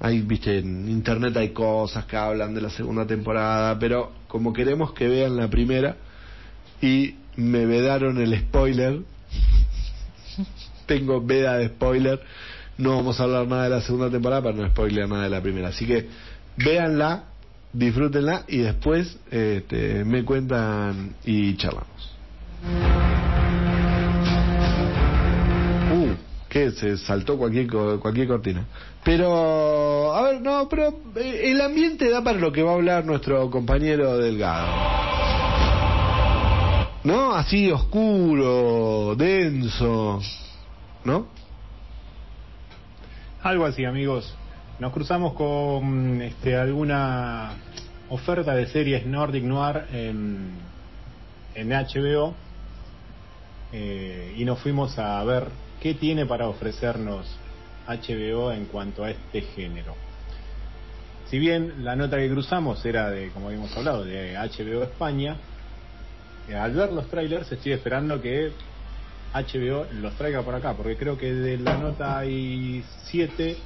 Ahí, 0.00 0.22
viste, 0.22 0.58
en 0.58 0.88
internet 0.88 1.36
hay 1.36 1.50
cosas 1.50 2.06
que 2.06 2.16
hablan 2.16 2.54
de 2.54 2.62
la 2.62 2.70
segunda 2.70 3.06
temporada, 3.06 3.78
pero 3.78 4.12
como 4.28 4.52
queremos 4.52 4.94
que 4.94 5.06
vean 5.06 5.36
la 5.36 5.48
primera 5.48 5.96
y 6.80 7.16
me 7.36 7.66
vedaron 7.66 8.18
el 8.18 8.38
spoiler, 8.38 9.00
tengo 10.86 11.20
veda 11.20 11.58
de 11.58 11.68
spoiler, 11.68 12.20
no 12.78 12.96
vamos 12.96 13.20
a 13.20 13.24
hablar 13.24 13.46
nada 13.46 13.64
de 13.64 13.70
la 13.70 13.80
segunda 13.82 14.10
temporada 14.10 14.42
para 14.42 14.56
no 14.56 14.68
spoiler 14.68 15.06
nada 15.06 15.24
de 15.24 15.30
la 15.30 15.42
primera. 15.42 15.68
Así 15.68 15.86
que 15.86 16.08
véanla, 16.56 17.24
disfrútenla 17.74 18.44
y 18.48 18.58
después 18.58 19.18
este, 19.30 20.02
me 20.06 20.24
cuentan 20.24 21.14
y 21.24 21.56
charlamos. 21.56 23.19
Que 26.50 26.72
se 26.72 26.98
saltó 26.98 27.38
cualquier 27.38 27.68
cualquier 27.68 28.26
cortina. 28.26 28.66
Pero, 29.04 30.12
a 30.12 30.22
ver, 30.22 30.42
no, 30.42 30.68
pero 30.68 30.88
eh, 31.16 31.42
el 31.44 31.60
ambiente 31.60 32.10
da 32.10 32.22
para 32.22 32.38
lo 32.38 32.52
que 32.52 32.62
va 32.62 32.72
a 32.72 32.74
hablar 32.74 33.06
nuestro 33.06 33.48
compañero 33.50 34.18
Delgado. 34.18 34.66
¿No? 37.04 37.32
Así 37.32 37.70
oscuro, 37.70 39.14
denso, 39.16 40.20
¿no? 41.04 41.28
Algo 43.42 43.64
así, 43.64 43.86
amigos. 43.86 44.34
Nos 44.80 44.92
cruzamos 44.92 45.34
con 45.34 46.20
este, 46.20 46.56
alguna 46.56 47.52
oferta 48.10 48.54
de 48.54 48.66
series 48.66 49.06
Nordic 49.06 49.44
Noir 49.44 49.84
en, 49.92 50.50
en 51.54 51.68
HBO 51.70 52.34
eh, 53.72 54.34
y 54.36 54.44
nos 54.44 54.58
fuimos 54.58 54.98
a 54.98 55.22
ver 55.24 55.69
qué 55.80 55.94
tiene 55.94 56.26
para 56.26 56.48
ofrecernos 56.48 57.26
HBO 57.86 58.52
en 58.52 58.66
cuanto 58.66 59.04
a 59.04 59.10
este 59.10 59.40
género. 59.42 59.94
Si 61.30 61.38
bien 61.38 61.84
la 61.84 61.96
nota 61.96 62.16
que 62.18 62.28
cruzamos 62.28 62.84
era 62.84 63.10
de, 63.10 63.28
como 63.30 63.46
habíamos 63.48 63.76
hablado, 63.76 64.04
de 64.04 64.34
HBO 64.34 64.82
España, 64.82 65.36
eh, 66.48 66.54
al 66.54 66.72
ver 66.72 66.92
los 66.92 67.08
trailers 67.08 67.50
estoy 67.52 67.72
esperando 67.72 68.20
que 68.20 68.52
HBO 69.32 69.86
los 70.00 70.14
traiga 70.14 70.42
por 70.42 70.54
acá, 70.54 70.74
porque 70.74 70.96
creo 70.96 71.16
que 71.16 71.32
de 71.32 71.56
la 71.58 71.76
nota 71.76 72.18
hay 72.18 72.84
siete 73.04 73.56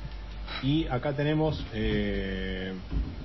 y 0.63 0.87
acá 0.89 1.15
tenemos 1.15 1.65
eh, 1.73 2.75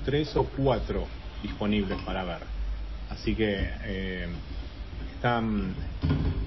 tres 0.06 0.36
o 0.38 0.46
cuatro 0.46 1.06
disponibles 1.44 2.02
para 2.04 2.24
ver. 2.24 2.40
Así 3.10 3.36
que 3.36 3.70
eh, 3.84 4.28
están, 5.20 5.76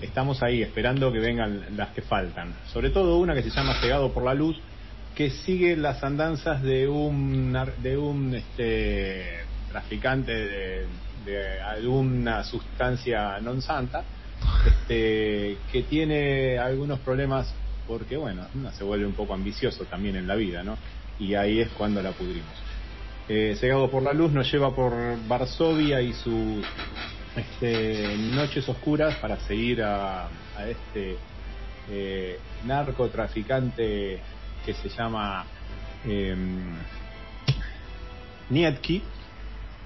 estamos 0.01 0.43
ahí 0.43 0.63
esperando 0.63 1.13
que 1.13 1.19
vengan 1.19 1.77
las 1.77 1.91
que 1.91 2.01
faltan. 2.01 2.55
Sobre 2.73 2.89
todo 2.89 3.19
una 3.19 3.35
que 3.35 3.43
se 3.43 3.51
llama 3.51 3.75
Cegado 3.83 4.15
por 4.15 4.25
la 4.25 4.33
Luz, 4.33 4.57
que 5.15 5.29
sigue 5.29 5.77
las 5.77 6.03
andanzas 6.03 6.63
de 6.63 6.89
un, 6.89 7.55
de 7.83 7.99
un 7.99 8.35
este, 8.35 9.41
traficante 9.71 10.33
de, 10.33 11.61
alguna 11.61 12.43
sustancia 12.45 13.39
non 13.45 13.61
santa, 13.61 14.03
este, 14.65 15.59
que 15.71 15.85
tiene 15.85 16.57
algunos 16.57 16.99
problemas 17.01 17.53
porque, 17.87 18.17
bueno, 18.17 18.49
se 18.73 18.85
vuelve 18.85 19.05
un 19.05 19.13
poco 19.13 19.35
ambicioso 19.35 19.85
también 19.85 20.17
en 20.17 20.27
la 20.27 20.35
vida, 20.35 20.65
¿no? 20.65 20.79
Y 21.21 21.35
ahí 21.35 21.61
es 21.61 21.69
cuando 21.77 22.01
la 22.01 22.13
pudrimos. 22.13 22.57
Eh, 23.29 23.55
Cegado 23.61 23.91
por 23.91 24.03
la 24.03 24.15
luz 24.15 24.33
nos 24.33 24.51
lleva 24.51 24.75
por 24.75 24.95
Varsovia 25.29 26.01
y 26.01 26.15
sus 26.15 26.65
este, 27.37 28.17
noches 28.17 28.69
oscuras 28.69 29.15
para 29.17 29.39
seguir 29.41 29.83
a, 29.83 30.27
a 30.27 30.69
este 30.69 31.17
eh, 31.91 32.39
narcotraficante 32.65 34.21
que 34.65 34.75
se 34.75 34.89
llama 34.89 35.45
eh, 36.07 36.37
Nietki 38.51 39.03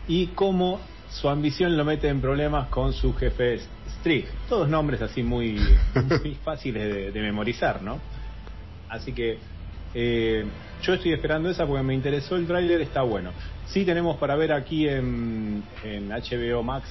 y 0.09 0.27
cómo 0.29 0.81
su 1.11 1.29
ambición 1.29 1.77
lo 1.77 1.85
mete 1.85 2.09
en 2.09 2.21
problemas 2.21 2.69
con 2.69 2.93
su 2.93 3.15
jefe 3.15 3.61
Strig. 4.01 4.27
Todos 4.49 4.69
nombres 4.69 5.01
así 5.01 5.23
muy, 5.23 5.59
muy 6.23 6.35
fáciles 6.45 6.83
de, 6.93 7.13
de 7.13 7.21
memorizar, 7.21 7.83
¿no? 7.83 7.99
Así 8.89 9.13
que 9.13 9.39
eh, 9.95 10.45
yo 10.83 10.95
estoy 10.95 11.13
esperando 11.13 11.49
esa 11.49 11.67
porque 11.67 11.83
me 11.83 11.95
interesó 11.95 12.37
el 12.37 12.47
tráiler, 12.47 12.81
está 12.83 13.03
bueno. 13.03 13.31
Sí 13.67 13.85
tenemos 13.85 14.17
para 14.19 14.37
ver 14.37 14.53
aquí 14.53 14.89
en, 14.89 15.63
en 15.83 16.09
HBO 16.11 16.63
Max 16.63 16.89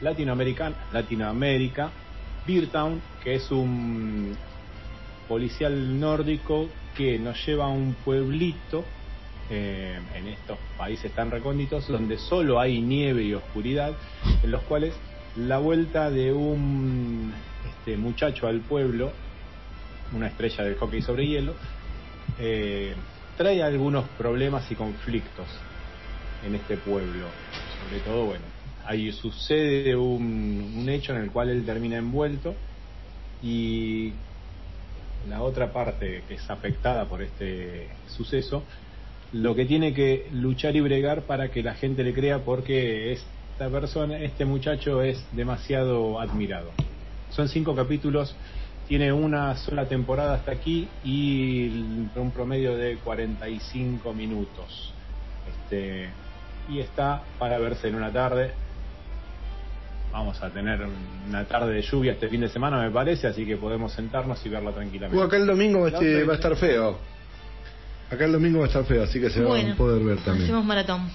Latinoamerican, 0.00 0.74
Latinoamérica, 0.92 1.90
Beer 2.46 2.68
Town, 2.68 3.00
que 3.22 3.34
es 3.34 3.50
un 3.50 4.36
policial 5.28 6.00
nórdico 6.00 6.68
que 6.96 7.18
nos 7.18 7.44
lleva 7.46 7.66
a 7.66 7.68
un 7.68 7.94
pueblito 8.04 8.84
eh, 9.48 9.98
en 10.14 10.28
estos 10.28 10.58
países 10.76 11.12
tan 11.12 11.30
recónditos 11.30 11.86
donde 11.88 12.18
solo 12.18 12.60
hay 12.60 12.80
nieve 12.80 13.22
y 13.22 13.34
oscuridad, 13.34 13.92
en 14.42 14.50
los 14.50 14.62
cuales 14.62 14.94
la 15.36 15.58
vuelta 15.58 16.10
de 16.10 16.32
un 16.32 17.32
este, 17.68 17.96
muchacho 17.96 18.46
al 18.46 18.60
pueblo, 18.60 19.12
una 20.14 20.26
estrella 20.26 20.64
del 20.64 20.76
hockey 20.76 21.02
sobre 21.02 21.26
hielo, 21.26 21.54
eh, 22.38 22.94
trae 23.36 23.62
algunos 23.62 24.08
problemas 24.18 24.70
y 24.70 24.74
conflictos 24.74 25.46
en 26.46 26.54
este 26.54 26.76
pueblo. 26.76 27.26
Sobre 27.84 28.00
todo, 28.00 28.26
bueno, 28.26 28.44
ahí 28.90 29.12
sucede 29.12 29.94
un, 29.94 30.74
un 30.78 30.88
hecho 30.88 31.14
en 31.14 31.22
el 31.22 31.30
cual 31.30 31.48
él 31.48 31.64
termina 31.64 31.96
envuelto 31.96 32.56
y 33.40 34.12
la 35.28 35.42
otra 35.42 35.72
parte 35.72 36.24
que 36.26 36.34
es 36.34 36.50
afectada 36.50 37.04
por 37.04 37.22
este 37.22 37.88
suceso, 38.08 38.64
lo 39.32 39.54
que 39.54 39.64
tiene 39.64 39.94
que 39.94 40.26
luchar 40.32 40.74
y 40.74 40.80
bregar 40.80 41.22
para 41.22 41.52
que 41.52 41.62
la 41.62 41.74
gente 41.74 42.02
le 42.02 42.12
crea 42.12 42.40
porque 42.40 43.12
esta 43.12 43.70
persona, 43.70 44.18
este 44.18 44.44
muchacho 44.44 45.02
es 45.02 45.24
demasiado 45.36 46.18
admirado. 46.18 46.72
Son 47.30 47.48
cinco 47.48 47.76
capítulos, 47.76 48.34
tiene 48.88 49.12
una 49.12 49.54
sola 49.56 49.86
temporada 49.86 50.34
hasta 50.34 50.50
aquí 50.50 50.88
y 51.04 51.68
un 52.16 52.32
promedio 52.34 52.76
de 52.76 52.96
45 52.96 54.12
minutos. 54.14 54.92
Este, 55.48 56.08
y 56.68 56.80
está 56.80 57.22
para 57.38 57.58
verse 57.58 57.86
en 57.86 57.94
una 57.94 58.10
tarde. 58.10 58.50
Vamos 60.12 60.42
a 60.42 60.50
tener 60.50 60.80
una 61.28 61.44
tarde 61.44 61.74
de 61.74 61.82
lluvia 61.82 62.12
este 62.12 62.28
fin 62.28 62.40
de 62.40 62.48
semana, 62.48 62.80
me 62.82 62.90
parece, 62.90 63.28
así 63.28 63.46
que 63.46 63.56
podemos 63.56 63.92
sentarnos 63.92 64.44
y 64.44 64.48
verla 64.48 64.72
tranquilamente. 64.72 65.16
Uh, 65.16 65.26
acá 65.26 65.36
el 65.36 65.46
domingo 65.46 65.86
este, 65.86 66.24
va 66.24 66.32
a 66.32 66.36
estar 66.36 66.56
feo. 66.56 66.98
Acá 68.10 68.24
el 68.24 68.32
domingo 68.32 68.58
va 68.58 68.64
a 68.64 68.68
estar 68.68 68.84
feo, 68.84 69.04
así 69.04 69.20
que 69.20 69.30
se 69.30 69.40
va 69.40 69.50
Bueno, 69.50 69.72
a 69.72 69.76
poder 69.76 70.02
ver 70.02 70.18
también. 70.18 70.44
hacemos 70.44 70.64
maratón. 70.64 71.08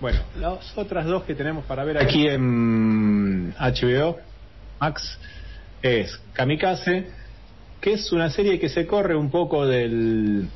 Bueno, 0.00 0.18
las 0.38 0.78
otras 0.78 1.04
dos 1.04 1.24
que 1.24 1.34
tenemos 1.34 1.64
para 1.66 1.84
ver 1.84 1.98
aquí 1.98 2.26
en 2.26 3.52
HBO 3.58 4.18
Max 4.80 5.18
es 5.82 6.18
Kamikaze, 6.32 7.06
que 7.80 7.94
es 7.94 8.10
una 8.12 8.30
serie 8.30 8.58
que 8.58 8.68
se 8.70 8.86
corre 8.86 9.14
un 9.14 9.30
poco 9.30 9.66
del, 9.66 10.48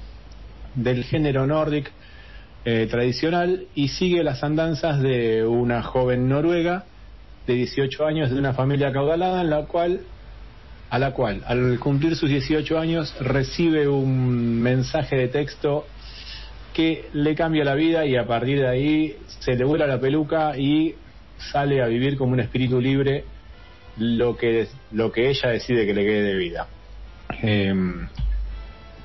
del 0.75 1.05
género 1.05 1.47
nórdic 1.47 1.91
eh, 2.67 2.87
tradicional 2.91 3.67
y 3.75 3.89
sigue 3.89 4.25
las 4.25 4.43
andanzas 4.43 5.03
de 5.03 5.45
una 5.45 5.83
joven 5.83 6.29
noruega 6.31 6.85
de 7.47 7.55
18 7.55 8.07
años 8.07 8.31
de 8.31 8.39
una 8.39 8.55
familia 8.55 8.89
acaudalada 8.89 9.43
en 9.43 9.51
la 9.51 9.67
cual 9.67 10.01
a 10.89 10.99
la 10.99 11.13
cual 11.13 11.43
al 11.47 11.79
cumplir 11.79 12.17
sus 12.17 12.31
18 12.31 12.79
años 12.79 13.15
recibe 13.21 13.87
un 13.87 14.63
mensaje 14.63 15.17
de 15.17 15.29
texto 15.29 15.87
que 16.73 17.05
le 17.13 17.35
cambia 17.35 17.65
la 17.65 17.75
vida 17.75 18.07
y 18.07 18.17
a 18.17 18.27
partir 18.27 18.61
de 18.61 18.69
ahí 18.69 19.17
se 19.41 19.57
le 19.57 19.65
vuela 19.65 19.87
la 19.87 20.01
peluca 20.01 20.57
y 20.57 20.95
sale 21.53 21.83
a 21.83 21.87
vivir 21.87 22.17
como 22.17 22.33
un 22.33 22.41
espíritu 22.41 22.81
libre 22.81 23.25
lo 23.99 24.37
que 24.39 24.69
lo 24.93 25.13
que 25.13 25.29
ella 25.29 25.51
decide 25.51 25.85
que 25.85 25.93
le 25.93 26.05
quede 26.05 26.23
de 26.23 26.35
vida. 26.35 26.67
Eh, 27.43 27.75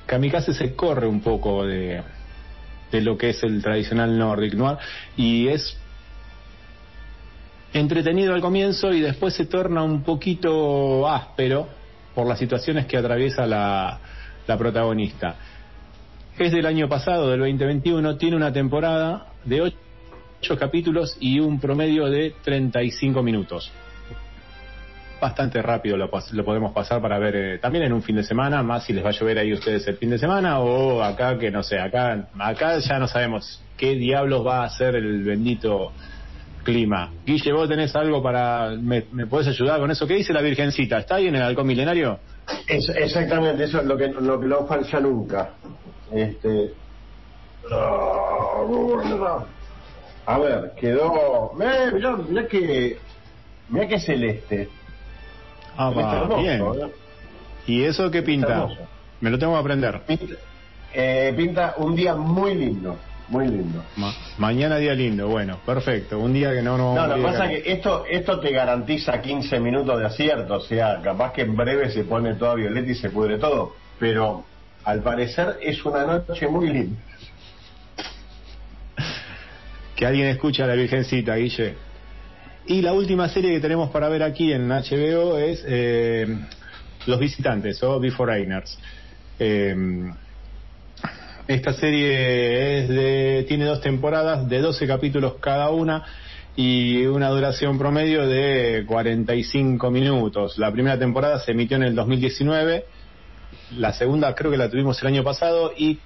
Kamikaze 0.06 0.54
se 0.54 0.74
corre 0.74 1.06
un 1.06 1.20
poco 1.20 1.64
de, 1.66 2.02
de 2.90 3.00
lo 3.00 3.16
que 3.16 3.30
es 3.30 3.42
el 3.42 3.62
tradicional 3.62 4.18
Nordic 4.18 4.54
Noir 4.54 4.78
y 5.16 5.48
es 5.48 5.76
entretenido 7.72 8.34
al 8.34 8.40
comienzo 8.40 8.92
y 8.92 9.00
después 9.00 9.34
se 9.34 9.46
torna 9.46 9.82
un 9.82 10.02
poquito 10.02 11.08
áspero 11.08 11.68
por 12.14 12.26
las 12.26 12.38
situaciones 12.38 12.86
que 12.86 12.96
atraviesa 12.96 13.46
la, 13.46 14.00
la 14.46 14.58
protagonista. 14.58 15.36
Es 16.38 16.52
del 16.52 16.66
año 16.66 16.88
pasado, 16.88 17.30
del 17.30 17.40
2021, 17.40 18.16
tiene 18.16 18.36
una 18.36 18.52
temporada 18.52 19.26
de 19.44 19.60
8 19.60 20.58
capítulos 20.58 21.16
y 21.20 21.38
un 21.38 21.60
promedio 21.60 22.06
de 22.06 22.34
35 22.42 23.22
minutos. 23.22 23.70
Bastante 25.20 25.60
rápido 25.60 25.96
lo, 25.96 26.10
podemos 26.10 26.72
pasar 26.72 27.02
para 27.02 27.18
ver 27.18 27.36
eh, 27.36 27.58
también 27.58 27.84
en 27.84 27.92
un 27.92 28.02
fin 28.02 28.16
de 28.16 28.22
semana, 28.22 28.62
más 28.62 28.84
si 28.84 28.92
les 28.92 29.04
va 29.04 29.10
a 29.10 29.12
llover 29.12 29.38
ahí 29.38 29.52
ustedes 29.52 29.86
el 29.86 29.96
fin 29.96 30.08
de 30.08 30.18
semana 30.18 30.60
o 30.60 31.02
acá 31.02 31.38
que 31.38 31.50
no 31.50 31.62
sé, 31.62 31.78
acá, 31.78 32.28
acá 32.38 32.78
ya 32.78 32.98
no 32.98 33.06
sabemos 33.06 33.62
qué 33.76 33.94
diablos 33.96 34.46
va 34.46 34.62
a 34.62 34.64
hacer 34.64 34.96
el 34.96 35.22
bendito 35.22 35.92
clima. 36.62 37.10
Guille, 37.26 37.52
vos 37.52 37.68
tenés 37.68 37.94
algo 37.96 38.22
para... 38.22 38.70
¿Me, 38.70 39.04
me 39.12 39.26
podés 39.26 39.48
ayudar 39.48 39.80
con 39.80 39.90
eso? 39.90 40.06
¿Qué 40.06 40.14
dice 40.14 40.32
la 40.32 40.40
Virgencita? 40.40 40.98
¿Está 40.98 41.16
ahí 41.16 41.26
en 41.26 41.36
el 41.36 41.42
halcón 41.42 41.66
milenario? 41.66 42.18
Exactamente, 42.66 43.64
eso 43.64 43.80
es 43.80 43.86
lo 43.86 43.96
que, 43.96 44.08
lo 44.08 44.40
que 44.40 44.46
no 44.46 44.66
falla 44.66 45.00
nunca. 45.00 45.50
Este. 46.12 46.72
A 50.26 50.38
ver, 50.38 50.72
quedó. 50.76 51.52
Mirá, 51.56 51.90
mirá, 51.92 52.16
mirá 52.16 52.46
que. 52.46 52.98
Mirá 53.68 53.86
que 53.86 54.00
celeste. 54.00 54.68
Ah, 55.76 55.90
va, 55.90 56.16
hermoso, 56.22 56.40
bien. 56.42 56.62
¿Y 57.66 57.82
eso 57.84 58.10
qué 58.10 58.22
pinta? 58.22 58.68
Me 59.20 59.30
lo 59.30 59.38
tengo 59.38 59.52
que 59.54 59.58
aprender. 59.60 60.00
Pinta, 60.06 60.34
eh, 60.94 61.32
pinta 61.36 61.74
un 61.78 61.94
día 61.94 62.14
muy 62.14 62.54
lindo. 62.54 62.98
Muy 63.28 63.46
lindo. 63.46 63.84
Ma- 63.94 64.12
mañana 64.38 64.76
día 64.78 64.92
lindo, 64.92 65.28
bueno, 65.28 65.58
perfecto. 65.64 66.18
Un 66.18 66.32
día 66.32 66.52
que 66.52 66.62
no 66.62 66.76
nos 66.76 66.96
No, 66.96 67.06
lo 67.06 67.14
que 67.14 67.22
pasa 67.22 67.44
es 67.52 67.62
que 67.62 67.72
esto, 67.72 68.04
esto 68.10 68.40
te 68.40 68.50
garantiza 68.50 69.20
15 69.22 69.60
minutos 69.60 70.00
de 70.00 70.06
acierto, 70.06 70.54
o 70.54 70.60
sea, 70.60 71.00
capaz 71.00 71.32
que 71.32 71.42
en 71.42 71.54
breve 71.54 71.90
se 71.90 72.02
pone 72.02 72.34
toda 72.34 72.54
violeta 72.56 72.90
y 72.90 72.94
se 72.96 73.08
pudre 73.10 73.38
todo, 73.38 73.76
pero 74.00 74.44
al 74.82 75.00
parecer 75.04 75.58
es 75.62 75.84
una 75.84 76.04
noche 76.06 76.48
muy 76.48 76.70
linda. 76.70 77.00
Que 79.94 80.06
alguien 80.06 80.26
escuche 80.28 80.62
a 80.62 80.66
la 80.66 80.74
Virgencita, 80.74 81.36
Guille. 81.36 81.76
Y 82.70 82.82
la 82.82 82.92
última 82.92 83.28
serie 83.28 83.50
que 83.54 83.58
tenemos 83.58 83.90
para 83.90 84.08
ver 84.08 84.22
aquí 84.22 84.52
en 84.52 84.68
HBO 84.68 85.36
es 85.36 85.64
eh, 85.66 86.24
Los 87.04 87.18
Visitantes 87.18 87.82
o 87.82 87.98
Beforeigners. 87.98 88.78
Eh, 89.40 89.74
esta 91.48 91.72
serie 91.72 92.78
es 92.78 92.88
de, 92.88 93.44
tiene 93.48 93.64
dos 93.64 93.80
temporadas 93.80 94.48
de 94.48 94.60
12 94.60 94.86
capítulos 94.86 95.34
cada 95.40 95.70
una 95.70 96.04
y 96.54 97.06
una 97.06 97.30
duración 97.30 97.76
promedio 97.76 98.28
de 98.28 98.84
45 98.86 99.90
minutos. 99.90 100.56
La 100.56 100.70
primera 100.70 100.96
temporada 100.96 101.40
se 101.40 101.50
emitió 101.50 101.76
en 101.76 101.82
el 101.82 101.96
2019, 101.96 102.84
la 103.78 103.92
segunda 103.94 104.32
creo 104.36 104.52
que 104.52 104.56
la 104.56 104.70
tuvimos 104.70 105.02
el 105.02 105.08
año 105.08 105.24
pasado 105.24 105.72
y 105.76 105.98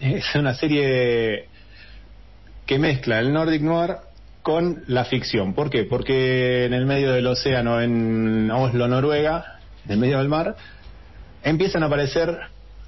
es 0.00 0.32
una 0.36 0.54
serie 0.54 1.48
que 2.66 2.78
mezcla 2.78 3.18
el 3.18 3.32
Nordic 3.32 3.62
Noir 3.62 4.11
con 4.42 4.82
la 4.88 5.04
ficción. 5.04 5.54
¿Por 5.54 5.70
qué? 5.70 5.84
Porque 5.84 6.64
en 6.64 6.74
el 6.74 6.86
medio 6.86 7.12
del 7.12 7.26
océano, 7.26 7.80
en 7.80 8.50
Oslo, 8.50 8.88
Noruega, 8.88 9.58
en 9.84 9.92
el 9.92 9.98
medio 9.98 10.18
del 10.18 10.28
mar, 10.28 10.56
empiezan 11.42 11.82
a 11.82 11.86
aparecer 11.86 12.38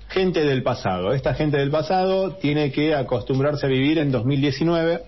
gente 0.09 0.45
del 0.45 0.63
pasado. 0.63 1.13
Esta 1.13 1.35
gente 1.35 1.57
del 1.57 1.71
pasado 1.71 2.37
tiene 2.37 2.73
que 2.73 2.95
acostumbrarse 2.95 3.67
a 3.67 3.69
vivir 3.69 3.99
en 3.99 4.11
2019, 4.11 5.03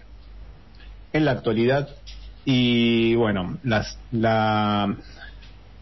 en 1.13 1.25
la 1.25 1.33
actualidad, 1.33 1.89
y 2.45 3.15
bueno, 3.17 3.59
las, 3.65 3.99
la 4.13 4.97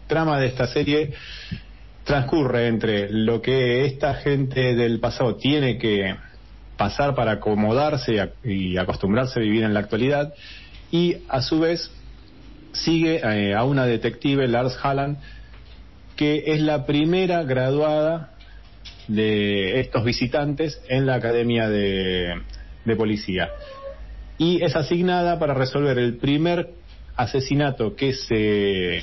trama 0.07 0.39
de 0.39 0.47
esta 0.47 0.67
serie 0.67 1.13
transcurre 2.03 2.67
entre 2.67 3.09
lo 3.11 3.41
que 3.41 3.85
esta 3.85 4.15
gente 4.15 4.75
del 4.75 4.99
pasado 4.99 5.35
tiene 5.35 5.77
que 5.77 6.15
pasar 6.77 7.15
para 7.15 7.33
acomodarse 7.33 8.31
y, 8.43 8.77
acostumbrarse 8.77 9.39
a 9.39 9.43
vivir 9.43 9.63
en 9.63 9.73
la 9.73 9.79
actualidad. 9.79 10.33
Y 10.91 11.17
a 11.29 11.41
su 11.41 11.59
vez 11.59 11.91
sigue 12.73 13.21
eh, 13.23 13.55
a 13.55 13.63
una 13.63 13.85
detective, 13.85 14.47
Lars 14.47 14.77
Halland, 14.81 15.17
que 16.15 16.43
es 16.47 16.61
la 16.61 16.85
primera 16.85 17.43
graduada 17.43 18.31
de 19.07 19.79
estos 19.79 20.03
visitantes 20.03 20.81
en 20.87 21.05
la 21.05 21.15
Academia 21.15 21.69
de, 21.69 22.41
de 22.85 22.95
Policía. 22.95 23.49
Y 24.37 24.63
es 24.63 24.75
asignada 24.75 25.39
para 25.39 25.53
resolver 25.53 25.97
el 25.97 26.17
primer 26.17 26.69
asesinato 27.15 27.95
que 27.95 28.13
se 28.13 29.01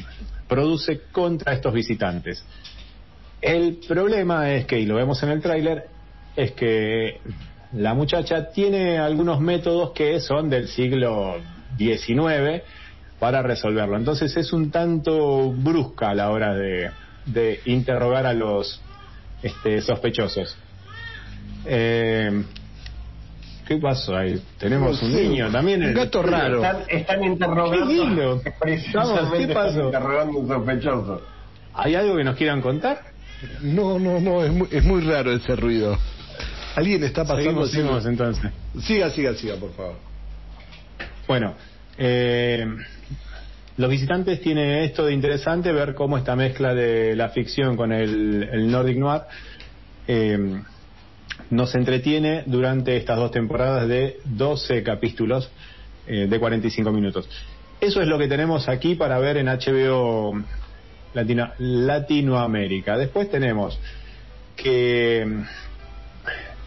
produce 0.48 1.02
contra 1.12 1.54
estos 1.54 1.72
visitantes. 1.72 2.44
El 3.40 3.78
problema 3.88 4.52
es 4.52 4.66
que, 4.66 4.78
y 4.78 4.86
lo 4.86 4.96
vemos 4.96 5.22
en 5.22 5.30
el 5.30 5.40
tráiler, 5.40 5.86
es 6.36 6.52
que 6.52 7.20
la 7.74 7.94
muchacha 7.94 8.50
tiene 8.52 8.98
algunos 8.98 9.40
métodos 9.40 9.92
que 9.92 10.20
son 10.20 10.50
del 10.50 10.68
siglo 10.68 11.36
XIX 11.78 12.62
para 13.18 13.42
resolverlo. 13.42 13.96
Entonces 13.96 14.36
es 14.36 14.52
un 14.52 14.70
tanto 14.70 15.50
brusca 15.52 16.10
a 16.10 16.14
la 16.14 16.30
hora 16.30 16.54
de, 16.54 16.90
de 17.26 17.60
interrogar 17.66 18.26
a 18.26 18.32
los 18.34 18.80
este, 19.42 19.80
sospechosos. 19.80 20.56
Eh, 21.64 22.42
¿Qué 23.66 23.76
pasó 23.76 24.16
ahí? 24.16 24.42
Tenemos 24.58 25.00
un 25.02 25.12
Sí, 25.12 25.28
niño 25.28 25.50
también. 25.50 25.82
en 25.82 25.90
un 25.90 25.94
gato 25.94 26.22
raro. 26.22 26.56
Están, 26.64 26.82
están 26.88 27.24
interrogando. 27.24 28.42
Qué 28.64 28.82
¿qué 29.38 29.48
pasó? 29.54 29.86
interrogando 29.86 30.38
un 30.40 30.48
sospechoso. 30.48 31.22
¿Hay 31.74 31.94
algo 31.94 32.16
que 32.16 32.24
nos 32.24 32.36
quieran 32.36 32.60
contar? 32.60 33.00
No, 33.62 33.98
no, 33.98 34.20
no, 34.20 34.44
es 34.44 34.52
muy, 34.52 34.68
es 34.70 34.84
muy 34.84 35.00
raro 35.02 35.32
ese 35.32 35.56
ruido. 35.56 35.96
Alguien 36.74 37.04
está 37.04 37.22
pasando. 37.24 37.66
Seguimos, 37.66 37.70
seguimos 37.70 38.06
entonces. 38.06 38.50
Siga, 38.82 39.10
siga, 39.10 39.34
siga, 39.34 39.56
por 39.56 39.72
favor. 39.74 39.96
Bueno, 41.28 41.54
eh, 41.98 42.66
los 43.76 43.90
visitantes 43.90 44.40
tienen 44.40 44.82
esto 44.84 45.04
de 45.06 45.12
interesante 45.12 45.72
ver 45.72 45.94
cómo 45.94 46.16
esta 46.18 46.34
mezcla 46.36 46.74
de 46.74 47.14
la 47.16 47.28
ficción 47.30 47.76
con 47.76 47.92
el, 47.92 48.48
el 48.52 48.70
Nordic 48.70 48.98
Noir 48.98 49.22
eh, 50.08 50.60
nos 51.50 51.74
entretiene 51.74 52.42
durante 52.46 52.96
estas 52.96 53.16
dos 53.18 53.30
temporadas 53.30 53.88
de 53.88 54.18
12 54.24 54.82
capítulos 54.82 55.50
eh, 56.06 56.26
de 56.28 56.38
45 56.38 56.90
minutos. 56.92 57.28
Eso 57.80 58.00
es 58.00 58.08
lo 58.08 58.18
que 58.18 58.28
tenemos 58.28 58.68
aquí 58.68 58.94
para 58.94 59.18
ver 59.18 59.36
en 59.38 59.46
HBO 59.46 60.40
Latino- 61.14 61.52
Latinoamérica. 61.58 62.96
Después 62.96 63.30
tenemos 63.30 63.78
que 64.56 65.26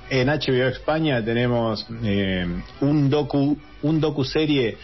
en 0.10 0.27
HBO 0.30 0.68
España 0.68 1.23
tenemos 1.23 1.86
eh, 2.03 2.45
un 2.82 3.10
docu 3.10 3.57
un 3.82 3.99
docuserie 4.02 4.77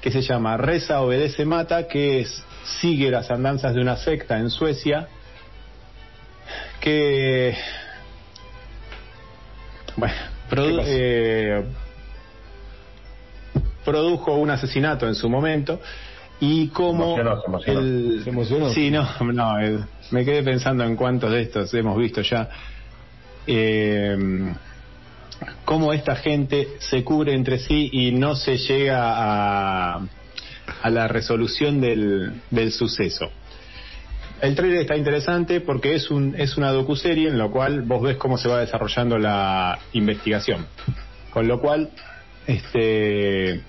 que 0.00 0.10
se 0.10 0.20
llama 0.22 0.56
Reza, 0.56 1.00
obedece, 1.00 1.44
mata, 1.44 1.88
que 1.88 2.20
es, 2.20 2.42
sigue 2.80 3.10
las 3.10 3.30
andanzas 3.30 3.74
de 3.74 3.80
una 3.80 3.96
secta 3.96 4.38
en 4.38 4.50
Suecia 4.50 5.08
que 6.80 7.56
bueno, 9.96 10.14
produ- 10.50 10.82
eh, 10.86 11.64
produjo 13.84 14.34
un 14.36 14.50
asesinato 14.50 15.06
en 15.06 15.14
su 15.14 15.28
momento 15.28 15.80
y 16.38 16.68
como 16.68 17.18
Emocionó, 17.18 17.40
se 17.40 17.46
emocionó. 17.46 17.80
el 17.80 18.20
¿Se 18.24 18.30
emocionó? 18.30 18.68
sí 18.70 18.90
no 18.90 19.08
no 19.32 19.58
eh, 19.60 19.78
me 20.10 20.24
quedé 20.24 20.42
pensando 20.42 20.84
en 20.84 20.94
cuántos 20.96 21.30
de 21.32 21.42
estos 21.42 21.72
hemos 21.74 21.96
visto 21.96 22.20
ya 22.20 22.48
eh, 23.46 24.54
cómo 25.64 25.92
esta 25.92 26.16
gente 26.16 26.68
se 26.78 27.04
cubre 27.04 27.34
entre 27.34 27.58
sí 27.58 27.90
y 27.92 28.12
no 28.12 28.36
se 28.36 28.56
llega 28.56 29.96
a, 29.96 30.00
la 30.84 31.08
resolución 31.08 31.80
del, 31.80 32.40
del 32.50 32.72
suceso. 32.72 33.30
El 34.40 34.54
trailer 34.54 34.80
está 34.80 34.96
interesante 34.96 35.60
porque 35.60 35.94
es 35.94 36.10
un 36.10 36.34
es 36.36 36.56
una 36.56 36.70
docuserie 36.70 37.28
en 37.28 37.38
lo 37.38 37.50
cual 37.50 37.82
vos 37.82 38.02
ves 38.02 38.16
cómo 38.16 38.36
se 38.36 38.48
va 38.48 38.60
desarrollando 38.60 39.18
la 39.18 39.78
investigación. 39.92 40.66
Con 41.30 41.48
lo 41.48 41.60
cual, 41.60 41.90
este 42.46 43.62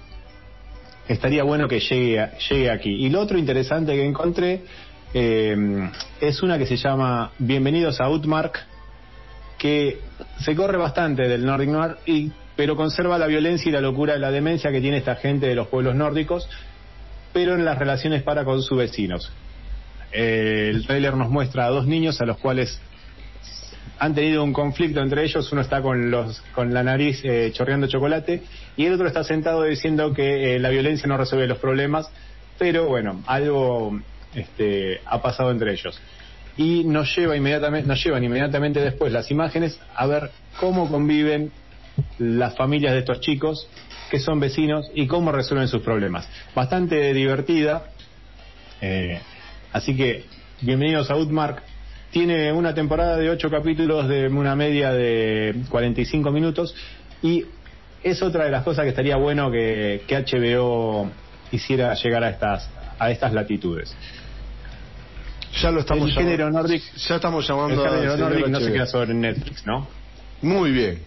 estaría 1.07 1.43
bueno 1.43 1.67
que 1.67 1.79
llegue 1.79 2.69
aquí. 2.69 2.89
Y 2.89 3.09
lo 3.09 3.21
otro 3.21 3.37
interesante 3.37 3.93
que 3.93 4.05
encontré 4.05 4.61
eh, 5.13 5.89
es 6.19 6.43
una 6.43 6.57
que 6.57 6.65
se 6.65 6.75
llama 6.75 7.31
Bienvenidos 7.39 8.01
a 8.01 8.05
Outmark, 8.05 8.59
que 9.57 9.99
se 10.39 10.55
corre 10.55 10.77
bastante 10.77 11.27
del 11.27 11.45
Nordic 11.45 11.69
Noir, 11.69 11.95
y, 12.05 12.31
pero 12.55 12.75
conserva 12.75 13.17
la 13.17 13.27
violencia 13.27 13.69
y 13.69 13.71
la 13.71 13.81
locura 13.81 14.15
y 14.15 14.19
la 14.19 14.31
demencia 14.31 14.71
que 14.71 14.81
tiene 14.81 14.97
esta 14.97 15.15
gente 15.15 15.47
de 15.47 15.55
los 15.55 15.67
pueblos 15.67 15.95
nórdicos, 15.95 16.49
pero 17.33 17.55
en 17.55 17.65
las 17.65 17.77
relaciones 17.77 18.23
para 18.23 18.45
con 18.45 18.61
sus 18.61 18.77
vecinos. 18.77 19.31
Eh, 20.11 20.71
el 20.73 20.85
trailer 20.85 21.15
nos 21.15 21.29
muestra 21.29 21.65
a 21.65 21.69
dos 21.69 21.85
niños 21.85 22.21
a 22.21 22.25
los 22.25 22.37
cuales 22.37 22.79
han 23.99 24.13
tenido 24.13 24.43
un 24.43 24.53
conflicto 24.53 25.01
entre 25.01 25.23
ellos, 25.23 25.51
uno 25.51 25.61
está 25.61 25.81
con 25.81 26.11
los 26.11 26.41
con 26.53 26.73
la 26.73 26.83
nariz 26.83 27.19
eh, 27.23 27.51
chorreando 27.53 27.87
chocolate 27.87 28.43
y 28.75 28.85
el 28.85 28.93
otro 28.93 29.07
está 29.07 29.23
sentado 29.23 29.63
diciendo 29.63 30.13
que 30.13 30.55
eh, 30.55 30.59
la 30.59 30.69
violencia 30.69 31.07
no 31.07 31.17
resuelve 31.17 31.47
los 31.47 31.57
problemas, 31.57 32.09
pero 32.59 32.85
bueno, 32.85 33.23
algo 33.25 33.99
este, 34.35 35.01
ha 35.05 35.21
pasado 35.21 35.51
entre 35.51 35.73
ellos. 35.73 35.99
Y 36.57 36.83
nos 36.83 37.15
lleva 37.15 37.35
inmediatamente, 37.35 37.87
nos 37.87 38.03
llevan 38.03 38.23
inmediatamente 38.23 38.79
después 38.81 39.13
las 39.13 39.29
imágenes 39.29 39.79
a 39.95 40.07
ver 40.07 40.31
cómo 40.59 40.89
conviven 40.89 41.51
las 42.19 42.55
familias 42.55 42.93
de 42.93 42.99
estos 42.99 43.19
chicos 43.21 43.67
que 44.09 44.19
son 44.19 44.39
vecinos 44.39 44.89
y 44.95 45.07
cómo 45.07 45.31
resuelven 45.31 45.67
sus 45.67 45.81
problemas. 45.81 46.27
Bastante 46.55 47.13
divertida. 47.13 47.87
eh, 48.81 49.19
así 49.73 49.95
que 49.95 50.25
bienvenidos 50.61 51.09
a 51.11 51.13
Outmark. 51.13 51.61
Tiene 52.11 52.51
una 52.53 52.73
temporada 52.73 53.17
de 53.17 53.29
ocho 53.29 53.49
capítulos 53.49 54.07
de 54.07 54.27
una 54.27 54.55
media 54.55 54.91
de 54.93 55.55
45 55.69 56.31
minutos 56.31 56.73
y 57.21 57.45
es 58.03 58.21
otra 58.21 58.45
de 58.45 58.51
las 58.51 58.63
cosas 58.63 58.83
que 58.83 58.89
estaría 58.89 59.17
bueno 59.17 59.51
que, 59.51 60.03
que 60.07 60.15
HBO 60.15 61.11
hiciera 61.51 61.93
llegar 61.95 62.23
a 62.23 62.29
estas 62.29 62.69
a 62.99 63.11
estas 63.11 63.33
latitudes. 63.33 63.95
Ya 65.61 65.71
lo 65.71 65.79
estamos 65.79 66.09
el 66.09 66.13
género 66.13 66.37
llamando- 66.47 66.61
nórdic, 66.63 66.83
Ya 66.95 67.15
estamos 67.15 67.43
el 67.43 67.55
llamando 67.55 67.83
al 67.85 67.91
género 67.91 68.17
nórdic 68.17 68.47
no 68.47 68.59
se 68.59 68.71
queda 68.73 68.85
sobre 68.85 69.13
Netflix, 69.13 69.65
¿no? 69.65 69.87
Muy 70.41 70.71
bien. 70.71 70.99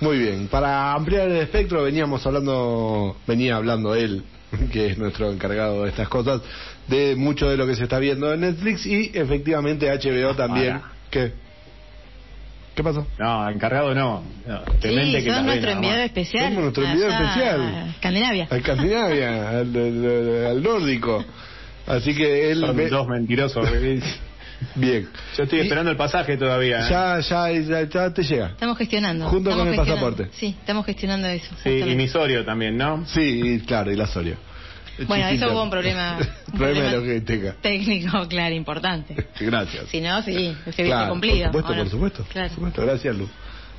Muy 0.00 0.18
bien. 0.18 0.48
Para 0.48 0.92
ampliar 0.94 1.28
el 1.28 1.36
espectro 1.36 1.82
veníamos 1.84 2.26
hablando, 2.26 3.16
venía 3.26 3.56
hablando 3.56 3.94
él, 3.94 4.24
que 4.72 4.86
es 4.88 4.98
nuestro 4.98 5.30
encargado 5.30 5.84
de 5.84 5.90
estas 5.90 6.08
cosas, 6.08 6.40
de 6.88 7.14
mucho 7.16 7.48
de 7.48 7.56
lo 7.56 7.66
que 7.66 7.76
se 7.76 7.84
está 7.84 7.98
viendo 8.00 8.32
en 8.32 8.40
Netflix 8.40 8.84
y 8.86 9.10
efectivamente 9.14 9.88
HBO 9.90 10.34
también. 10.34 10.80
para. 10.80 10.92
¿Qué? 11.10 11.32
¿Qué 12.74 12.82
pasó? 12.82 13.06
No, 13.18 13.48
encargado 13.50 13.94
no. 13.94 14.22
no 14.46 14.58
Sí, 14.80 14.88
demente 14.88 15.22
que 15.22 15.28
las 15.30 15.44
nuestro 15.44 15.70
enviado 15.72 16.00
especial. 16.02 16.44
Somos 16.48 16.62
nuestro 16.62 16.84
enviado 16.86 17.12
especial. 17.12 17.60
a 17.60 17.86
Escandinavia. 17.90 18.48
Al 18.50 18.58
Escandinavia, 18.58 19.48
al, 19.50 19.76
al- 19.76 20.46
al 20.46 20.62
nórdico. 20.62 21.22
Así 21.86 22.14
que 22.14 22.50
él... 22.52 22.60
Son 22.60 22.76
ve- 22.76 22.88
dos 22.88 23.06
mentirosos. 23.08 23.68
Bien. 24.76 25.08
Yo 25.36 25.42
estoy 25.42 25.58
Y 25.58 25.62
esperando 25.62 25.90
el 25.90 25.96
pasaje 25.96 26.36
todavía. 26.36 26.86
¿eh? 26.86 26.90
Ya, 26.90 27.18
ya, 27.20 27.50
ya, 27.50 27.88
ya 27.88 28.14
te 28.14 28.22
llega. 28.22 28.46
Estamos 28.48 28.78
gestionando. 28.78 29.26
Junto 29.28 29.50
estamos 29.50 29.64
con 29.74 29.74
el 29.74 29.88
pasaporte. 29.88 30.28
Sí, 30.32 30.54
estamos 30.60 30.86
gestionando 30.86 31.26
eso. 31.28 31.52
Sí, 31.64 31.70
y 31.70 31.94
misorio 31.96 32.44
también, 32.44 32.76
¿no? 32.76 33.04
Sí, 33.06 33.20
y 33.54 33.60
claro, 33.60 33.90
y 33.90 33.96
la 33.96 34.06
Soria. 34.06 34.36
Bueno, 35.08 35.24
Chiquita. 35.26 35.46
eso 35.46 35.54
hubo 35.54 35.62
un 35.64 35.70
problema. 35.70 36.18
un 36.52 36.58
problema 36.58 36.90
problema 36.90 37.54
técnico, 37.60 38.28
claro, 38.28 38.54
importante. 38.54 39.16
Gracias. 39.40 39.86
Si 39.88 40.00
no, 40.00 40.22
sí, 40.22 40.32
se 40.64 40.70
hubiese 40.70 40.84
Claro, 40.84 41.10
cumplido. 41.10 41.50
Por 41.50 41.62
supuesto, 41.62 41.82
por 41.82 41.90
supuesto. 41.90 42.26
Claro. 42.30 42.48
Por 42.48 42.54
supuesto. 42.56 42.82
Gracias, 42.82 43.16
Lu. 43.16 43.28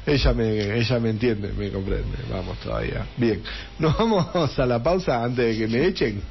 Ella 0.05 0.33
me, 0.33 0.77
ella 0.79 0.99
me 0.99 1.09
entiende, 1.11 1.53
me 1.53 1.69
comprende. 1.69 2.17
Vamos 2.29 2.57
todavía. 2.59 3.05
Bien. 3.15 3.41
Nos 3.79 3.97
vamos 3.97 4.59
a 4.59 4.65
la 4.65 4.83
pausa 4.83 5.23
antes 5.23 5.45
de 5.57 5.57
que 5.57 5.67
me 5.71 5.85
echen. 5.87 6.21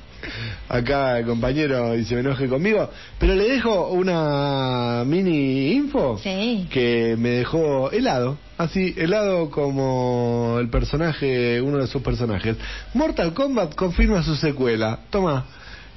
Acá 0.68 1.18
el 1.18 1.26
compañero 1.26 1.96
y 1.96 2.04
se 2.04 2.14
me 2.14 2.20
enoje 2.20 2.48
conmigo. 2.48 2.88
Pero 3.18 3.34
le 3.34 3.48
dejo 3.48 3.88
una 3.90 5.04
mini 5.06 5.72
info 5.72 6.18
Sí. 6.22 6.66
que 6.70 7.16
me 7.18 7.30
dejó 7.30 7.90
helado. 7.90 8.38
Así, 8.58 8.94
helado 8.96 9.50
como 9.50 10.56
el 10.60 10.68
personaje, 10.70 11.60
uno 11.60 11.78
de 11.78 11.86
sus 11.86 12.02
personajes. 12.02 12.56
Mortal 12.94 13.34
Kombat 13.34 13.74
confirma 13.74 14.22
su 14.22 14.36
secuela. 14.36 15.00
Toma, 15.10 15.44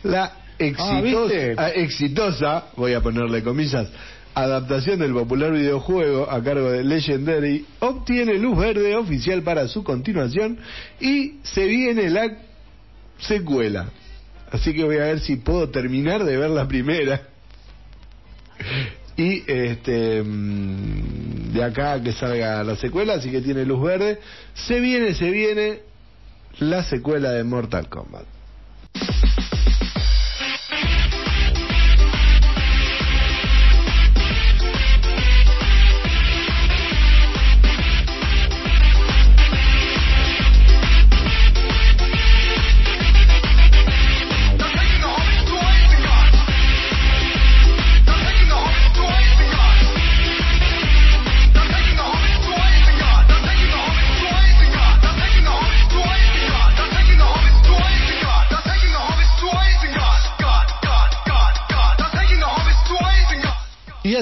la 0.04 0.32
exitosa, 0.58 1.02
¿viste? 1.02 1.56
ah, 1.58 1.70
exitosa, 1.70 2.64
voy 2.76 2.94
a 2.94 3.02
ponerle 3.02 3.44
comillas, 3.44 3.88
adaptación 4.34 5.00
del 5.00 5.14
popular 5.14 5.52
videojuego 5.52 6.30
a 6.30 6.42
cargo 6.44 6.70
de 6.72 6.84
Legendary 6.84 7.66
obtiene 7.80 8.34
luz 8.36 8.58
verde 8.58 8.96
oficial 8.96 9.42
para 9.44 9.68
su 9.68 9.84
continuación 9.84 10.58
y 11.00 11.36
se 11.44 11.66
viene 11.66 12.10
la 12.10 12.30
secuela. 13.20 13.88
Así 14.56 14.74
que 14.74 14.86
voy 14.86 14.96
a 14.96 15.04
ver 15.04 15.20
si 15.20 15.36
puedo 15.36 15.70
terminar 15.70 16.24
de 16.24 16.38
ver 16.38 16.50
la 16.50 16.66
primera. 16.66 17.22
Y 19.18 19.44
este 19.52 20.24
mm, 20.24 21.52
de 21.52 21.62
acá 21.62 22.02
que 22.02 22.14
salga 22.14 22.64
la 22.64 22.78
secuela, 22.78 23.16
así 23.16 23.30
que 23.30 23.42
tiene 23.42 23.66
luz 23.66 23.84
verde. 23.84 24.20
Se 24.54 24.80
viene, 24.80 25.14
se 25.14 25.30
viene 25.30 25.82
la 26.60 26.86
secuela 26.86 27.32
de 27.32 27.44
Mortal 27.44 27.90
Kombat. 27.90 28.26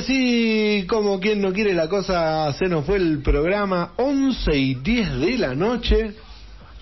Así 0.03 0.85
como 0.88 1.19
quien 1.19 1.41
no 1.41 1.53
quiere 1.53 1.73
la 1.73 1.88
cosa, 1.88 2.51
se 2.53 2.65
nos 2.65 2.85
fue 2.85 2.97
el 2.97 3.21
programa 3.21 3.93
11 3.97 4.55
y 4.55 4.75
10 4.75 5.19
de 5.19 5.38
la 5.38 5.55
noche. 5.55 6.13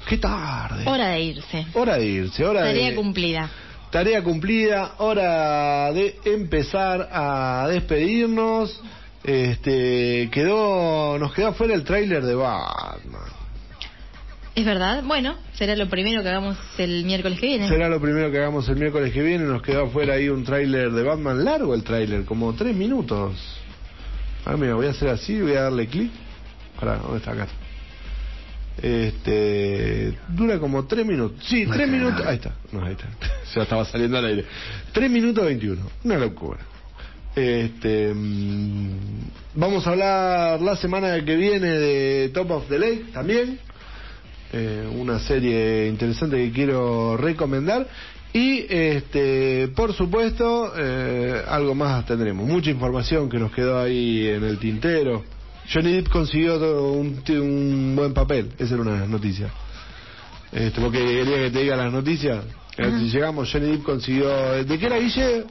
Qué 0.08 0.18
tarde. 0.18 0.84
Hora 0.88 1.10
de 1.10 1.22
irse. 1.22 1.68
Hora 1.74 1.98
de 1.98 2.06
irse, 2.06 2.44
hora 2.44 2.62
Tarea 2.62 2.90
de... 2.90 2.96
cumplida. 2.96 3.50
Tarea 3.92 4.24
cumplida, 4.24 4.96
hora 4.98 5.92
de 5.94 6.16
empezar 6.26 7.10
a 7.12 7.68
despedirnos. 7.70 8.82
Este 9.24 10.30
quedó, 10.32 11.20
nos 11.20 11.34
quedó 11.34 11.54
fuera 11.54 11.76
el 11.76 11.84
tráiler 11.84 12.24
de 12.24 12.34
Batman. 12.34 13.41
¿Es 14.54 14.66
verdad? 14.66 15.04
Bueno, 15.06 15.36
será 15.54 15.76
lo 15.76 15.88
primero 15.88 16.22
que 16.22 16.30
hagamos 16.30 16.58
el 16.78 17.06
miércoles 17.06 17.40
que 17.40 17.46
viene. 17.46 17.70
Será 17.70 17.88
lo 17.88 18.02
primero 18.02 18.30
que 18.32 18.38
hagamos 18.38 18.68
el 18.68 18.76
miércoles 18.76 19.14
que 19.14 19.22
viene. 19.22 19.46
Nos 19.46 19.62
quedó 19.62 19.86
afuera 19.86 20.16
ahí 20.16 20.28
un 20.28 20.44
tráiler 20.44 20.92
de 20.92 21.04
Batman 21.04 21.44
largo, 21.46 21.74
el 21.74 21.84
tráiler, 21.84 22.26
como 22.26 22.54
tres 22.54 22.76
minutos. 22.76 23.34
Ah, 24.46 24.58
mira, 24.58 24.76
voy 24.76 24.88
a 24.88 24.90
hacer 24.90 25.08
así, 25.10 25.40
voy 25.40 25.54
a 25.54 25.64
darle 25.64 25.88
clic. 25.88 26.12
Pará, 26.78 26.98
¿dónde 26.98 27.20
está 27.20 27.32
acá? 27.32 27.48
Este 28.82 30.18
dura 30.30 30.60
como 30.60 30.86
tres 30.86 31.06
minutos. 31.06 31.46
Sí, 31.46 31.66
tres 31.66 31.88
minutos. 31.88 32.26
Ahí 32.26 32.36
está. 32.36 32.54
No, 32.72 32.84
ahí 32.84 32.94
está. 32.94 33.08
Ya 33.56 33.64
estaba 33.64 33.84
saliendo 33.86 34.18
al 34.18 34.26
aire. 34.26 34.46
Tres 34.94 35.12
minutos 35.12 35.46
veintiuno. 35.46 35.84
Una 36.04 36.18
locura. 36.18 36.60
Este 37.36 38.14
mm, 38.14 38.92
vamos 39.56 39.86
a 39.88 39.92
hablar 39.92 40.62
la 40.62 40.76
semana 40.76 41.24
que 41.24 41.36
viene 41.36 41.68
de 41.68 42.30
Top 42.30 42.52
of 42.52 42.68
the 42.68 42.80
Lake 42.80 43.06
también. 43.14 43.60
Eh, 44.54 44.86
una 44.98 45.20
serie 45.20 45.88
interesante 45.88 46.36
que 46.38 46.52
quiero 46.52 47.16
recomendar. 47.18 47.88
Y 48.34 48.66
este 48.70 49.68
por 49.76 49.94
supuesto 49.94 50.74
eh, 50.78 51.42
algo 51.48 51.76
más 51.76 52.06
tendremos. 52.06 52.48
Mucha 52.48 52.70
información 52.70 53.30
que 53.30 53.38
nos 53.40 53.52
quedó 53.52 53.80
ahí 53.80 54.28
en 54.28 54.44
el 54.44 54.58
tintero. 54.58 55.24
Johnny 55.72 55.94
Depp 55.94 56.10
consiguió 56.10 56.58
todo 56.58 56.94
un, 56.94 57.22
un 57.30 57.94
buen 57.96 58.14
papel. 58.14 58.52
Esa 58.58 58.74
era 58.74 58.84
una 58.84 59.06
noticia. 59.06 59.50
Este, 60.52 60.82
porque 60.82 60.98
quería 61.00 61.38
que 61.38 61.52
te 61.52 61.60
diga 61.60 61.78
las 61.78 61.94
noticias 61.94 62.44
Eh, 62.78 62.92
si 63.00 63.10
llegamos 63.10 63.50
Johnny 63.52 63.72
Depp 63.72 63.84
consiguió 63.84 64.30
¿de 64.66 64.78
qué 64.80 64.86
era 64.86 64.98
Guille? 64.98 65.46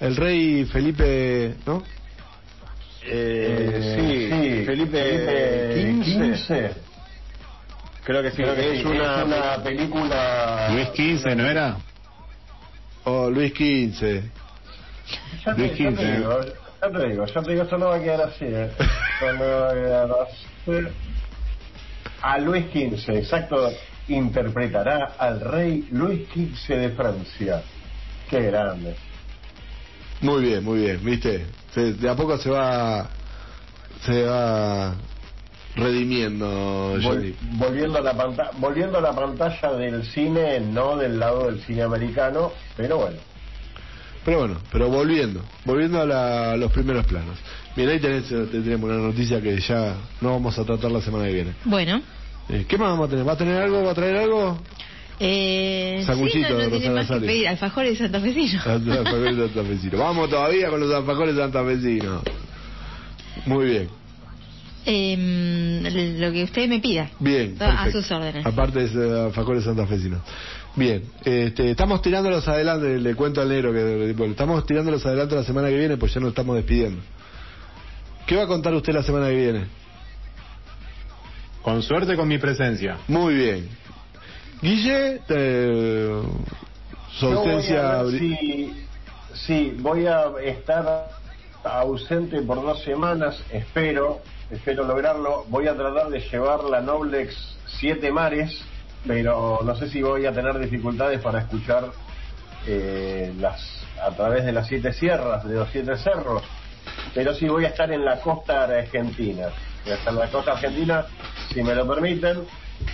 el 0.00 0.14
rey 0.16 0.64
Felipe 0.66 1.54
¿no? 1.66 1.82
Eh, 3.06 3.94
sí, 3.96 4.64
Felipe, 4.64 5.92
XV. 6.02 6.93
Creo 8.04 8.22
que 8.22 8.30
sí. 8.30 8.36
Creo 8.36 8.54
que 8.54 8.74
es 8.76 8.82
sí, 8.82 8.86
una, 8.88 9.16
es 9.20 9.24
una 9.26 9.62
película. 9.62 10.68
Luis 10.72 10.88
XV, 11.22 11.36
¿no 11.36 11.46
era? 11.46 11.76
o 13.06 13.28
Luis 13.28 13.52
XV 13.52 14.22
Ya 15.44 15.52
Luis 15.52 15.72
XV. 15.72 15.84
ya 15.84 15.94
te 15.94 16.16
digo, 16.16 16.40
ya 17.34 17.42
te 17.42 17.52
digo, 17.52 17.62
esto 17.64 17.78
no 17.78 17.86
va 17.88 17.96
a 17.96 18.02
quedar 18.02 18.20
así, 18.22 18.44
¿eh? 18.46 18.70
Esto 18.78 19.32
no 19.34 19.44
va 19.44 19.70
a 19.70 19.74
quedar 19.74 20.08
así. 20.22 20.94
A 22.22 22.38
Luis 22.38 22.64
XV, 22.72 23.10
exacto, 23.16 23.70
interpretará 24.08 25.12
al 25.18 25.40
rey 25.40 25.86
Luis 25.90 26.26
XV 26.30 26.74
de 26.76 26.90
Francia. 26.92 27.62
Qué 28.30 28.40
grande. 28.40 28.96
Muy 30.22 30.42
bien, 30.42 30.64
muy 30.64 30.80
bien, 30.80 31.04
¿viste? 31.04 31.44
Se- 31.74 31.92
de 31.92 32.08
a 32.08 32.14
poco 32.16 32.38
se 32.38 32.48
va 32.48 33.06
se 34.06 34.22
va 34.24 34.94
redimiendo 35.76 36.96
Vol- 37.00 37.34
volviendo 37.58 37.98
a 37.98 38.02
la 38.02 38.14
pantalla 38.14 38.50
volviendo 38.58 38.98
a 38.98 39.00
la 39.00 39.12
pantalla 39.12 39.72
del 39.72 40.04
cine 40.04 40.60
no 40.60 40.96
del 40.96 41.18
lado 41.18 41.46
del 41.50 41.60
cine 41.62 41.82
americano 41.82 42.52
pero 42.76 42.98
bueno 42.98 43.16
Pero 44.24 44.38
bueno, 44.38 44.56
pero 44.72 44.88
volviendo, 44.88 45.42
volviendo 45.66 46.00
a, 46.00 46.06
la- 46.06 46.52
a 46.52 46.56
los 46.56 46.72
primeros 46.72 47.04
planos. 47.06 47.36
Bien, 47.76 47.90
ahí 47.90 47.98
tenés, 48.00 48.26
tenemos 48.26 48.88
una 48.88 48.96
noticia 48.96 49.38
que 49.42 49.60
ya 49.60 49.96
no 50.22 50.30
vamos 50.30 50.58
a 50.58 50.64
tratar 50.64 50.90
la 50.90 51.02
semana 51.02 51.26
que 51.26 51.32
viene. 51.34 51.52
Bueno. 51.66 52.00
Eh, 52.48 52.64
¿Qué 52.66 52.78
más 52.78 52.88
vamos 52.88 53.08
a 53.08 53.10
tener? 53.10 53.28
¿Va 53.28 53.32
a 53.32 53.36
tener 53.36 53.60
algo? 53.60 53.82
¿Va 53.84 53.90
a 53.90 53.94
traer 53.94 54.16
algo? 54.16 54.58
Eh, 55.20 56.02
Sanguchito 56.06 56.48
sí, 56.48 56.52
no, 56.54 56.58
de 56.58 56.64
no 56.64 56.70
tiene 56.70 56.86
Rosana 56.86 56.94
más 56.94 57.06
que 57.06 57.12
Sales. 57.14 57.26
pedir. 57.26 57.48
Alfajores 57.48 57.98
santafesinos. 57.98 58.66
Alfajores 58.66 59.36
santafesinos. 59.36 60.00
Vamos 60.00 60.30
todavía 60.30 60.70
con 60.70 60.80
los 60.80 60.94
alfajores 60.94 61.36
santafesinos. 61.36 62.22
Muy 63.44 63.66
bien. 63.66 63.88
Eh, 64.86 66.16
lo 66.18 66.32
que 66.32 66.44
usted 66.44 66.68
me 66.68 66.80
pida. 66.80 67.10
Bien. 67.18 67.56
A 67.60 67.90
sus 67.90 68.10
órdenes. 68.10 68.44
Aparte 68.44 68.86
de 68.86 69.08
eh, 69.08 69.24
alfajores 69.26 69.64
santafesinos. 69.64 70.20
Bien, 70.76 71.04
este, 71.24 71.70
estamos 71.70 72.02
tirándolos 72.02 72.46
adelante, 72.48 72.98
le 72.98 73.14
cuento 73.14 73.40
al 73.40 73.48
negro 73.48 73.72
que 73.72 74.08
tipo, 74.08 74.24
estamos 74.24 74.66
tirándolos 74.66 75.06
adelante 75.06 75.36
la 75.36 75.44
semana 75.44 75.68
que 75.68 75.76
viene, 75.76 75.96
pues 75.96 76.12
ya 76.12 76.20
nos 76.20 76.30
estamos 76.30 76.56
despidiendo. 76.56 77.00
¿Qué 78.26 78.36
va 78.36 78.42
a 78.42 78.46
contar 78.46 78.74
usted 78.74 78.92
la 78.92 79.02
semana 79.04 79.28
que 79.28 79.36
viene? 79.36 79.64
Con 81.62 81.82
suerte 81.82 82.16
con 82.16 82.26
mi 82.26 82.38
presencia. 82.38 82.98
Muy 83.06 83.34
bien. 83.34 83.68
Guille, 84.60 85.20
eh, 85.28 86.22
su 87.12 87.26
ausencia... 87.26 88.02
bri- 88.02 88.38
si, 88.38 88.74
sí, 89.46 89.76
voy 89.78 90.06
a 90.06 90.24
estar 90.44 91.08
ausente 91.62 92.42
por 92.42 92.60
dos 92.62 92.82
semanas, 92.82 93.40
espero, 93.52 94.20
espero 94.54 94.84
lograrlo. 94.84 95.44
Voy 95.48 95.68
a 95.68 95.74
tratar 95.74 96.08
de 96.08 96.20
llevar 96.20 96.64
la 96.64 96.80
Noblex 96.80 97.34
Siete 97.66 98.12
Mares, 98.12 98.64
pero 99.06 99.60
no 99.64 99.74
sé 99.76 99.88
si 99.88 100.02
voy 100.02 100.26
a 100.26 100.32
tener 100.32 100.58
dificultades 100.58 101.20
para 101.20 101.40
escuchar 101.40 101.90
eh, 102.66 103.32
las 103.38 103.84
a 104.02 104.10
través 104.10 104.44
de 104.44 104.52
las 104.52 104.66
siete 104.66 104.92
sierras, 104.92 105.46
de 105.46 105.54
los 105.54 105.68
siete 105.70 105.96
cerros. 105.96 106.42
Pero 107.14 107.34
sí 107.34 107.48
voy 107.48 107.64
a 107.64 107.68
estar 107.68 107.90
en 107.90 108.04
la 108.04 108.20
costa 108.20 108.64
argentina. 108.64 109.48
Voy 109.84 109.92
a 109.92 109.96
estar 109.96 110.12
en 110.12 110.18
la 110.18 110.30
costa 110.30 110.52
argentina, 110.52 111.06
si 111.52 111.62
me 111.62 111.74
lo 111.74 111.86
permiten, 111.86 112.44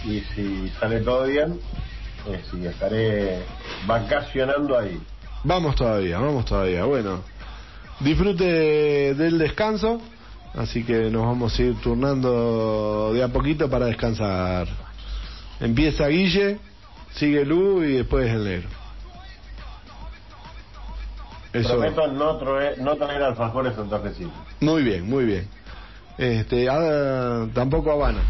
y 0.04 0.20
si 0.34 0.68
sale 0.78 1.00
todo 1.00 1.24
bien, 1.26 1.58
eh, 2.28 2.40
sí, 2.50 2.66
estaré 2.66 3.42
vacacionando 3.86 4.78
ahí. 4.78 5.00
Vamos 5.44 5.74
todavía, 5.74 6.18
vamos 6.18 6.44
todavía. 6.44 6.84
Bueno, 6.84 7.22
disfrute 8.00 9.14
del 9.14 9.38
descanso, 9.38 10.00
así 10.54 10.84
que 10.84 11.10
nos 11.10 11.22
vamos 11.24 11.58
a 11.58 11.62
ir 11.62 11.80
turnando 11.80 13.12
de 13.12 13.22
a 13.22 13.28
poquito 13.28 13.68
para 13.70 13.86
descansar. 13.86 14.68
Empieza 15.60 16.06
Guille, 16.08 16.58
sigue 17.12 17.44
Lu 17.44 17.82
y 17.84 17.92
después 17.96 18.28
el 18.30 18.44
negro. 18.44 18.68
Eso. 21.52 21.68
Prometo 21.70 22.06
no 22.06 22.36
traer, 22.38 22.78
no 22.78 22.96
traer 22.96 23.22
alfajores 23.22 23.74
santafesinos. 23.74 24.32
Muy 24.60 24.82
bien, 24.82 25.08
muy 25.08 25.24
bien. 25.24 25.48
Este, 26.16 26.68
ah, 26.70 27.46
tampoco 27.54 27.90
Habana. 27.90 28.20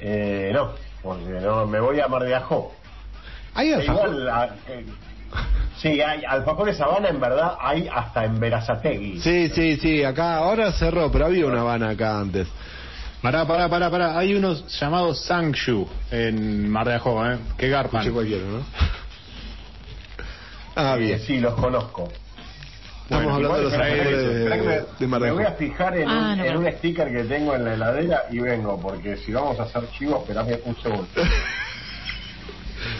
Eh, 0.00 0.50
no, 0.54 0.70
porque 1.02 1.24
no, 1.42 1.66
me 1.66 1.80
voy 1.80 2.00
a 2.00 2.08
Mar 2.08 2.22
de 2.22 2.34
Ajó. 2.34 2.72
¿Hay 3.54 3.68
E 3.70 3.74
alfajor? 3.74 4.08
Igual, 4.08 4.28
a- 4.30 4.54
eh, 4.68 4.86
sí, 5.78 6.00
hay 6.00 6.24
alfajores 6.24 6.80
Habana, 6.80 7.08
en 7.08 7.20
verdad, 7.20 7.56
hay 7.60 7.88
hasta 7.92 8.24
en 8.24 8.38
Verazategui. 8.40 9.20
Sí, 9.20 9.48
sí, 9.50 9.76
sí, 9.76 10.04
acá 10.04 10.36
ahora 10.36 10.72
cerró, 10.72 11.10
pero 11.10 11.26
había 11.26 11.46
una 11.46 11.60
Habana 11.60 11.90
acá 11.90 12.18
antes. 12.20 12.48
Pará, 13.22 13.46
pará, 13.46 13.68
pará, 13.68 13.90
pará. 13.90 14.18
Hay 14.18 14.34
unos 14.34 14.66
llamados 14.80 15.20
Sangshu 15.26 15.86
en 16.10 16.68
Mar 16.70 16.86
de 16.88 16.94
Ajó, 16.94 17.24
¿eh? 17.26 17.38
Que 17.58 17.68
garpan. 17.68 18.10
Cualquiera, 18.12 18.44
¿no? 18.44 18.64
Ah, 20.74 20.94
Eh, 20.96 21.00
bien. 21.00 21.20
sí, 21.20 21.38
los 21.38 21.54
conozco. 21.54 22.08
Estamos 23.04 23.34
hablando 23.34 23.56
de 23.58 23.62
los 23.64 23.72
alfajores 23.74 24.18
de, 24.22 24.44
me- 24.56 24.80
de 25.00 25.06
Mar 25.08 25.20
de 25.20 25.26
Me 25.26 25.32
voy 25.32 25.44
a 25.44 25.52
fijar 25.52 25.98
en, 25.98 26.08
Ah, 26.08 26.30
un, 26.32 26.38
no, 26.38 26.44
en 26.44 26.54
no. 26.54 26.60
un 26.60 26.72
sticker 26.72 27.10
que 27.12 27.24
tengo 27.24 27.54
en 27.56 27.64
la 27.64 27.74
heladera 27.74 28.22
y 28.30 28.38
vengo, 28.38 28.80
porque 28.80 29.16
si 29.16 29.32
vamos 29.32 29.58
a 29.58 29.64
hacer 29.64 29.90
chivos, 29.98 30.20
esperame 30.22 30.60
un 30.64 30.76
segundo. 30.80 31.08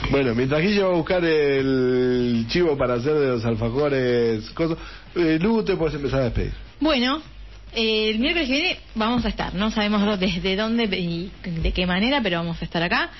Bueno, 0.09 0.35
mientras 0.35 0.61
Guille 0.63 0.83
va 0.83 0.89
a 0.89 0.97
buscar 0.97 1.25
el 1.25 2.47
chivo 2.49 2.77
para 2.77 2.95
hacer 2.95 3.15
de 3.15 3.29
los 3.29 3.45
alfajores, 3.45 4.49
cosas, 4.51 4.79
eh, 5.15 5.39
te 5.65 5.77
puedes 5.77 5.95
empezar 5.95 6.21
a 6.21 6.25
despedir. 6.25 6.53
Bueno, 6.81 7.21
eh, 7.75 8.11
el 8.11 8.19
miércoles 8.19 8.49
que 8.49 8.55
viene 8.55 8.81
vamos 8.95 9.25
a 9.25 9.29
estar. 9.29 9.55
No 9.55 9.71
sabemos 9.71 10.19
desde 10.19 10.57
dónde 10.57 10.85
y 10.97 11.31
de 11.45 11.73
qué 11.73 11.87
manera, 11.87 12.21
pero 12.23 12.39
vamos 12.39 12.61
a 12.61 12.65
estar 12.65 12.83
acá. 12.83 13.11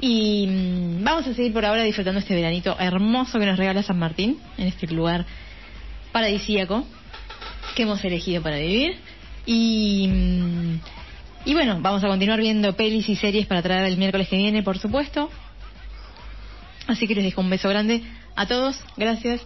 Y 0.00 0.46
mm, 0.46 1.04
vamos 1.04 1.26
a 1.26 1.34
seguir 1.34 1.52
por 1.52 1.64
ahora 1.64 1.82
disfrutando 1.82 2.20
este 2.20 2.34
veranito 2.34 2.76
hermoso 2.78 3.38
que 3.38 3.46
nos 3.46 3.58
regala 3.58 3.82
San 3.82 3.98
Martín, 3.98 4.38
en 4.58 4.66
este 4.66 4.86
lugar 4.88 5.24
paradisíaco 6.12 6.86
que 7.74 7.82
hemos 7.82 8.04
elegido 8.04 8.42
para 8.42 8.58
vivir. 8.58 8.96
Y, 9.46 10.08
mm, 10.08 10.80
y 11.44 11.54
bueno, 11.54 11.78
vamos 11.80 12.02
a 12.02 12.08
continuar 12.08 12.40
viendo 12.40 12.74
pelis 12.74 13.08
y 13.08 13.16
series 13.16 13.46
para 13.46 13.62
traer 13.62 13.86
el 13.86 13.96
miércoles 13.96 14.28
que 14.28 14.36
viene, 14.36 14.62
por 14.62 14.78
supuesto. 14.78 15.30
Así 16.86 17.06
que 17.08 17.14
les 17.14 17.24
dejo 17.24 17.40
un 17.40 17.50
beso 17.50 17.68
grande 17.68 18.02
a 18.36 18.46
todos. 18.46 18.80
Gracias. 18.96 19.40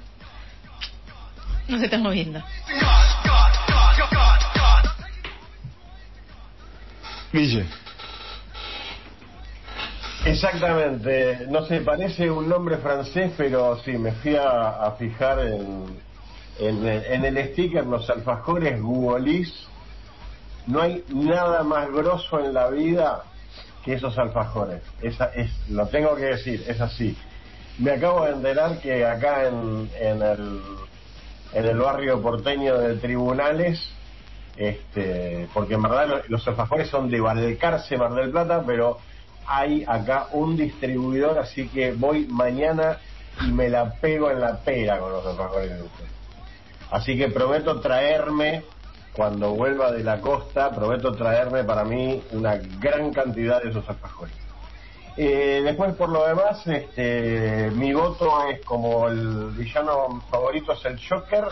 Nos 1.68 1.82
estamos 1.82 2.12
viendo. 2.12 2.42
Guille. 7.32 7.64
Exactamente, 10.24 11.46
no 11.48 11.64
sé, 11.64 11.80
parece 11.80 12.30
un 12.30 12.48
nombre 12.48 12.76
francés, 12.78 13.32
pero 13.38 13.78
sí, 13.82 13.92
me 13.92 14.12
fui 14.12 14.36
a, 14.36 14.68
a 14.84 14.92
fijar 14.96 15.38
en, 15.40 15.86
en, 16.58 16.86
el- 16.86 17.04
en 17.06 17.24
el 17.24 17.52
sticker, 17.52 17.86
los 17.86 18.08
alfajores 18.10 18.80
Gugolis. 18.82 19.50
No 20.66 20.82
hay 20.82 21.02
nada 21.08 21.62
más 21.62 21.88
grosso 21.90 22.38
en 22.44 22.52
la 22.52 22.68
vida 22.68 23.22
que 23.82 23.94
esos 23.94 24.18
alfajores. 24.18 24.82
Esa 25.00 25.26
es, 25.34 25.50
lo 25.70 25.86
tengo 25.86 26.14
que 26.16 26.24
decir, 26.26 26.62
es 26.68 26.80
así. 26.82 27.16
Me 27.80 27.92
acabo 27.92 28.24
de 28.26 28.32
enterar 28.32 28.78
que 28.80 29.04
acá 29.06 29.46
en, 29.46 29.90
en 29.98 30.22
el, 30.22 30.60
en 31.54 31.64
el 31.64 31.78
barrio 31.78 32.20
porteño 32.20 32.78
de 32.78 32.96
Tribunales, 32.96 33.80
este, 34.56 35.48
porque 35.54 35.74
en 35.74 35.82
verdad 35.82 36.06
lo- 36.06 36.22
los 36.28 36.46
alfajores 36.46 36.88
son 36.90 37.08
de 37.10 37.20
Valcarce, 37.20 37.96
Mar 37.96 38.12
del 38.12 38.30
Plata, 38.30 38.62
pero 38.66 38.98
hay 39.46 39.84
acá 39.88 40.26
un 40.32 40.56
distribuidor, 40.58 41.38
así 41.38 41.68
que 41.68 41.92
voy 41.92 42.26
mañana 42.26 42.98
y 43.46 43.50
me 43.50 43.70
la 43.70 43.94
pego 43.94 44.30
en 44.30 44.40
la 44.40 44.58
pera 44.58 44.98
con 44.98 45.12
los 45.12 45.26
alfajores 45.26 45.70
de 45.70 45.82
ustedes. 45.82 46.10
Así 46.90 47.16
que 47.16 47.28
prometo 47.28 47.80
traerme, 47.80 48.62
cuando 49.14 49.52
vuelva 49.54 49.90
de 49.90 50.04
la 50.04 50.20
costa, 50.20 50.70
prometo 50.70 51.14
traerme 51.14 51.64
para 51.64 51.84
mí 51.84 52.22
una 52.32 52.56
gran 52.78 53.10
cantidad 53.12 53.62
de 53.62 53.70
esos 53.70 53.88
alfajores. 53.88 54.39
Eh, 55.16 55.60
después, 55.64 55.94
por 55.94 56.08
lo 56.08 56.26
demás, 56.26 56.66
este, 56.66 57.70
mi 57.74 57.92
voto 57.92 58.48
es 58.48 58.60
como 58.64 59.08
el 59.08 59.50
villano 59.50 60.22
favorito 60.30 60.72
es 60.72 60.84
el 60.84 61.00
Joker. 61.06 61.44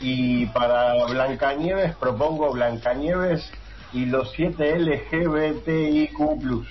Y 0.00 0.46
para 0.46 1.06
Blancanieves 1.06 1.96
propongo 1.96 2.52
Blancanieves 2.52 3.50
y 3.92 4.06
los 4.06 4.30
7 4.32 4.78
LGBTIQ. 4.78 6.66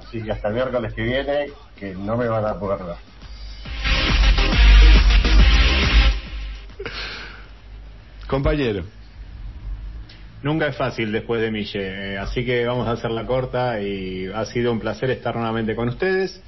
Así 0.00 0.22
que 0.22 0.32
hasta 0.32 0.48
el 0.48 0.54
miércoles 0.54 0.92
que 0.94 1.02
viene, 1.02 1.46
que 1.76 1.94
no 1.94 2.16
me 2.16 2.28
van 2.28 2.44
a 2.46 2.54
poder 2.58 2.84
dar. 2.84 2.96
Compañero. 8.26 8.84
Nunca 10.42 10.66
es 10.66 10.76
fácil 10.76 11.12
después 11.12 11.40
de 11.40 11.50
Mille, 11.52 12.14
eh, 12.14 12.18
así 12.18 12.44
que 12.44 12.66
vamos 12.66 12.88
a 12.88 12.92
hacerla 12.92 13.24
corta 13.26 13.80
y 13.80 14.26
ha 14.34 14.44
sido 14.46 14.72
un 14.72 14.80
placer 14.80 15.10
estar 15.10 15.34
nuevamente 15.36 15.74
con 15.76 15.88
ustedes. 15.88 16.42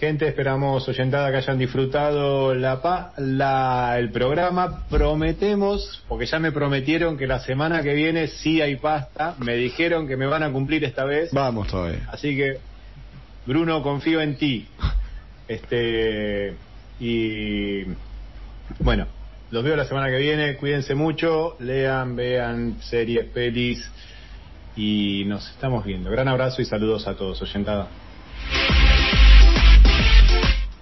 Gente, 0.00 0.26
esperamos 0.26 0.88
oyentada 0.88 1.30
que 1.30 1.36
hayan 1.36 1.58
disfrutado 1.58 2.56
la, 2.56 2.82
pa- 2.82 3.12
la- 3.18 3.94
el 4.00 4.10
programa. 4.10 4.84
Prometemos, 4.90 6.02
porque 6.08 6.26
ya 6.26 6.40
me 6.40 6.50
prometieron 6.50 7.16
que 7.16 7.28
la 7.28 7.38
semana 7.38 7.82
que 7.84 7.94
viene 7.94 8.26
sí 8.26 8.60
hay 8.60 8.74
pasta. 8.76 9.36
Me 9.38 9.54
dijeron 9.54 10.08
que 10.08 10.16
me 10.16 10.26
van 10.26 10.42
a 10.42 10.50
cumplir 10.50 10.82
esta 10.82 11.04
vez. 11.04 11.30
Vamos 11.32 11.68
todavía. 11.68 12.08
Así 12.10 12.36
que, 12.36 12.58
Bruno, 13.46 13.80
confío 13.84 14.20
en 14.20 14.36
ti. 14.36 14.66
Este 15.46 16.54
y 16.98 17.84
bueno, 18.80 19.06
los 19.52 19.62
veo 19.62 19.76
la 19.76 19.84
semana 19.84 20.08
que 20.08 20.16
viene. 20.16 20.56
Cuídense 20.56 20.94
mucho, 20.94 21.56
lean, 21.60 22.16
vean 22.16 22.78
series, 22.80 23.26
pelis 23.26 23.86
y 24.74 25.24
nos 25.26 25.48
estamos 25.50 25.84
viendo. 25.84 26.10
Gran 26.10 26.26
abrazo 26.26 26.62
y 26.62 26.64
saludos 26.64 27.06
a 27.06 27.14
todos, 27.14 27.40
oyentada. 27.42 27.86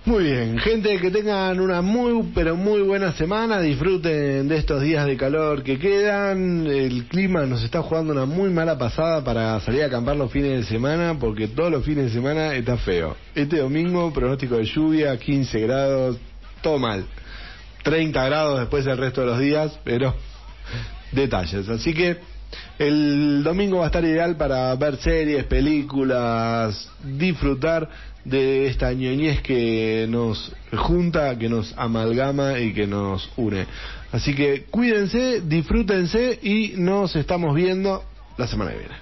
Muy 0.05 0.25
bien, 0.25 0.59
gente, 0.59 0.99
que 0.99 1.11
tengan 1.11 1.61
una 1.61 1.83
muy, 1.83 2.31
pero 2.33 2.57
muy 2.57 2.81
buena 2.83 3.13
semana. 3.13 3.61
Disfruten 3.61 4.49
de 4.49 4.57
estos 4.57 4.83
días 4.83 5.05
de 5.05 5.17
calor 5.17 5.65
que 5.65 5.79
quedan. 5.79 6.67
El 6.67 7.07
clima 7.07 7.47
nos 7.47 7.65
está 7.65 7.83
jugando 7.83 8.13
una 8.13 8.25
muy 8.25 8.51
mala 8.51 8.79
pasada 8.79 9.23
para 9.25 9.59
salir 9.61 9.83
a 9.83 9.87
acampar 9.87 10.17
los 10.17 10.31
fines 10.31 10.61
de 10.61 10.65
semana, 10.65 11.17
porque 11.19 11.49
todos 11.49 11.73
los 11.73 11.85
fines 11.85 12.05
de 12.05 12.11
semana 12.11 12.55
está 12.55 12.77
feo. 12.77 13.17
Este 13.35 13.59
domingo, 13.59 14.13
pronóstico 14.13 14.57
de 14.57 14.65
lluvia, 14.65 15.17
15 15.19 15.61
grados, 15.61 16.19
todo 16.63 16.79
mal. 16.79 17.05
30 17.83 18.25
grados 18.25 18.61
después 18.61 18.87
el 18.87 18.99
resto 18.99 19.23
de 19.23 19.27
los 19.27 19.39
días, 19.39 19.79
pero 19.85 20.15
detalles. 21.13 21.69
Así 21.69 21.95
que 21.95 22.19
el 22.79 23.43
domingo 23.45 23.79
va 23.79 23.85
a 23.85 23.87
estar 23.87 24.05
ideal 24.05 24.37
para 24.37 24.75
ver 24.75 24.97
series, 24.97 25.45
películas, 25.45 26.91
disfrutar 27.03 27.89
de 28.25 28.67
esta 28.67 28.93
ñoñez 28.93 29.41
que 29.43 30.07
nos 30.09 30.53
junta, 30.77 31.39
que 31.39 31.49
nos 31.49 31.75
amalgama 31.77 32.59
y 32.59 32.73
que 32.73 32.87
nos 32.87 33.31
une. 33.37 33.67
Así 34.13 34.35
que 34.35 34.65
cuídense, 34.71 35.41
disfrútense 35.43 36.39
y 36.43 36.75
nos 36.77 37.15
estamos 37.17 37.55
viendo 37.55 38.05
la 38.37 38.47
semana 38.47 38.73
que 38.73 38.79
viene. 38.79 38.95